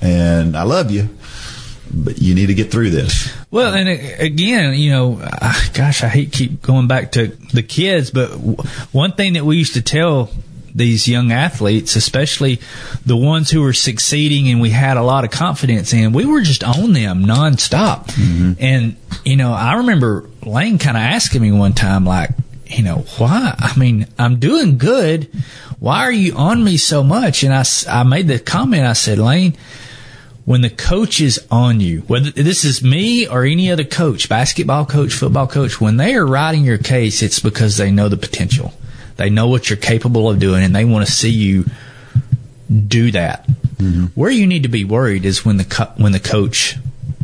and 0.00 0.56
I 0.56 0.64
love 0.64 0.90
you, 0.90 1.08
but 1.92 2.20
you 2.20 2.34
need 2.34 2.46
to 2.46 2.54
get 2.54 2.70
through 2.70 2.90
this." 2.90 3.32
Well, 3.52 3.74
and 3.74 3.88
again, 3.88 4.74
you 4.74 4.90
know, 4.90 5.20
uh, 5.22 5.54
gosh, 5.74 6.02
I 6.02 6.08
hate 6.08 6.32
keep 6.32 6.62
going 6.62 6.88
back 6.88 7.12
to 7.12 7.28
the 7.52 7.62
kids, 7.62 8.10
but 8.10 8.30
one 8.92 9.12
thing 9.12 9.34
that 9.34 9.44
we 9.44 9.56
used 9.56 9.74
to 9.74 9.82
tell 9.82 10.30
these 10.74 11.08
young 11.08 11.32
athletes, 11.32 11.96
especially 11.96 12.60
the 13.04 13.16
ones 13.16 13.50
who 13.50 13.60
were 13.62 13.72
succeeding 13.72 14.48
and 14.48 14.60
we 14.60 14.70
had 14.70 14.96
a 14.96 15.02
lot 15.02 15.24
of 15.24 15.30
confidence 15.30 15.92
in, 15.92 16.12
we 16.12 16.24
were 16.24 16.40
just 16.42 16.62
on 16.62 16.92
them 16.92 17.24
nonstop. 17.24 18.08
And, 18.60 18.96
you 19.24 19.36
know, 19.36 19.52
I 19.52 19.74
remember 19.78 20.28
Lane 20.44 20.78
kind 20.78 20.96
of 20.96 21.02
asking 21.02 21.42
me 21.42 21.50
one 21.50 21.72
time, 21.72 22.04
like, 22.04 22.30
you 22.70 22.82
know, 22.84 23.04
why? 23.18 23.54
I 23.58 23.76
mean, 23.78 24.06
I'm 24.18 24.38
doing 24.38 24.78
good. 24.78 25.28
Why 25.78 26.00
are 26.04 26.12
you 26.12 26.34
on 26.34 26.62
me 26.62 26.76
so 26.76 27.02
much? 27.02 27.42
And 27.42 27.52
I, 27.52 27.64
I 27.88 28.02
made 28.04 28.28
the 28.28 28.38
comment, 28.38 28.84
I 28.84 28.92
said, 28.92 29.18
Lane, 29.18 29.56
when 30.44 30.62
the 30.62 30.70
coach 30.70 31.20
is 31.20 31.44
on 31.50 31.80
you, 31.80 32.00
whether 32.02 32.30
this 32.30 32.64
is 32.64 32.82
me 32.82 33.26
or 33.26 33.44
any 33.44 33.70
other 33.70 33.84
coach, 33.84 34.28
basketball 34.28 34.86
coach, 34.86 35.12
football 35.12 35.46
coach, 35.46 35.80
when 35.80 35.96
they 35.96 36.14
are 36.14 36.26
writing 36.26 36.64
your 36.64 36.78
case, 36.78 37.22
it's 37.22 37.40
because 37.40 37.76
they 37.76 37.90
know 37.90 38.08
the 38.08 38.16
potential. 38.16 38.72
They 39.16 39.30
know 39.30 39.48
what 39.48 39.68
you're 39.68 39.76
capable 39.76 40.30
of 40.30 40.38
doing 40.38 40.62
and 40.62 40.74
they 40.74 40.84
want 40.84 41.06
to 41.06 41.12
see 41.12 41.30
you 41.30 41.66
do 42.86 43.10
that. 43.12 43.46
Mm-hmm. 43.48 44.06
Where 44.14 44.30
you 44.30 44.46
need 44.46 44.62
to 44.62 44.68
be 44.68 44.84
worried 44.84 45.24
is 45.24 45.44
when 45.44 45.56
the 45.56 45.64
co- 45.64 45.92
when 45.96 46.12
the 46.12 46.20
coach 46.20 46.76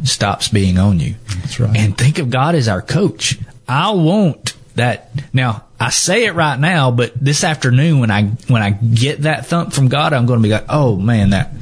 stops 0.04 0.48
being 0.48 0.78
on 0.78 1.00
you. 1.00 1.14
That's 1.40 1.60
right. 1.60 1.76
And 1.76 1.96
think 1.96 2.18
of 2.18 2.30
God 2.30 2.54
as 2.54 2.68
our 2.68 2.82
coach. 2.82 3.38
I 3.68 3.90
want 3.92 4.55
that. 4.76 5.10
Now 5.32 5.64
I 5.78 5.90
say 5.90 6.24
it 6.26 6.34
right 6.34 6.58
now, 6.58 6.90
but 6.90 7.12
this 7.14 7.44
afternoon 7.44 8.00
when 8.00 8.10
I 8.10 8.24
when 8.48 8.62
I 8.62 8.70
get 8.70 9.22
that 9.22 9.46
thump 9.46 9.72
from 9.72 9.88
God, 9.88 10.12
I'm 10.12 10.26
going 10.26 10.40
to 10.40 10.42
be 10.42 10.52
like, 10.52 10.66
oh 10.68 10.96
man, 10.96 11.30
that 11.30 11.52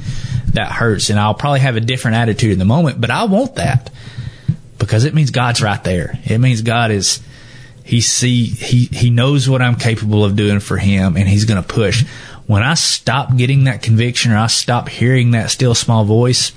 that 0.53 0.71
hurts, 0.71 1.09
and 1.09 1.19
I'll 1.19 1.33
probably 1.33 1.59
have 1.59 1.75
a 1.75 1.81
different 1.81 2.17
attitude 2.17 2.53
in 2.53 2.59
the 2.59 2.65
moment. 2.65 3.01
But 3.01 3.11
I 3.11 3.25
want 3.25 3.55
that 3.55 3.91
because 4.77 5.03
it 5.03 5.13
means 5.13 5.31
God's 5.31 5.61
right 5.61 5.83
there. 5.83 6.17
It 6.25 6.37
means 6.39 6.61
God 6.61 6.91
is 6.91 7.19
he 7.83 8.01
see 8.01 8.45
he 8.45 8.85
he 8.85 9.09
knows 9.09 9.49
what 9.49 9.61
I'm 9.61 9.75
capable 9.75 10.23
of 10.23 10.35
doing 10.35 10.59
for 10.59 10.77
him, 10.77 11.17
and 11.17 11.27
he's 11.27 11.45
going 11.45 11.61
to 11.61 11.67
push. 11.67 12.05
When 12.47 12.63
I 12.63 12.75
stop 12.75 13.35
getting 13.35 13.63
that 13.63 13.81
conviction, 13.81 14.31
or 14.31 14.37
I 14.37 14.47
stop 14.47 14.87
hearing 14.87 15.31
that 15.31 15.49
still 15.49 15.73
small 15.73 16.05
voice, 16.05 16.51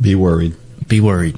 Be 0.00 0.14
worried. 0.14 0.54
be 0.88 1.00
worried. 1.00 1.36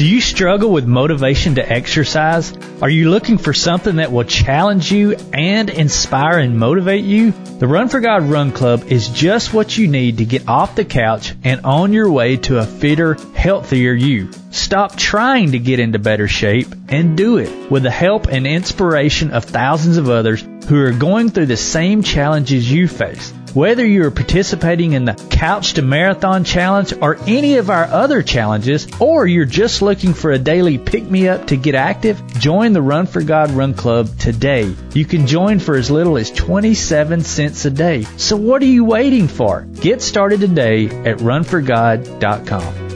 Do 0.00 0.06
you 0.06 0.22
struggle 0.22 0.72
with 0.72 0.86
motivation 0.86 1.56
to 1.56 1.72
exercise? 1.72 2.56
Are 2.80 2.88
you 2.88 3.10
looking 3.10 3.36
for 3.36 3.52
something 3.52 3.96
that 3.96 4.10
will 4.10 4.24
challenge 4.24 4.90
you 4.90 5.14
and 5.34 5.68
inspire 5.68 6.38
and 6.38 6.58
motivate 6.58 7.04
you? 7.04 7.32
The 7.58 7.66
Run 7.68 7.90
for 7.90 8.00
God 8.00 8.22
Run 8.22 8.50
Club 8.50 8.84
is 8.86 9.10
just 9.10 9.52
what 9.52 9.76
you 9.76 9.88
need 9.88 10.16
to 10.16 10.24
get 10.24 10.48
off 10.48 10.74
the 10.74 10.86
couch 10.86 11.34
and 11.44 11.66
on 11.66 11.92
your 11.92 12.10
way 12.10 12.38
to 12.38 12.60
a 12.60 12.64
fitter, 12.64 13.18
healthier 13.34 13.92
you. 13.92 14.30
Stop 14.50 14.96
trying 14.96 15.52
to 15.52 15.58
get 15.58 15.80
into 15.80 15.98
better 15.98 16.28
shape 16.28 16.68
and 16.88 17.14
do 17.14 17.36
it 17.36 17.70
with 17.70 17.82
the 17.82 17.90
help 17.90 18.26
and 18.28 18.46
inspiration 18.46 19.32
of 19.32 19.44
thousands 19.44 19.98
of 19.98 20.08
others 20.08 20.40
who 20.66 20.82
are 20.82 20.92
going 20.92 21.28
through 21.28 21.44
the 21.44 21.58
same 21.58 22.02
challenges 22.02 22.72
you 22.72 22.88
face. 22.88 23.34
Whether 23.52 23.84
you 23.84 24.04
are 24.04 24.12
participating 24.12 24.92
in 24.92 25.04
the 25.04 25.14
Couch 25.14 25.72
to 25.72 25.82
Marathon 25.82 26.44
Challenge 26.44 26.94
or 27.02 27.16
any 27.26 27.56
of 27.56 27.68
our 27.68 27.82
other 27.84 28.22
challenges, 28.22 28.86
or 29.00 29.26
you're 29.26 29.44
just 29.44 29.82
looking 29.82 30.14
for 30.14 30.30
a 30.30 30.38
daily 30.38 30.78
pick 30.78 31.02
me 31.02 31.26
up 31.26 31.48
to 31.48 31.56
get 31.56 31.74
active, 31.74 32.24
join 32.38 32.72
the 32.72 32.80
Run 32.80 33.06
for 33.06 33.22
God 33.22 33.50
Run 33.50 33.74
Club 33.74 34.16
today. 34.18 34.72
You 34.94 35.04
can 35.04 35.26
join 35.26 35.58
for 35.58 35.74
as 35.74 35.90
little 35.90 36.16
as 36.16 36.30
27 36.30 37.22
cents 37.22 37.64
a 37.64 37.70
day. 37.70 38.02
So 38.18 38.36
what 38.36 38.62
are 38.62 38.66
you 38.66 38.84
waiting 38.84 39.26
for? 39.26 39.62
Get 39.62 40.00
started 40.00 40.38
today 40.38 40.86
at 40.86 41.16
runforgod.com. 41.18 42.90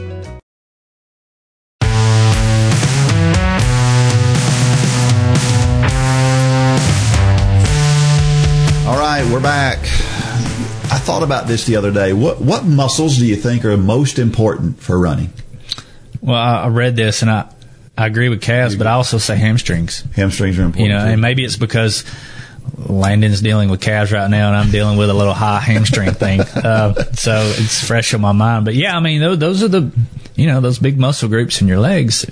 All 8.87 8.97
right, 8.97 9.25
we're 9.29 9.41
back. 9.41 10.14
Thought 11.05 11.21
about 11.23 11.45
this 11.47 11.65
the 11.65 11.75
other 11.75 11.91
day. 11.91 12.13
What 12.13 12.41
what 12.41 12.65
muscles 12.65 13.17
do 13.17 13.25
you 13.25 13.35
think 13.35 13.63
are 13.63 13.77
most 13.77 14.17
important 14.17 14.79
for 14.81 14.99
running? 14.99 15.31
Well, 16.19 16.35
I, 16.35 16.63
I 16.63 16.67
read 16.69 16.95
this 16.95 17.21
and 17.21 17.29
I 17.29 17.47
I 17.97 18.07
agree 18.07 18.27
with 18.29 18.41
calves, 18.41 18.75
but 18.75 18.87
I 18.87 18.93
also 18.93 19.17
say 19.19 19.35
hamstrings. 19.35 20.03
Hamstrings 20.15 20.57
are 20.59 20.63
important. 20.63 20.87
You 20.87 20.93
know, 20.97 21.05
too. 21.05 21.11
and 21.11 21.21
maybe 21.21 21.45
it's 21.45 21.57
because 21.57 22.03
Landon's 22.77 23.41
dealing 23.41 23.69
with 23.69 23.81
calves 23.81 24.11
right 24.11 24.29
now, 24.29 24.47
and 24.47 24.57
I'm 24.57 24.71
dealing 24.71 24.97
with 24.97 25.09
a 25.09 25.13
little 25.13 25.33
high 25.33 25.59
hamstring 25.59 26.11
thing. 26.13 26.41
Uh, 26.41 26.93
so 27.13 27.53
it's 27.55 27.85
fresh 27.87 28.13
on 28.13 28.21
my 28.21 28.31
mind. 28.31 28.65
But 28.65 28.73
yeah, 28.75 28.97
I 28.97 28.99
mean, 28.99 29.21
those, 29.21 29.37
those 29.37 29.63
are 29.63 29.67
the, 29.67 29.91
you 30.35 30.47
know, 30.47 30.59
those 30.59 30.79
big 30.79 30.97
muscle 30.99 31.29
groups 31.29 31.61
in 31.61 31.67
your 31.67 31.79
legs. 31.79 32.25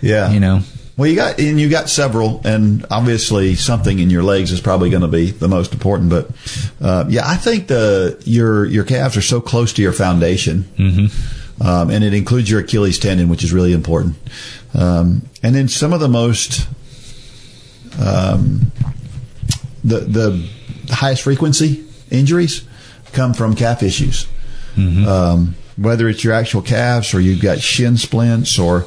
yeah, 0.00 0.30
You 0.30 0.40
know, 0.40 0.60
Well, 1.00 1.08
you 1.08 1.16
got 1.16 1.38
and 1.38 1.58
you 1.58 1.70
got 1.70 1.88
several, 1.88 2.42
and 2.44 2.84
obviously 2.90 3.54
something 3.54 4.00
in 4.00 4.10
your 4.10 4.22
legs 4.22 4.52
is 4.52 4.60
probably 4.60 4.90
going 4.90 5.00
to 5.00 5.08
be 5.08 5.30
the 5.30 5.48
most 5.48 5.72
important. 5.72 6.10
But 6.10 6.28
uh, 6.78 7.06
yeah, 7.08 7.22
I 7.24 7.36
think 7.36 7.68
the 7.68 8.22
your 8.26 8.66
your 8.66 8.84
calves 8.84 9.16
are 9.16 9.22
so 9.22 9.40
close 9.40 9.72
to 9.72 9.82
your 9.82 9.94
foundation, 9.94 10.64
mm-hmm. 10.76 11.66
um, 11.66 11.88
and 11.88 12.04
it 12.04 12.12
includes 12.12 12.50
your 12.50 12.60
Achilles 12.60 12.98
tendon, 12.98 13.30
which 13.30 13.42
is 13.42 13.50
really 13.50 13.72
important. 13.72 14.16
Um, 14.74 15.22
and 15.42 15.54
then 15.54 15.68
some 15.68 15.94
of 15.94 16.00
the 16.00 16.08
most 16.08 16.68
um, 17.98 18.70
the 19.82 20.00
the 20.00 20.50
highest 20.90 21.22
frequency 21.22 21.82
injuries 22.10 22.68
come 23.12 23.32
from 23.32 23.56
calf 23.56 23.82
issues. 23.82 24.26
Um, 24.76 25.54
whether 25.80 26.08
it's 26.10 26.22
your 26.22 26.34
actual 26.34 26.60
calves 26.60 27.14
or 27.14 27.20
you've 27.20 27.40
got 27.40 27.58
shin 27.58 27.96
splints 27.96 28.58
or 28.58 28.84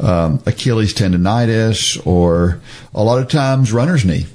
um, 0.00 0.42
Achilles 0.46 0.94
tendonitis 0.94 2.04
or 2.06 2.60
a 2.94 3.02
lot 3.02 3.20
of 3.20 3.28
times 3.28 3.72
runner's 3.72 4.04
knee 4.04 4.26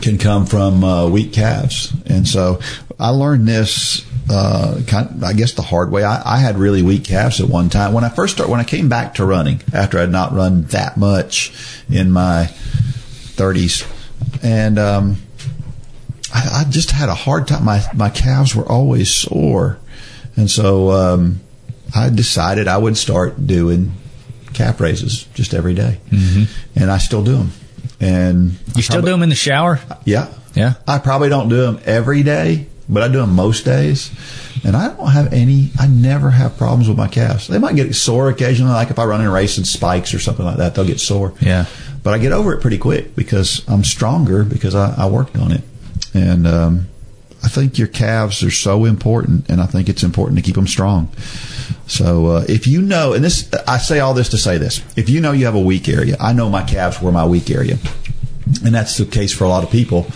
can 0.00 0.18
come 0.18 0.46
from 0.46 0.82
uh, 0.84 1.08
weak 1.08 1.32
calves. 1.32 1.92
And 2.06 2.26
so 2.26 2.60
I 2.98 3.10
learned 3.10 3.46
this, 3.46 4.06
uh, 4.30 4.80
kind 4.86 5.10
of, 5.10 5.24
I 5.24 5.32
guess 5.34 5.52
the 5.52 5.62
hard 5.62 5.90
way. 5.90 6.04
I, 6.04 6.36
I 6.36 6.38
had 6.38 6.56
really 6.56 6.82
weak 6.82 7.04
calves 7.04 7.40
at 7.40 7.48
one 7.48 7.68
time 7.68 7.92
when 7.92 8.04
I 8.04 8.08
first 8.08 8.34
started, 8.34 8.50
when 8.50 8.60
I 8.60 8.64
came 8.64 8.88
back 8.88 9.14
to 9.14 9.24
running 9.26 9.60
after 9.74 9.98
I'd 9.98 10.10
not 10.10 10.32
run 10.32 10.62
that 10.64 10.96
much 10.96 11.52
in 11.90 12.10
my 12.10 12.50
30s. 13.36 13.86
And, 14.42 14.78
um, 14.78 15.16
I, 16.34 16.60
I 16.60 16.70
just 16.70 16.90
had 16.90 17.08
a 17.08 17.14
hard 17.14 17.46
time. 17.46 17.64
My 17.64 17.82
my 17.94 18.10
calves 18.10 18.54
were 18.54 18.70
always 18.70 19.14
sore, 19.14 19.78
and 20.34 20.50
so 20.50 20.90
um, 20.90 21.40
I 21.94 22.10
decided 22.10 22.68
I 22.68 22.78
would 22.78 22.96
start 22.96 23.46
doing 23.46 23.92
calf 24.56 24.80
raises 24.80 25.24
just 25.34 25.54
every 25.54 25.74
day. 25.74 26.00
Mm-hmm. 26.10 26.44
and 26.80 26.90
I 26.90 26.98
still 26.98 27.22
do 27.22 27.36
them. 27.36 27.50
And 28.00 28.52
you 28.74 28.82
still 28.82 29.00
do 29.00 29.10
them 29.10 29.22
in 29.22 29.28
the 29.28 29.34
shower? 29.34 29.80
yeah, 30.04 30.28
Yeah. 30.54 30.74
I 30.86 30.98
probably 30.98 31.28
don't 31.28 31.48
do 31.48 31.56
them 31.56 31.80
every 31.84 32.22
day, 32.22 32.66
but 32.88 33.02
I 33.02 33.08
do 33.08 33.18
them 33.18 33.34
most 33.34 33.64
days. 33.64 34.10
And 34.64 34.76
I 34.76 34.88
don't 34.88 35.10
have 35.10 35.32
any. 35.32 35.70
I 35.78 35.86
never 35.86 36.30
have 36.30 36.58
problems 36.58 36.88
with 36.88 36.98
my 36.98 37.08
calves. 37.08 37.46
They 37.46 37.58
might 37.58 37.76
get 37.76 37.94
sore 37.94 38.28
occasionally, 38.28 38.72
like 38.72 38.90
if 38.90 38.98
I 38.98 39.04
run 39.04 39.20
in 39.20 39.26
a 39.28 39.30
race 39.30 39.58
in 39.58 39.64
spikes 39.64 40.12
or 40.12 40.18
something 40.18 40.44
like 40.44 40.56
that, 40.56 40.74
they'll 40.74 40.84
get 40.86 41.00
sore. 41.00 41.32
Yeah. 41.40 41.66
But 42.02 42.14
I 42.14 42.18
get 42.18 42.32
over 42.32 42.52
it 42.52 42.60
pretty 42.60 42.78
quick 42.78 43.14
because 43.16 43.62
I'm 43.68 43.84
stronger 43.84 44.44
because 44.44 44.74
I, 44.74 44.94
I 44.96 45.06
worked 45.08 45.36
on 45.36 45.52
it. 45.52 45.62
And 46.14 46.46
um, 46.46 46.86
I 47.44 47.48
think 47.48 47.78
your 47.78 47.88
calves 47.88 48.42
are 48.42 48.50
so 48.50 48.84
important, 48.84 49.48
and 49.48 49.60
I 49.60 49.66
think 49.66 49.88
it's 49.88 50.02
important 50.02 50.38
to 50.38 50.42
keep 50.42 50.54
them 50.56 50.66
strong. 50.66 51.08
So 51.86 52.26
uh, 52.26 52.44
if 52.48 52.66
you 52.66 52.82
know, 52.82 53.12
and 53.12 53.24
this, 53.24 53.48
I 53.66 53.78
say 53.78 54.00
all 54.00 54.14
this 54.14 54.28
to 54.30 54.38
say 54.38 54.58
this: 54.58 54.82
if 54.96 55.08
you 55.08 55.20
know 55.20 55.32
you 55.32 55.46
have 55.46 55.54
a 55.54 55.60
weak 55.60 55.88
area, 55.88 56.16
I 56.20 56.32
know 56.32 56.48
my 56.48 56.64
calves 56.64 57.00
were 57.00 57.12
my 57.12 57.24
weak 57.26 57.50
area, 57.50 57.78
and 58.64 58.74
that's 58.74 58.96
the 58.96 59.06
case 59.06 59.32
for 59.32 59.44
a 59.44 59.48
lot 59.48 59.62
of 59.62 59.70
people. 59.70 60.06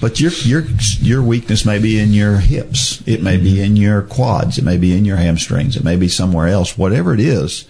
But 0.00 0.20
your 0.20 0.30
your 0.30 0.64
your 1.00 1.22
weakness 1.22 1.64
may 1.64 1.78
be 1.78 1.98
in 1.98 2.12
your 2.12 2.36
hips, 2.36 3.02
it 3.06 3.22
may 3.22 3.38
be 3.38 3.60
in 3.60 3.76
your 3.76 4.02
quads, 4.02 4.58
it 4.58 4.64
may 4.64 4.76
be 4.76 4.96
in 4.96 5.04
your 5.04 5.16
hamstrings, 5.16 5.76
it 5.76 5.82
may 5.82 5.96
be 5.96 6.06
somewhere 6.08 6.46
else. 6.46 6.78
Whatever 6.78 7.12
it 7.12 7.20
is, 7.20 7.66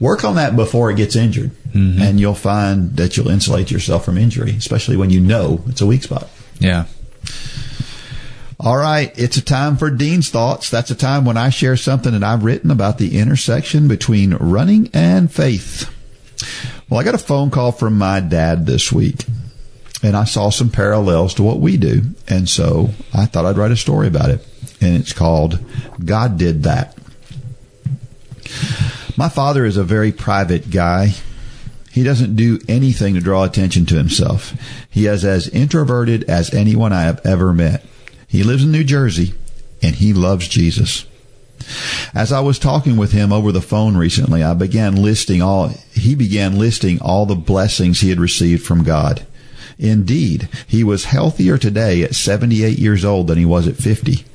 work 0.00 0.24
on 0.24 0.34
that 0.34 0.56
before 0.56 0.90
it 0.90 0.96
gets 0.96 1.14
injured, 1.14 1.52
and 2.02 2.18
you'll 2.18 2.34
find 2.34 2.96
that 2.96 3.16
you'll 3.16 3.28
insulate 3.28 3.70
yourself 3.70 4.04
from 4.04 4.18
injury, 4.18 4.50
especially 4.52 4.96
when 4.96 5.10
you 5.10 5.20
know 5.20 5.62
it's 5.68 5.80
a 5.80 5.86
weak 5.86 6.02
spot. 6.02 6.28
Yeah. 6.58 6.86
All 8.62 8.76
right, 8.76 9.10
it's 9.18 9.38
a 9.38 9.42
time 9.42 9.78
for 9.78 9.88
Dean's 9.88 10.28
Thoughts. 10.28 10.68
That's 10.68 10.90
a 10.90 10.94
time 10.94 11.24
when 11.24 11.38
I 11.38 11.48
share 11.48 11.78
something 11.78 12.12
that 12.12 12.22
I've 12.22 12.44
written 12.44 12.70
about 12.70 12.98
the 12.98 13.18
intersection 13.18 13.88
between 13.88 14.34
running 14.34 14.90
and 14.92 15.32
faith. 15.32 15.90
Well, 16.86 17.00
I 17.00 17.04
got 17.04 17.14
a 17.14 17.18
phone 17.18 17.50
call 17.50 17.72
from 17.72 17.96
my 17.96 18.20
dad 18.20 18.66
this 18.66 18.92
week, 18.92 19.24
and 20.02 20.14
I 20.14 20.24
saw 20.24 20.50
some 20.50 20.68
parallels 20.68 21.32
to 21.34 21.42
what 21.42 21.58
we 21.58 21.78
do, 21.78 22.02
and 22.28 22.46
so 22.50 22.90
I 23.14 23.24
thought 23.24 23.46
I'd 23.46 23.56
write 23.56 23.70
a 23.70 23.76
story 23.76 24.08
about 24.08 24.28
it. 24.28 24.46
and 24.78 24.94
it's 24.94 25.14
called 25.14 25.58
God 26.04 26.36
Did 26.36 26.64
That. 26.64 26.98
My 29.16 29.30
father 29.30 29.64
is 29.64 29.78
a 29.78 29.84
very 29.84 30.12
private 30.12 30.70
guy. 30.70 31.14
He 31.92 32.02
doesn't 32.02 32.36
do 32.36 32.58
anything 32.68 33.14
to 33.14 33.20
draw 33.20 33.44
attention 33.44 33.86
to 33.86 33.94
himself. 33.96 34.52
He 34.90 35.06
is 35.06 35.24
as 35.24 35.48
introverted 35.48 36.24
as 36.24 36.52
anyone 36.52 36.92
I 36.92 37.04
have 37.04 37.24
ever 37.24 37.54
met. 37.54 37.86
He 38.30 38.44
lives 38.44 38.62
in 38.62 38.70
New 38.70 38.84
Jersey 38.84 39.34
and 39.82 39.96
he 39.96 40.12
loves 40.12 40.46
Jesus. 40.46 41.04
As 42.14 42.32
I 42.32 42.40
was 42.40 42.58
talking 42.58 42.96
with 42.96 43.10
him 43.10 43.32
over 43.32 43.50
the 43.50 43.60
phone 43.60 43.96
recently, 43.96 44.42
I 44.42 44.54
began 44.54 45.02
listing 45.02 45.42
all, 45.42 45.68
he 45.92 46.14
began 46.14 46.58
listing 46.58 47.00
all 47.00 47.26
the 47.26 47.34
blessings 47.34 48.00
he 48.00 48.08
had 48.08 48.20
received 48.20 48.64
from 48.64 48.84
God. 48.84 49.26
Indeed, 49.80 50.46
he 50.66 50.84
was 50.84 51.06
healthier 51.06 51.56
today 51.56 52.02
at 52.02 52.14
78 52.14 52.78
years 52.78 53.02
old 53.02 53.28
than 53.28 53.38
he 53.38 53.46
was 53.46 53.66
at 53.66 53.76
50. 53.76 54.26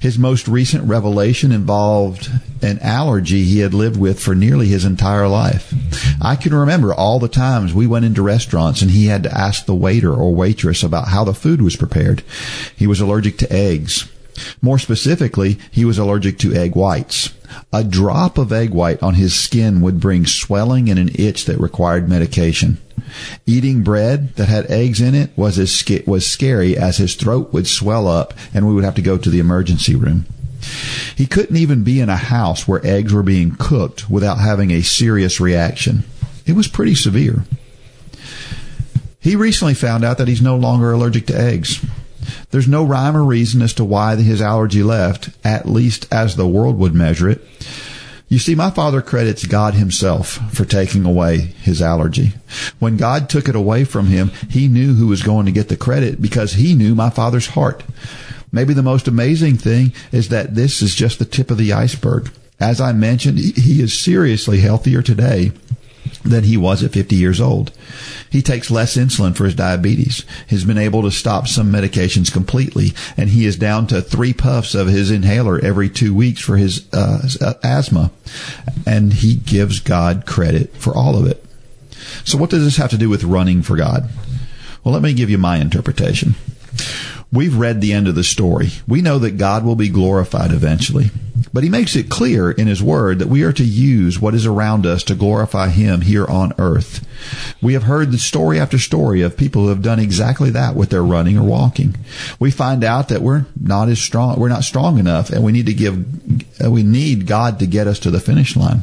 His 0.00 0.18
most 0.18 0.48
recent 0.48 0.88
revelation 0.88 1.52
involved 1.52 2.28
an 2.62 2.80
allergy 2.80 3.44
he 3.44 3.60
had 3.60 3.72
lived 3.72 3.96
with 3.96 4.18
for 4.18 4.34
nearly 4.34 4.66
his 4.66 4.84
entire 4.84 5.28
life. 5.28 5.72
I 6.20 6.34
can 6.34 6.52
remember 6.52 6.92
all 6.92 7.20
the 7.20 7.28
times 7.28 7.72
we 7.72 7.86
went 7.86 8.06
into 8.06 8.22
restaurants 8.22 8.82
and 8.82 8.90
he 8.90 9.06
had 9.06 9.22
to 9.22 9.32
ask 9.32 9.66
the 9.66 9.74
waiter 9.74 10.12
or 10.12 10.34
waitress 10.34 10.82
about 10.82 11.08
how 11.08 11.22
the 11.22 11.32
food 11.32 11.62
was 11.62 11.76
prepared. 11.76 12.24
He 12.74 12.88
was 12.88 13.00
allergic 13.00 13.38
to 13.38 13.52
eggs. 13.52 14.10
More 14.60 14.80
specifically, 14.80 15.58
he 15.70 15.84
was 15.84 15.98
allergic 15.98 16.38
to 16.40 16.54
egg 16.54 16.74
whites. 16.74 17.32
A 17.72 17.84
drop 17.84 18.36
of 18.36 18.52
egg 18.52 18.70
white 18.70 19.00
on 19.00 19.14
his 19.14 19.32
skin 19.32 19.80
would 19.80 20.00
bring 20.00 20.26
swelling 20.26 20.90
and 20.90 20.98
an 20.98 21.10
itch 21.14 21.44
that 21.44 21.60
required 21.60 22.08
medication. 22.08 22.78
Eating 23.46 23.82
bread 23.82 24.34
that 24.36 24.48
had 24.48 24.70
eggs 24.70 25.00
in 25.00 25.14
it 25.14 25.30
was 25.36 25.58
as 25.58 25.84
was 26.06 26.26
scary 26.26 26.76
as 26.76 26.98
his 26.98 27.14
throat 27.14 27.52
would 27.52 27.66
swell 27.66 28.06
up 28.06 28.34
and 28.54 28.66
we 28.66 28.74
would 28.74 28.84
have 28.84 28.94
to 28.96 29.02
go 29.02 29.18
to 29.18 29.30
the 29.30 29.38
emergency 29.38 29.94
room. 29.94 30.26
He 31.16 31.26
couldn't 31.26 31.56
even 31.56 31.84
be 31.84 32.00
in 32.00 32.08
a 32.08 32.16
house 32.16 32.66
where 32.66 32.84
eggs 32.84 33.12
were 33.12 33.22
being 33.22 33.54
cooked 33.56 34.10
without 34.10 34.38
having 34.38 34.70
a 34.70 34.82
serious 34.82 35.40
reaction. 35.40 36.04
It 36.46 36.54
was 36.54 36.68
pretty 36.68 36.94
severe. 36.94 37.44
He 39.20 39.36
recently 39.36 39.74
found 39.74 40.04
out 40.04 40.18
that 40.18 40.28
he's 40.28 40.42
no 40.42 40.56
longer 40.56 40.92
allergic 40.92 41.26
to 41.26 41.38
eggs. 41.38 41.84
There's 42.50 42.68
no 42.68 42.84
rhyme 42.84 43.16
or 43.16 43.24
reason 43.24 43.62
as 43.62 43.74
to 43.74 43.84
why 43.84 44.16
his 44.16 44.40
allergy 44.40 44.82
left, 44.82 45.30
at 45.44 45.68
least 45.68 46.06
as 46.12 46.36
the 46.36 46.46
world 46.46 46.78
would 46.78 46.94
measure 46.94 47.28
it. 47.28 47.44
You 48.28 48.38
see, 48.38 48.54
my 48.54 48.70
father 48.70 49.00
credits 49.00 49.46
God 49.46 49.72
himself 49.74 50.38
for 50.52 50.66
taking 50.66 51.06
away 51.06 51.38
his 51.38 51.80
allergy. 51.80 52.34
When 52.78 52.98
God 52.98 53.30
took 53.30 53.48
it 53.48 53.56
away 53.56 53.84
from 53.84 54.06
him, 54.06 54.30
he 54.50 54.68
knew 54.68 54.94
who 54.94 55.06
was 55.06 55.22
going 55.22 55.46
to 55.46 55.52
get 55.52 55.68
the 55.68 55.76
credit 55.78 56.20
because 56.20 56.52
he 56.52 56.74
knew 56.74 56.94
my 56.94 57.08
father's 57.08 57.48
heart. 57.48 57.82
Maybe 58.52 58.74
the 58.74 58.82
most 58.82 59.08
amazing 59.08 59.56
thing 59.56 59.94
is 60.12 60.28
that 60.28 60.54
this 60.54 60.82
is 60.82 60.94
just 60.94 61.18
the 61.18 61.24
tip 61.24 61.50
of 61.50 61.56
the 61.56 61.72
iceberg. 61.72 62.30
As 62.60 62.80
I 62.80 62.92
mentioned, 62.92 63.38
he 63.38 63.80
is 63.80 63.96
seriously 63.96 64.60
healthier 64.60 65.00
today 65.00 65.52
than 66.28 66.44
he 66.44 66.56
was 66.56 66.82
at 66.82 66.92
50 66.92 67.16
years 67.16 67.40
old. 67.40 67.72
He 68.30 68.42
takes 68.42 68.70
less 68.70 68.96
insulin 68.96 69.36
for 69.36 69.44
his 69.44 69.54
diabetes. 69.54 70.24
He's 70.46 70.64
been 70.64 70.78
able 70.78 71.02
to 71.02 71.10
stop 71.10 71.48
some 71.48 71.72
medications 71.72 72.32
completely, 72.32 72.92
and 73.16 73.30
he 73.30 73.46
is 73.46 73.56
down 73.56 73.86
to 73.88 74.00
three 74.00 74.32
puffs 74.32 74.74
of 74.74 74.88
his 74.88 75.10
inhaler 75.10 75.58
every 75.58 75.88
two 75.88 76.14
weeks 76.14 76.40
for 76.40 76.56
his 76.56 76.92
uh, 76.92 77.54
asthma. 77.62 78.10
And 78.86 79.12
he 79.14 79.34
gives 79.34 79.80
God 79.80 80.26
credit 80.26 80.76
for 80.76 80.94
all 80.94 81.16
of 81.16 81.26
it. 81.26 81.44
So, 82.24 82.38
what 82.38 82.50
does 82.50 82.64
this 82.64 82.76
have 82.76 82.90
to 82.90 82.98
do 82.98 83.08
with 83.08 83.24
running 83.24 83.62
for 83.62 83.76
God? 83.76 84.08
Well, 84.84 84.94
let 84.94 85.02
me 85.02 85.14
give 85.14 85.30
you 85.30 85.38
my 85.38 85.58
interpretation. 85.58 86.34
We've 87.32 87.56
read 87.56 87.80
the 87.80 87.92
end 87.92 88.08
of 88.08 88.14
the 88.14 88.24
story. 88.24 88.70
We 88.86 89.02
know 89.02 89.18
that 89.18 89.36
God 89.36 89.64
will 89.64 89.76
be 89.76 89.88
glorified 89.88 90.50
eventually. 90.50 91.10
But 91.52 91.64
he 91.64 91.70
makes 91.70 91.96
it 91.96 92.10
clear 92.10 92.50
in 92.50 92.66
his 92.66 92.82
word 92.82 93.18
that 93.18 93.28
we 93.28 93.42
are 93.42 93.52
to 93.52 93.64
use 93.64 94.20
what 94.20 94.34
is 94.34 94.46
around 94.46 94.86
us 94.86 95.02
to 95.04 95.14
glorify 95.14 95.68
him 95.68 96.02
here 96.02 96.26
on 96.26 96.52
earth. 96.58 97.06
We 97.60 97.72
have 97.74 97.84
heard 97.84 98.12
the 98.12 98.18
story 98.18 98.60
after 98.60 98.78
story 98.78 99.22
of 99.22 99.36
people 99.36 99.62
who 99.62 99.68
have 99.68 99.82
done 99.82 99.98
exactly 99.98 100.50
that 100.50 100.74
with 100.74 100.90
their 100.90 101.02
running 101.02 101.36
or 101.36 101.44
walking. 101.44 101.96
We 102.38 102.50
find 102.50 102.84
out 102.84 103.08
that 103.08 103.22
we're 103.22 103.46
not 103.60 103.88
as 103.88 103.98
strong, 103.98 104.38
we're 104.38 104.48
not 104.48 104.64
strong 104.64 104.98
enough 104.98 105.30
and 105.30 105.44
we 105.44 105.52
need 105.52 105.66
to 105.66 105.74
give, 105.74 106.64
uh, 106.64 106.70
we 106.70 106.82
need 106.82 107.26
God 107.26 107.58
to 107.58 107.66
get 107.66 107.86
us 107.86 107.98
to 108.00 108.10
the 108.10 108.20
finish 108.20 108.56
line. 108.56 108.82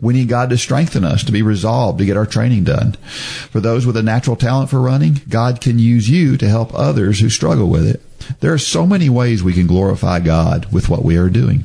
We 0.00 0.14
need 0.14 0.28
God 0.28 0.50
to 0.50 0.58
strengthen 0.58 1.04
us, 1.04 1.24
to 1.24 1.32
be 1.32 1.42
resolved, 1.42 1.98
to 1.98 2.06
get 2.06 2.16
our 2.16 2.26
training 2.26 2.64
done. 2.64 2.92
For 3.50 3.60
those 3.60 3.84
with 3.84 3.96
a 3.96 4.02
natural 4.02 4.36
talent 4.36 4.70
for 4.70 4.80
running, 4.80 5.20
God 5.28 5.60
can 5.60 5.78
use 5.78 6.08
you 6.08 6.36
to 6.36 6.48
help 6.48 6.74
others 6.74 7.20
who 7.20 7.28
struggle 7.28 7.68
with 7.68 7.86
it. 7.86 8.00
There 8.40 8.52
are 8.52 8.58
so 8.58 8.86
many 8.86 9.08
ways 9.08 9.42
we 9.42 9.52
can 9.52 9.66
glorify 9.66 10.20
God 10.20 10.72
with 10.72 10.88
what 10.88 11.04
we 11.04 11.16
are 11.16 11.28
doing. 11.28 11.64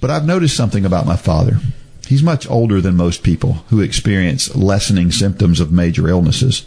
But 0.00 0.10
I've 0.10 0.26
noticed 0.26 0.56
something 0.56 0.84
about 0.84 1.06
my 1.06 1.16
father. 1.16 1.58
He's 2.06 2.22
much 2.22 2.48
older 2.50 2.80
than 2.80 2.96
most 2.96 3.22
people 3.22 3.52
who 3.68 3.80
experience 3.80 4.56
lessening 4.56 5.12
symptoms 5.12 5.60
of 5.60 5.70
major 5.70 6.08
illnesses. 6.08 6.66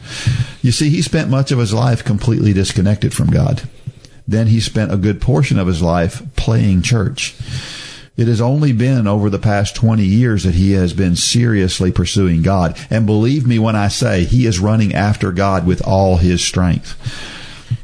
You 0.62 0.72
see, 0.72 0.90
he 0.90 1.02
spent 1.02 1.30
much 1.30 1.52
of 1.52 1.60
his 1.60 1.74
life 1.74 2.04
completely 2.04 2.54
disconnected 2.54 3.14
from 3.14 3.30
God. 3.30 3.68
Then 4.26 4.48
he 4.48 4.62
spent 4.62 4.94
a 4.94 4.98
good 4.98 5.20
portion 5.20 5.60
of 5.60 5.68
his 5.68 5.82
life 5.82 6.24
playing 6.38 6.82
church. 6.82 7.36
It 8.16 8.28
has 8.28 8.40
only 8.40 8.72
been 8.72 9.08
over 9.08 9.30
the 9.30 9.40
past 9.40 9.76
20 9.76 10.06
years 10.06 10.44
that 10.44 10.54
he 10.54 10.74
has 10.74 10.94
been 10.94 11.16
seriously 11.16 11.92
pursuing 11.92 12.42
God. 12.42 12.80
And 12.90 13.06
believe 13.06 13.48
me 13.48 13.58
when 13.58 13.76
I 13.76 13.88
say 13.88 14.24
he 14.24 14.46
is 14.46 14.60
running 14.60 14.94
after 14.94 15.32
God 15.32 15.66
with 15.66 15.86
all 15.86 16.18
his 16.18 16.42
strength. 16.42 16.96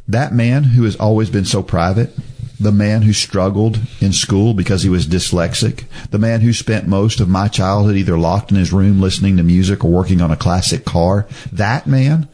That 0.07 0.31
man 0.33 0.63
who 0.63 0.83
has 0.83 0.95
always 0.95 1.29
been 1.29 1.45
so 1.45 1.63
private, 1.63 2.11
the 2.59 2.71
man 2.71 3.03
who 3.03 3.13
struggled 3.13 3.79
in 4.01 4.11
school 4.11 4.53
because 4.53 4.83
he 4.83 4.89
was 4.89 5.07
dyslexic, 5.07 5.85
the 6.11 6.19
man 6.19 6.41
who 6.41 6.51
spent 6.51 6.87
most 6.87 7.19
of 7.19 7.29
my 7.29 7.47
childhood 7.47 7.95
either 7.95 8.17
locked 8.17 8.51
in 8.51 8.57
his 8.57 8.73
room 8.73 8.99
listening 8.99 9.37
to 9.37 9.43
music 9.43 9.85
or 9.85 9.91
working 9.91 10.21
on 10.21 10.31
a 10.31 10.35
classic 10.35 10.83
car, 10.83 11.25
that 11.51 11.87
man 11.87 12.27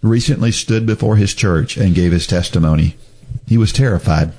recently 0.00 0.50
stood 0.50 0.86
before 0.86 1.16
his 1.16 1.34
church 1.34 1.76
and 1.76 1.94
gave 1.94 2.12
his 2.12 2.26
testimony. 2.26 2.96
He 3.46 3.58
was 3.58 3.72
terrified. 3.72 4.32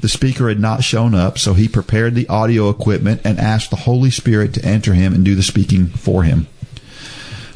The 0.00 0.08
speaker 0.08 0.48
had 0.48 0.60
not 0.60 0.84
shown 0.84 1.14
up, 1.14 1.38
so 1.38 1.54
he 1.54 1.68
prepared 1.68 2.14
the 2.14 2.28
audio 2.28 2.70
equipment 2.70 3.20
and 3.24 3.38
asked 3.38 3.70
the 3.70 3.76
Holy 3.76 4.10
Spirit 4.10 4.54
to 4.54 4.64
enter 4.64 4.94
him 4.94 5.12
and 5.12 5.24
do 5.24 5.34
the 5.34 5.42
speaking 5.42 5.88
for 5.88 6.22
him. 6.22 6.46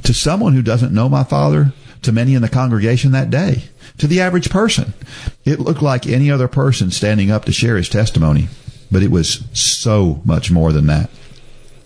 To 0.03 0.13
someone 0.13 0.53
who 0.53 0.63
doesn't 0.63 0.93
know 0.93 1.09
my 1.09 1.23
father, 1.23 1.73
to 2.03 2.11
many 2.11 2.35
in 2.35 2.43
the 2.43 2.49
congregation 2.49 3.13
that 3.13 3.31
day, 3.31 3.65
to 4.03 4.09
the 4.09 4.21
average 4.21 4.51
person, 4.51 4.95
it 5.45 5.61
looked 5.61 5.81
like 5.81 6.09
any 6.09 6.29
other 6.29 6.49
person 6.49 6.91
standing 6.91 7.31
up 7.31 7.45
to 7.45 7.53
share 7.53 7.77
his 7.77 7.89
testimony, 7.89 8.49
but 8.91 9.03
it 9.03 9.13
was 9.13 9.45
so 9.53 10.21
much 10.25 10.51
more 10.51 10.73
than 10.73 10.89
that. 10.89 11.09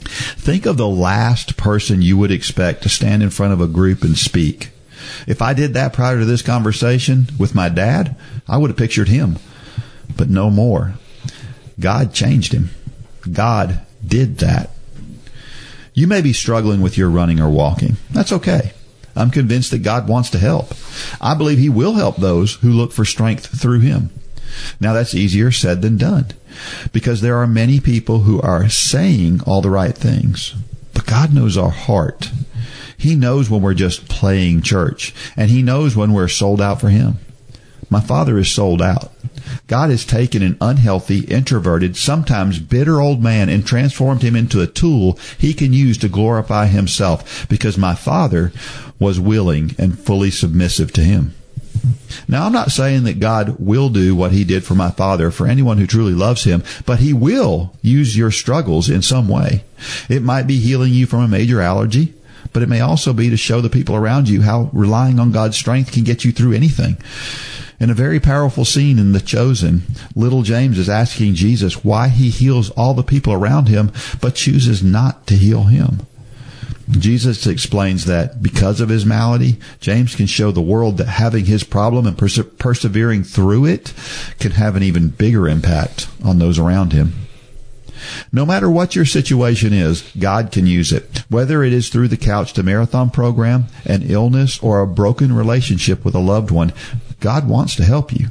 Think 0.00 0.64
of 0.64 0.78
the 0.78 0.88
last 0.88 1.58
person 1.58 2.00
you 2.00 2.16
would 2.16 2.30
expect 2.30 2.82
to 2.84 2.88
stand 2.88 3.22
in 3.22 3.28
front 3.28 3.52
of 3.52 3.60
a 3.60 3.66
group 3.66 4.02
and 4.02 4.16
speak. 4.16 4.70
If 5.26 5.42
I 5.42 5.52
did 5.52 5.74
that 5.74 5.92
prior 5.92 6.18
to 6.18 6.24
this 6.24 6.40
conversation 6.40 7.26
with 7.38 7.54
my 7.54 7.68
dad, 7.68 8.16
I 8.48 8.56
would 8.56 8.70
have 8.70 8.78
pictured 8.78 9.08
him 9.08 9.38
but 10.16 10.30
no 10.30 10.48
more. 10.48 10.94
God 11.78 12.14
changed 12.14 12.54
him. 12.54 12.70
God 13.30 13.82
did 14.02 14.38
that. 14.38 14.70
You 15.92 16.06
may 16.06 16.22
be 16.22 16.32
struggling 16.32 16.80
with 16.80 16.96
your 16.96 17.10
running 17.10 17.40
or 17.40 17.50
walking. 17.50 17.98
That's 18.10 18.32
okay. 18.32 18.72
I'm 19.16 19.30
convinced 19.30 19.70
that 19.70 19.82
God 19.82 20.08
wants 20.08 20.30
to 20.30 20.38
help. 20.38 20.72
I 21.20 21.34
believe 21.34 21.58
He 21.58 21.68
will 21.68 21.94
help 21.94 22.16
those 22.16 22.54
who 22.54 22.70
look 22.70 22.92
for 22.92 23.04
strength 23.04 23.60
through 23.60 23.80
Him. 23.80 24.10
Now 24.80 24.92
that's 24.92 25.14
easier 25.14 25.50
said 25.50 25.82
than 25.82 25.96
done 25.96 26.26
because 26.92 27.20
there 27.20 27.36
are 27.36 27.46
many 27.46 27.80
people 27.80 28.20
who 28.20 28.40
are 28.40 28.68
saying 28.68 29.42
all 29.46 29.60
the 29.60 29.70
right 29.70 29.94
things, 29.94 30.54
but 30.94 31.06
God 31.06 31.34
knows 31.34 31.56
our 31.56 31.70
heart. 31.70 32.30
He 32.96 33.14
knows 33.14 33.50
when 33.50 33.60
we're 33.60 33.74
just 33.74 34.08
playing 34.08 34.62
church 34.62 35.14
and 35.36 35.50
He 35.50 35.62
knows 35.62 35.96
when 35.96 36.12
we're 36.12 36.28
sold 36.28 36.60
out 36.60 36.80
for 36.80 36.88
Him. 36.88 37.18
My 37.88 38.00
father 38.00 38.36
is 38.38 38.50
sold 38.50 38.82
out. 38.82 39.12
God 39.68 39.90
has 39.90 40.04
taken 40.04 40.42
an 40.42 40.56
unhealthy, 40.60 41.20
introverted, 41.20 41.96
sometimes 41.96 42.58
bitter 42.58 43.00
old 43.00 43.22
man 43.22 43.48
and 43.48 43.64
transformed 43.64 44.22
him 44.22 44.34
into 44.34 44.60
a 44.60 44.66
tool 44.66 45.18
he 45.38 45.54
can 45.54 45.72
use 45.72 45.98
to 45.98 46.08
glorify 46.08 46.66
himself 46.66 47.48
because 47.48 47.78
my 47.78 47.94
father 47.94 48.52
was 48.98 49.20
willing 49.20 49.74
and 49.78 49.98
fully 49.98 50.30
submissive 50.30 50.92
to 50.92 51.02
him. 51.02 51.34
Now, 52.28 52.46
I'm 52.46 52.52
not 52.52 52.70
saying 52.70 53.04
that 53.04 53.20
God 53.20 53.56
will 53.58 53.88
do 53.88 54.14
what 54.16 54.32
he 54.32 54.44
did 54.44 54.64
for 54.64 54.74
my 54.74 54.90
father 54.90 55.30
for 55.30 55.46
anyone 55.46 55.78
who 55.78 55.86
truly 55.86 56.14
loves 56.14 56.44
him, 56.44 56.62
but 56.84 57.00
he 57.00 57.12
will 57.12 57.74
use 57.82 58.16
your 58.16 58.30
struggles 58.30 58.88
in 58.88 59.02
some 59.02 59.28
way. 59.28 59.64
It 60.08 60.22
might 60.22 60.46
be 60.46 60.58
healing 60.58 60.92
you 60.92 61.06
from 61.06 61.20
a 61.20 61.28
major 61.28 61.60
allergy, 61.60 62.14
but 62.52 62.62
it 62.62 62.68
may 62.68 62.80
also 62.80 63.12
be 63.12 63.30
to 63.30 63.36
show 63.36 63.60
the 63.60 63.68
people 63.68 63.94
around 63.94 64.28
you 64.28 64.42
how 64.42 64.70
relying 64.72 65.20
on 65.20 65.32
God's 65.32 65.56
strength 65.56 65.92
can 65.92 66.04
get 66.04 66.24
you 66.24 66.32
through 66.32 66.54
anything. 66.54 66.96
In 67.78 67.90
a 67.90 67.94
very 67.94 68.20
powerful 68.20 68.64
scene 68.64 68.98
in 68.98 69.12
The 69.12 69.20
Chosen, 69.20 69.82
little 70.14 70.42
James 70.42 70.78
is 70.78 70.88
asking 70.88 71.34
Jesus 71.34 71.84
why 71.84 72.08
he 72.08 72.30
heals 72.30 72.70
all 72.70 72.94
the 72.94 73.02
people 73.02 73.34
around 73.34 73.68
him, 73.68 73.92
but 74.20 74.34
chooses 74.34 74.82
not 74.82 75.26
to 75.26 75.34
heal 75.34 75.64
him. 75.64 76.06
Jesus 76.90 77.46
explains 77.46 78.04
that 78.04 78.42
because 78.42 78.80
of 78.80 78.88
his 78.88 79.04
malady, 79.04 79.58
James 79.80 80.14
can 80.14 80.26
show 80.26 80.52
the 80.52 80.60
world 80.60 80.98
that 80.98 81.08
having 81.08 81.46
his 81.46 81.64
problem 81.64 82.06
and 82.06 82.16
perse- 82.16 82.38
persevering 82.58 83.24
through 83.24 83.66
it 83.66 83.92
can 84.38 84.52
have 84.52 84.76
an 84.76 84.82
even 84.82 85.08
bigger 85.08 85.48
impact 85.48 86.08
on 86.24 86.38
those 86.38 86.58
around 86.58 86.92
him. 86.92 87.14
No 88.32 88.46
matter 88.46 88.70
what 88.70 88.94
your 88.94 89.04
situation 89.04 89.72
is, 89.72 90.02
God 90.18 90.52
can 90.52 90.66
use 90.66 90.92
it. 90.92 91.24
Whether 91.28 91.62
it 91.64 91.72
is 91.72 91.88
through 91.88 92.08
the 92.08 92.16
Couch 92.16 92.52
to 92.52 92.62
Marathon 92.62 93.10
program, 93.10 93.66
an 93.84 94.02
illness, 94.02 94.58
or 94.62 94.80
a 94.80 94.86
broken 94.86 95.34
relationship 95.34 96.04
with 96.04 96.14
a 96.14 96.20
loved 96.20 96.50
one, 96.50 96.72
God 97.20 97.48
wants 97.48 97.74
to 97.76 97.84
help 97.84 98.12
you. 98.12 98.28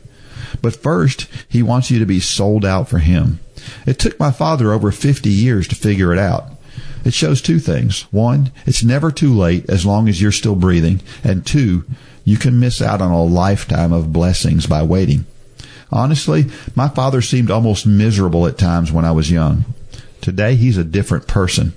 But 0.61 0.75
first, 0.75 1.27
He 1.49 1.61
wants 1.63 1.91
you 1.91 1.99
to 1.99 2.05
be 2.05 2.19
sold 2.19 2.63
out 2.63 2.87
for 2.87 2.99
Him. 2.99 3.39
It 3.85 3.99
took 3.99 4.19
my 4.19 4.31
father 4.31 4.71
over 4.71 4.91
50 4.91 5.29
years 5.29 5.67
to 5.67 5.75
figure 5.75 6.13
it 6.13 6.19
out. 6.19 6.54
It 7.05 7.13
shows 7.13 7.41
two 7.41 7.59
things. 7.59 8.01
One, 8.11 8.51
it's 8.65 8.83
never 8.83 9.11
too 9.11 9.33
late 9.33 9.69
as 9.69 9.85
long 9.85 10.09
as 10.09 10.21
you're 10.21 10.31
still 10.31 10.55
breathing. 10.55 11.01
And 11.23 11.45
two, 11.45 11.85
you 12.23 12.37
can 12.37 12.59
miss 12.59 12.81
out 12.81 13.01
on 13.01 13.11
a 13.11 13.23
lifetime 13.23 13.93
of 13.93 14.11
blessings 14.11 14.65
by 14.65 14.81
waiting. 14.83 15.25
Honestly, 15.91 16.45
my 16.75 16.89
father 16.89 17.21
seemed 17.21 17.51
almost 17.51 17.85
miserable 17.85 18.47
at 18.47 18.57
times 18.57 18.91
when 18.91 19.05
I 19.05 19.11
was 19.11 19.31
young. 19.31 19.65
Today, 20.19 20.55
he's 20.55 20.77
a 20.77 20.83
different 20.83 21.27
person. 21.27 21.73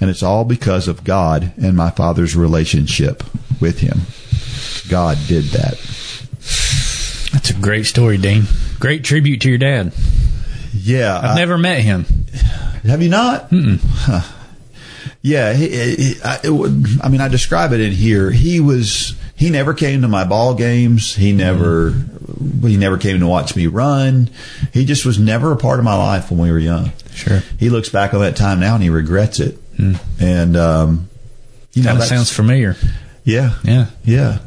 And 0.00 0.08
it's 0.08 0.22
all 0.22 0.44
because 0.44 0.88
of 0.88 1.04
God 1.04 1.52
and 1.58 1.76
my 1.76 1.90
father's 1.90 2.34
relationship 2.34 3.22
with 3.60 3.80
him. 3.80 4.00
God 4.88 5.18
did 5.28 5.44
that. 5.46 5.74
That's 7.32 7.50
a 7.50 7.54
great 7.60 7.84
story, 7.84 8.16
Dean. 8.16 8.44
Great 8.80 9.04
tribute 9.04 9.42
to 9.42 9.48
your 9.50 9.58
dad. 9.58 9.92
Yeah. 10.72 11.18
I've 11.18 11.30
I- 11.32 11.34
never 11.36 11.58
met 11.58 11.80
him. 11.80 12.06
Have 12.86 13.02
you 13.02 13.10
not? 13.10 13.48
Huh. 13.52 14.22
Yeah, 15.26 15.52
he, 15.54 15.68
he, 15.96 16.14
I, 16.24 16.48
would, 16.48 16.86
I 17.02 17.08
mean, 17.08 17.20
I 17.20 17.26
describe 17.26 17.72
it 17.72 17.80
in 17.80 17.90
here. 17.92 18.30
He 18.30 18.60
was. 18.60 19.16
He 19.34 19.50
never 19.50 19.74
came 19.74 20.02
to 20.02 20.08
my 20.08 20.24
ball 20.24 20.54
games. 20.54 21.14
He 21.16 21.32
never. 21.32 21.90
He 22.62 22.76
never 22.76 22.96
came 22.96 23.18
to 23.20 23.26
watch 23.26 23.56
me 23.56 23.66
run. 23.66 24.30
He 24.72 24.84
just 24.84 25.04
was 25.04 25.18
never 25.18 25.50
a 25.52 25.56
part 25.56 25.78
of 25.80 25.84
my 25.84 25.96
life 25.96 26.30
when 26.30 26.38
we 26.40 26.50
were 26.52 26.58
young. 26.58 26.92
Sure. 27.12 27.40
He 27.58 27.70
looks 27.70 27.88
back 27.88 28.14
on 28.14 28.20
that 28.20 28.36
time 28.36 28.60
now 28.60 28.74
and 28.74 28.82
he 28.84 28.90
regrets 28.90 29.40
it. 29.40 29.58
And 30.20 30.56
um, 30.56 31.08
you 31.72 31.82
know, 31.82 31.92
that's- 31.94 32.08
sounds 32.08 32.32
familiar. 32.32 32.76
yeah, 33.24 33.54
Yeah. 33.64 33.86
yeah. 34.04 34.38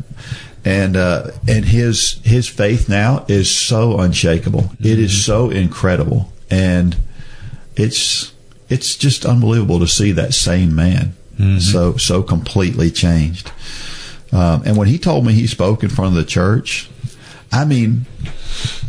And 0.66 0.96
uh, 0.98 1.32
and 1.48 1.66
his 1.66 2.20
his 2.24 2.48
faith 2.48 2.88
now 2.90 3.26
is 3.28 3.50
so 3.50 4.00
unshakable. 4.00 4.72
It 4.80 4.98
is 5.00 5.26
so 5.26 5.50
incredible, 5.50 6.32
and 6.50 6.96
it's 7.76 8.34
it's 8.70 8.96
just 8.96 9.26
unbelievable 9.26 9.80
to 9.80 9.88
see 9.88 10.12
that 10.14 10.34
same 10.34 10.76
man 10.76 11.14
so 11.60 11.96
so 11.96 12.22
completely 12.22 12.92
changed. 12.92 13.52
Um, 14.32 14.62
and 14.66 14.76
when 14.78 14.88
he 14.88 14.98
told 14.98 15.26
me 15.26 15.34
he 15.34 15.48
spoke 15.48 15.84
in 15.84 15.90
front 15.90 16.10
of 16.10 16.16
the 16.16 16.30
church, 16.30 16.90
I 17.52 17.64
mean, 17.66 18.06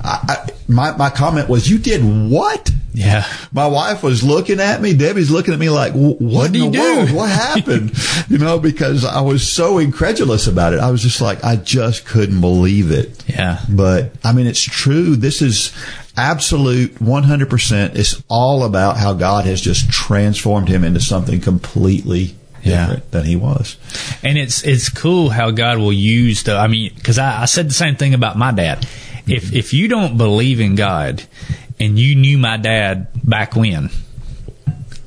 I, 0.02 0.18
I, 0.28 0.50
my 0.66 0.96
my 0.96 1.10
comment 1.10 1.48
was, 1.48 1.70
"You 1.70 1.78
did 1.78 2.02
what?" 2.30 2.70
Yeah. 2.92 3.24
My 3.52 3.66
wife 3.68 4.02
was 4.02 4.22
looking 4.22 4.58
at 4.60 4.80
me. 4.82 4.94
Debbie's 4.94 5.30
looking 5.30 5.54
at 5.54 5.60
me 5.60 5.70
like, 5.70 5.92
"What 5.92 6.20
What'd 6.20 6.56
in 6.56 6.62
he 6.62 6.70
do?" 6.70 6.80
world? 6.80 7.10
What 7.12 7.30
happened?" 7.30 7.92
you 8.28 8.38
know, 8.38 8.58
because 8.58 9.04
I 9.04 9.20
was 9.20 9.46
so 9.46 9.78
incredulous 9.78 10.46
about 10.46 10.72
it. 10.72 10.80
I 10.80 10.90
was 10.90 11.02
just 11.02 11.20
like, 11.20 11.44
I 11.44 11.56
just 11.56 12.04
couldn't 12.04 12.40
believe 12.40 12.90
it. 12.90 13.22
Yeah. 13.28 13.60
But 13.68 14.12
I 14.24 14.32
mean, 14.32 14.46
it's 14.46 14.62
true. 14.62 15.14
This 15.16 15.40
is 15.40 15.72
absolute 16.16 16.96
100%. 16.96 17.94
It's 17.96 18.22
all 18.28 18.64
about 18.64 18.96
how 18.96 19.14
God 19.14 19.44
has 19.46 19.60
just 19.60 19.90
transformed 19.90 20.68
him 20.68 20.84
into 20.84 21.00
something 21.00 21.40
completely 21.40 22.34
Yeah. 22.62 22.80
different 22.86 23.10
than 23.12 23.24
he 23.24 23.36
was. 23.36 23.76
And 24.22 24.36
it's 24.36 24.62
it's 24.64 24.88
cool 24.88 25.30
how 25.30 25.50
God 25.52 25.78
will 25.78 25.92
use 25.92 26.42
the. 26.42 26.56
I 26.56 26.66
mean, 26.66 26.92
because 26.94 27.18
I, 27.18 27.42
I 27.42 27.44
said 27.46 27.68
the 27.70 27.74
same 27.74 27.96
thing 27.96 28.14
about 28.14 28.36
my 28.36 28.50
dad. 28.52 28.86
If 29.26 29.52
if 29.54 29.72
you 29.72 29.86
don't 29.86 30.16
believe 30.16 30.60
in 30.60 30.74
God, 30.74 31.22
and 31.80 31.98
you 31.98 32.14
knew 32.14 32.38
my 32.38 32.56
dad 32.58 33.08
back 33.24 33.56
when, 33.56 33.90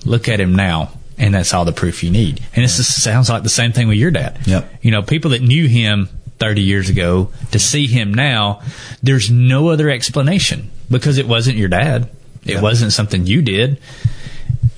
look 0.06 0.28
at 0.28 0.40
him 0.40 0.56
now, 0.56 0.91
and 1.18 1.34
that's 1.34 1.54
all 1.54 1.64
the 1.66 1.72
proof 1.72 2.04
you 2.04 2.10
need. 2.12 2.41
And 2.56 2.64
this 2.66 2.86
sounds 3.04 3.30
like 3.30 3.44
the 3.44 3.50
same 3.50 3.72
thing 3.72 3.88
with 3.88 3.98
your 3.98 4.12
dad. 4.12 4.40
Yep. 4.45 4.70
You 4.82 4.91
know, 4.91 5.02
people 5.04 5.32
that 5.32 5.41
knew 5.41 5.68
him 5.68 6.10
30 6.40 6.62
years 6.62 6.90
ago 6.90 7.32
to 7.52 7.60
see 7.60 7.88
him 7.88 8.14
now, 8.14 8.62
there's 9.02 9.30
no 9.32 9.70
other 9.70 9.90
explanation 9.90 10.70
because 10.90 11.18
it 11.18 11.28
wasn't 11.28 11.58
your 11.58 11.70
dad. 11.70 12.10
It 12.44 12.54
Yeah. 12.56 12.62
wasn't 12.62 12.91
something 12.91 13.26
you 13.26 13.41
did. 13.41 13.80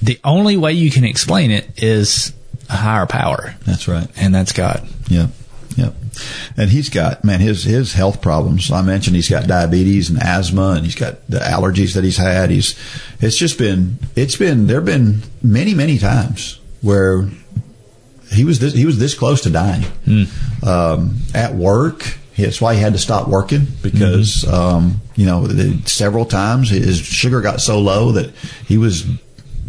The 0.01 0.19
only 0.23 0.57
way 0.57 0.73
you 0.73 0.91
can 0.91 1.03
explain 1.05 1.49
it 1.49 1.67
is 1.81 2.31
a 2.69 2.75
higher 2.75 3.05
power 3.07 3.55
That's 3.65 3.87
right. 3.87 4.07
and 4.17 4.35
that's 4.35 4.51
God. 4.51 4.87
Yep. 5.07 5.29
Yep. 5.77 5.95
And 6.57 6.69
he's 6.69 6.89
got, 6.89 7.23
man, 7.23 7.39
his, 7.39 7.63
his 7.63 7.93
health 7.93 8.21
problems. 8.21 8.71
I 8.71 8.81
mentioned 8.81 9.15
he's 9.15 9.29
got 9.29 9.47
diabetes 9.47 10.09
and 10.09 10.21
asthma 10.21 10.71
and 10.71 10.85
he's 10.85 10.95
got 10.95 11.25
the 11.27 11.39
allergies 11.39 11.93
that 11.95 12.03
he's 12.03 12.17
had. 12.17 12.49
He's, 12.49 12.77
it's 13.19 13.37
just 13.37 13.57
been, 13.57 13.97
it's 14.15 14.35
been, 14.35 14.67
there 14.67 14.77
have 14.77 14.85
been 14.85 15.21
many, 15.41 15.73
many 15.73 15.97
times 15.97 16.59
where 16.81 17.29
he 18.31 18.43
was 18.43 18.59
this, 18.59 18.73
he 18.73 18.85
was 18.85 18.99
this 18.99 19.13
close 19.15 19.41
to 19.41 19.49
dying. 19.49 19.85
Um, 20.65 21.17
at 21.33 21.53
work, 21.53 22.17
that's 22.37 22.59
why 22.59 22.73
he 22.73 22.81
had 22.81 22.93
to 22.93 22.99
stop 22.99 23.27
working 23.27 23.67
because, 23.81 24.45
um, 24.51 24.99
you 25.15 25.25
know, 25.25 25.47
several 25.85 26.25
times 26.25 26.69
his 26.69 26.99
sugar 26.99 27.39
got 27.41 27.61
so 27.61 27.79
low 27.79 28.11
that 28.13 28.31
he 28.67 28.77
was 28.77 29.05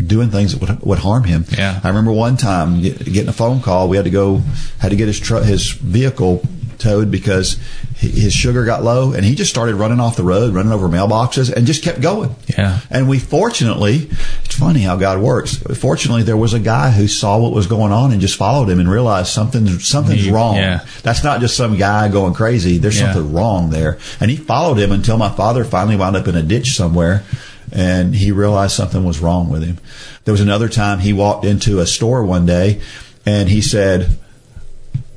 doing 0.05 0.31
things 0.31 0.53
that 0.57 0.61
would, 0.61 0.81
would 0.83 0.99
harm 0.99 1.25
him. 1.25 1.45
Yeah. 1.57 1.81
I 1.83 1.89
remember 1.89 2.13
one 2.13 2.37
time 2.37 2.83
get, 2.83 2.99
getting 3.05 3.29
a 3.29 3.33
phone 3.33 3.61
call. 3.63 3.89
We 3.89 3.97
had 3.97 4.05
to 4.05 4.11
go, 4.11 4.43
had 4.79 4.91
to 4.91 4.97
get 4.97 5.07
his 5.09 5.19
truck, 5.19 5.45
his 5.45 5.71
vehicle 5.71 6.43
towed 6.79 7.11
because 7.11 7.57
hi- 7.99 8.09
his 8.09 8.35
sugar 8.35 8.67
got 8.67 8.85
low, 8.85 9.15
and 9.15 9.25
he 9.25 9.35
just 9.35 9.49
started 9.51 9.77
running 9.77 9.99
off 9.99 10.15
the 10.17 10.23
road, 10.23 10.53
running 10.55 10.73
over 10.73 10.89
mailboxes, 10.89 11.51
and 11.51 11.67
just 11.67 11.83
kept 11.83 12.03
going. 12.03 12.35
Yeah. 12.47 12.81
And 12.91 13.09
we 13.09 13.19
fortunately, 13.19 14.11
it's 14.45 14.55
funny 14.57 14.81
how 14.81 14.97
God 14.97 15.21
works. 15.23 15.57
Fortunately, 15.57 16.23
there 16.23 16.37
was 16.37 16.53
a 16.53 16.61
guy 16.61 16.91
who 16.91 17.09
saw 17.09 17.39
what 17.39 17.53
was 17.53 17.67
going 17.67 17.93
on 17.93 18.13
and 18.13 18.21
just 18.21 18.37
followed 18.37 18.69
him 18.69 18.79
and 18.79 18.91
realized 18.91 19.29
something 19.29 19.67
something's 19.79 20.29
wrong. 20.29 20.57
yeah. 20.57 20.85
That's 21.03 21.25
not 21.25 21.41
just 21.41 21.57
some 21.57 21.79
guy 21.79 22.11
going 22.11 22.35
crazy. 22.35 22.77
There's 22.77 23.01
Yeah. 23.01 23.15
something 23.15 23.33
wrong 23.33 23.71
there. 23.71 23.97
And 24.21 24.31
he 24.31 24.37
followed 24.37 24.77
him 24.79 24.93
until 24.93 25.17
my 25.17 25.31
father 25.31 25.65
finally 25.65 25.97
wound 25.97 26.17
up 26.17 26.29
in 26.29 26.37
a 26.37 26.43
ditch 26.43 26.77
somewhere 26.77 27.25
and 27.73 28.15
he 28.15 28.33
realized 28.33 28.75
something 28.75 29.05
was 29.05 29.21
wrong 29.21 29.49
with 29.49 29.63
him. 29.63 29.79
There 30.25 30.33
was 30.33 30.41
another 30.41 30.69
time 30.69 30.99
he 30.99 31.13
walked 31.13 31.45
into 31.45 31.81
a 31.81 31.87
store 31.87 32.25
one 32.25 32.47
day 32.47 32.81
and 33.25 33.49
he 33.49 33.61
said, 33.61 34.19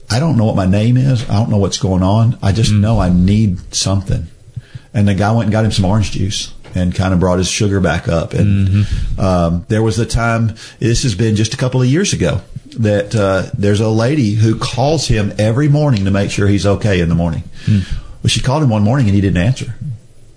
I 0.10 0.20
don't 0.20 0.38
know 0.38 0.46
what 0.46 0.56
my 0.56 0.66
name 0.66 0.98
is. 0.98 1.30
I 1.30 1.34
don't 1.34 1.50
know 1.50 1.58
what's 1.58 1.78
going 1.78 2.04
on. 2.04 2.38
I 2.42 2.52
just 2.52 2.72
know 2.72 3.00
I 3.00 3.10
need 3.10 3.76
something. 3.76 4.28
And 4.94 5.08
the 5.08 5.14
guy 5.14 5.32
went 5.32 5.44
and 5.44 5.52
got 5.52 5.66
him 5.66 5.72
some 5.72 5.86
orange 5.86 6.12
juice 6.12 6.52
and 6.74 6.94
kind 6.94 7.14
of 7.14 7.20
brought 7.20 7.38
his 7.38 7.48
sugar 7.48 7.80
back 7.80 8.08
up. 8.08 8.34
And 8.34 8.86
um, 9.20 9.66
there 9.70 9.84
was 9.84 9.98
the 9.98 10.06
time, 10.06 10.56
this 10.80 11.04
has 11.04 11.14
been 11.16 11.36
just 11.36 11.54
a 11.54 11.58
couple 11.58 11.82
of 11.82 11.88
years 11.88 12.14
ago, 12.14 12.42
that 12.80 13.16
uh, 13.16 13.50
there's 13.58 13.82
a 13.82 13.90
lady 13.90 14.34
who 14.34 14.58
calls 14.58 15.08
him 15.08 15.34
every 15.38 15.68
morning 15.68 16.06
to 16.06 16.12
make 16.12 16.32
sure 16.32 16.48
he's 16.48 16.66
okay 16.66 17.02
in 17.02 17.10
the 17.10 17.16
morning. 17.16 17.44
Well, 17.68 18.30
she 18.30 18.42
called 18.42 18.64
him 18.64 18.70
one 18.70 18.84
morning 18.84 19.08
and 19.08 19.16
he 19.16 19.22
didn't 19.22 19.42
answer. 19.42 19.76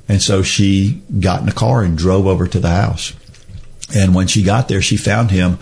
And 0.08 0.20
so 0.20 0.42
she 0.42 1.02
got 1.20 1.42
in 1.42 1.48
a 1.48 1.52
car 1.52 1.82
and 1.82 1.96
drove 1.96 2.26
over 2.26 2.46
to 2.46 2.60
the 2.60 2.68
house. 2.68 3.14
And 3.94 4.14
when 4.14 4.26
she 4.26 4.42
got 4.42 4.68
there, 4.68 4.82
she 4.82 4.96
found 4.96 5.30
him 5.30 5.58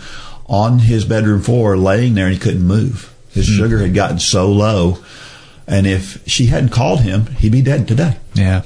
on 0.47 0.79
his 0.79 1.05
bedroom 1.05 1.41
floor 1.41 1.77
laying 1.77 2.13
there 2.13 2.25
and 2.25 2.33
he 2.33 2.39
couldn't 2.39 2.65
move. 2.65 3.13
His 3.31 3.47
hmm. 3.47 3.57
sugar 3.57 3.79
had 3.79 3.93
gotten 3.93 4.19
so 4.19 4.51
low. 4.51 4.97
And 5.67 5.87
if 5.87 6.27
she 6.27 6.47
hadn't 6.47 6.69
called 6.69 7.01
him, 7.01 7.27
he'd 7.27 7.51
be 7.51 7.61
dead 7.61 7.87
today. 7.87 8.17
Yeah. 8.33 8.63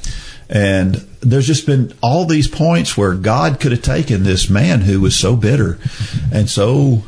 And 0.49 0.95
there's 1.21 1.47
just 1.47 1.65
been 1.65 1.93
all 2.01 2.25
these 2.25 2.47
points 2.47 2.97
where 2.97 3.13
God 3.13 3.59
could 3.59 3.71
have 3.71 3.81
taken 3.81 4.23
this 4.23 4.49
man 4.49 4.81
who 4.81 5.01
was 5.01 5.15
so 5.15 5.35
bitter 5.35 5.79
and 6.31 6.49
so 6.49 7.03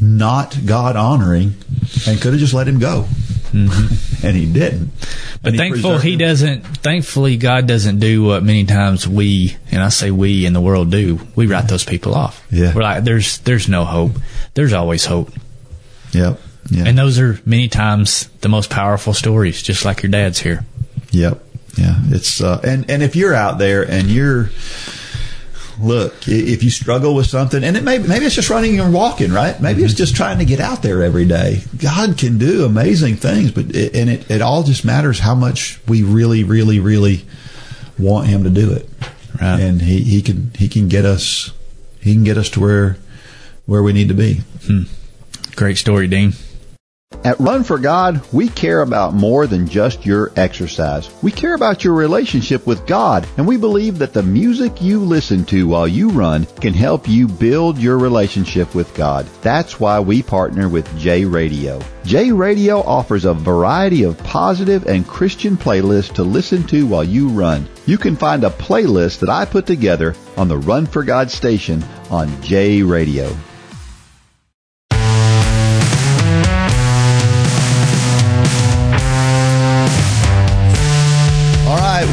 not 0.00 0.56
God 0.64 0.96
honoring 0.96 1.54
and 2.06 2.20
could 2.20 2.32
have 2.32 2.40
just 2.40 2.54
let 2.54 2.68
him 2.68 2.78
go. 2.78 3.06
Mm-hmm. 3.50 4.26
and 4.26 4.36
he 4.36 4.46
didn't. 4.50 4.90
But 5.42 5.52
he 5.52 5.58
thankful 5.58 5.98
he 5.98 6.16
doesn't. 6.16 6.62
Thankfully, 6.78 7.36
God 7.36 7.66
doesn't 7.66 8.00
do 8.00 8.24
what 8.24 8.42
many 8.42 8.64
times 8.64 9.06
we, 9.06 9.56
and 9.70 9.80
I 9.82 9.88
say 9.88 10.10
we 10.10 10.44
in 10.46 10.52
the 10.52 10.60
world 10.60 10.90
do. 10.90 11.20
We 11.36 11.46
write 11.46 11.68
those 11.68 11.84
people 11.84 12.14
off. 12.14 12.44
Yeah. 12.50 12.74
we're 12.74 12.82
like, 12.82 13.04
there's 13.04 13.38
there's 13.38 13.68
no 13.68 13.84
hope. 13.84 14.12
There's 14.54 14.72
always 14.72 15.04
hope, 15.04 15.30
Yep. 16.12 16.40
Yep. 16.70 16.86
and 16.86 16.98
those 16.98 17.18
are 17.18 17.40
many 17.46 17.68
times 17.68 18.28
the 18.40 18.48
most 18.48 18.68
powerful 18.68 19.14
stories. 19.14 19.62
Just 19.62 19.84
like 19.84 20.02
your 20.02 20.10
dad's 20.10 20.38
here. 20.40 20.64
Yep. 21.12 21.40
Yeah. 21.76 21.94
It's 22.08 22.40
uh, 22.40 22.60
and 22.64 22.90
and 22.90 23.02
if 23.02 23.14
you're 23.14 23.34
out 23.34 23.58
there 23.58 23.88
and 23.88 24.08
you're 24.10 24.50
look, 25.80 26.14
if 26.26 26.62
you 26.62 26.70
struggle 26.70 27.14
with 27.14 27.26
something, 27.26 27.62
and 27.62 27.76
it 27.76 27.84
may 27.84 27.98
maybe 27.98 28.26
it's 28.26 28.34
just 28.34 28.50
running 28.50 28.78
and 28.80 28.92
walking, 28.92 29.32
right? 29.32 29.60
Maybe 29.60 29.82
it's 29.82 29.92
mm-hmm. 29.92 29.98
just 29.98 30.16
trying 30.16 30.38
to 30.38 30.44
get 30.44 30.60
out 30.60 30.82
there 30.82 31.02
every 31.02 31.24
day. 31.24 31.62
God 31.76 32.18
can 32.18 32.38
do 32.38 32.64
amazing 32.64 33.16
things, 33.16 33.50
but 33.50 33.74
it, 33.74 33.94
and 33.94 34.10
it 34.10 34.30
it 34.30 34.42
all 34.42 34.62
just 34.62 34.84
matters 34.84 35.20
how 35.20 35.34
much 35.34 35.80
we 35.86 36.02
really, 36.02 36.44
really, 36.44 36.80
really 36.80 37.24
want 37.98 38.28
Him 38.28 38.44
to 38.44 38.50
do 38.50 38.72
it. 38.72 38.88
Right. 39.40 39.60
And 39.60 39.82
he 39.82 40.02
he 40.02 40.22
can 40.22 40.50
he 40.56 40.68
can 40.68 40.88
get 40.88 41.04
us 41.04 41.52
he 42.00 42.12
can 42.12 42.24
get 42.24 42.36
us 42.36 42.48
to 42.50 42.60
where 42.60 42.96
where 43.66 43.82
we 43.82 43.92
need 43.92 44.08
to 44.08 44.14
be. 44.14 44.40
Hmm. 44.66 44.82
Great 45.54 45.76
story, 45.76 46.08
Dean. 46.08 46.32
At 47.24 47.40
Run 47.40 47.64
for 47.64 47.78
God, 47.78 48.20
we 48.32 48.48
care 48.48 48.82
about 48.82 49.12
more 49.12 49.46
than 49.46 49.66
just 49.66 50.06
your 50.06 50.30
exercise. 50.36 51.10
We 51.22 51.32
care 51.32 51.54
about 51.54 51.82
your 51.82 51.94
relationship 51.94 52.66
with 52.66 52.86
God, 52.86 53.26
and 53.36 53.46
we 53.46 53.56
believe 53.56 53.98
that 53.98 54.12
the 54.12 54.22
music 54.22 54.82
you 54.82 55.00
listen 55.00 55.44
to 55.46 55.66
while 55.66 55.88
you 55.88 56.10
run 56.10 56.46
can 56.60 56.74
help 56.74 57.08
you 57.08 57.26
build 57.26 57.78
your 57.78 57.98
relationship 57.98 58.74
with 58.74 58.94
God. 58.94 59.26
That's 59.40 59.80
why 59.80 60.00
we 60.00 60.22
partner 60.22 60.68
with 60.68 60.98
J 60.98 61.24
Radio. 61.24 61.80
J 62.04 62.30
Radio 62.30 62.80
offers 62.80 63.24
a 63.24 63.34
variety 63.34 64.04
of 64.04 64.18
positive 64.18 64.86
and 64.86 65.06
Christian 65.06 65.56
playlists 65.56 66.12
to 66.14 66.22
listen 66.22 66.62
to 66.68 66.86
while 66.86 67.04
you 67.04 67.28
run. 67.28 67.66
You 67.86 67.98
can 67.98 68.16
find 68.16 68.44
a 68.44 68.50
playlist 68.50 69.20
that 69.20 69.30
I 69.30 69.44
put 69.44 69.66
together 69.66 70.14
on 70.36 70.48
the 70.48 70.58
Run 70.58 70.86
for 70.86 71.02
God 71.02 71.30
station 71.30 71.82
on 72.10 72.42
J 72.42 72.82
Radio. 72.82 73.34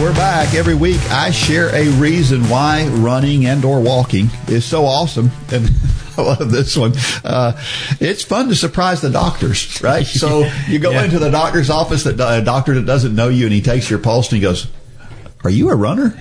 We're 0.05 0.13
back. 0.13 0.53
Every 0.53 0.75
week 0.75 1.01
I 1.09 1.31
share 1.31 1.73
a 1.73 1.87
reason 1.93 2.43
why 2.47 2.85
running 2.89 3.47
and 3.47 3.65
or 3.65 3.81
walking 3.81 4.29
is 4.47 4.63
so 4.63 4.85
awesome. 4.85 5.31
And 5.51 5.67
I 6.17 6.21
love 6.21 6.51
this 6.51 6.77
one. 6.77 6.93
Uh, 7.23 7.59
it's 7.99 8.23
fun 8.23 8.49
to 8.49 8.55
surprise 8.55 9.01
the 9.01 9.09
doctors, 9.09 9.81
right? 9.81 10.05
So 10.05 10.47
you 10.67 10.77
go 10.77 10.91
Yeah. 10.91 11.05
into 11.05 11.17
the 11.17 11.31
doctor's 11.31 11.71
office, 11.71 12.03
that 12.03 12.19
a 12.19 12.45
doctor 12.45 12.75
that 12.75 12.85
doesn't 12.85 13.15
know 13.15 13.29
you, 13.29 13.45
and 13.45 13.53
he 13.53 13.63
takes 13.63 13.89
your 13.89 13.97
pulse 13.97 14.27
and 14.31 14.35
he 14.35 14.41
goes, 14.43 14.67
"Are 15.43 15.49
you 15.49 15.71
a 15.71 15.75
runner?" 15.75 16.09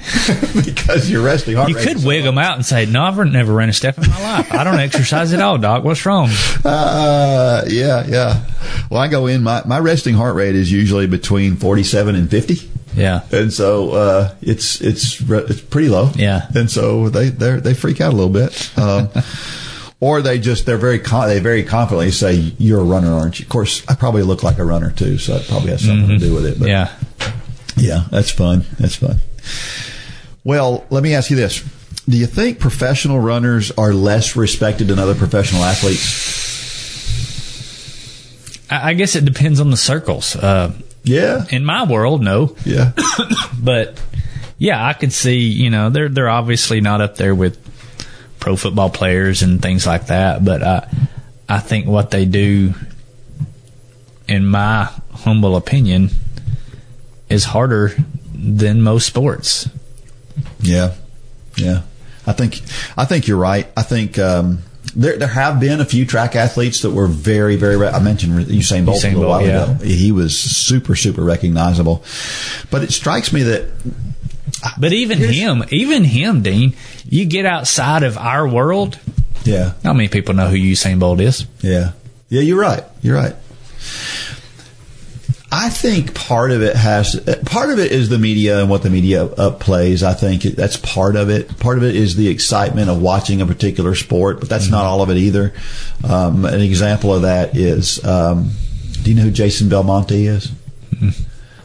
because 0.65 1.11
your 1.11 1.23
resting 1.23 1.57
heart 1.57 1.69
You 1.69 1.75
could 1.75 2.01
so 2.01 2.09
wig 2.09 2.25
them 2.25 2.39
out 2.39 2.57
and 2.57 2.65
say, 2.65 2.87
"No, 2.87 3.03
I've 3.03 3.19
never 3.19 3.53
ran 3.53 3.69
a 3.69 3.75
step 3.75 3.99
in 3.99 4.09
my 4.09 4.23
life. 4.39 4.51
I 4.51 4.65
don't 4.65 4.81
exercise 4.81 5.35
at 5.35 5.43
all, 5.43 5.59
doc. 5.59 5.85
What's 5.85 6.07
wrong?" 6.07 6.31
Uh, 6.65 7.65
yeah, 7.69 8.07
yeah. 8.07 8.45
Well, 8.91 9.03
I 9.03 9.09
go 9.09 9.27
in. 9.27 9.43
My 9.43 9.63
my 9.67 9.79
resting 9.79 10.15
heart 10.15 10.37
rate 10.37 10.55
is 10.55 10.73
usually 10.73 11.07
between 11.07 11.57
forty-seven 11.57 12.15
and 12.15 12.31
fifty. 12.31 12.71
Yeah, 12.97 13.23
and 13.33 13.53
so 13.53 13.91
uh, 13.93 14.35
it's 14.41 14.81
it's 14.81 15.21
it's 15.21 15.61
pretty 15.61 15.89
low. 15.89 16.11
Yeah. 16.15 16.47
and 16.55 16.71
so 16.71 17.09
they 17.09 17.29
they 17.29 17.61
they 17.61 17.75
freak 17.75 18.01
out 18.01 18.13
a 18.13 18.17
little 18.17 18.33
bit, 18.33 18.79
um, 18.79 19.09
or 20.01 20.23
they 20.23 20.39
just 20.39 20.67
they're 20.67 20.79
very 20.79 20.99
con- 20.99 21.29
they 21.29 21.41
very 21.41 21.65
confidently 21.65 22.11
say 22.11 22.35
you're 22.35 22.81
a 22.81 22.85
runner, 22.85 23.13
aren't 23.13 23.41
you? 23.41 23.45
Of 23.45 23.49
course, 23.51 23.83
I 23.89 23.95
probably 23.95 24.23
look 24.23 24.43
like 24.43 24.59
a 24.59 24.65
runner 24.65 24.91
too, 24.91 25.19
so 25.19 25.37
it 25.37 25.47
probably 25.49 25.71
has 25.71 25.85
something 25.85 26.09
to 26.09 26.19
do 26.19 26.35
with 26.35 26.47
it. 26.47 26.59
But 26.59 26.69
yeah. 26.69 26.93
yeah, 27.77 28.05
that's 28.11 28.31
fun. 28.31 28.65
That's 28.79 28.97
fun. 28.97 29.17
Well, 30.45 30.85
let 30.91 31.03
me 31.03 31.15
ask 31.15 31.31
you 31.31 31.37
this: 31.37 31.63
Do 32.09 32.17
you 32.17 32.27
think 32.27 32.59
professional 32.61 33.19
runners 33.19 33.71
are 33.73 33.93
less 33.93 34.37
respected 34.37 34.89
than 34.89 34.99
other 34.99 35.15
professional 35.15 35.65
athletes? 35.65 36.43
I, 38.71 38.91
I 38.91 38.95
guess 38.95 39.17
it 39.17 39.25
depends 39.25 39.61
on 39.61 39.71
the 39.71 39.77
circles. 39.77 40.37
Uh, 40.37 40.73
Yeah, 41.05 41.45
in 41.51 41.65
my 41.65 41.85
world, 41.85 42.23
no, 42.23 42.57
yeah, 42.65 42.93
but 43.63 44.01
yeah, 44.59 44.85
I 44.85 44.95
could 44.95 45.13
see. 45.13 45.39
You 45.39 45.71
know, 45.71 45.91
they're 45.91 46.09
they're 46.09 46.31
obviously 46.31 46.81
not 46.81 47.01
up 47.01 47.17
there 47.17 47.35
with 47.35 47.59
pro 48.41 48.57
football 48.57 48.91
players 48.91 49.43
and 49.43 49.61
things 49.61 49.87
like 49.87 50.07
that. 50.07 50.45
But 50.45 50.63
I 50.63 50.89
I 51.49 51.59
think 51.61 51.87
what 51.87 52.11
they 52.11 52.25
do, 52.25 52.75
in 54.27 54.47
my 54.47 54.91
humble 55.13 55.57
opinion, 55.57 56.11
is 57.29 57.45
harder 57.45 57.95
than 58.35 58.81
most 58.81 59.07
sports. 59.07 59.69
Yeah, 60.61 60.95
yeah. 61.57 61.83
I 62.27 62.33
think 62.33 62.63
I 62.97 63.05
think 63.05 63.29
you're 63.29 63.39
right. 63.39 63.67
I 63.77 63.83
think 63.83 64.19
um, 64.19 64.63
there 64.97 65.17
there 65.17 65.29
have 65.29 65.61
been 65.61 65.81
a 65.81 65.85
few 65.85 66.07
track 66.07 66.37
athletes 66.37 66.83
that 66.83 66.91
were 66.91 67.07
very 67.07 67.57
very. 67.57 67.77
Re- 67.77 67.89
I 67.89 67.99
mentioned 68.01 68.33
Usain 68.47 68.85
Bolt 68.87 68.99
Usain 69.03 69.15
a 69.15 69.17
little 69.17 69.23
Bolt, 69.23 69.43
while 69.43 69.47
yeah. 69.47 69.73
ago. 69.75 69.85
He 69.85 70.13
was 70.13 70.39
super 70.39 70.95
super 70.97 71.23
recognizable, 71.23 72.05
but 72.71 72.83
it 72.83 72.93
strikes 72.93 73.33
me 73.33 73.43
that 73.45 73.69
uh, 74.65 74.71
But 74.79 74.93
even 74.93 75.19
him, 75.19 75.65
even 75.71 76.05
him, 76.05 76.43
Dean, 76.43 76.75
you 77.09 77.25
get 77.27 77.45
outside 77.47 78.03
of 78.03 78.17
our 78.17 78.47
world. 78.49 78.99
yeah 79.45 79.73
Not 79.83 79.95
many 79.97 80.09
people 80.09 80.35
know 80.35 80.49
who 80.49 80.57
Usain 80.57 80.99
Bolt 81.01 81.21
is. 81.21 81.47
yeah 81.61 81.93
yeah 82.29 82.41
you're 82.41 82.61
right 82.61 82.85
you're 83.03 83.17
right. 83.17 83.35
I 85.57 85.69
think 85.71 86.15
part 86.17 86.51
of 86.51 86.63
it 86.63 86.75
has 86.75 87.15
part 87.47 87.71
of 87.71 87.79
it 87.79 87.93
is 87.93 88.09
the 88.09 88.19
media 88.19 88.61
and 88.61 88.69
what 88.69 88.83
the 88.83 88.91
media 88.91 89.25
plays. 89.61 90.03
I 90.03 90.13
think 90.13 90.43
that's 90.43 90.77
part 90.77 91.15
of 91.15 91.31
it. 91.31 91.61
Part 91.61 91.79
of 91.79 91.85
it 91.85 91.95
is 91.95 92.17
the 92.17 92.27
excitement 92.29 92.91
of 92.91 93.01
watching 93.01 93.41
a 93.41 93.47
particular 93.47 93.95
sport, 93.95 94.41
but 94.41 94.49
that's 94.49 94.69
not 94.69 94.85
all 94.85 95.01
of 95.01 95.11
it 95.11 95.17
either. 95.17 95.53
Um, 96.03 96.45
an 96.45 96.61
example 96.61 97.15
of 97.15 97.23
that 97.23 97.57
is, 97.57 98.05
um, 98.05 98.51
do 99.05 99.11
you 99.11 99.17
know 99.17 99.23
who 99.23 99.31
Jason 99.31 99.69
Belmonte 99.69 100.27
is? 100.27 100.51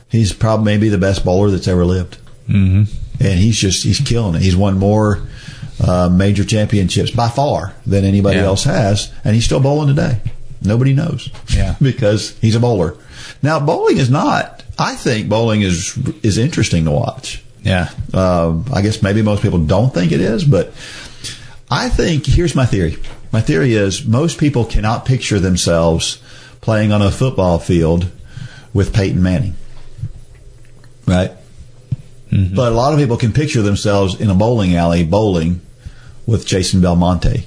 He's 0.09 0.33
probably 0.33 0.65
maybe 0.65 0.89
the 0.89 0.97
best 0.99 1.25
bowler 1.25 1.49
that's 1.49 1.67
ever 1.67 1.83
lived, 1.85 2.17
Mm-hmm. 2.47 3.23
and 3.23 3.39
he's 3.39 3.57
just 3.57 3.83
he's 3.83 3.99
killing 3.99 4.35
it. 4.35 4.41
He's 4.41 4.55
won 4.55 4.77
more 4.77 5.19
uh, 5.83 6.09
major 6.09 6.43
championships 6.43 7.09
by 7.11 7.29
far 7.29 7.73
than 7.87 8.03
anybody 8.05 8.37
Yeah. 8.37 8.45
else 8.45 8.65
has, 8.65 9.11
and 9.23 9.33
he's 9.33 9.45
still 9.45 9.59
bowling 9.59 9.87
today. 9.87 10.19
Nobody 10.61 10.93
knows, 10.93 11.29
Yeah. 11.55 11.75
because 11.81 12.37
he's 12.39 12.55
a 12.55 12.59
bowler. 12.59 12.95
Now, 13.41 13.59
bowling 13.59 13.97
is 13.97 14.09
not. 14.09 14.63
I 14.77 14.95
think 14.95 15.29
bowling 15.29 15.61
is 15.61 15.97
is 16.23 16.37
interesting 16.37 16.85
to 16.85 16.91
watch. 16.91 17.43
Yeah. 17.61 17.89
Um, 18.13 18.65
I 18.73 18.81
guess 18.81 19.01
maybe 19.01 19.21
most 19.21 19.41
people 19.41 19.59
don't 19.59 19.93
think 19.93 20.11
it 20.11 20.21
is, 20.21 20.43
but 20.43 20.73
I 21.69 21.89
think 21.89 22.25
here's 22.25 22.55
my 22.55 22.65
theory. 22.65 22.97
My 23.31 23.41
theory 23.41 23.73
is 23.73 24.05
most 24.05 24.39
people 24.39 24.65
cannot 24.65 25.05
picture 25.05 25.39
themselves 25.39 26.21
playing 26.61 26.91
on 26.91 27.01
a 27.01 27.11
football 27.11 27.59
field 27.59 28.09
with 28.73 28.93
Peyton 28.93 29.21
Manning, 29.21 29.55
right? 31.05 31.31
But 32.55 32.71
a 32.71 32.75
lot 32.75 32.93
of 32.93 32.99
people 32.99 33.17
can 33.17 33.33
picture 33.33 33.61
themselves 33.61 34.19
in 34.19 34.29
a 34.29 34.35
bowling 34.35 34.75
alley 34.75 35.03
bowling 35.03 35.61
with 36.25 36.45
Jason 36.45 36.79
Belmonte. 36.81 37.45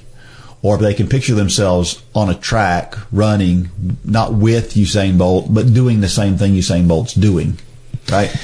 Or 0.63 0.75
if 0.75 0.81
they 0.81 0.95
can 0.95 1.07
picture 1.07 1.35
themselves 1.35 2.01
on 2.15 2.29
a 2.29 2.35
track 2.35 2.95
running, 3.11 3.69
not 4.03 4.33
with 4.33 4.73
Usain 4.73 5.19
Bolt, 5.19 5.53
but 5.53 5.73
doing 5.73 6.01
the 6.01 6.09
same 6.09 6.37
thing 6.37 6.53
Usain 6.53 6.87
Bolt's 6.87 7.13
doing. 7.13 7.59
Right? 8.11 8.35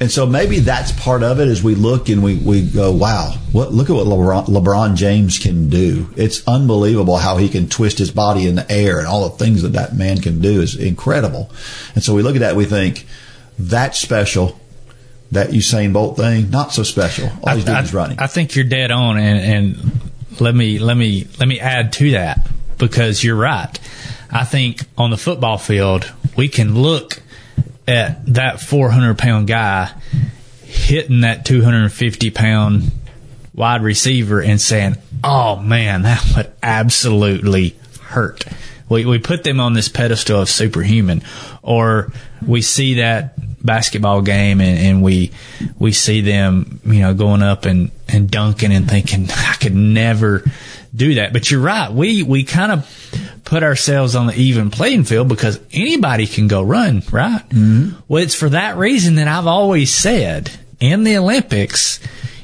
And 0.00 0.10
so 0.10 0.24
maybe 0.24 0.60
that's 0.60 0.92
part 0.92 1.22
of 1.22 1.40
it 1.40 1.48
as 1.48 1.62
we 1.62 1.74
look 1.74 2.08
and 2.08 2.22
we, 2.22 2.36
we 2.36 2.62
go, 2.62 2.90
wow, 2.90 3.34
what, 3.52 3.72
look 3.72 3.90
at 3.90 3.96
what 3.96 4.06
LeBron, 4.06 4.46
LeBron 4.46 4.96
James 4.96 5.38
can 5.38 5.68
do. 5.68 6.08
It's 6.16 6.46
unbelievable 6.48 7.16
how 7.16 7.36
he 7.36 7.48
can 7.48 7.68
twist 7.68 7.98
his 7.98 8.10
body 8.10 8.46
in 8.46 8.54
the 8.54 8.70
air 8.70 8.98
and 8.98 9.06
all 9.06 9.28
the 9.28 9.36
things 9.36 9.62
that 9.62 9.72
that 9.72 9.94
man 9.94 10.20
can 10.20 10.40
do 10.40 10.60
is 10.60 10.76
incredible. 10.76 11.50
And 11.94 12.02
so 12.02 12.14
we 12.14 12.22
look 12.22 12.34
at 12.34 12.40
that 12.40 12.50
and 12.50 12.58
we 12.58 12.64
think, 12.64 13.06
that's 13.58 13.98
special. 13.98 14.58
That 15.32 15.50
Usain 15.50 15.92
Bolt 15.92 16.16
thing, 16.16 16.50
not 16.50 16.72
so 16.72 16.84
special. 16.84 17.28
All 17.42 17.54
he's 17.54 17.64
doing 17.64 17.78
is 17.78 17.94
running. 17.94 18.18
I 18.20 18.28
think 18.28 18.54
you're 18.54 18.64
dead 18.64 18.92
on, 18.92 19.18
and, 19.18 19.38
and 19.40 20.00
let 20.40 20.54
me 20.54 20.78
let 20.78 20.96
me 20.96 21.26
let 21.38 21.48
me 21.48 21.60
add 21.60 21.92
to 21.94 22.12
that 22.12 22.48
because 22.78 23.22
you're 23.22 23.36
right. 23.36 23.78
I 24.30 24.44
think 24.44 24.82
on 24.98 25.10
the 25.10 25.16
football 25.16 25.58
field 25.58 26.10
we 26.36 26.48
can 26.48 26.74
look 26.74 27.22
at 27.86 28.24
that 28.34 28.60
400 28.60 29.18
pound 29.18 29.46
guy 29.46 29.92
hitting 30.62 31.20
that 31.20 31.44
250 31.44 32.30
pound 32.30 32.90
wide 33.54 33.82
receiver 33.82 34.40
and 34.40 34.60
saying, 34.60 34.96
"Oh 35.22 35.56
man, 35.56 36.02
that 36.02 36.24
would 36.36 36.52
absolutely 36.62 37.76
hurt." 38.00 38.44
We 38.88 39.04
we 39.04 39.18
put 39.18 39.44
them 39.44 39.60
on 39.60 39.72
this 39.72 39.88
pedestal 39.88 40.42
of 40.42 40.50
superhuman, 40.50 41.22
or 41.62 42.12
we 42.46 42.60
see 42.60 42.94
that 42.94 43.38
basketball 43.64 44.22
game 44.22 44.60
and, 44.60 44.78
and 44.78 45.02
we 45.02 45.32
we 45.78 45.92
see 45.92 46.20
them, 46.20 46.80
you 46.84 47.00
know, 47.00 47.14
going 47.14 47.42
up 47.42 47.64
and 47.64 47.90
and 48.08 48.30
dunking 48.30 48.72
and 48.72 48.88
thinking, 48.88 49.28
"I 49.30 49.54
could 49.58 49.74
never." 49.74 50.44
do 50.94 51.14
that 51.14 51.32
but 51.32 51.50
you're 51.50 51.60
right 51.60 51.92
we 51.92 52.22
we 52.22 52.44
kind 52.44 52.70
of 52.70 52.88
put 53.44 53.62
ourselves 53.62 54.14
on 54.14 54.26
the 54.28 54.34
even 54.36 54.70
playing 54.70 55.04
field 55.04 55.28
because 55.28 55.58
anybody 55.72 56.26
can 56.26 56.46
go 56.46 56.62
run 56.62 57.02
right 57.10 57.42
mm-hmm. 57.48 57.98
well 58.06 58.22
it's 58.22 58.34
for 58.34 58.48
that 58.50 58.76
reason 58.76 59.16
that 59.16 59.26
i've 59.26 59.46
always 59.46 59.92
said 59.92 60.50
in 60.78 61.02
the 61.02 61.16
olympics 61.16 61.98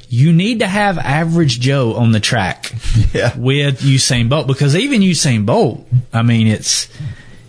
you 0.09 0.33
need 0.33 0.59
to 0.59 0.67
have 0.67 0.99
average 0.99 1.61
joe 1.61 1.95
on 1.95 2.11
the 2.11 2.21
track 2.21 2.73
Yeah. 3.13 3.37
with 3.39 3.83
usain 3.83 4.29
bolt 4.29 4.49
because 4.49 4.75
even 4.75 5.01
usain 5.01 5.47
bolt 5.47 5.87
i 6.13 6.23
mean 6.23 6.49
it's 6.49 6.89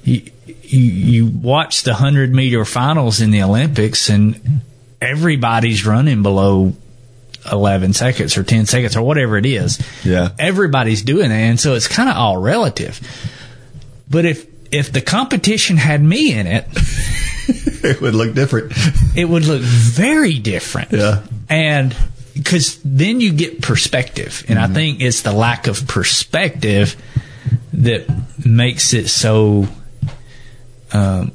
you, 0.03 0.29
you, 0.71 0.79
you 0.81 1.27
watch 1.27 1.83
the 1.83 1.91
100 1.91 2.33
meter 2.33 2.65
finals 2.65 3.21
in 3.21 3.31
the 3.31 3.43
olympics 3.43 4.09
and 4.09 4.61
everybody's 5.01 5.85
running 5.85 6.23
below 6.23 6.73
11 7.51 7.93
seconds 7.93 8.37
or 8.37 8.43
10 8.43 8.65
seconds 8.67 8.95
or 8.95 9.01
whatever 9.01 9.37
it 9.37 9.45
is. 9.45 9.81
Yeah. 10.03 10.29
Everybody's 10.37 11.01
doing 11.01 11.29
that. 11.29 11.35
And 11.35 11.59
so 11.59 11.73
it's 11.73 11.87
kind 11.87 12.09
of 12.09 12.15
all 12.15 12.37
relative. 12.37 12.99
But 14.09 14.25
if, 14.25 14.45
if 14.71 14.91
the 14.91 15.01
competition 15.01 15.77
had 15.77 16.03
me 16.03 16.33
in 16.33 16.45
it, 16.45 16.65
it 17.83 17.99
would 18.01 18.13
look 18.13 18.35
different. 18.35 18.73
it 19.15 19.25
would 19.25 19.45
look 19.45 19.61
very 19.61 20.37
different. 20.39 20.91
Yeah. 20.91 21.23
And 21.49 21.95
because 22.33 22.79
then 22.83 23.21
you 23.21 23.33
get 23.33 23.61
perspective. 23.61 24.45
And 24.47 24.59
I 24.59 24.65
mm-hmm. 24.65 24.73
think 24.73 25.01
it's 25.01 25.21
the 25.21 25.33
lack 25.33 25.67
of 25.67 25.87
perspective 25.87 26.95
that 27.73 28.05
makes 28.45 28.93
it 28.93 29.07
so. 29.09 29.67
Um, 30.93 31.31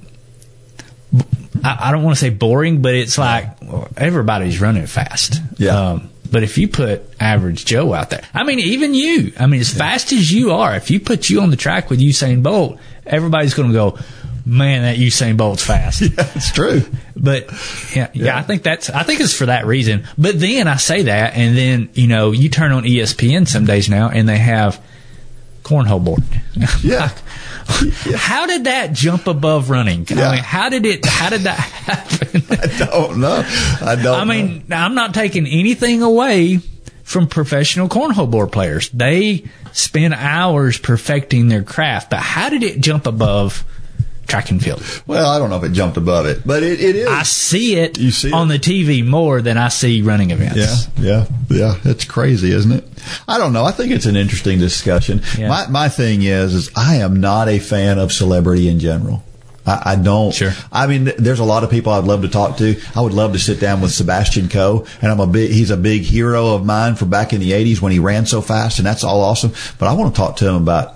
I, 1.63 1.89
I 1.89 1.93
don't 1.93 2.03
want 2.03 2.17
to 2.17 2.21
say 2.21 2.31
boring, 2.31 2.83
but 2.83 2.95
it's 2.95 3.19
like 3.19 3.57
everybody's 3.97 4.61
running 4.61 4.87
fast. 4.87 5.41
Yeah. 5.59 5.91
Um, 5.91 6.11
but 6.31 6.43
if 6.43 6.59
you 6.59 6.69
put 6.69 7.03
average 7.21 7.65
Joe 7.65 7.95
out 7.95 8.11
there, 8.11 8.23
I 8.35 8.45
mean, 8.45 8.59
even 8.59 8.95
you, 8.95 9.33
I 9.39 9.47
mean, 9.47 9.61
as 9.61 9.73
fast 9.73 10.13
as 10.13 10.33
you 10.33 10.53
are, 10.53 10.75
if 10.75 10.91
you 10.91 11.01
put 11.01 11.31
you 11.31 11.41
on 11.41 11.51
the 11.51 11.57
track 11.57 11.89
with 11.89 12.01
Usain 12.01 12.43
Bolt, 12.43 12.79
everybody's 13.07 13.55
going 13.55 13.69
to 13.69 13.73
go, 13.73 13.99
man, 14.45 14.83
that 14.83 14.97
Usain 14.97 15.37
Bolt's 15.37 15.65
fast. 15.65 16.03
It's 16.37 16.53
true. 16.53 16.83
But 17.17 17.51
yeah, 17.95 18.11
yeah, 18.13 18.37
I 18.37 18.43
think 18.43 18.63
that's 18.63 18.91
I 18.91 19.03
think 19.03 19.21
it's 19.21 19.33
for 19.33 19.47
that 19.47 19.67
reason. 19.67 20.07
But 20.19 20.39
then 20.39 20.69
I 20.69 20.77
say 20.77 21.03
that, 21.03 21.35
and 21.35 21.57
then 21.57 21.89
you 21.95 22.09
know 22.09 22.33
you 22.33 22.49
turn 22.51 22.73
on 22.73 22.85
ESPN 22.85 23.49
some 23.49 23.65
days 23.65 23.89
now, 23.89 24.11
and 24.11 24.29
they 24.29 24.37
have 24.37 24.83
cornhole 25.67 26.03
board. 26.05 26.23
Yeah. 26.83 27.11
How 28.17 28.47
did 28.47 28.65
that 28.65 28.93
jump 28.93 29.27
above 29.27 29.69
running? 29.71 30.07
Yeah. 30.09 30.29
I 30.29 30.35
mean, 30.37 30.45
how 30.45 30.69
did 30.69 30.87
it? 30.87 31.05
How 31.05 31.29
did 31.31 31.43
that 31.43 31.59
happen? 31.59 32.43
I 32.51 32.67
don't 32.79 33.19
know. 33.21 33.45
I 33.83 33.97
don't. 33.97 34.21
I 34.21 34.25
mean, 34.25 34.65
I'm 34.71 34.95
not 34.95 35.13
taking 35.13 35.47
anything 35.47 36.01
away 36.03 36.61
from 37.03 37.27
professional 37.27 37.89
cornhole 37.89 38.31
board 38.31 38.53
players. 38.53 38.89
They 38.91 39.45
spend 39.73 40.15
hours 40.15 40.79
perfecting 40.79 41.49
their 41.49 41.63
craft, 41.65 42.11
but 42.11 42.21
how 42.21 42.49
did 42.51 42.63
it 42.63 42.81
jump 42.81 43.07
above 43.07 43.65
track 44.27 44.51
and 44.51 44.63
field? 44.63 44.83
well, 45.07 45.29
I 45.31 45.39
don't 45.39 45.51
know 45.51 45.57
if 45.57 45.65
it 45.65 45.73
jumped 45.73 45.97
above 45.97 46.27
it, 46.27 46.47
but 46.47 46.63
it, 46.63 46.81
it 46.81 46.97
is. 46.97 47.07
I 47.09 47.23
see 47.23 47.77
it 47.77 47.99
You 47.99 48.11
see 48.11 48.33
on 48.33 48.51
it? 48.51 48.63
the 48.63 48.87
TV 48.87 49.07
more 49.07 49.41
than 49.43 49.57
I 49.57 49.69
see 49.69 50.03
running 50.03 50.31
events. 50.31 50.89
Yeah, 50.99 51.05
yeah, 51.05 51.27
yeah. 51.49 51.75
It's 51.85 52.05
crazy, 52.05 52.51
isn't 52.53 52.73
it? 52.73 52.85
I 53.29 53.39
don't 53.39 53.53
know. 53.53 53.65
I 53.65 53.71
think 53.73 53.93
it's 53.93 54.07
an 54.07 54.17
interesting 54.17 54.59
discussion. 54.59 55.23
Yeah. 55.39 55.49
My 55.49 55.67
my 55.69 55.89
thing 55.89 56.23
is, 56.23 56.55
is 56.55 56.71
I 56.77 56.97
am 56.97 57.21
not 57.21 57.49
a 57.49 57.59
fan 57.59 57.99
of 57.99 58.13
celebrity 58.13 58.69
in 58.69 58.79
general. 58.79 59.23
I, 59.69 59.83
I 59.93 59.97
don't. 59.97 60.33
Sure. 60.33 60.53
I 60.71 60.87
mean, 60.87 61.11
there's 61.19 61.41
a 61.41 61.45
lot 61.45 61.65
of 61.65 61.71
people 61.71 61.93
I'd 61.93 62.05
love 62.05 62.23
to 62.23 62.29
talk 62.29 62.57
to. 62.59 62.81
I 62.95 63.01
would 63.01 63.13
love 63.13 63.33
to 63.33 63.39
sit 63.41 63.59
down 63.59 63.81
with 63.81 63.91
Sebastian 63.93 64.49
Coe, 64.49 64.87
and 65.03 65.11
I'm 65.11 65.19
a 65.21 65.27
big. 65.27 65.51
He's 65.51 65.71
a 65.71 65.77
big 65.77 66.03
hero 66.03 66.55
of 66.55 66.65
mine 66.65 66.95
from 66.95 67.11
back 67.11 67.33
in 67.33 67.41
the 67.41 67.51
'80s 67.53 67.81
when 67.81 67.91
he 67.93 67.99
ran 67.99 68.27
so 68.27 68.41
fast, 68.41 68.79
and 68.79 68.87
that's 68.87 69.03
all 69.05 69.23
awesome. 69.23 69.53
But 69.79 69.89
I 69.89 69.93
want 69.95 70.15
to 70.15 70.21
talk 70.21 70.37
to 70.37 70.49
him 70.49 70.55
about 70.57 70.96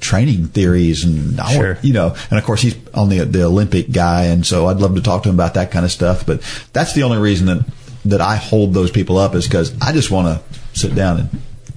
training 0.00 0.46
theories 0.48 1.04
and 1.04 1.38
I 1.40 1.52
Sure. 1.52 1.72
want, 1.74 1.84
you 1.84 1.92
know, 1.92 2.14
and 2.30 2.38
of 2.38 2.44
course 2.44 2.62
he's 2.62 2.76
on 2.94 3.08
the 3.08 3.24
the 3.24 3.44
Olympic 3.44 3.90
guy, 3.92 4.24
and 4.24 4.44
so 4.46 4.66
I'd 4.66 4.78
love 4.78 4.94
to 4.94 5.00
talk 5.02 5.22
to 5.24 5.28
him 5.28 5.34
about 5.36 5.54
that 5.54 5.70
kind 5.70 5.84
of 5.84 5.92
stuff. 5.92 6.24
But 6.26 6.40
that's 6.72 6.94
the 6.94 7.02
only 7.04 7.18
reason 7.18 7.46
that 7.46 7.64
that 8.06 8.20
I 8.20 8.36
hold 8.36 8.72
those 8.74 8.90
people 8.90 9.18
up 9.18 9.34
is 9.34 9.46
because 9.46 9.74
I 9.80 9.92
just 9.92 10.10
want 10.10 10.26
to 10.28 10.58
sit 10.78 10.94
down 10.94 11.20
and 11.20 11.28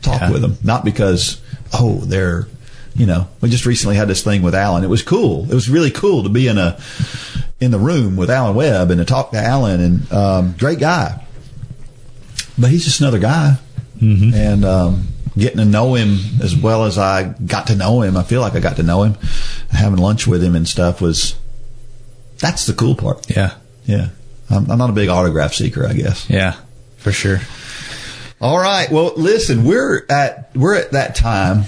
talk 0.01 0.21
Yeah. 0.21 0.31
with 0.31 0.41
them, 0.41 0.57
not 0.63 0.85
because 0.85 1.41
oh 1.73 1.99
they're, 1.99 2.47
you 2.95 3.05
know, 3.05 3.27
we 3.41 3.49
just 3.49 3.65
recently 3.65 3.95
had 3.97 4.07
this 4.07 4.23
thing 4.23 4.41
with 4.41 4.55
Alan. 4.55 4.83
It 4.83 4.89
was 4.89 5.01
cool. 5.03 5.43
It 5.51 5.53
was 5.53 5.69
really 5.69 5.91
cool 5.91 6.23
to 6.23 6.29
be 6.29 6.47
in 6.47 6.57
a 6.57 6.77
in 7.59 7.71
the 7.71 7.79
room 7.79 8.15
with 8.15 8.29
Alan 8.29 8.55
Webb 8.55 8.91
and 8.91 8.99
to 8.99 9.05
talk 9.05 9.31
to 9.31 9.37
Alan 9.37 9.79
and 9.81 10.11
um, 10.13 10.55
great 10.57 10.79
guy, 10.79 11.21
but 12.57 12.69
he's 12.69 12.83
just 12.85 12.99
another 13.01 13.19
guy, 13.19 13.57
Mm-hmm. 14.01 14.33
and 14.33 14.65
um, 14.65 15.07
getting 15.37 15.57
to 15.57 15.65
know 15.65 15.95
him 15.95 16.17
as 16.41 16.55
well 16.55 16.85
as 16.85 16.97
I 16.97 17.33
got 17.45 17.67
to 17.67 17.75
know 17.75 18.01
him. 18.01 18.17
I 18.17 18.23
feel 18.23 18.41
like 18.41 18.55
I 18.55 18.59
got 18.59 18.75
to 18.77 18.83
know 18.83 19.03
him. 19.03 19.15
Having 19.71 19.99
lunch 19.99 20.27
with 20.27 20.43
him 20.43 20.55
and 20.55 20.67
stuff 20.67 21.01
was 21.01 21.35
that's 22.39 22.65
the 22.65 22.73
cool 22.73 22.95
part. 22.95 23.29
Yeah. 23.29 23.55
Yeah, 23.85 24.09
I'm, 24.49 24.69
I'm 24.71 24.77
not 24.77 24.89
a 24.89 24.93
big 24.93 25.09
autograph 25.09 25.53
seeker, 25.53 25.85
I 25.85 25.93
guess. 25.93 26.29
Yeah. 26.29 26.55
For 26.97 27.11
sure. 27.11 27.39
All 28.39 28.57
right. 28.57 28.89
Well, 28.89 29.13
listen, 29.17 29.65
we're 29.65 30.05
at 30.09 30.55
we're 30.55 30.75
at 30.75 30.91
that 30.91 31.15
time 31.15 31.63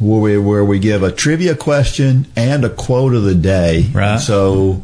where 0.00 0.20
we 0.20 0.38
where 0.38 0.64
we 0.64 0.78
give 0.78 1.02
a 1.02 1.12
trivia 1.12 1.54
question 1.54 2.26
and 2.36 2.64
a 2.64 2.70
quote 2.70 3.14
of 3.14 3.22
the 3.22 3.34
day. 3.34 3.88
Right. 3.92 4.18
So 4.18 4.82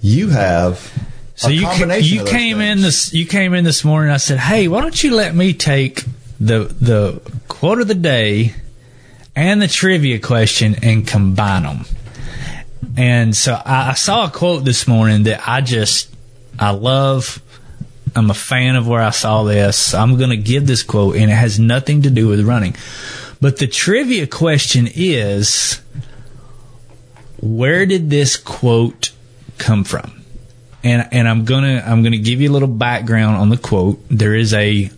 you 0.00 0.30
have 0.30 0.92
So 1.36 1.48
a 1.48 1.52
you 1.52 1.68
you 2.00 2.24
came 2.24 2.60
in 2.60 2.80
this 2.80 3.12
you 3.12 3.26
came 3.26 3.54
in 3.54 3.64
this 3.64 3.84
morning. 3.84 4.10
I 4.12 4.16
said, 4.16 4.38
"Hey, 4.38 4.66
why 4.66 4.80
don't 4.80 5.02
you 5.02 5.14
let 5.14 5.34
me 5.34 5.52
take 5.52 6.04
the 6.46 6.74
the 6.80 7.20
quote 7.48 7.80
of 7.80 7.88
the 7.88 7.94
day 7.94 8.54
and 9.34 9.60
the 9.60 9.68
trivia 9.68 10.18
question 10.18 10.76
and 10.82 11.06
combine 11.06 11.62
them?" 11.62 11.84
And 12.96 13.34
so 13.36 13.54
I, 13.54 13.90
I 13.90 13.94
saw 13.94 14.26
a 14.26 14.30
quote 14.30 14.64
this 14.64 14.86
morning 14.86 15.24
that 15.24 15.48
I 15.48 15.60
just 15.60 16.14
I 16.58 16.70
love. 16.70 17.42
I'm 18.14 18.30
a 18.30 18.34
fan 18.34 18.76
of 18.76 18.86
where 18.86 19.00
I 19.00 19.10
saw 19.10 19.44
this. 19.44 19.94
I'm 19.94 20.18
going 20.18 20.28
to 20.28 20.36
give 20.36 20.66
this 20.66 20.82
quote, 20.82 21.16
and 21.16 21.30
it 21.30 21.34
has 21.34 21.58
nothing 21.58 22.02
to 22.02 22.10
do 22.10 22.28
with 22.28 22.44
running. 22.44 22.76
But 23.40 23.56
the 23.56 23.66
trivia 23.66 24.26
question 24.26 24.86
is 24.94 25.80
where 27.40 27.86
did 27.86 28.08
this 28.08 28.36
quote 28.36 29.10
come 29.58 29.82
from? 29.84 30.22
And 30.84 31.08
and 31.10 31.28
I'm 31.28 31.44
gonna 31.44 31.82
I'm 31.84 32.02
gonna 32.02 32.18
give 32.18 32.40
you 32.40 32.50
a 32.50 32.52
little 32.52 32.68
background 32.68 33.36
on 33.36 33.48
the 33.48 33.56
quote. 33.56 34.00
There 34.08 34.34
is 34.34 34.54
a 34.54 34.90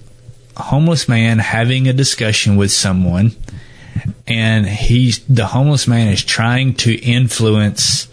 homeless 0.56 1.08
man 1.08 1.38
having 1.38 1.88
a 1.88 1.92
discussion 1.92 2.56
with 2.56 2.70
someone, 2.70 3.32
and 4.26 4.66
he's 4.66 5.24
the 5.26 5.46
homeless 5.46 5.86
man 5.86 6.08
is 6.08 6.24
trying 6.24 6.74
to 6.74 6.94
influence 6.94 8.08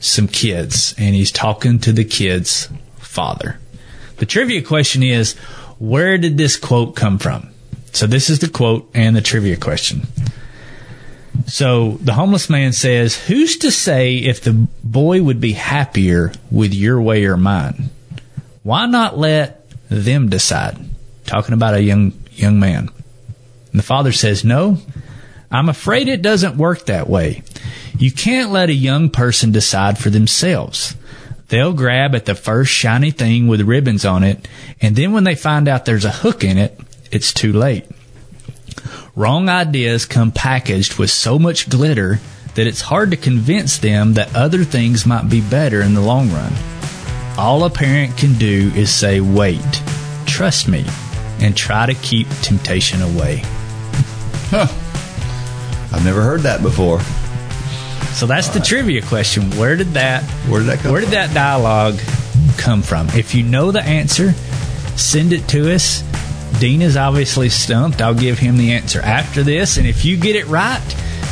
some 0.00 0.28
kids, 0.28 0.94
and 0.98 1.14
he's 1.14 1.32
talking 1.32 1.78
to 1.80 1.92
the 1.92 2.04
kids' 2.04 2.68
father. 2.96 3.58
The 4.16 4.26
trivia 4.26 4.62
question 4.62 5.02
is, 5.02 5.36
where 5.78 6.18
did 6.18 6.36
this 6.36 6.56
quote 6.56 6.96
come 6.96 7.18
from? 7.18 7.50
So 7.92 8.06
this 8.06 8.30
is 8.30 8.40
the 8.40 8.48
quote 8.48 8.90
and 8.94 9.16
the 9.16 9.22
trivia 9.22 9.56
question. 9.56 10.02
So 11.46 11.98
the 12.00 12.12
homeless 12.12 12.50
man 12.50 12.72
says, 12.72 13.16
Who's 13.16 13.58
to 13.58 13.70
say 13.70 14.16
if 14.16 14.40
the 14.40 14.52
boy 14.84 15.22
would 15.22 15.40
be 15.40 15.52
happier 15.52 16.32
with 16.50 16.74
your 16.74 17.00
way 17.00 17.24
or 17.24 17.36
mine? 17.36 17.90
Why 18.62 18.86
not 18.86 19.16
let 19.16 19.64
them 19.88 20.28
decide? 20.28 20.76
Talking 21.28 21.52
about 21.52 21.74
a 21.74 21.82
young 21.82 22.14
young 22.32 22.58
man. 22.58 22.88
And 23.70 23.78
the 23.78 23.82
father 23.82 24.12
says, 24.12 24.44
No, 24.44 24.78
I'm 25.50 25.68
afraid 25.68 26.08
it 26.08 26.22
doesn't 26.22 26.56
work 26.56 26.86
that 26.86 27.06
way. 27.06 27.42
You 27.98 28.10
can't 28.10 28.50
let 28.50 28.70
a 28.70 28.74
young 28.74 29.10
person 29.10 29.52
decide 29.52 29.98
for 29.98 30.08
themselves. 30.08 30.96
They'll 31.48 31.74
grab 31.74 32.14
at 32.14 32.24
the 32.24 32.34
first 32.34 32.72
shiny 32.72 33.10
thing 33.10 33.46
with 33.46 33.60
ribbons 33.60 34.06
on 34.06 34.24
it, 34.24 34.48
and 34.80 34.96
then 34.96 35.12
when 35.12 35.24
they 35.24 35.34
find 35.34 35.68
out 35.68 35.84
there's 35.84 36.06
a 36.06 36.10
hook 36.10 36.44
in 36.44 36.56
it, 36.56 36.80
it's 37.12 37.34
too 37.34 37.52
late. 37.52 37.84
Wrong 39.14 39.50
ideas 39.50 40.06
come 40.06 40.32
packaged 40.32 40.98
with 40.98 41.10
so 41.10 41.38
much 41.38 41.68
glitter 41.68 42.20
that 42.54 42.66
it's 42.66 42.80
hard 42.80 43.10
to 43.10 43.18
convince 43.18 43.76
them 43.76 44.14
that 44.14 44.34
other 44.34 44.64
things 44.64 45.04
might 45.04 45.28
be 45.28 45.42
better 45.42 45.82
in 45.82 45.92
the 45.92 46.00
long 46.00 46.30
run. 46.30 46.52
All 47.36 47.64
a 47.64 47.70
parent 47.70 48.16
can 48.16 48.38
do 48.38 48.72
is 48.74 48.90
say, 48.90 49.20
wait, 49.20 49.82
trust 50.26 50.68
me, 50.68 50.84
and 51.40 51.56
try 51.56 51.86
to 51.86 51.94
keep 51.94 52.28
temptation 52.42 53.02
away. 53.02 53.42
Huh. 54.50 54.66
I've 55.94 56.04
never 56.04 56.22
heard 56.22 56.40
that 56.42 56.62
before. 56.62 57.00
So 58.14 58.26
that's 58.26 58.48
the 58.48 58.60
trivia 58.60 59.02
question. 59.02 59.50
Where 59.52 59.76
did 59.76 59.88
that 59.88 60.22
Where 60.48 60.60
did 60.60 60.68
that 60.70 60.78
come 60.80 60.92
Where 60.92 61.00
did 61.00 61.06
from? 61.08 61.14
that 61.14 61.34
dialogue 61.34 61.98
come 62.56 62.82
from? 62.82 63.08
If 63.10 63.34
you 63.34 63.42
know 63.42 63.70
the 63.70 63.82
answer, 63.82 64.32
send 64.96 65.32
it 65.32 65.46
to 65.48 65.72
us. 65.72 66.02
Dean 66.60 66.82
is 66.82 66.96
obviously 66.96 67.48
stumped. 67.48 68.00
I'll 68.00 68.14
give 68.14 68.38
him 68.38 68.56
the 68.56 68.72
answer 68.72 69.00
after 69.00 69.42
this, 69.42 69.76
and 69.76 69.86
if 69.86 70.04
you 70.04 70.16
get 70.16 70.34
it 70.34 70.46
right, 70.48 70.82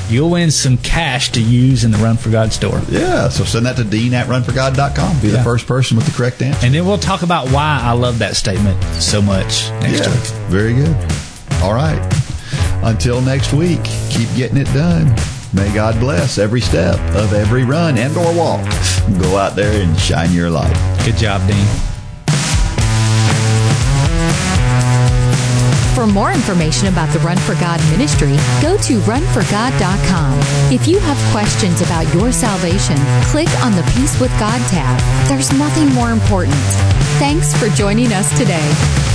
you'll 0.08 0.30
win 0.30 0.50
some 0.50 0.76
cash 0.78 1.32
to 1.32 1.42
use 1.42 1.84
in 1.84 1.90
the 1.90 1.98
Run 1.98 2.16
for 2.16 2.30
God 2.30 2.52
store. 2.52 2.80
Yeah, 2.88 3.28
so 3.28 3.44
send 3.44 3.66
that 3.66 3.76
to 3.76 3.84
dean 3.84 4.14
at 4.14 4.26
runforgod.com. 4.26 5.20
Be 5.20 5.28
the 5.28 5.42
first 5.42 5.66
person 5.66 5.96
with 5.96 6.06
the 6.06 6.12
correct 6.12 6.40
answer. 6.42 6.64
And 6.64 6.74
then 6.74 6.86
we'll 6.86 6.98
talk 6.98 7.22
about 7.22 7.48
why 7.50 7.80
I 7.82 7.92
love 7.92 8.18
that 8.20 8.36
statement 8.36 8.82
so 9.00 9.20
much 9.20 9.70
next 9.80 10.00
yeah, 10.00 10.14
week. 10.14 10.50
very 10.50 10.74
good. 10.74 10.96
All 11.62 11.74
right. 11.74 12.00
Until 12.82 13.20
next 13.20 13.52
week, 13.52 13.82
keep 14.10 14.28
getting 14.36 14.58
it 14.58 14.72
done. 14.72 15.14
May 15.52 15.72
God 15.74 15.98
bless 15.98 16.38
every 16.38 16.60
step 16.60 16.98
of 17.16 17.32
every 17.32 17.64
run 17.64 17.96
and 17.98 18.16
or 18.16 18.36
walk. 18.36 18.64
Go 19.20 19.38
out 19.38 19.56
there 19.56 19.82
and 19.82 19.98
shine 19.98 20.32
your 20.32 20.50
light. 20.50 20.74
Good 21.04 21.16
job, 21.16 21.46
Dean. 21.48 21.95
For 25.97 26.06
more 26.06 26.31
information 26.31 26.89
about 26.89 27.10
the 27.14 27.20
Run 27.20 27.39
for 27.39 27.55
God 27.55 27.81
ministry, 27.90 28.36
go 28.60 28.77
to 28.77 28.98
runforgod.com. 29.09 30.39
If 30.70 30.86
you 30.86 30.98
have 30.98 31.32
questions 31.32 31.81
about 31.81 32.12
your 32.12 32.32
salvation, 32.32 32.97
click 33.31 33.48
on 33.64 33.73
the 33.73 33.82
Peace 33.94 34.20
with 34.20 34.31
God 34.39 34.60
tab. 34.68 35.01
There's 35.27 35.51
nothing 35.55 35.89
more 35.94 36.10
important. 36.10 36.55
Thanks 37.16 37.56
for 37.59 37.70
joining 37.70 38.12
us 38.12 38.28
today. 38.39 39.05